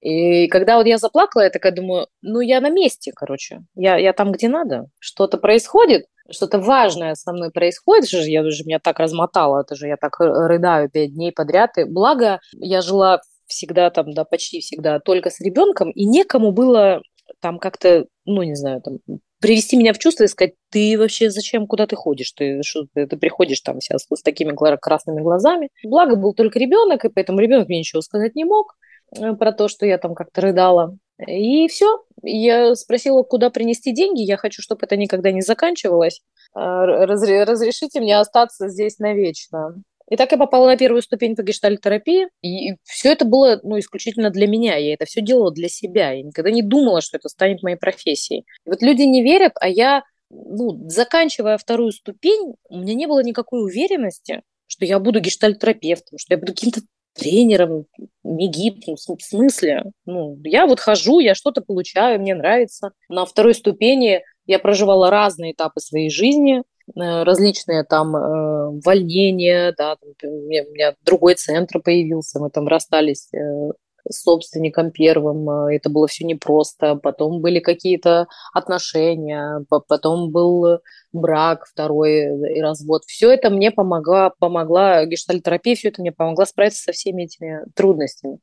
И 0.00 0.46
когда 0.48 0.76
вот 0.78 0.86
я 0.86 0.96
заплакала, 0.96 1.42
я 1.42 1.50
такая 1.50 1.72
думаю, 1.72 2.06
ну 2.22 2.40
я 2.40 2.60
на 2.60 2.70
месте, 2.70 3.12
короче, 3.14 3.60
я, 3.74 3.96
я 3.96 4.12
там, 4.12 4.32
где 4.32 4.48
надо. 4.48 4.86
Что-то 5.00 5.38
происходит, 5.38 6.06
что-то 6.30 6.58
важное 6.58 7.14
со 7.14 7.32
мной 7.32 7.50
происходит, 7.50 8.08
же 8.08 8.18
я 8.28 8.42
уже 8.42 8.64
меня 8.64 8.78
так 8.78 8.98
размотала, 8.98 9.62
это 9.62 9.74
же 9.74 9.86
я 9.88 9.96
так 9.96 10.18
рыдаю 10.20 10.90
пять 10.90 11.14
дней 11.14 11.32
подряд. 11.32 11.78
И 11.78 11.84
благо, 11.84 12.40
я 12.52 12.80
жила 12.82 13.20
всегда 13.46 13.90
там, 13.90 14.12
да, 14.12 14.24
почти 14.24 14.60
всегда 14.60 15.00
только 15.00 15.30
с 15.30 15.40
ребенком, 15.40 15.90
и 15.90 16.04
некому 16.04 16.52
было 16.52 17.00
там 17.40 17.58
как-то, 17.58 18.06
ну, 18.24 18.42
не 18.42 18.54
знаю, 18.54 18.82
там, 18.82 18.98
привести 19.40 19.76
меня 19.76 19.92
в 19.92 19.98
чувство 19.98 20.24
и 20.24 20.28
сказать, 20.28 20.54
ты 20.70 20.98
вообще 20.98 21.30
зачем, 21.30 21.66
куда 21.66 21.86
ты 21.86 21.96
ходишь? 21.96 22.32
Ты, 22.32 22.62
что, 22.62 22.86
ты, 22.94 23.06
ты 23.06 23.16
приходишь 23.16 23.60
там 23.60 23.80
сейчас 23.80 24.06
с 24.12 24.22
такими 24.22 24.54
красными 24.76 25.20
глазами. 25.20 25.70
Благо 25.84 26.16
был 26.16 26.34
только 26.34 26.58
ребенок, 26.58 27.04
и 27.04 27.08
поэтому 27.08 27.38
ребенок 27.40 27.68
мне 27.68 27.78
ничего 27.78 28.02
сказать 28.02 28.34
не 28.34 28.44
мог 28.44 28.74
э, 28.74 28.87
про 29.10 29.52
то, 29.52 29.68
что 29.68 29.86
я 29.86 29.98
там 29.98 30.14
как-то 30.14 30.40
рыдала. 30.40 30.96
И 31.26 31.66
все. 31.68 32.04
Я 32.22 32.74
спросила, 32.74 33.22
куда 33.22 33.50
принести 33.50 33.92
деньги. 33.92 34.22
Я 34.22 34.36
хочу, 34.36 34.62
чтобы 34.62 34.80
это 34.84 34.96
никогда 34.96 35.32
не 35.32 35.40
заканчивалось. 35.40 36.20
А, 36.54 36.86
разрешите 36.86 38.00
мне 38.00 38.18
остаться 38.18 38.68
здесь 38.68 38.98
навечно. 38.98 39.74
И 40.10 40.16
так 40.16 40.32
я 40.32 40.38
попала 40.38 40.66
на 40.66 40.76
первую 40.76 41.02
ступень 41.02 41.36
по 41.36 41.42
гештальтерапии, 41.42 42.28
и 42.42 42.76
все 42.84 43.12
это 43.12 43.26
было 43.26 43.60
ну, 43.62 43.78
исключительно 43.78 44.30
для 44.30 44.46
меня. 44.46 44.76
Я 44.76 44.94
это 44.94 45.04
все 45.04 45.20
делала 45.20 45.52
для 45.52 45.68
себя. 45.68 46.12
Я 46.12 46.22
никогда 46.22 46.50
не 46.50 46.62
думала, 46.62 47.02
что 47.02 47.18
это 47.18 47.28
станет 47.28 47.62
моей 47.62 47.76
профессией. 47.76 48.46
И 48.64 48.70
вот 48.70 48.80
люди 48.80 49.02
не 49.02 49.22
верят, 49.22 49.52
а 49.60 49.68
я, 49.68 50.04
ну, 50.30 50.88
заканчивая 50.88 51.58
вторую 51.58 51.92
ступень, 51.92 52.54
у 52.70 52.78
меня 52.78 52.94
не 52.94 53.06
было 53.06 53.22
никакой 53.22 53.62
уверенности, 53.62 54.40
что 54.66 54.86
я 54.86 54.98
буду 54.98 55.20
гештальтерапевтом, 55.20 56.16
что 56.18 56.34
я 56.34 56.38
буду 56.38 56.54
каким-то 56.54 56.80
тренером, 57.18 57.86
ну, 58.22 59.16
в 59.16 59.22
смысле. 59.22 59.84
Ну, 60.06 60.38
я 60.44 60.66
вот 60.66 60.80
хожу, 60.80 61.18
я 61.20 61.34
что-то 61.34 61.60
получаю, 61.60 62.20
мне 62.20 62.34
нравится. 62.34 62.92
На 63.08 63.26
второй 63.26 63.54
ступени 63.54 64.22
я 64.46 64.58
проживала 64.58 65.10
разные 65.10 65.52
этапы 65.52 65.80
своей 65.80 66.10
жизни, 66.10 66.62
Э, 66.96 67.22
различные 67.22 67.84
там 67.84 68.16
э, 68.16 68.66
увольнения, 68.68 69.74
да, 69.76 69.96
там, 69.96 70.30
у, 70.30 70.48
меня, 70.48 70.94
другой 71.04 71.34
центр 71.34 71.80
появился, 71.80 72.40
мы 72.40 72.50
там 72.50 72.66
расстались 72.66 73.28
э, 73.34 73.70
собственником 74.10 74.90
первым, 74.90 75.48
э, 75.50 75.76
это 75.76 75.90
было 75.90 76.06
все 76.06 76.24
непросто, 76.24 76.96
потом 76.96 77.40
были 77.40 77.60
какие-то 77.60 78.26
отношения, 78.52 79.64
потом 79.68 80.30
был 80.30 80.80
брак 81.12 81.66
второй 81.66 82.56
и 82.56 82.60
развод. 82.60 83.04
Все 83.06 83.30
это 83.30 83.50
мне 83.50 83.70
помогла, 83.70 84.30
помогла 84.38 85.04
гештальтерапия, 85.04 85.74
все 85.74 85.88
это 85.88 86.00
мне 86.00 86.12
помогла 86.12 86.46
справиться 86.46 86.82
со 86.82 86.92
всеми 86.92 87.24
этими 87.24 87.60
трудностями. 87.74 88.38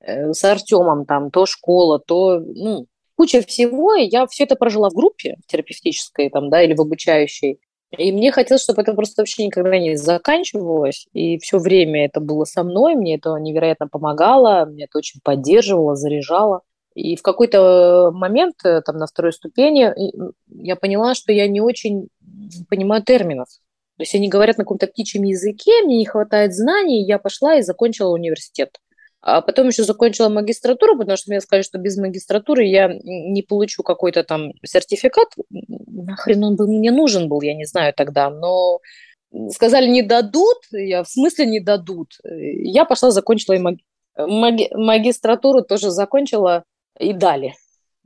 Э, 0.00 0.32
с 0.32 0.44
Артемом 0.44 1.06
там 1.06 1.30
то 1.30 1.46
школа, 1.46 1.98
то, 1.98 2.40
ну, 2.40 2.86
куча 3.16 3.42
всего, 3.42 3.94
и 3.94 4.06
я 4.06 4.26
все 4.26 4.44
это 4.44 4.54
прожила 4.54 4.90
в 4.90 4.94
группе 4.94 5.36
терапевтической 5.46 6.30
там, 6.30 6.50
да, 6.50 6.62
или 6.62 6.74
в 6.74 6.80
обучающей. 6.80 7.58
И 7.96 8.12
мне 8.12 8.30
хотелось, 8.32 8.62
чтобы 8.62 8.82
это 8.82 8.92
просто 8.92 9.22
вообще 9.22 9.46
никогда 9.46 9.78
не 9.78 9.96
заканчивалось. 9.96 11.06
И 11.12 11.38
все 11.38 11.58
время 11.58 12.04
это 12.04 12.20
было 12.20 12.44
со 12.44 12.62
мной, 12.62 12.94
мне 12.94 13.16
это 13.16 13.34
невероятно 13.36 13.88
помогало, 13.88 14.66
мне 14.66 14.84
это 14.84 14.98
очень 14.98 15.20
поддерживало, 15.22 15.96
заряжало. 15.96 16.60
И 16.94 17.16
в 17.16 17.22
какой-то 17.22 18.10
момент, 18.12 18.56
э, 18.64 18.82
там, 18.82 18.96
на 18.96 19.06
второй 19.06 19.32
ступени, 19.32 19.92
я 20.48 20.76
поняла, 20.76 21.14
что 21.14 21.32
я 21.32 21.46
не 21.48 21.60
очень 21.60 22.08
понимаю 22.68 23.02
терминов. 23.04 23.48
То 23.96 24.02
есть 24.02 24.14
они 24.14 24.28
говорят 24.28 24.58
на 24.58 24.64
каком-то 24.64 24.86
птичьем 24.86 25.22
языке, 25.24 25.82
мне 25.84 25.98
не 25.98 26.06
хватает 26.06 26.54
знаний, 26.54 27.04
я 27.04 27.18
пошла 27.18 27.56
и 27.56 27.62
закончила 27.62 28.10
университет. 28.10 28.78
А 29.20 29.40
потом 29.40 29.68
еще 29.68 29.82
закончила 29.82 30.28
магистратуру, 30.28 30.96
потому 30.96 31.16
что 31.16 31.30
мне 31.30 31.40
сказали, 31.40 31.62
что 31.62 31.78
без 31.78 31.96
магистратуры 31.96 32.64
я 32.64 32.88
не 33.02 33.42
получу 33.42 33.82
какой-то 33.82 34.22
там 34.22 34.52
сертификат. 34.64 35.28
Нахрен 35.50 36.44
он 36.44 36.56
бы 36.56 36.68
мне 36.68 36.92
нужен 36.92 37.28
был, 37.28 37.40
я 37.40 37.54
не 37.54 37.64
знаю 37.64 37.92
тогда. 37.96 38.30
Но 38.30 38.78
сказали, 39.50 39.88
не 39.88 40.02
дадут. 40.02 40.58
Я 40.70 41.02
в 41.02 41.08
смысле 41.08 41.46
не 41.46 41.60
дадут. 41.60 42.18
Я 42.24 42.84
пошла, 42.84 43.10
закончила 43.10 43.54
и 43.54 43.58
маги... 43.58 43.82
Маги... 44.16 44.68
магистратуру 44.72 45.62
тоже 45.62 45.90
закончила 45.90 46.64
и 46.98 47.12
дали. 47.12 47.54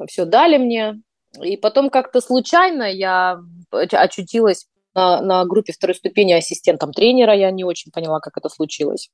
Все 0.07 0.25
дали 0.25 0.57
мне. 0.57 1.03
И 1.43 1.57
потом 1.57 1.91
как-то 1.91 2.21
случайно 2.21 2.85
я 2.85 3.39
очутилась 3.71 4.67
на, 4.95 5.21
на 5.21 5.45
группе 5.45 5.73
второй 5.73 5.95
ступени 5.95 6.33
ассистентом 6.33 6.93
тренера. 6.93 7.35
Я 7.35 7.51
не 7.51 7.65
очень 7.65 7.93
поняла, 7.93 8.21
как 8.21 8.37
это 8.39 8.49
случилось. 8.49 9.11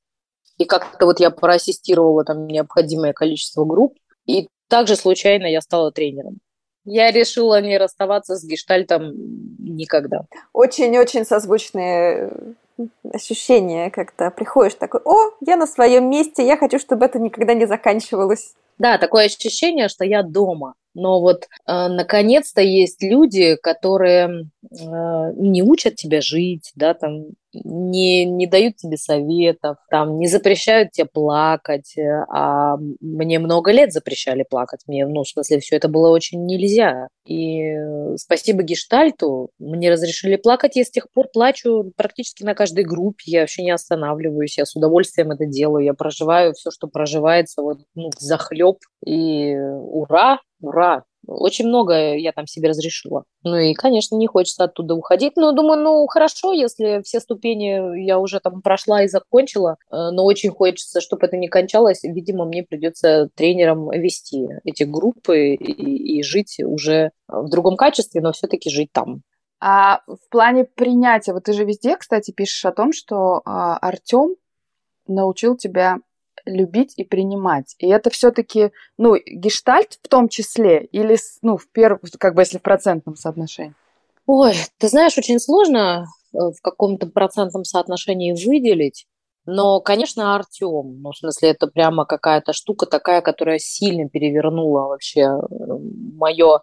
И 0.57 0.65
как-то 0.65 1.05
вот 1.05 1.19
я 1.19 1.31
проассистировала 1.31 2.23
там 2.25 2.47
необходимое 2.47 3.13
количество 3.13 3.65
групп. 3.65 3.97
И 4.25 4.47
также 4.67 4.95
случайно 4.95 5.45
я 5.45 5.61
стала 5.61 5.91
тренером. 5.91 6.39
Я 6.85 7.11
решила 7.11 7.61
не 7.61 7.77
расставаться 7.77 8.35
с 8.35 8.43
гештальтом 8.43 9.13
никогда. 9.59 10.25
Очень-очень 10.53 11.25
созвучные 11.25 12.31
э, 12.77 12.85
ощущения, 13.13 13.89
когда 13.89 14.31
приходишь 14.31 14.75
такой, 14.75 15.01
о, 15.05 15.31
я 15.45 15.55
на 15.55 15.67
своем 15.67 16.09
месте, 16.09 16.45
я 16.45 16.57
хочу, 16.57 16.79
чтобы 16.79 17.05
это 17.05 17.19
никогда 17.19 17.53
не 17.53 17.65
заканчивалось. 17.65 18.53
Да, 18.77 18.97
такое 18.97 19.25
ощущение, 19.25 19.89
что 19.89 20.05
я 20.05 20.23
дома. 20.23 20.73
Но 20.95 21.19
вот 21.21 21.43
э, 21.43 21.87
наконец-то 21.87 22.61
есть 22.61 23.03
люди, 23.03 23.55
которые 23.55 24.49
э, 24.63 24.75
не 25.35 25.61
учат 25.61 25.95
тебя 25.95 26.21
жить, 26.21 26.71
да, 26.75 26.93
там 26.93 27.25
не, 27.53 28.25
не 28.25 28.47
дают 28.47 28.77
тебе 28.77 28.97
советов, 28.97 29.77
там, 29.89 30.17
не 30.19 30.27
запрещают 30.27 30.91
тебе 30.91 31.07
плакать, 31.11 31.97
э, 31.97 32.25
а 32.29 32.77
мне 33.01 33.39
много 33.39 33.71
лет 33.71 33.91
запрещали 33.91 34.45
плакать, 34.49 34.81
мне, 34.87 35.05
ну, 35.07 35.23
в 35.23 35.27
смысле, 35.27 35.59
все 35.59 35.75
это 35.75 35.87
было 35.87 36.09
очень 36.09 36.45
нельзя. 36.45 37.07
И 37.25 37.61
э, 37.61 38.15
спасибо 38.17 38.63
гештальту, 38.63 39.49
мне 39.59 39.91
разрешили 39.91 40.35
плакать, 40.35 40.75
я 40.75 40.83
с 40.83 40.91
тех 40.91 41.11
пор 41.11 41.27
плачу 41.31 41.91
практически 41.95 42.43
на 42.43 42.55
каждой 42.55 42.83
группе, 42.83 43.23
я 43.25 43.41
вообще 43.41 43.63
не 43.63 43.71
останавливаюсь, 43.71 44.57
я 44.57 44.65
с 44.65 44.75
удовольствием 44.75 45.31
это 45.31 45.45
делаю, 45.45 45.85
я 45.85 45.93
проживаю 45.93 46.53
все, 46.53 46.71
что 46.71 46.87
проживается, 46.87 47.61
вот, 47.61 47.79
ну, 47.95 48.09
захлеб, 48.17 48.77
и 49.05 49.55
ура, 49.55 50.39
ура, 50.61 51.03
очень 51.27 51.67
много 51.67 52.15
я 52.15 52.31
там 52.31 52.47
себе 52.47 52.69
разрешила. 52.69 53.23
Ну 53.43 53.55
и, 53.55 53.73
конечно, 53.73 54.15
не 54.15 54.27
хочется 54.27 54.65
оттуда 54.65 54.95
уходить. 54.95 55.33
Но 55.35 55.51
думаю, 55.51 55.81
ну 55.81 56.07
хорошо, 56.07 56.53
если 56.53 57.01
все 57.03 57.19
ступени 57.19 58.05
я 58.05 58.19
уже 58.19 58.39
там 58.39 58.61
прошла 58.61 59.03
и 59.03 59.07
закончила, 59.07 59.77
э, 59.91 60.09
но 60.11 60.25
очень 60.25 60.49
хочется, 60.49 61.01
чтобы 61.01 61.27
это 61.27 61.37
не 61.37 61.47
кончалось. 61.47 62.03
Видимо, 62.03 62.45
мне 62.45 62.63
придется 62.63 63.29
тренером 63.35 63.89
вести 63.91 64.47
эти 64.63 64.83
группы 64.83 65.55
и, 65.55 66.17
и 66.19 66.23
жить 66.23 66.57
уже 66.63 67.11
в 67.27 67.49
другом 67.49 67.77
качестве, 67.77 68.21
но 68.21 68.31
все-таки 68.31 68.69
жить 68.69 68.89
там. 68.91 69.21
А 69.61 70.01
в 70.07 70.29
плане 70.29 70.63
принятия, 70.63 71.33
вот 71.33 71.43
ты 71.43 71.53
же 71.53 71.65
везде, 71.65 71.97
кстати, 71.97 72.31
пишешь 72.31 72.63
о 72.63 72.71
том, 72.71 72.93
что 72.93 73.41
а, 73.45 73.77
Артем 73.77 74.35
научил 75.07 75.57
тебя 75.57 75.97
любить 76.45 76.93
и 76.97 77.03
принимать. 77.03 77.75
И 77.79 77.87
это 77.87 78.09
все-таки, 78.09 78.71
ну, 78.97 79.15
гештальт 79.25 79.99
в 80.01 80.07
том 80.07 80.29
числе, 80.29 80.85
или, 80.85 81.17
ну, 81.41 81.57
в 81.57 81.69
первом, 81.71 81.99
как 82.19 82.35
бы 82.35 82.41
если 82.41 82.57
в 82.57 82.61
процентном 82.61 83.15
соотношении? 83.15 83.73
Ой, 84.25 84.53
ты 84.77 84.87
знаешь, 84.87 85.17
очень 85.17 85.39
сложно 85.39 86.05
э, 86.33 86.37
в 86.37 86.61
каком-то 86.61 87.07
процентном 87.07 87.63
соотношении 87.63 88.31
выделить. 88.31 89.05
Но, 89.45 89.79
конечно, 89.79 90.35
Артем, 90.35 91.01
ну, 91.01 91.11
в 91.11 91.17
смысле, 91.17 91.49
это 91.49 91.65
прямо 91.67 92.05
какая-то 92.05 92.53
штука 92.53 92.85
такая, 92.85 93.21
которая 93.21 93.57
сильно 93.57 94.07
перевернула 94.07 94.87
вообще 94.87 95.21
э, 95.21 95.35
мое 95.49 96.61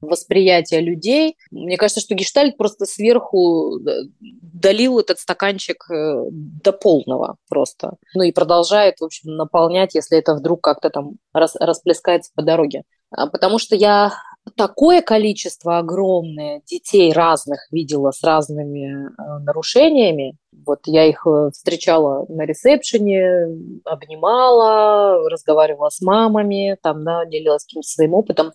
восприятие 0.00 0.80
людей. 0.80 1.36
Мне 1.50 1.76
кажется, 1.76 2.00
что 2.00 2.14
гештальт 2.14 2.56
просто 2.56 2.84
сверху 2.84 3.78
э, 3.78 4.04
долил 4.20 4.98
этот 4.98 5.18
стаканчик 5.18 5.90
э, 5.90 6.24
до 6.30 6.72
полного 6.72 7.36
просто. 7.48 7.96
Ну 8.14 8.22
и 8.22 8.32
продолжает, 8.32 9.00
в 9.00 9.04
общем, 9.04 9.36
наполнять, 9.36 9.94
если 9.94 10.18
это 10.18 10.34
вдруг 10.34 10.62
как-то 10.62 10.90
там 10.90 11.12
рас, 11.32 11.54
расплескается 11.56 12.30
по 12.34 12.42
дороге. 12.42 12.82
А, 13.10 13.26
потому 13.26 13.58
что 13.58 13.76
я 13.76 14.12
такое 14.56 15.02
количество 15.02 15.78
огромное 15.78 16.62
детей 16.66 17.12
разных 17.12 17.66
видела 17.70 18.10
с 18.10 18.22
разными 18.22 19.06
э, 19.06 19.38
нарушениями. 19.44 20.36
Вот 20.64 20.80
я 20.86 21.04
их 21.04 21.26
встречала 21.52 22.26
на 22.28 22.42
ресепшене, 22.42 23.46
обнимала, 23.84 25.28
разговаривала 25.28 25.90
с 25.90 26.00
мамами, 26.00 26.76
там, 26.82 27.04
да, 27.04 27.24
делилась 27.26 27.64
каким-то 27.64 27.88
своим 27.88 28.14
опытом 28.14 28.52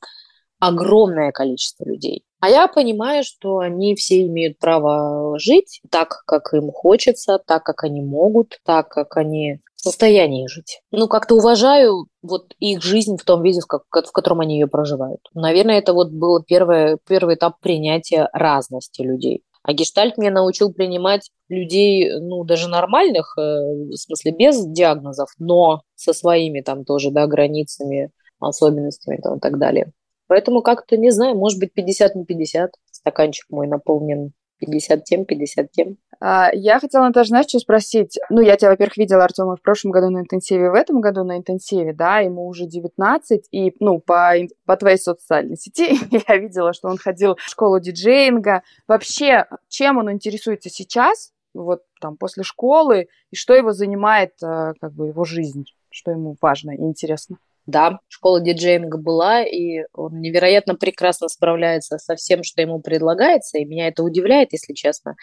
огромное 0.62 1.32
количество 1.32 1.84
людей. 1.86 2.24
А 2.40 2.50
я 2.50 2.68
понимаю, 2.68 3.24
что 3.24 3.58
они 3.60 3.96
все 3.96 4.22
имеют 4.24 4.58
право 4.60 5.38
жить 5.38 5.82
так, 5.90 6.24
как 6.26 6.54
им 6.54 6.72
хочется, 6.72 7.40
так, 7.46 7.64
как 7.64 7.84
они 7.84 8.02
могут, 8.02 8.60
так, 8.64 8.90
как 8.90 9.18
они 9.18 9.60
в 9.76 9.82
состоянии 9.82 10.48
жить. 10.48 10.82
Ну, 10.92 11.08
как-то 11.08 11.36
уважаю 11.36 12.08
вот 12.22 12.54
их 12.60 12.84
жизнь 12.84 13.18
в 13.18 13.24
том 13.26 13.44
виде, 13.44 13.62
в, 13.62 13.66
как, 13.66 13.84
в 14.06 14.12
котором 14.12 14.40
они 14.40 14.60
ее 14.60 14.68
проживают. 14.68 15.22
Наверное, 15.34 15.80
это 15.80 15.94
вот 15.94 16.12
был 16.12 16.44
первый, 16.44 16.98
первый 17.08 17.36
этап 17.36 17.60
принятия 17.60 18.30
разности 18.32 19.02
людей. 19.02 19.44
А 19.64 19.74
гештальт 19.74 20.18
меня 20.18 20.32
научил 20.32 20.74
принимать 20.74 21.30
людей, 21.50 22.12
ну, 22.20 22.44
даже 22.44 22.68
нормальных, 22.68 23.36
э, 23.38 23.42
в 23.42 23.96
смысле, 23.96 24.32
без 24.32 24.66
диагнозов, 24.66 25.30
но 25.38 25.82
со 25.96 26.14
своими 26.14 26.62
там 26.62 26.86
тоже, 26.86 27.12
да, 27.12 27.28
границами, 27.28 28.12
особенностями 28.40 29.18
там, 29.18 29.38
и 29.38 29.40
так 29.40 29.60
далее. 29.60 29.92
Поэтому 30.32 30.62
как-то, 30.62 30.96
не 30.96 31.12
знаю, 31.12 31.36
может 31.36 31.60
быть, 31.60 31.74
50 31.74 32.16
на 32.16 32.24
50. 32.24 32.72
Стаканчик 32.90 33.48
мой 33.50 33.68
наполнен 33.68 34.32
50 34.60 35.04
тем, 35.04 35.26
50 35.26 35.72
тем. 35.74 35.98
А, 36.22 36.52
я 36.54 36.80
хотела, 36.80 37.04
Наташа, 37.04 37.28
знаешь, 37.28 37.48
что 37.50 37.60
спросить? 37.60 38.18
Ну, 38.30 38.40
я 38.40 38.56
тебя, 38.56 38.70
во-первых, 38.70 38.96
видела, 38.96 39.26
Артема, 39.26 39.58
в 39.58 39.62
прошлом 39.62 39.92
году 39.92 40.10
на 40.10 40.20
интенсиве, 40.20 40.70
в 40.70 40.74
этом 40.74 41.02
году 41.02 41.26
на 41.26 41.38
интенсиве, 41.38 41.92
да, 41.92 42.20
ему 42.20 42.48
уже 42.48 42.66
19, 42.66 43.50
и, 43.52 43.76
ну, 43.82 44.00
по, 44.00 44.36
по 44.66 44.78
твоей 44.78 44.96
социальной 44.96 45.58
сети 45.58 46.00
я 46.30 46.38
видела, 46.38 46.72
что 46.72 46.88
он 46.88 46.98
ходил 46.98 47.36
в 47.36 47.50
школу 47.50 47.82
диджеинга. 47.82 48.64
Вообще, 48.88 49.48
чем 49.68 49.98
он 49.98 50.14
интересуется 50.14 50.70
сейчас, 50.70 51.34
вот 51.54 51.82
там 52.00 52.16
после 52.16 52.44
школы, 52.44 53.10
и 53.32 53.36
что 53.36 53.54
его 53.54 53.74
занимает, 53.74 54.32
э, 54.42 54.76
как 54.80 54.94
бы, 54.94 55.08
его 55.08 55.26
жизнь, 55.26 55.66
что 55.90 56.12
ему 56.12 56.38
важно 56.40 56.72
и 56.72 56.80
интересно? 56.84 57.38
Да, 57.72 58.00
школа 58.10 58.42
диджеинга 58.42 58.98
была, 58.98 59.44
и 59.44 59.86
он 59.94 60.20
невероятно 60.20 60.76
прекрасно 60.76 61.30
справляется 61.30 61.98
со 61.98 62.16
всем, 62.16 62.44
что 62.44 62.62
ему 62.62 62.82
предлагается, 62.82 63.58
и 63.58 63.66
меня 63.66 63.88
это 63.88 64.04
удивляет, 64.04 64.50
если 64.52 64.74
честно. 64.74 65.16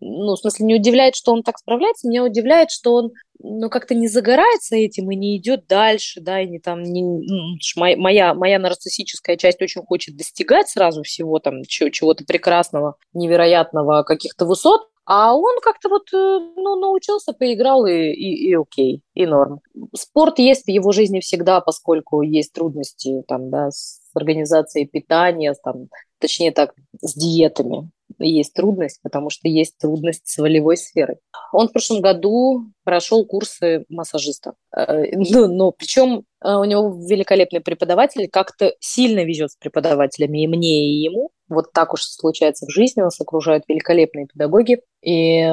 Ну, 0.00 0.34
в 0.34 0.38
смысле, 0.38 0.66
не 0.66 0.76
удивляет, 0.76 1.16
что 1.16 1.32
он 1.32 1.42
так 1.42 1.58
справляется, 1.58 2.08
меня 2.08 2.22
удивляет, 2.22 2.70
что 2.70 2.94
он 2.94 3.10
ну, 3.40 3.68
как-то 3.68 3.94
не 3.94 4.06
загорается 4.06 4.76
этим 4.76 5.10
и 5.10 5.16
не 5.16 5.36
идет 5.36 5.66
дальше, 5.66 6.20
да, 6.20 6.40
и 6.40 6.46
не 6.46 6.60
там, 6.60 6.82
не, 6.82 7.02
ну, 7.02 7.56
моя, 7.76 8.34
моя 8.34 8.58
нарциссическая 8.60 9.36
часть 9.36 9.60
очень 9.60 9.82
хочет 9.82 10.16
достигать 10.16 10.68
сразу 10.68 11.02
всего 11.02 11.40
там, 11.40 11.64
чего-то 11.64 12.24
прекрасного, 12.24 12.96
невероятного, 13.14 14.04
каких-то 14.04 14.46
высот, 14.46 14.82
а 15.06 15.36
он 15.36 15.60
как-то 15.62 15.88
вот 15.88 16.12
э, 16.12 16.16
ну, 16.16 16.80
научился, 16.80 17.32
поиграл 17.32 17.86
и, 17.86 18.10
и, 18.10 18.48
и 18.50 18.54
окей, 18.54 19.02
и 19.14 19.24
норм. 19.24 19.60
Спорт 19.94 20.40
есть 20.40 20.64
в 20.64 20.68
его 20.68 20.90
жизни 20.90 21.20
всегда, 21.20 21.60
поскольку 21.60 22.22
есть 22.22 22.52
трудности 22.52 23.22
там, 23.28 23.48
да, 23.48 23.70
с 23.70 24.00
организацией 24.14 24.86
питания, 24.86 25.54
там, 25.62 25.88
точнее 26.18 26.50
так, 26.50 26.74
с 27.00 27.14
диетами. 27.14 27.90
Есть 28.18 28.54
трудность, 28.54 29.00
потому 29.02 29.30
что 29.30 29.46
есть 29.46 29.78
трудность 29.78 30.26
с 30.26 30.38
волевой 30.38 30.76
сферой. 30.76 31.18
Он 31.52 31.68
в 31.68 31.72
прошлом 31.72 32.00
году 32.00 32.64
прошел 32.82 33.24
курсы 33.26 33.84
массажиста. 33.88 34.54
Э, 34.76 35.04
ну, 35.14 35.46
но 35.46 35.70
причем 35.70 36.24
э, 36.44 36.52
у 36.52 36.64
него 36.64 37.00
великолепный 37.08 37.60
преподаватель, 37.60 38.28
как-то 38.28 38.72
сильно 38.80 39.24
везет 39.24 39.52
с 39.52 39.56
преподавателями 39.56 40.42
и 40.42 40.48
мне, 40.48 40.88
и 40.88 41.02
ему. 41.02 41.30
Вот 41.48 41.72
так 41.72 41.94
уж 41.94 42.02
случается 42.02 42.66
в 42.66 42.70
жизни, 42.70 43.00
нас 43.00 43.20
окружают 43.20 43.64
великолепные 43.68 44.26
педагоги. 44.26 44.80
И 45.02 45.48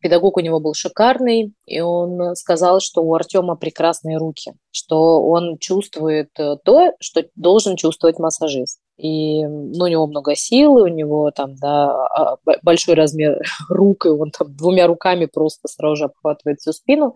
педагог 0.00 0.36
у 0.36 0.40
него 0.40 0.60
был 0.60 0.74
шикарный, 0.74 1.52
и 1.66 1.80
он 1.80 2.36
сказал, 2.36 2.80
что 2.80 3.02
у 3.02 3.14
Артема 3.14 3.56
прекрасные 3.56 4.18
руки, 4.18 4.52
что 4.70 5.22
он 5.22 5.58
чувствует 5.58 6.30
э, 6.38 6.56
то, 6.64 6.92
что 7.00 7.24
должен 7.34 7.76
чувствовать 7.76 8.20
массажист. 8.20 8.78
И 8.96 9.44
ну, 9.44 9.84
у 9.84 9.86
него 9.88 10.06
много 10.06 10.34
силы, 10.34 10.84
у 10.84 10.86
него 10.86 11.30
там 11.30 11.54
да, 11.56 12.06
а, 12.06 12.36
большой 12.62 12.94
размер 12.94 13.42
рук, 13.68 14.06
и 14.06 14.08
он 14.08 14.30
там 14.30 14.54
двумя 14.56 14.86
руками 14.86 15.26
просто 15.26 15.68
сразу 15.68 15.96
же 15.96 16.04
обхватывает 16.04 16.60
всю 16.60 16.72
спину. 16.72 17.14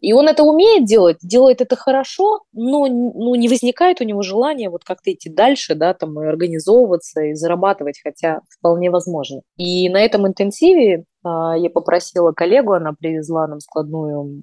И 0.00 0.12
он 0.12 0.28
это 0.28 0.42
умеет 0.42 0.86
делать, 0.86 1.18
делает 1.22 1.60
это 1.60 1.76
хорошо, 1.76 2.40
но 2.52 2.86
ну, 2.86 3.34
не 3.34 3.48
возникает 3.48 4.00
у 4.00 4.04
него 4.04 4.22
желания 4.22 4.70
вот 4.70 4.84
как-то 4.84 5.12
идти 5.12 5.28
дальше, 5.28 5.74
да, 5.74 5.92
там, 5.94 6.20
и 6.20 6.26
организовываться, 6.26 7.22
и 7.22 7.34
зарабатывать, 7.34 8.00
хотя 8.02 8.40
вполне 8.48 8.90
возможно. 8.90 9.42
И 9.56 9.88
на 9.90 10.00
этом 10.00 10.26
интенсиве 10.26 11.04
а, 11.24 11.56
я 11.56 11.70
попросила 11.70 12.32
коллегу, 12.32 12.72
она 12.72 12.92
привезла 12.98 13.46
нам 13.46 13.60
складную 13.60 14.42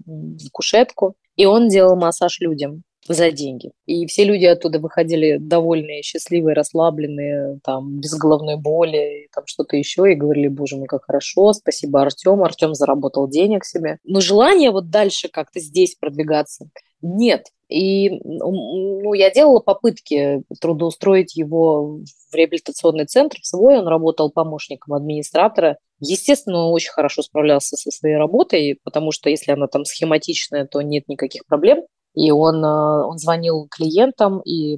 кушетку, 0.52 1.16
и 1.36 1.46
он 1.46 1.68
делал 1.68 1.96
массаж 1.96 2.40
людям 2.40 2.84
за 3.14 3.32
деньги. 3.32 3.72
И 3.86 4.06
все 4.06 4.24
люди 4.24 4.46
оттуда 4.46 4.80
выходили 4.80 5.38
довольные, 5.40 6.04
счастливые, 6.04 6.54
расслабленные, 6.54 7.60
там, 7.64 8.00
без 8.00 8.16
головной 8.16 8.58
боли, 8.58 9.28
там 9.34 9.46
что-то 9.48 9.76
еще, 9.76 10.12
и 10.12 10.16
говорили, 10.16 10.48
боже 10.48 10.78
мой, 10.78 10.88
как 10.88 11.06
хорошо, 11.06 11.52
спасибо 11.54 12.02
Артем, 12.02 12.44
Артем 12.44 12.76
заработал 12.76 13.28
денег 13.28 13.66
себе. 13.66 13.98
Но 14.04 14.22
желание 14.22 14.72
вот 14.72 14.90
дальше 14.90 15.28
как-то 15.28 15.60
здесь 15.60 15.96
продвигаться 15.96 16.70
нет. 17.02 17.46
И 17.70 18.10
ну, 18.24 19.14
я 19.14 19.32
делала 19.32 19.60
попытки 19.60 20.42
трудоустроить 20.60 21.36
его 21.36 22.00
в 22.32 22.36
реабилитационный 22.36 23.06
центр 23.06 23.38
в 23.42 23.46
свой. 23.46 23.78
Он 23.78 23.88
работал 23.88 24.32
помощником 24.32 24.96
администратора. 24.96 25.78
Естественно, 26.00 26.66
он 26.66 26.74
очень 26.74 26.92
хорошо 26.92 27.22
справлялся 27.22 27.76
со 27.76 27.92
своей 27.92 28.16
работой, 28.16 28.80
потому 28.84 29.12
что 29.12 29.30
если 29.30 29.52
она 29.52 29.68
там 29.68 29.86
схематичная, 29.86 30.66
то 30.66 30.82
нет 30.82 31.08
никаких 31.08 31.46
проблем. 31.46 31.84
И 32.14 32.32
он, 32.32 32.64
э, 32.64 33.04
он 33.06 33.18
звонил 33.18 33.68
клиентам 33.70 34.40
и 34.42 34.78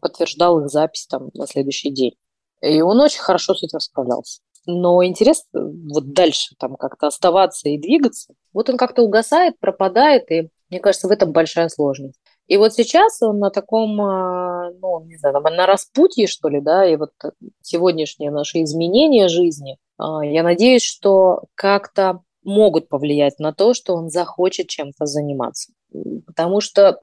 подтверждал 0.00 0.60
их 0.60 0.68
запись 0.68 1.06
там 1.06 1.30
на 1.34 1.46
следующий 1.46 1.90
день. 1.90 2.14
И 2.60 2.80
он 2.80 3.00
очень 3.00 3.20
хорошо 3.20 3.54
с 3.54 3.62
этим 3.62 3.80
справлялся. 3.80 4.40
Но 4.66 5.04
интерес 5.04 5.44
э, 5.54 5.58
вот 5.58 6.12
дальше 6.12 6.54
там 6.58 6.76
как-то 6.76 7.06
оставаться 7.06 7.68
и 7.68 7.78
двигаться, 7.78 8.34
вот 8.52 8.68
он 8.68 8.76
как-то 8.76 9.02
угасает, 9.02 9.58
пропадает, 9.58 10.30
и 10.30 10.50
мне 10.68 10.80
кажется, 10.80 11.08
в 11.08 11.10
этом 11.10 11.32
большая 11.32 11.68
сложность. 11.68 12.18
И 12.46 12.56
вот 12.56 12.74
сейчас 12.74 13.22
он 13.22 13.38
на 13.38 13.50
таком, 13.50 14.00
э, 14.00 14.74
ну, 14.80 15.04
не 15.04 15.16
знаю, 15.16 15.40
на 15.40 15.66
распутье, 15.66 16.26
что 16.26 16.48
ли, 16.48 16.60
да, 16.60 16.86
и 16.86 16.96
вот 16.96 17.12
сегодняшние 17.62 18.30
наши 18.30 18.62
изменения 18.62 19.28
жизни, 19.28 19.78
я 19.98 20.44
надеюсь, 20.44 20.84
что 20.84 21.42
как-то 21.56 22.20
могут 22.44 22.88
повлиять 22.88 23.38
на 23.38 23.52
то, 23.52 23.74
что 23.74 23.94
он 23.94 24.10
захочет 24.10 24.68
чем-то 24.68 25.06
заниматься. 25.06 25.72
Потому 26.26 26.60
что 26.60 27.00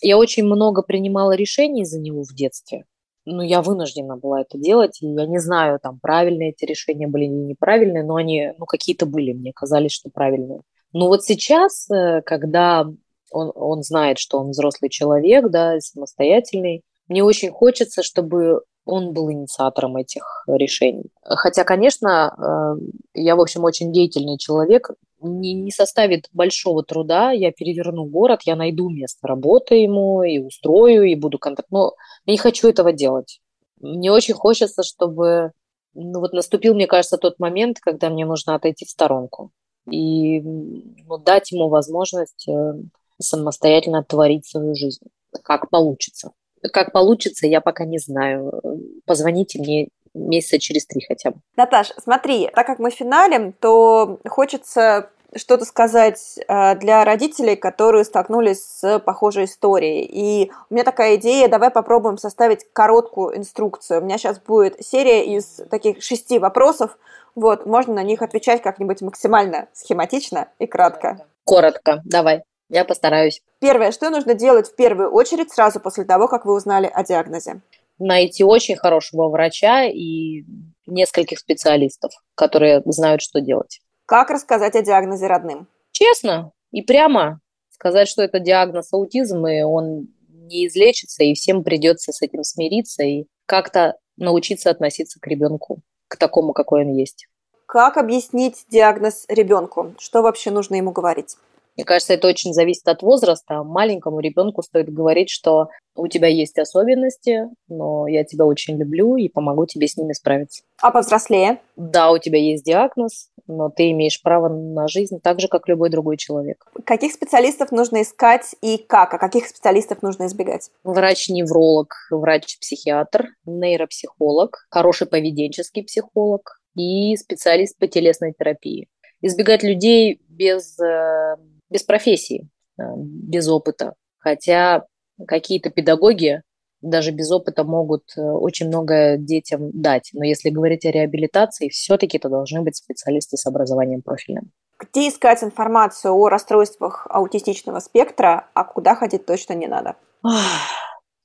я 0.00 0.18
очень 0.18 0.44
много 0.44 0.82
принимала 0.82 1.32
решений 1.32 1.84
за 1.84 2.00
него 2.00 2.22
в 2.22 2.34
детстве. 2.34 2.84
Ну, 3.24 3.42
я 3.42 3.60
вынуждена 3.60 4.16
была 4.16 4.40
это 4.40 4.56
делать, 4.56 5.02
и 5.02 5.06
я 5.06 5.26
не 5.26 5.38
знаю, 5.38 5.78
там, 5.82 5.98
правильные 6.00 6.50
эти 6.50 6.64
решения 6.64 7.06
были 7.06 7.24
или 7.24 7.32
неправильные, 7.32 8.02
но 8.02 8.16
они, 8.16 8.52
ну, 8.58 8.64
какие-то 8.64 9.04
были, 9.04 9.32
мне 9.32 9.52
казались, 9.52 9.92
что 9.92 10.08
правильные. 10.08 10.62
Но 10.94 11.08
вот 11.08 11.24
сейчас, 11.24 11.90
э, 11.90 12.22
когда 12.22 12.86
он, 13.30 13.52
он 13.54 13.82
знает, 13.82 14.18
что 14.18 14.38
он 14.38 14.50
взрослый 14.50 14.88
человек, 14.88 15.50
да, 15.50 15.78
самостоятельный, 15.80 16.82
мне 17.08 17.22
очень 17.22 17.50
хочется, 17.50 18.02
чтобы 18.02 18.62
он 18.88 19.12
был 19.12 19.30
инициатором 19.30 19.96
этих 19.96 20.44
решений. 20.46 21.10
Хотя, 21.22 21.64
конечно, 21.64 22.76
э, 23.14 23.20
я, 23.20 23.36
в 23.36 23.40
общем, 23.40 23.64
очень 23.64 23.92
деятельный 23.92 24.38
человек, 24.38 24.90
не, 25.20 25.52
не 25.52 25.70
составит 25.70 26.28
большого 26.32 26.82
труда, 26.82 27.32
я 27.32 27.52
переверну 27.52 28.04
город, 28.04 28.42
я 28.44 28.56
найду 28.56 28.88
место 28.88 29.26
работы 29.26 29.76
ему 29.76 30.22
и 30.22 30.38
устрою, 30.38 31.04
и 31.04 31.14
буду 31.14 31.38
контакт. 31.38 31.68
Но 31.70 31.92
я 32.24 32.32
не 32.32 32.38
хочу 32.38 32.68
этого 32.68 32.92
делать. 32.92 33.40
Мне 33.80 34.10
очень 34.10 34.34
хочется, 34.34 34.82
чтобы 34.82 35.52
ну, 35.94 36.20
вот 36.20 36.32
наступил, 36.32 36.74
мне 36.74 36.86
кажется, 36.86 37.18
тот 37.18 37.38
момент, 37.38 37.78
когда 37.80 38.08
мне 38.08 38.24
нужно 38.24 38.54
отойти 38.54 38.84
в 38.84 38.90
сторонку 38.90 39.50
и 39.90 40.40
ну, 40.40 41.18
дать 41.18 41.52
ему 41.52 41.68
возможность 41.68 42.48
э, 42.48 42.74
самостоятельно 43.18 44.02
творить 44.04 44.46
свою 44.46 44.74
жизнь, 44.74 45.06
как 45.42 45.70
получится. 45.70 46.32
Как 46.72 46.92
получится, 46.92 47.46
я 47.46 47.60
пока 47.60 47.84
не 47.84 47.98
знаю. 47.98 48.62
Позвоните 49.06 49.58
мне 49.58 49.88
месяца 50.14 50.58
через 50.58 50.86
три 50.86 51.04
хотя 51.06 51.30
бы. 51.30 51.38
Наташ, 51.56 51.92
смотри, 52.02 52.50
так 52.54 52.66
как 52.66 52.78
мы 52.78 52.90
финалем, 52.90 53.52
то 53.52 54.18
хочется 54.26 55.10
что-то 55.36 55.64
сказать 55.64 56.38
э, 56.48 56.76
для 56.76 57.04
родителей, 57.04 57.56
которые 57.56 58.04
столкнулись 58.04 58.64
с 58.64 58.98
похожей 59.00 59.44
историей. 59.44 60.08
И 60.10 60.50
у 60.70 60.74
меня 60.74 60.84
такая 60.84 61.16
идея, 61.16 61.48
давай 61.48 61.70
попробуем 61.70 62.16
составить 62.16 62.66
короткую 62.72 63.36
инструкцию. 63.36 64.00
У 64.00 64.04
меня 64.04 64.18
сейчас 64.18 64.40
будет 64.40 64.82
серия 64.84 65.36
из 65.36 65.60
таких 65.70 66.02
шести 66.02 66.38
вопросов. 66.38 66.98
Вот, 67.34 67.66
можно 67.66 67.94
на 67.94 68.02
них 68.02 68.22
отвечать 68.22 68.62
как-нибудь 68.62 69.02
максимально 69.02 69.68
схематично 69.72 70.48
и 70.58 70.66
кратко. 70.66 71.26
Коротко, 71.44 72.02
давай. 72.04 72.42
Я 72.68 72.84
постараюсь. 72.84 73.42
Первое, 73.60 73.92
что 73.92 74.10
нужно 74.10 74.34
делать 74.34 74.68
в 74.68 74.76
первую 74.76 75.10
очередь 75.10 75.52
сразу 75.52 75.80
после 75.80 76.04
того, 76.04 76.28
как 76.28 76.44
вы 76.44 76.54
узнали 76.54 76.90
о 76.92 77.02
диагнозе? 77.02 77.62
найти 77.98 78.44
очень 78.44 78.76
хорошего 78.76 79.28
врача 79.28 79.84
и 79.84 80.44
нескольких 80.86 81.38
специалистов, 81.38 82.12
которые 82.34 82.82
знают, 82.86 83.22
что 83.22 83.40
делать. 83.40 83.80
Как 84.06 84.30
рассказать 84.30 84.74
о 84.74 84.82
диагнозе 84.82 85.26
родным? 85.26 85.66
Честно 85.92 86.52
и 86.70 86.82
прямо 86.82 87.40
сказать, 87.70 88.08
что 88.08 88.22
это 88.22 88.40
диагноз 88.40 88.92
аутизм, 88.92 89.46
и 89.46 89.62
он 89.62 90.08
не 90.28 90.66
излечится, 90.66 91.24
и 91.24 91.34
всем 91.34 91.62
придется 91.62 92.12
с 92.12 92.22
этим 92.22 92.42
смириться 92.42 93.02
и 93.02 93.26
как-то 93.46 93.96
научиться 94.16 94.70
относиться 94.70 95.20
к 95.20 95.26
ребенку, 95.26 95.80
к 96.08 96.16
такому, 96.16 96.52
какой 96.52 96.84
он 96.84 96.94
есть. 96.94 97.26
Как 97.66 97.98
объяснить 97.98 98.64
диагноз 98.68 99.26
ребенку? 99.28 99.94
Что 99.98 100.22
вообще 100.22 100.50
нужно 100.50 100.76
ему 100.76 100.90
говорить? 100.90 101.36
Мне 101.78 101.84
кажется, 101.84 102.14
это 102.14 102.26
очень 102.26 102.52
зависит 102.52 102.88
от 102.88 103.02
возраста. 103.02 103.62
Маленькому 103.62 104.18
ребенку 104.18 104.62
стоит 104.62 104.92
говорить, 104.92 105.30
что 105.30 105.68
у 105.94 106.08
тебя 106.08 106.26
есть 106.26 106.58
особенности, 106.58 107.42
но 107.68 108.08
я 108.08 108.24
тебя 108.24 108.46
очень 108.46 108.76
люблю 108.76 109.14
и 109.14 109.28
помогу 109.28 109.64
тебе 109.64 109.86
с 109.86 109.96
ними 109.96 110.12
справиться. 110.12 110.64
А 110.82 110.90
повзрослее? 110.90 111.60
Да, 111.76 112.10
у 112.10 112.18
тебя 112.18 112.40
есть 112.40 112.64
диагноз, 112.64 113.30
но 113.46 113.70
ты 113.70 113.92
имеешь 113.92 114.20
право 114.20 114.48
на 114.48 114.88
жизнь 114.88 115.20
так 115.22 115.38
же, 115.38 115.46
как 115.46 115.68
любой 115.68 115.88
другой 115.88 116.16
человек. 116.16 116.66
Каких 116.84 117.12
специалистов 117.12 117.70
нужно 117.70 118.02
искать 118.02 118.56
и 118.60 118.78
как? 118.78 119.14
А 119.14 119.18
каких 119.18 119.46
специалистов 119.46 120.02
нужно 120.02 120.26
избегать? 120.26 120.70
Врач-невролог, 120.82 121.94
врач-психиатр, 122.10 123.28
нейропсихолог, 123.46 124.66
хороший 124.68 125.06
поведенческий 125.06 125.84
психолог 125.84 126.60
и 126.74 127.16
специалист 127.16 127.78
по 127.78 127.86
телесной 127.86 128.34
терапии. 128.36 128.88
Избегать 129.20 129.62
людей 129.62 130.20
без 130.28 130.78
э, 130.80 131.36
без 131.70 131.82
профессии, 131.82 132.48
э, 132.78 132.82
без 132.96 133.48
опыта. 133.48 133.94
Хотя 134.18 134.84
какие-то 135.26 135.70
педагоги 135.70 136.42
даже 136.80 137.10
без 137.10 137.30
опыта 137.30 137.64
могут 137.64 138.04
э, 138.16 138.20
очень 138.20 138.68
много 138.68 139.16
детям 139.16 139.70
дать. 139.72 140.10
Но 140.12 140.24
если 140.24 140.50
говорить 140.50 140.86
о 140.86 140.90
реабилитации, 140.90 141.68
все-таки 141.68 142.18
это 142.18 142.28
должны 142.28 142.62
быть 142.62 142.76
специалисты 142.76 143.36
с 143.36 143.46
образованием 143.46 144.02
профильным. 144.02 144.52
Где 144.78 145.08
искать 145.08 145.42
информацию 145.42 146.14
о 146.14 146.28
расстройствах 146.28 147.06
аутистичного 147.10 147.80
спектра, 147.80 148.48
а 148.54 148.62
куда 148.62 148.94
ходить 148.94 149.26
точно 149.26 149.54
не 149.54 149.66
надо? 149.66 149.96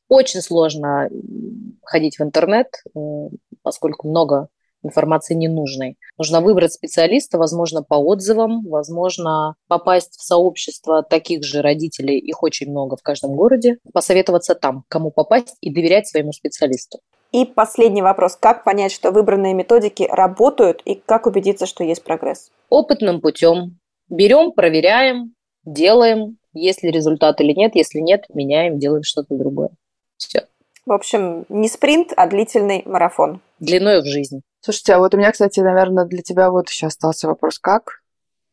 Очень 0.07 0.41
сложно 0.41 1.09
ходить 1.83 2.17
в 2.17 2.23
интернет, 2.23 2.67
э, 2.95 2.99
поскольку 3.61 4.07
много 4.07 4.47
информации 4.83 5.33
ненужной. 5.33 5.97
Нужно 6.17 6.41
выбрать 6.41 6.73
специалиста, 6.73 7.37
возможно, 7.37 7.83
по 7.83 7.95
отзывам, 7.95 8.67
возможно, 8.67 9.55
попасть 9.67 10.15
в 10.17 10.23
сообщество 10.23 11.03
таких 11.03 11.43
же 11.43 11.61
родителей, 11.61 12.19
их 12.19 12.43
очень 12.43 12.69
много 12.69 12.97
в 12.97 13.01
каждом 13.01 13.35
городе, 13.35 13.77
посоветоваться 13.93 14.55
там, 14.55 14.83
кому 14.87 15.11
попасть 15.11 15.55
и 15.61 15.73
доверять 15.73 16.07
своему 16.07 16.31
специалисту. 16.31 16.99
И 17.33 17.45
последний 17.45 18.03
вопрос. 18.03 18.35
Как 18.35 18.63
понять, 18.63 18.91
что 18.91 19.11
выбранные 19.11 19.55
методики 19.55 20.07
работают 20.09 20.83
и 20.85 20.93
как 20.93 21.25
убедиться, 21.25 21.65
что 21.65 21.83
есть 21.83 22.03
прогресс? 22.03 22.51
Опытным 22.69 23.21
путем. 23.21 23.79
Берем, 24.07 24.51
проверяем, 24.51 25.33
делаем. 25.65 26.37
Есть 26.53 26.83
ли 26.83 26.91
результат 26.91 27.41
или 27.41 27.53
нет. 27.53 27.73
Если 27.73 27.99
нет, 27.99 28.25
меняем, 28.31 28.77
делаем 28.77 29.01
что-то 29.01 29.35
другое. 29.35 29.69
Все. 30.17 30.45
В 30.85 30.91
общем, 30.91 31.45
не 31.49 31.69
спринт, 31.69 32.13
а 32.15 32.27
длительный 32.27 32.83
марафон. 32.85 33.41
Длиной 33.59 34.01
в 34.01 34.05
жизнь. 34.05 34.41
Слушайте, 34.63 34.93
а 34.93 34.99
вот 34.99 35.13
у 35.13 35.17
меня, 35.17 35.29
кстати, 35.33 35.59
наверное, 35.59 36.05
для 36.05 36.21
тебя 36.21 36.49
вот 36.49 36.69
еще 36.69 36.87
остался 36.87 37.27
вопрос, 37.27 37.59
как 37.59 38.01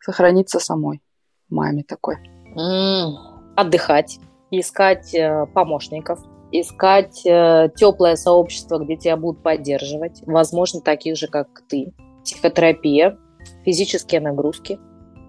сохраниться 0.01 0.59
самой, 0.59 1.03
маме 1.49 1.85
такой? 1.85 2.17
Mm, 2.57 3.15
отдыхать, 3.55 4.19
искать 4.51 5.15
э, 5.15 5.47
помощников, 5.55 6.19
искать 6.51 7.25
э, 7.25 7.71
теплое 7.77 8.17
сообщество, 8.17 8.79
где 8.79 8.97
тебя 8.97 9.17
будут 9.17 9.41
поддерживать, 9.45 10.25
возможно, 10.27 10.81
таких 10.81 11.17
же, 11.17 11.29
как 11.29 11.47
ты. 11.69 11.95
Психотерапия, 12.25 13.17
физические 13.65 14.21
нагрузки, 14.21 14.81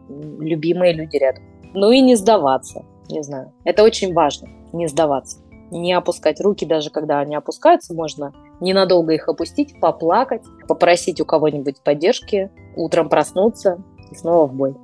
любимые 0.10 0.94
люди 0.94 1.18
рядом. 1.18 1.44
Ну 1.76 1.92
и 1.92 2.02
не 2.02 2.16
сдаваться, 2.16 2.84
не 3.08 3.22
знаю. 3.22 3.54
Это 3.66 3.84
очень 3.84 4.14
важно, 4.14 4.50
не 4.74 4.88
сдаваться. 4.88 5.41
Не 5.72 5.94
опускать 5.94 6.42
руки, 6.42 6.66
даже 6.66 6.90
когда 6.90 7.20
они 7.20 7.34
опускаются, 7.34 7.94
можно 7.94 8.34
ненадолго 8.60 9.14
их 9.14 9.30
опустить, 9.30 9.80
поплакать, 9.80 10.44
попросить 10.68 11.22
у 11.22 11.26
кого-нибудь 11.26 11.82
поддержки, 11.82 12.52
утром 12.76 13.08
проснуться 13.08 13.82
и 14.12 14.16
снова 14.16 14.48
в 14.48 14.54
бой. 14.54 14.76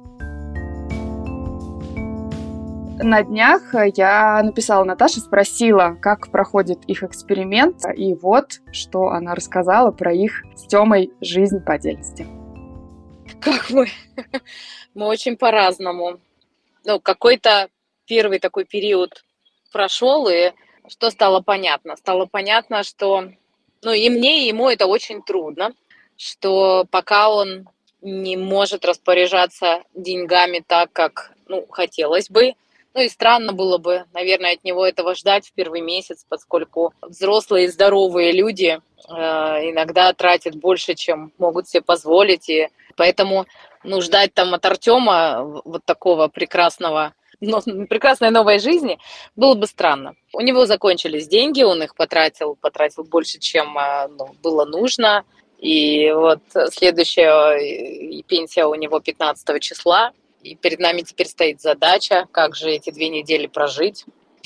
На 2.99 3.21
днях 3.21 3.75
я 3.95 4.41
написала 4.41 4.85
Наташе, 4.85 5.19
спросила, 5.19 5.97
как 6.01 6.31
проходит 6.31 6.85
их 6.85 7.03
эксперимент, 7.03 7.83
и 7.95 8.15
вот, 8.15 8.61
что 8.71 9.09
она 9.09 9.35
рассказала 9.35 9.91
про 9.91 10.13
их 10.13 10.43
с 10.55 10.65
Тёмой 10.67 11.11
жизнь 11.19 11.59
по 11.59 11.73
отдельности. 11.73 12.25
Как 13.41 13.69
мы? 13.69 13.87
Мы 14.95 15.05
очень 15.05 15.35
по-разному. 15.35 16.19
Ну, 16.85 16.99
какой-то 17.01 17.67
первый 18.05 18.39
такой 18.39 18.63
период 18.63 19.23
прошел, 19.71 20.27
и 20.29 20.53
что 20.89 21.09
стало 21.09 21.41
понятно? 21.41 21.95
Стало 21.95 22.25
понятно, 22.25 22.83
что 22.83 23.29
ну 23.83 23.91
и 23.91 24.09
мне, 24.09 24.43
и 24.43 24.47
ему 24.47 24.69
это 24.69 24.87
очень 24.87 25.21
трудно, 25.21 25.73
что 26.17 26.85
пока 26.89 27.29
он 27.29 27.67
не 28.01 28.37
может 28.37 28.85
распоряжаться 28.85 29.83
деньгами 29.93 30.63
так, 30.65 30.91
как 30.91 31.31
ну, 31.47 31.65
хотелось 31.69 32.29
бы. 32.29 32.53
Ну 32.93 33.01
и 33.01 33.09
странно 33.09 33.53
было 33.53 33.77
бы, 33.77 34.05
наверное, 34.13 34.53
от 34.53 34.63
него 34.63 34.85
этого 34.85 35.13
ждать 35.13 35.47
в 35.47 35.53
первый 35.53 35.81
месяц, 35.81 36.25
поскольку 36.27 36.93
взрослые 37.01 37.69
здоровые 37.69 38.31
люди 38.31 38.79
э, 39.07 39.13
иногда 39.13 40.11
тратят 40.13 40.55
больше, 40.55 40.95
чем 40.95 41.31
могут 41.37 41.69
себе 41.69 41.81
позволить. 41.81 42.49
И 42.49 42.69
поэтому 42.95 43.45
ну, 43.83 44.01
ждать 44.01 44.33
там 44.33 44.53
от 44.55 44.65
Артема 44.65 45.61
вот 45.63 45.85
такого 45.85 46.27
прекрасного 46.27 47.13
но, 47.39 47.61
прекрасной 47.89 48.31
новой 48.31 48.59
жизни, 48.59 48.99
было 49.35 49.53
бы 49.55 49.67
странно. 49.67 50.15
У 50.33 50.41
него 50.41 50.65
закончились 50.65 51.27
деньги, 51.27 51.63
он 51.63 51.83
их 51.83 51.95
потратил, 51.95 52.55
потратил 52.55 53.03
больше, 53.03 53.39
чем 53.39 53.77
а, 53.77 54.07
ну, 54.07 54.35
было 54.41 54.65
нужно. 54.65 55.23
И 55.59 56.11
вот 56.11 56.41
следующая 56.71 58.21
пенсия 58.23 58.65
у 58.65 58.75
него 58.75 58.99
15 58.99 59.59
числа. 59.61 60.11
И 60.43 60.55
перед 60.55 60.79
нами 60.79 61.01
теперь 61.01 61.27
стоит 61.27 61.61
задача, 61.61 62.27
как 62.31 62.55
же 62.55 62.69
эти 62.69 62.91
две 62.91 63.09
недели 63.09 63.47
прожить, 63.47 64.05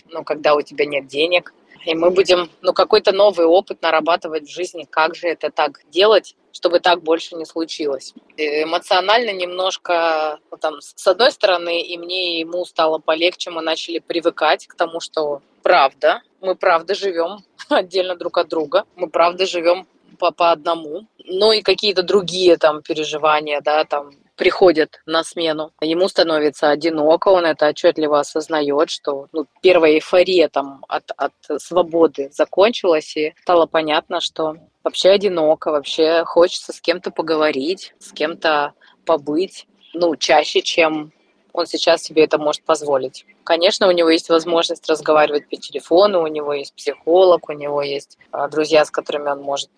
ну, 0.10 0.24
когда 0.24 0.56
у 0.56 0.62
тебя 0.62 0.86
нет 0.86 1.08
денег. 1.08 1.54
И 1.86 1.96
мы 1.96 2.12
будем, 2.12 2.50
ну, 2.62 2.74
какой-то 2.74 3.12
новый 3.12 3.46
опыт 3.46 3.82
нарабатывать 3.82 4.48
в 4.48 4.54
жизни, 4.54 4.88
как 4.90 5.16
же 5.16 5.28
это 5.28 5.50
так 5.50 5.82
делать, 5.90 6.36
чтобы 6.52 6.80
так 6.80 7.02
больше 7.02 7.36
не 7.36 7.46
случилось. 7.46 8.14
И 8.38 8.64
эмоционально 8.64 9.32
немножко, 9.32 10.40
ну, 10.52 10.58
там, 10.58 10.82
с 10.82 11.08
одной 11.08 11.32
стороны, 11.32 11.82
и 11.82 11.98
мне, 11.98 12.38
и 12.38 12.40
ему 12.40 12.66
стало 12.66 13.00
полегче, 13.00 13.50
мы 13.52 13.62
начали 13.62 14.00
привыкать 14.00 14.68
к 14.68 14.76
тому, 14.76 15.00
что 15.00 15.42
правда, 15.64 16.22
мы 16.40 16.56
правда 16.56 16.94
живем 16.94 17.40
отдельно 17.70 18.16
друг 18.16 18.38
от 18.38 18.50
друга, 18.50 18.86
мы 18.96 19.10
правда 19.10 19.46
живем 19.46 19.88
по, 20.20 20.32
по 20.32 20.52
одному, 20.52 21.08
но 21.26 21.54
и 21.54 21.62
какие-то 21.62 22.04
другие 22.04 22.58
там 22.58 22.82
переживания, 22.82 23.62
да, 23.62 23.86
там 23.86 24.12
приходят 24.42 25.02
на 25.06 25.24
смену. 25.24 25.72
Ему 25.82 26.08
становится 26.08 26.72
одиноко, 26.72 27.28
он 27.28 27.46
это 27.46 27.68
отчетливо 27.68 28.22
осознает, 28.22 28.90
что 28.90 29.28
ну, 29.34 29.46
первая 29.62 29.92
эйфория 29.92 30.50
там, 30.50 30.84
от, 30.88 31.12
от 31.16 31.34
свободы 31.62 32.32
закончилась, 32.34 33.16
и 33.16 33.36
стало 33.44 33.68
понятно, 33.68 34.20
что 34.20 34.56
вообще 34.84 35.10
одиноко, 35.10 35.70
вообще 35.70 36.24
хочется 36.26 36.74
с 36.74 36.82
кем-то 36.82 37.12
поговорить, 37.12 37.94
с 38.00 38.12
кем-то 38.14 38.74
побыть, 39.06 39.68
ну, 39.94 40.16
чаще, 40.16 40.64
чем 40.64 41.12
он 41.54 41.68
сейчас 41.68 42.04
себе 42.04 42.24
это 42.24 42.38
может 42.38 42.64
позволить. 42.64 43.26
Конечно, 43.44 43.88
у 43.88 43.92
него 43.92 44.10
есть 44.10 44.30
возможность 44.30 44.88
разговаривать 44.90 45.48
по 45.50 45.58
телефону, 45.58 46.22
у 46.22 46.28
него 46.28 46.54
есть 46.54 46.74
психолог, 46.74 47.50
у 47.50 47.54
него 47.54 47.82
есть 47.82 48.18
а, 48.32 48.48
друзья, 48.48 48.86
с 48.86 48.92
которыми 48.92 49.30
он 49.30 49.42
может 49.42 49.70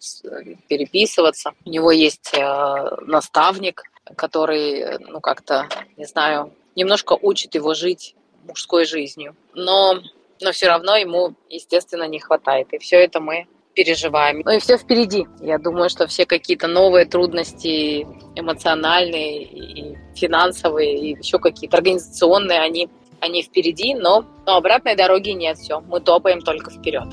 переписываться, 0.68 1.54
у 1.66 1.70
него 1.70 1.92
есть 1.92 2.34
э, 2.34 2.96
наставник, 3.06 3.84
который, 4.16 5.00
ну, 5.00 5.22
как-то, 5.22 5.68
не 5.98 6.06
знаю, 6.06 6.52
немножко 6.76 7.18
учит 7.22 7.56
его 7.56 7.74
жить 7.74 8.16
мужской 8.46 8.86
жизнью. 8.86 9.36
Но, 9.54 10.00
но 10.42 10.52
все 10.52 10.68
равно 10.68 10.96
ему, 10.96 11.36
естественно, 11.50 12.08
не 12.08 12.20
хватает. 12.20 12.74
И 12.74 12.78
все 12.78 12.98
это 12.98 13.20
мы 13.20 13.48
переживаем. 13.74 14.42
Ну 14.46 14.52
и 14.52 14.60
все 14.60 14.78
впереди. 14.78 15.26
Я 15.42 15.58
думаю, 15.58 15.90
что 15.90 16.08
все 16.08 16.26
какие-то 16.26 16.68
новые 16.68 17.06
трудности 17.06 18.08
эмоциональные 18.36 19.44
и 19.44 19.98
финансовые, 20.16 20.98
и 20.98 21.18
еще 21.18 21.40
какие-то 21.40 21.78
организационные, 21.78 22.60
они, 22.60 22.90
они 23.20 23.44
впереди, 23.44 23.96
но, 23.96 24.26
но 24.46 24.58
обратной 24.58 24.96
дороги 24.96 25.30
нет. 25.30 25.58
Все, 25.58 25.82
мы 25.82 26.00
топаем 26.00 26.42
только 26.42 26.72
вперед. 26.72 27.08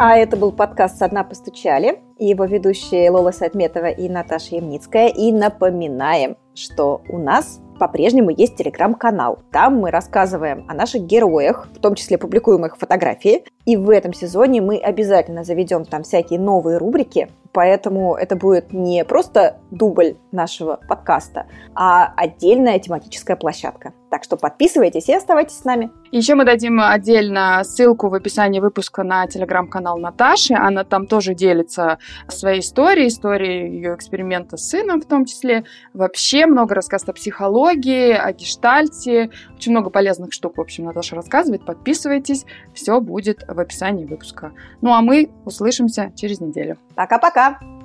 А 0.00 0.16
это 0.16 0.36
был 0.36 0.52
подкаст 0.52 0.98
«Со 0.98 1.08
дна 1.08 1.24
постучали» 1.24 2.00
и 2.18 2.26
его 2.26 2.44
ведущие 2.44 3.10
Лола 3.10 3.30
Сайтметова 3.30 3.90
и 3.90 4.08
Наташа 4.08 4.56
Ямницкая. 4.56 5.08
И 5.08 5.32
напоминаем, 5.32 6.36
что 6.54 7.02
у 7.08 7.18
нас 7.18 7.60
по-прежнему 7.78 8.30
есть 8.30 8.56
телеграм-канал. 8.56 9.38
Там 9.52 9.78
мы 9.78 9.90
рассказываем 9.90 10.66
о 10.68 10.74
наших 10.74 11.02
героях, 11.02 11.68
в 11.74 11.78
том 11.78 11.94
числе 11.94 12.18
публикуем 12.18 12.66
их 12.66 12.76
фотографии. 12.76 13.44
И 13.64 13.76
в 13.76 13.90
этом 13.90 14.12
сезоне 14.12 14.60
мы 14.60 14.78
обязательно 14.78 15.44
заведем 15.44 15.84
там 15.84 16.02
всякие 16.02 16.40
новые 16.40 16.78
рубрики, 16.78 17.30
поэтому 17.52 18.14
это 18.14 18.34
будет 18.34 18.72
не 18.72 19.04
просто 19.04 19.58
дубль 19.70 20.16
нашего 20.32 20.80
подкаста, 20.88 21.46
а 21.74 22.12
отдельная 22.16 22.78
тематическая 22.78 23.36
площадка. 23.36 23.92
Так 24.10 24.24
что 24.24 24.36
подписывайтесь 24.36 25.08
и 25.08 25.14
оставайтесь 25.14 25.58
с 25.58 25.64
нами. 25.64 25.90
Еще 26.10 26.34
мы 26.34 26.46
дадим 26.46 26.80
отдельно 26.80 27.62
ссылку 27.62 28.08
в 28.08 28.14
описании 28.14 28.60
выпуска 28.60 29.02
на 29.02 29.26
телеграм-канал 29.26 29.98
Наташи. 29.98 30.54
Она 30.54 30.84
там 30.84 31.06
тоже 31.06 31.34
делится 31.34 31.98
свои 32.28 32.60
истории, 32.60 33.08
истории 33.08 33.70
ее 33.70 33.94
эксперимента 33.94 34.56
с 34.56 34.68
сыном 34.68 35.00
в 35.00 35.06
том 35.06 35.24
числе. 35.24 35.64
Вообще 35.94 36.46
много 36.46 36.74
рассказов 36.74 37.10
о 37.10 37.12
психологии, 37.12 38.12
о 38.12 38.32
гештальте. 38.32 39.30
Очень 39.54 39.72
много 39.72 39.90
полезных 39.90 40.32
штук, 40.32 40.58
в 40.58 40.60
общем, 40.60 40.84
Наташа 40.84 41.16
рассказывает. 41.16 41.64
Подписывайтесь, 41.64 42.44
все 42.74 43.00
будет 43.00 43.44
в 43.46 43.58
описании 43.58 44.04
выпуска. 44.04 44.52
Ну 44.80 44.92
а 44.92 45.00
мы 45.00 45.30
услышимся 45.44 46.12
через 46.16 46.40
неделю. 46.40 46.78
Пока-пока! 46.94 47.77